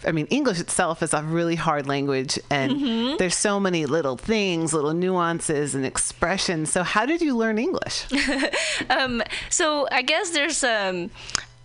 I 0.07 0.13
mean, 0.13 0.27
English 0.31 0.61
itself 0.61 1.03
is 1.03 1.13
a 1.15 1.23
really 1.23 1.57
hard 1.57 1.87
language, 1.87 2.39
and 2.51 2.73
Mhm. 2.73 3.19
there's 3.19 3.37
so 3.37 3.59
many 3.61 3.87
little 3.87 4.17
things, 4.17 4.73
little 4.73 4.95
nuances 4.95 5.75
and 5.75 5.85
expressions. 5.85 6.71
So, 6.73 6.83
how 6.83 7.07
did 7.07 7.21
you 7.23 7.37
learn 7.37 7.59
English? 7.59 8.07
um, 8.91 9.23
so 9.49 9.87
I 9.91 10.03
guess 10.03 10.31
there's 10.31 10.63
um, 10.65 11.11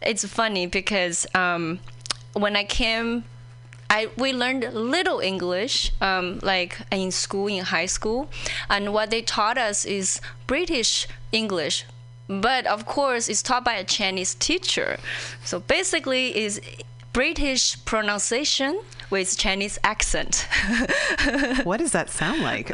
it's 0.02 0.26
funny 0.26 0.68
because 0.68 1.26
um, 1.36 1.80
when 2.34 2.56
I 2.56 2.64
came, 2.64 3.24
I 3.90 4.10
we 4.18 4.34
learned 4.34 4.64
little 4.74 5.20
English 5.20 5.92
um, 6.02 6.40
like 6.42 6.78
in 6.92 7.12
school 7.12 7.48
in 7.48 7.64
high 7.66 7.88
school, 7.88 8.30
and 8.70 8.94
what 8.94 9.10
they 9.10 9.22
taught 9.22 9.58
us 9.58 9.86
is 9.86 10.20
British 10.48 11.08
English. 11.32 11.86
But 12.28 12.66
of 12.66 12.86
course, 12.88 13.30
it's 13.30 13.44
taught 13.44 13.64
by 13.64 13.74
a 13.76 13.84
Chinese 13.84 14.34
teacher. 14.36 14.98
So 15.44 15.60
basically, 15.60 16.36
is 16.36 16.60
British 17.16 17.78
pronunciation 17.86 18.78
with 19.10 19.38
Chinese 19.38 19.80
accent. 19.86 20.46
what 21.64 21.78
does 21.78 21.94
that 21.94 22.10
sound 22.10 22.42
like? 22.42 22.70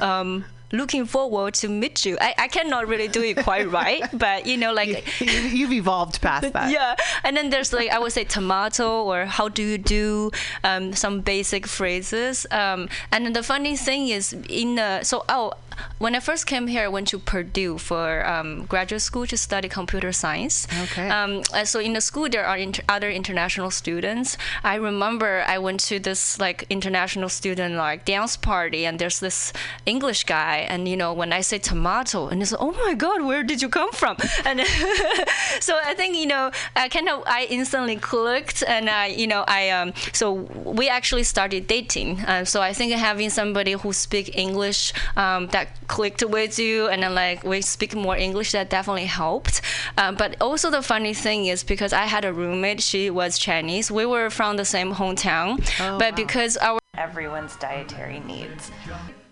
um, 0.00 0.46
looking 0.72 1.04
forward 1.04 1.52
to 1.52 1.68
meet 1.68 2.06
you. 2.06 2.16
I, 2.18 2.34
I 2.38 2.48
cannot 2.48 2.88
really 2.88 3.06
do 3.06 3.22
it 3.22 3.36
quite 3.36 3.70
right, 3.70 4.02
but 4.14 4.46
you 4.46 4.56
know, 4.56 4.72
like 4.72 5.20
you, 5.20 5.66
have 5.66 5.72
evolved 5.74 6.22
past 6.22 6.54
that. 6.54 6.70
Yeah, 6.72 6.96
and 7.22 7.36
then 7.36 7.50
there's 7.50 7.74
like 7.74 7.90
I 7.90 7.98
would 7.98 8.12
say 8.12 8.24
tomato 8.24 9.02
or 9.02 9.26
how 9.26 9.48
do 9.50 9.62
you 9.62 9.76
do, 9.76 10.30
um, 10.64 10.94
some 10.94 11.20
basic 11.20 11.66
phrases. 11.66 12.46
Um, 12.50 12.88
and 13.12 13.26
then 13.26 13.34
the 13.34 13.42
funny 13.42 13.76
thing 13.76 14.08
is 14.08 14.32
in 14.48 14.76
the 14.76 15.04
so 15.04 15.22
oh. 15.28 15.52
When 15.98 16.14
I 16.14 16.20
first 16.20 16.46
came 16.46 16.66
here, 16.66 16.84
I 16.84 16.88
went 16.88 17.08
to 17.08 17.18
Purdue 17.18 17.78
for 17.78 18.26
um, 18.26 18.64
graduate 18.66 19.02
school 19.02 19.26
to 19.26 19.36
study 19.36 19.68
computer 19.68 20.12
science. 20.12 20.66
Okay. 20.84 21.08
Um, 21.08 21.42
so 21.64 21.80
in 21.80 21.92
the 21.92 22.00
school, 22.00 22.28
there 22.28 22.44
are 22.44 22.56
inter- 22.56 22.82
other 22.88 23.10
international 23.10 23.70
students. 23.70 24.36
I 24.64 24.74
remember 24.76 25.44
I 25.46 25.58
went 25.58 25.80
to 25.80 25.98
this 25.98 26.38
like 26.38 26.66
international 26.70 27.28
student 27.28 27.76
like 27.76 28.04
dance 28.04 28.36
party, 28.36 28.84
and 28.86 28.98
there's 28.98 29.20
this 29.20 29.52
English 29.86 30.24
guy, 30.24 30.66
and 30.68 30.88
you 30.88 30.96
know 30.96 31.12
when 31.12 31.32
I 31.32 31.40
say 31.40 31.58
tomato, 31.58 32.28
and 32.28 32.40
he's 32.40 32.52
like, 32.52 32.60
"Oh 32.60 32.72
my 32.84 32.94
God, 32.94 33.22
where 33.22 33.42
did 33.42 33.62
you 33.62 33.68
come 33.68 33.92
from?" 33.92 34.16
And 34.44 34.60
so 35.60 35.78
I 35.84 35.94
think 35.94 36.16
you 36.16 36.26
know, 36.26 36.50
I 36.74 36.88
kind 36.88 37.08
of 37.08 37.22
I 37.26 37.46
instantly 37.48 37.96
clicked, 37.96 38.64
and 38.66 38.90
I 38.90 39.06
you 39.06 39.26
know 39.26 39.44
I 39.46 39.70
um 39.70 39.92
so 40.12 40.32
we 40.32 40.88
actually 40.88 41.24
started 41.24 41.66
dating. 41.66 42.20
Uh, 42.20 42.44
so 42.44 42.60
I 42.60 42.72
think 42.72 42.92
having 42.92 43.30
somebody 43.30 43.72
who 43.72 43.92
speak 43.92 44.36
English 44.36 44.92
um, 45.16 45.46
that 45.48 45.68
clicked 45.88 46.24
with 46.24 46.58
you 46.58 46.88
and 46.88 47.02
then 47.02 47.14
like 47.14 47.44
we 47.44 47.60
speak 47.60 47.94
more 47.94 48.16
English 48.16 48.52
that 48.52 48.70
definitely 48.70 49.06
helped. 49.06 49.60
Um, 49.98 50.14
but 50.16 50.36
also 50.40 50.70
the 50.70 50.82
funny 50.82 51.14
thing 51.14 51.46
is 51.46 51.64
because 51.64 51.92
I 51.92 52.06
had 52.06 52.24
a 52.24 52.32
roommate, 52.32 52.80
she 52.80 53.10
was 53.10 53.38
Chinese. 53.38 53.90
We 53.90 54.06
were 54.06 54.30
from 54.30 54.56
the 54.56 54.64
same 54.64 54.94
hometown, 54.94 55.60
Oh, 55.80 55.98
but 55.98 56.16
because 56.16 56.56
our 56.56 56.78
everyone's 56.96 57.56
dietary 57.56 58.20
needs. 58.20 58.70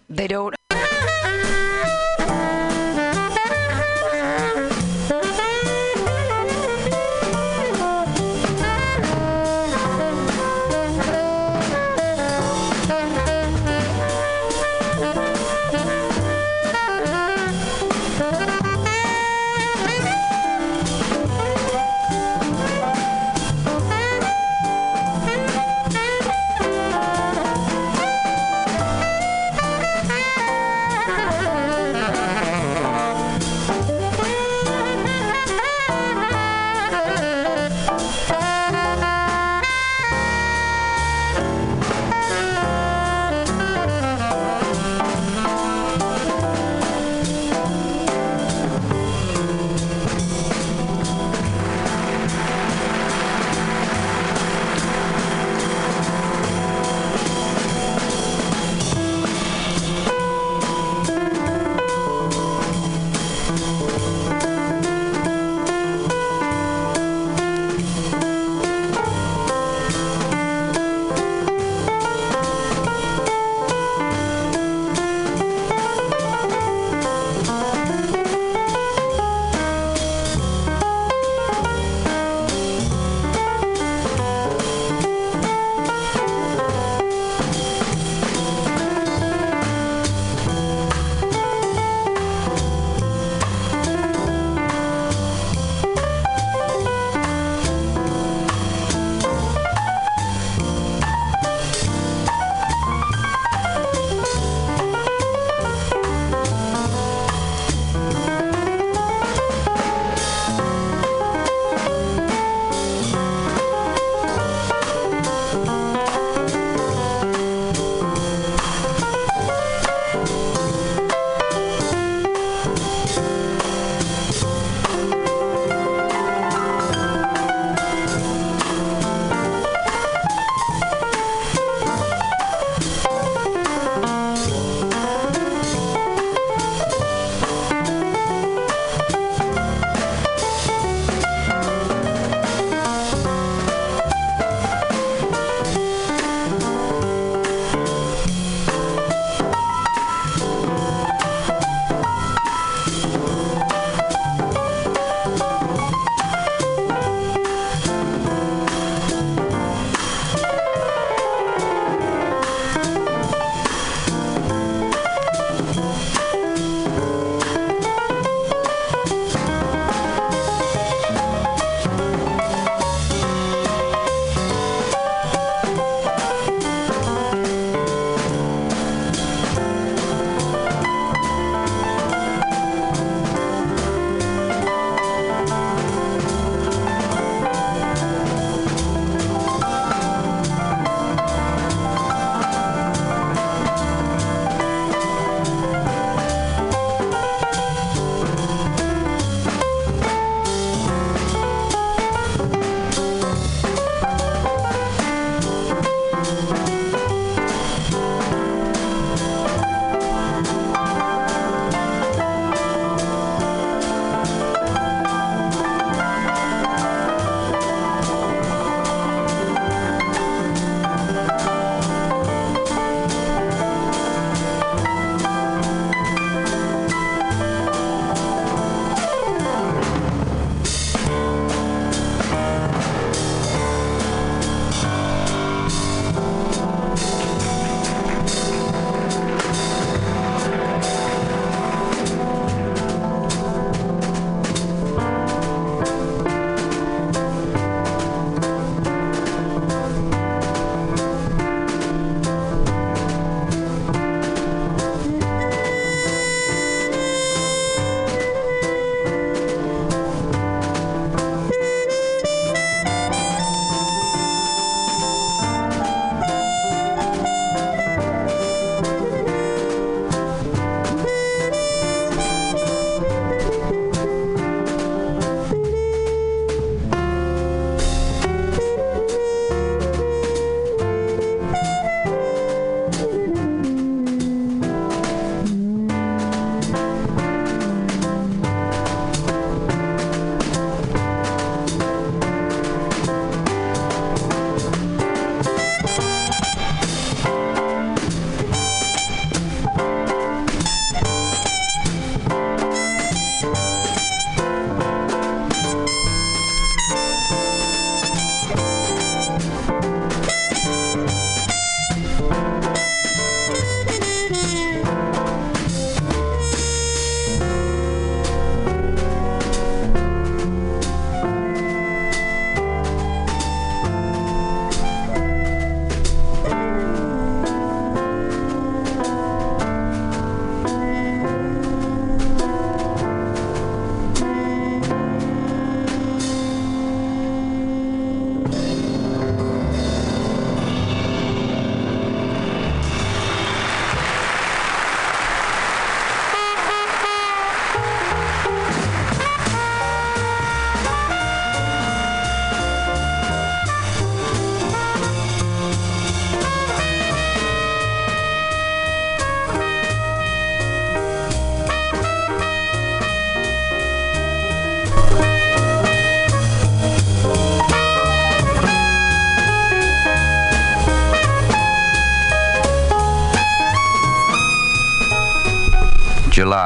They 0.09 0.27
don't. 0.27 0.55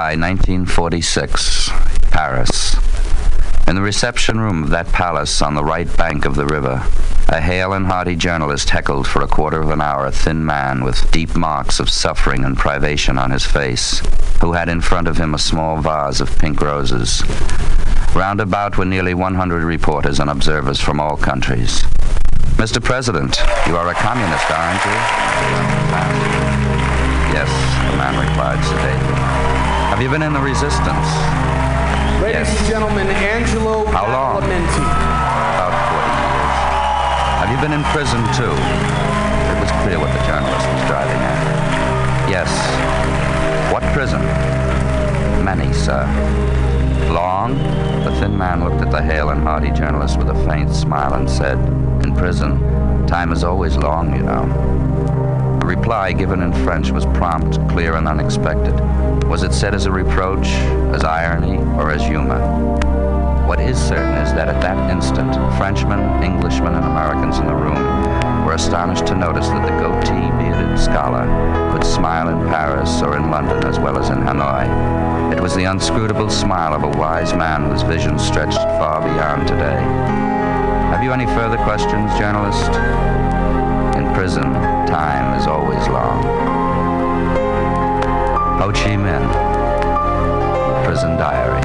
July 0.05 0.17
1946, 0.17 1.71
Paris. 2.11 2.77
In 3.67 3.75
the 3.75 3.81
reception 3.81 4.39
room 4.39 4.63
of 4.63 4.69
that 4.69 4.87
palace 4.89 5.41
on 5.41 5.55
the 5.55 5.65
right 5.65 5.89
bank 5.97 6.27
of 6.27 6.35
the 6.35 6.45
river, 6.45 6.87
a 7.31 7.41
hale 7.41 7.73
and 7.73 7.87
hearty 7.87 8.15
journalist 8.15 8.69
heckled 8.69 9.09
for 9.09 9.23
a 9.23 9.27
quarter 9.27 9.63
of 9.63 9.71
an 9.71 9.81
hour 9.81 10.05
a 10.05 10.13
thin 10.13 10.45
man 10.45 10.85
with 10.85 11.11
deep 11.11 11.35
marks 11.35 11.81
of 11.81 11.89
suffering 11.89 12.45
and 12.45 12.59
privation 12.59 13.17
on 13.17 13.31
his 13.31 13.47
face, 13.47 14.03
who 14.43 14.53
had 14.53 14.69
in 14.69 14.83
front 14.83 15.09
of 15.09 15.17
him 15.17 15.33
a 15.33 15.39
small 15.39 15.81
vase 15.81 16.21
of 16.21 16.39
pink 16.39 16.61
roses. 16.61 17.23
Round 18.15 18.43
about 18.43 18.77
were 18.77 18.85
nearly 18.85 19.15
100 19.15 19.65
reporters 19.65 20.21
and 20.21 20.29
observers 20.29 20.79
from 20.79 21.01
all 21.01 21.17
countries. 21.17 21.81
Mr. 22.61 22.85
President, 22.85 23.39
you 23.67 23.75
are 23.75 23.89
a 23.89 23.95
communist, 23.95 24.51
aren't 24.51 24.85
you? 24.85 24.99
Yes, 27.33 27.49
the 27.91 27.97
man 27.97 28.29
replied 28.29 28.63
sedately. 28.67 29.34
Have 29.91 30.03
you 30.03 30.09
been 30.11 30.23
in 30.23 30.33
the 30.33 30.41
resistance? 30.41 31.09
Ladies 32.21 32.49
and 32.49 32.67
gentlemen, 32.67 33.07
Angelo 33.09 33.85
How 33.87 34.07
long? 34.11 34.43
About 34.43 34.43
40 34.43 34.51
years. 36.25 36.57
Have 37.41 37.51
you 37.51 37.59
been 37.61 37.73
in 37.73 37.85
prison, 37.93 38.21
too? 38.35 38.51
It 38.51 39.61
was 39.61 39.71
clear 39.85 39.99
what 40.01 40.11
the 40.13 40.25
journalist 40.27 40.67
was 40.67 40.83
driving 40.89 41.21
at. 41.21 42.29
Yes. 42.29 42.51
What 43.73 43.83
prison? 43.93 44.21
Many, 45.45 45.73
sir. 45.73 46.05
Long? 47.13 47.57
The 48.05 48.11
thin 48.19 48.37
man 48.37 48.65
looked 48.65 48.83
at 48.83 48.91
the 48.91 49.03
hale 49.03 49.31
and 49.31 49.43
hearty 49.43 49.71
journalist 49.71 50.19
with 50.19 50.29
a 50.29 50.47
faint 50.47 50.75
smile 50.75 51.15
and 51.15 51.31
said, 51.31 51.59
In 52.03 52.15
prison, 52.15 53.07
time 53.07 53.33
is 53.33 53.45
always 53.45 53.77
long, 53.77 54.17
you 54.17 54.23
know. 54.23 55.14
The 55.65 55.71
reply, 55.77 56.13
given 56.13 56.43
in 56.43 56.53
French, 56.53 56.91
was 56.91 57.07
prompt, 57.07 57.57
clear, 57.71 57.95
and 57.95 58.07
unexpected. 58.07 58.75
Was 59.27 59.43
it 59.43 59.55
said 59.55 59.75
as 59.75 59.87
a 59.87 59.91
reproach, 59.91 60.49
as 60.93 61.05
irony, 61.05 61.57
or 61.81 61.91
as 61.91 62.03
humor? 62.03 62.39
What 63.47 63.61
is 63.61 63.79
certain 63.79 64.13
is 64.17 64.35
that 64.35 64.49
at 64.49 64.61
that 64.61 64.91
instant, 64.91 65.33
Frenchmen, 65.57 66.01
Englishmen, 66.23 66.75
and 66.75 66.85
Americans 66.85 67.39
in 67.39 67.47
the 67.47 67.55
room 67.55 67.83
were 68.45 68.53
astonished 68.53 69.07
to 69.07 69.15
notice 69.15 69.49
that 69.49 69.63
the 69.63 69.71
goatee 69.81 70.29
bearded 70.37 70.79
scholar 70.79 71.25
could 71.73 71.87
smile 71.87 72.29
in 72.29 72.47
Paris 72.51 73.01
or 73.01 73.17
in 73.17 73.31
London 73.31 73.65
as 73.65 73.79
well 73.79 73.99
as 73.99 74.11
in 74.11 74.19
Hanoi. 74.19 75.33
It 75.33 75.41
was 75.41 75.57
the 75.57 75.65
unscrutable 75.65 76.29
smile 76.29 76.75
of 76.75 76.83
a 76.83 76.99
wise 76.99 77.33
man 77.33 77.71
whose 77.71 77.81
vision 77.81 78.19
stretched 78.19 78.61
far 78.77 79.01
beyond 79.01 79.49
today. 79.49 79.81
Have 80.93 81.03
you 81.03 81.13
any 81.13 81.25
further 81.25 81.57
questions, 81.57 82.13
journalist? 82.19 82.71
In 83.97 84.13
prison, 84.13 84.53
time 84.87 85.39
is 85.39 85.47
always 85.47 85.87
long. 85.89 86.23
Ho 88.59 88.71
Chi 88.73 88.97
Minh, 88.97 89.29
Prison 90.85 91.17
Diary. 91.17 91.63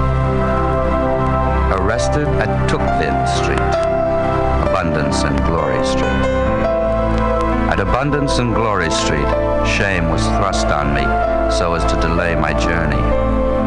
Arrested 1.79 2.27
at 2.39 2.69
Vin 2.99 3.27
Street, 3.27 3.73
Abundance 4.69 5.23
and 5.23 5.37
Glory 5.45 5.85
Street. 5.85 6.25
At 7.71 7.79
Abundance 7.79 8.39
and 8.39 8.53
Glory 8.53 8.89
Street, 8.89 9.29
shame 9.67 10.09
was 10.09 10.23
thrust 10.37 10.67
on 10.67 10.93
me 10.93 11.03
so 11.51 11.73
as 11.73 11.83
to 11.91 11.99
delay 11.99 12.35
my 12.35 12.53
journey. 12.53 13.03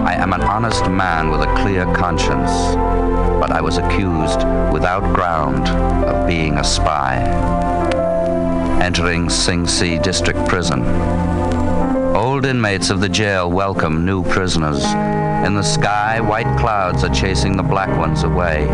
I 0.04 0.14
am 0.14 0.32
an 0.32 0.42
honest 0.42 0.88
man 0.88 1.30
with 1.30 1.40
a 1.40 1.54
clear 1.62 1.84
conscience, 1.94 2.50
but 3.40 3.50
I 3.50 3.60
was 3.60 3.78
accused 3.78 4.42
without 4.72 5.14
ground 5.14 5.68
of 5.68 6.26
being 6.26 6.58
a 6.58 6.64
spy. 6.64 7.51
Entering 8.82 9.30
Sing 9.30 9.64
Si 9.64 9.96
District 10.00 10.44
Prison. 10.48 10.82
Old 12.16 12.44
inmates 12.44 12.90
of 12.90 13.00
the 13.00 13.08
jail 13.08 13.48
welcome 13.48 14.04
new 14.04 14.24
prisoners. 14.24 14.82
In 15.46 15.54
the 15.54 15.62
sky, 15.62 16.20
white 16.20 16.58
clouds 16.58 17.04
are 17.04 17.14
chasing 17.14 17.56
the 17.56 17.62
black 17.62 17.96
ones 17.96 18.24
away. 18.24 18.66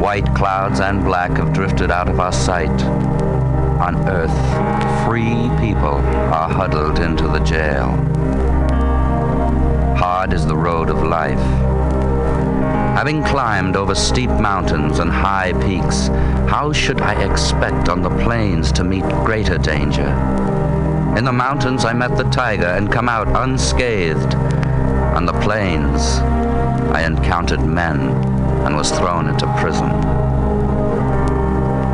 White 0.00 0.32
clouds 0.36 0.78
and 0.78 1.02
black 1.02 1.32
have 1.32 1.52
drifted 1.52 1.90
out 1.90 2.08
of 2.08 2.20
our 2.20 2.30
sight. 2.32 2.70
On 3.80 3.96
earth, 4.08 4.30
free 5.04 5.50
people 5.58 5.98
are 6.32 6.48
huddled 6.48 7.00
into 7.00 7.26
the 7.26 7.40
jail. 7.40 7.88
Hard 9.96 10.32
is 10.32 10.46
the 10.46 10.56
road 10.56 10.90
of 10.90 11.02
life. 11.02 11.79
Having 12.96 13.24
climbed 13.24 13.76
over 13.76 13.94
steep 13.94 14.30
mountains 14.30 14.98
and 14.98 15.10
high 15.10 15.52
peaks, 15.64 16.08
how 16.50 16.72
should 16.72 17.00
I 17.00 17.14
expect 17.24 17.88
on 17.88 18.02
the 18.02 18.10
plains 18.10 18.72
to 18.72 18.84
meet 18.84 19.04
greater 19.24 19.58
danger? 19.58 20.08
In 21.16 21.24
the 21.24 21.32
mountains, 21.32 21.84
I 21.84 21.92
met 21.92 22.16
the 22.16 22.24
tiger 22.24 22.66
and 22.66 22.92
come 22.92 23.08
out 23.08 23.28
unscathed. 23.28 24.34
On 25.14 25.26
the 25.26 25.32
plains, 25.40 26.18
I 26.92 27.04
encountered 27.04 27.64
men 27.64 28.00
and 28.64 28.76
was 28.76 28.90
thrown 28.90 29.28
into 29.28 29.46
prison. 29.58 29.90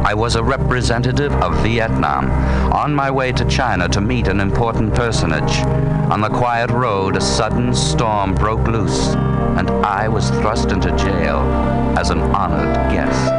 I 0.05 0.15
was 0.15 0.37
a 0.37 0.45
representative 0.45 1.33
of 1.35 1.63
Vietnam, 1.63 2.31
on 2.73 2.95
my 2.95 3.11
way 3.11 3.33
to 3.33 3.45
China 3.47 3.89
to 3.89 4.01
meet 4.01 4.29
an 4.29 4.41
important 4.41 4.95
personage. 4.95 5.59
On 6.11 6.21
the 6.21 6.29
quiet 6.29 6.71
road, 6.71 7.17
a 7.17 7.21
sudden 7.21 7.75
storm 7.75 8.35
broke 8.35 8.69
loose, 8.69 9.17
and 9.57 9.71
I 9.85 10.07
was 10.07 10.29
thrust 10.31 10.71
into 10.71 10.91
jail 10.97 11.39
as 11.99 12.11
an 12.11 12.21
honored 12.21 12.75
guest. 12.93 13.33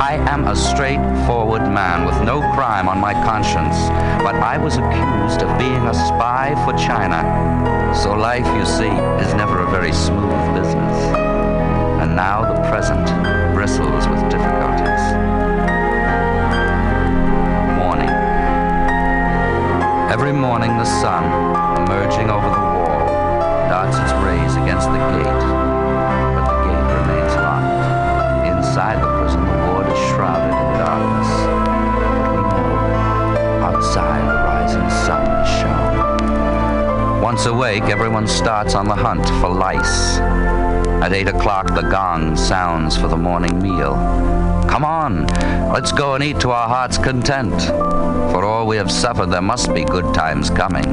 I 0.00 0.14
am 0.14 0.48
a 0.48 0.56
straightforward 0.56 1.62
man 1.62 2.06
with 2.06 2.18
no 2.22 2.40
crime 2.54 2.88
on 2.88 2.98
my 2.98 3.12
conscience, 3.12 3.76
but 4.24 4.34
I 4.34 4.56
was 4.56 4.78
accused 4.78 5.42
of 5.42 5.58
being 5.58 5.86
a 5.86 5.94
spy 5.94 6.54
for 6.64 6.72
China. 6.78 7.20
So 7.94 8.14
life, 8.14 8.46
you 8.56 8.64
see, 8.64 8.94
is 9.22 9.34
never 9.34 9.60
a 9.60 9.70
very 9.70 9.92
smooth 9.92 10.54
business. 10.56 10.96
And 12.00 12.16
now 12.16 12.40
the 12.54 12.58
present 12.70 13.04
bristles 13.54 14.08
with 14.08 14.22
difficulties. 14.30 15.04
Morning. 17.76 18.08
Every 20.10 20.32
morning 20.32 20.78
the 20.78 20.86
sun, 20.86 21.24
emerging 21.82 22.30
over 22.30 22.48
the 22.48 22.59
Once 37.40 37.48
awake, 37.48 37.84
everyone 37.84 38.28
starts 38.28 38.74
on 38.74 38.86
the 38.86 38.94
hunt 38.94 39.26
for 39.40 39.48
lice. 39.48 40.18
At 41.02 41.14
eight 41.14 41.26
o'clock, 41.26 41.68
the 41.68 41.80
gong 41.80 42.36
sounds 42.36 42.98
for 42.98 43.08
the 43.08 43.16
morning 43.16 43.62
meal. 43.62 43.94
Come 44.68 44.84
on, 44.84 45.26
let's 45.72 45.90
go 45.90 46.14
and 46.14 46.22
eat 46.22 46.38
to 46.40 46.50
our 46.50 46.68
heart's 46.68 46.98
content. 46.98 47.58
For 48.30 48.44
all 48.44 48.66
we 48.66 48.76
have 48.76 48.90
suffered, 48.92 49.30
there 49.30 49.40
must 49.40 49.72
be 49.72 49.84
good 49.84 50.12
times 50.12 50.50
coming. 50.50 50.84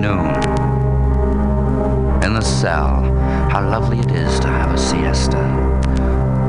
Noon. 0.00 0.34
In 2.24 2.34
the 2.34 2.42
cell, 2.42 3.04
how 3.50 3.64
lovely 3.70 4.00
it 4.00 4.10
is 4.10 4.40
to 4.40 4.48
have 4.48 4.74
a 4.74 4.78
siesta. 4.78 5.38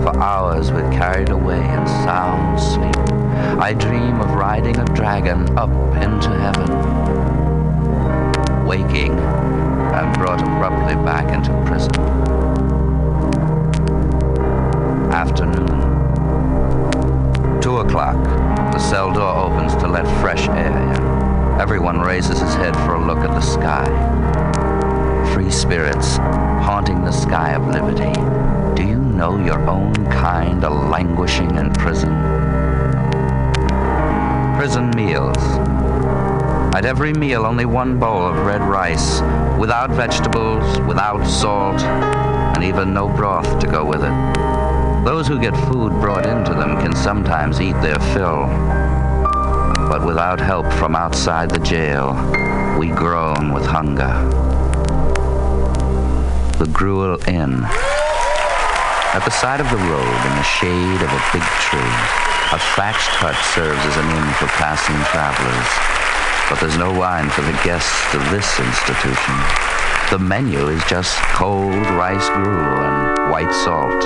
For 0.02 0.18
hours 0.18 0.72
we're 0.72 0.92
carried 0.92 1.30
away 1.30 1.60
in 1.60 1.86
sound 1.86 2.60
sleep. 2.60 2.95
I 3.58 3.74
dream 3.74 4.20
of 4.20 4.32
riding 4.32 4.78
a 4.78 4.86
dragon 4.94 5.58
up 5.58 5.70
into 5.96 6.30
heaven. 6.30 6.70
Waking, 8.68 9.18
I'm 9.18 10.12
brought 10.14 10.42
abruptly 10.42 10.96
back 11.06 11.34
into 11.34 11.52
prison. 11.66 11.96
Afternoon. 15.14 15.80
Two 17.62 17.78
o'clock. 17.78 18.22
The 18.74 18.80
cell 18.80 19.14
door 19.14 19.36
opens 19.36 19.74
to 19.78 19.88
let 19.88 20.06
fresh 20.22 20.50
air 20.50 20.78
in. 20.78 21.62
Everyone 21.62 22.02
raises 22.02 22.42
his 22.42 22.54
head 22.56 22.76
for 22.86 22.96
a 22.96 23.06
look 23.06 23.20
at 23.20 23.30
the 23.30 23.40
sky. 23.40 23.86
Free 25.34 25.50
spirits 25.50 26.18
haunting 26.18 27.06
the 27.06 27.12
sky 27.14 27.54
of 27.54 27.66
liberty. 27.68 28.12
Do 28.76 28.84
you 28.86 29.00
know 29.00 29.38
your 29.44 29.62
own 29.70 29.94
kind 30.08 30.66
are 30.66 30.90
languishing 30.90 31.56
in 31.56 31.72
prison? 31.74 32.35
Prison 34.66 34.90
meals. 34.96 35.38
At 36.74 36.86
every 36.86 37.14
meal, 37.14 37.46
only 37.46 37.66
one 37.66 38.00
bowl 38.00 38.24
of 38.24 38.48
red 38.48 38.64
rice, 38.64 39.22
without 39.60 39.92
vegetables, 39.92 40.80
without 40.88 41.24
salt, 41.24 41.80
and 41.84 42.64
even 42.64 42.92
no 42.92 43.08
broth 43.08 43.60
to 43.60 43.68
go 43.68 43.86
with 43.86 44.02
it. 44.04 45.06
Those 45.06 45.28
who 45.28 45.40
get 45.40 45.56
food 45.68 45.92
brought 46.02 46.26
into 46.26 46.56
them 46.56 46.82
can 46.82 46.96
sometimes 46.96 47.62
eat 47.62 47.80
their 47.84 48.00
fill. 48.16 48.48
But 49.88 50.04
without 50.04 50.40
help 50.40 50.66
from 50.74 50.96
outside 50.96 51.52
the 51.52 51.60
jail, 51.60 52.16
we 52.80 52.88
groan 52.88 53.54
with 53.54 53.68
hunger. 53.68 54.16
The 56.58 56.72
Gruel 56.74 57.20
Inn. 57.28 57.64
At 59.14 59.22
the 59.26 59.30
side 59.30 59.60
of 59.60 59.70
the 59.70 59.78
road, 59.78 60.26
in 60.26 60.36
the 60.36 60.42
shade 60.42 61.02
of 61.04 61.12
a 61.12 61.24
big 61.32 61.44
tree, 61.62 62.15
a 62.54 62.60
thatched 62.78 63.14
hut 63.18 63.38
serves 63.54 63.82
as 63.86 63.98
an 63.98 64.10
inn 64.12 64.30
for 64.38 64.46
passing 64.62 64.98
travelers. 65.10 65.70
But 66.50 66.62
there's 66.62 66.78
no 66.78 66.94
wine 66.94 67.30
for 67.30 67.42
the 67.42 67.58
guests 67.64 68.14
of 68.14 68.22
this 68.30 68.60
institution. 68.60 69.36
The 70.12 70.20
menu 70.20 70.68
is 70.68 70.84
just 70.86 71.18
cold 71.34 71.74
rice 71.98 72.30
gruel 72.30 72.86
and 72.86 73.32
white 73.32 73.54
salt. 73.66 74.06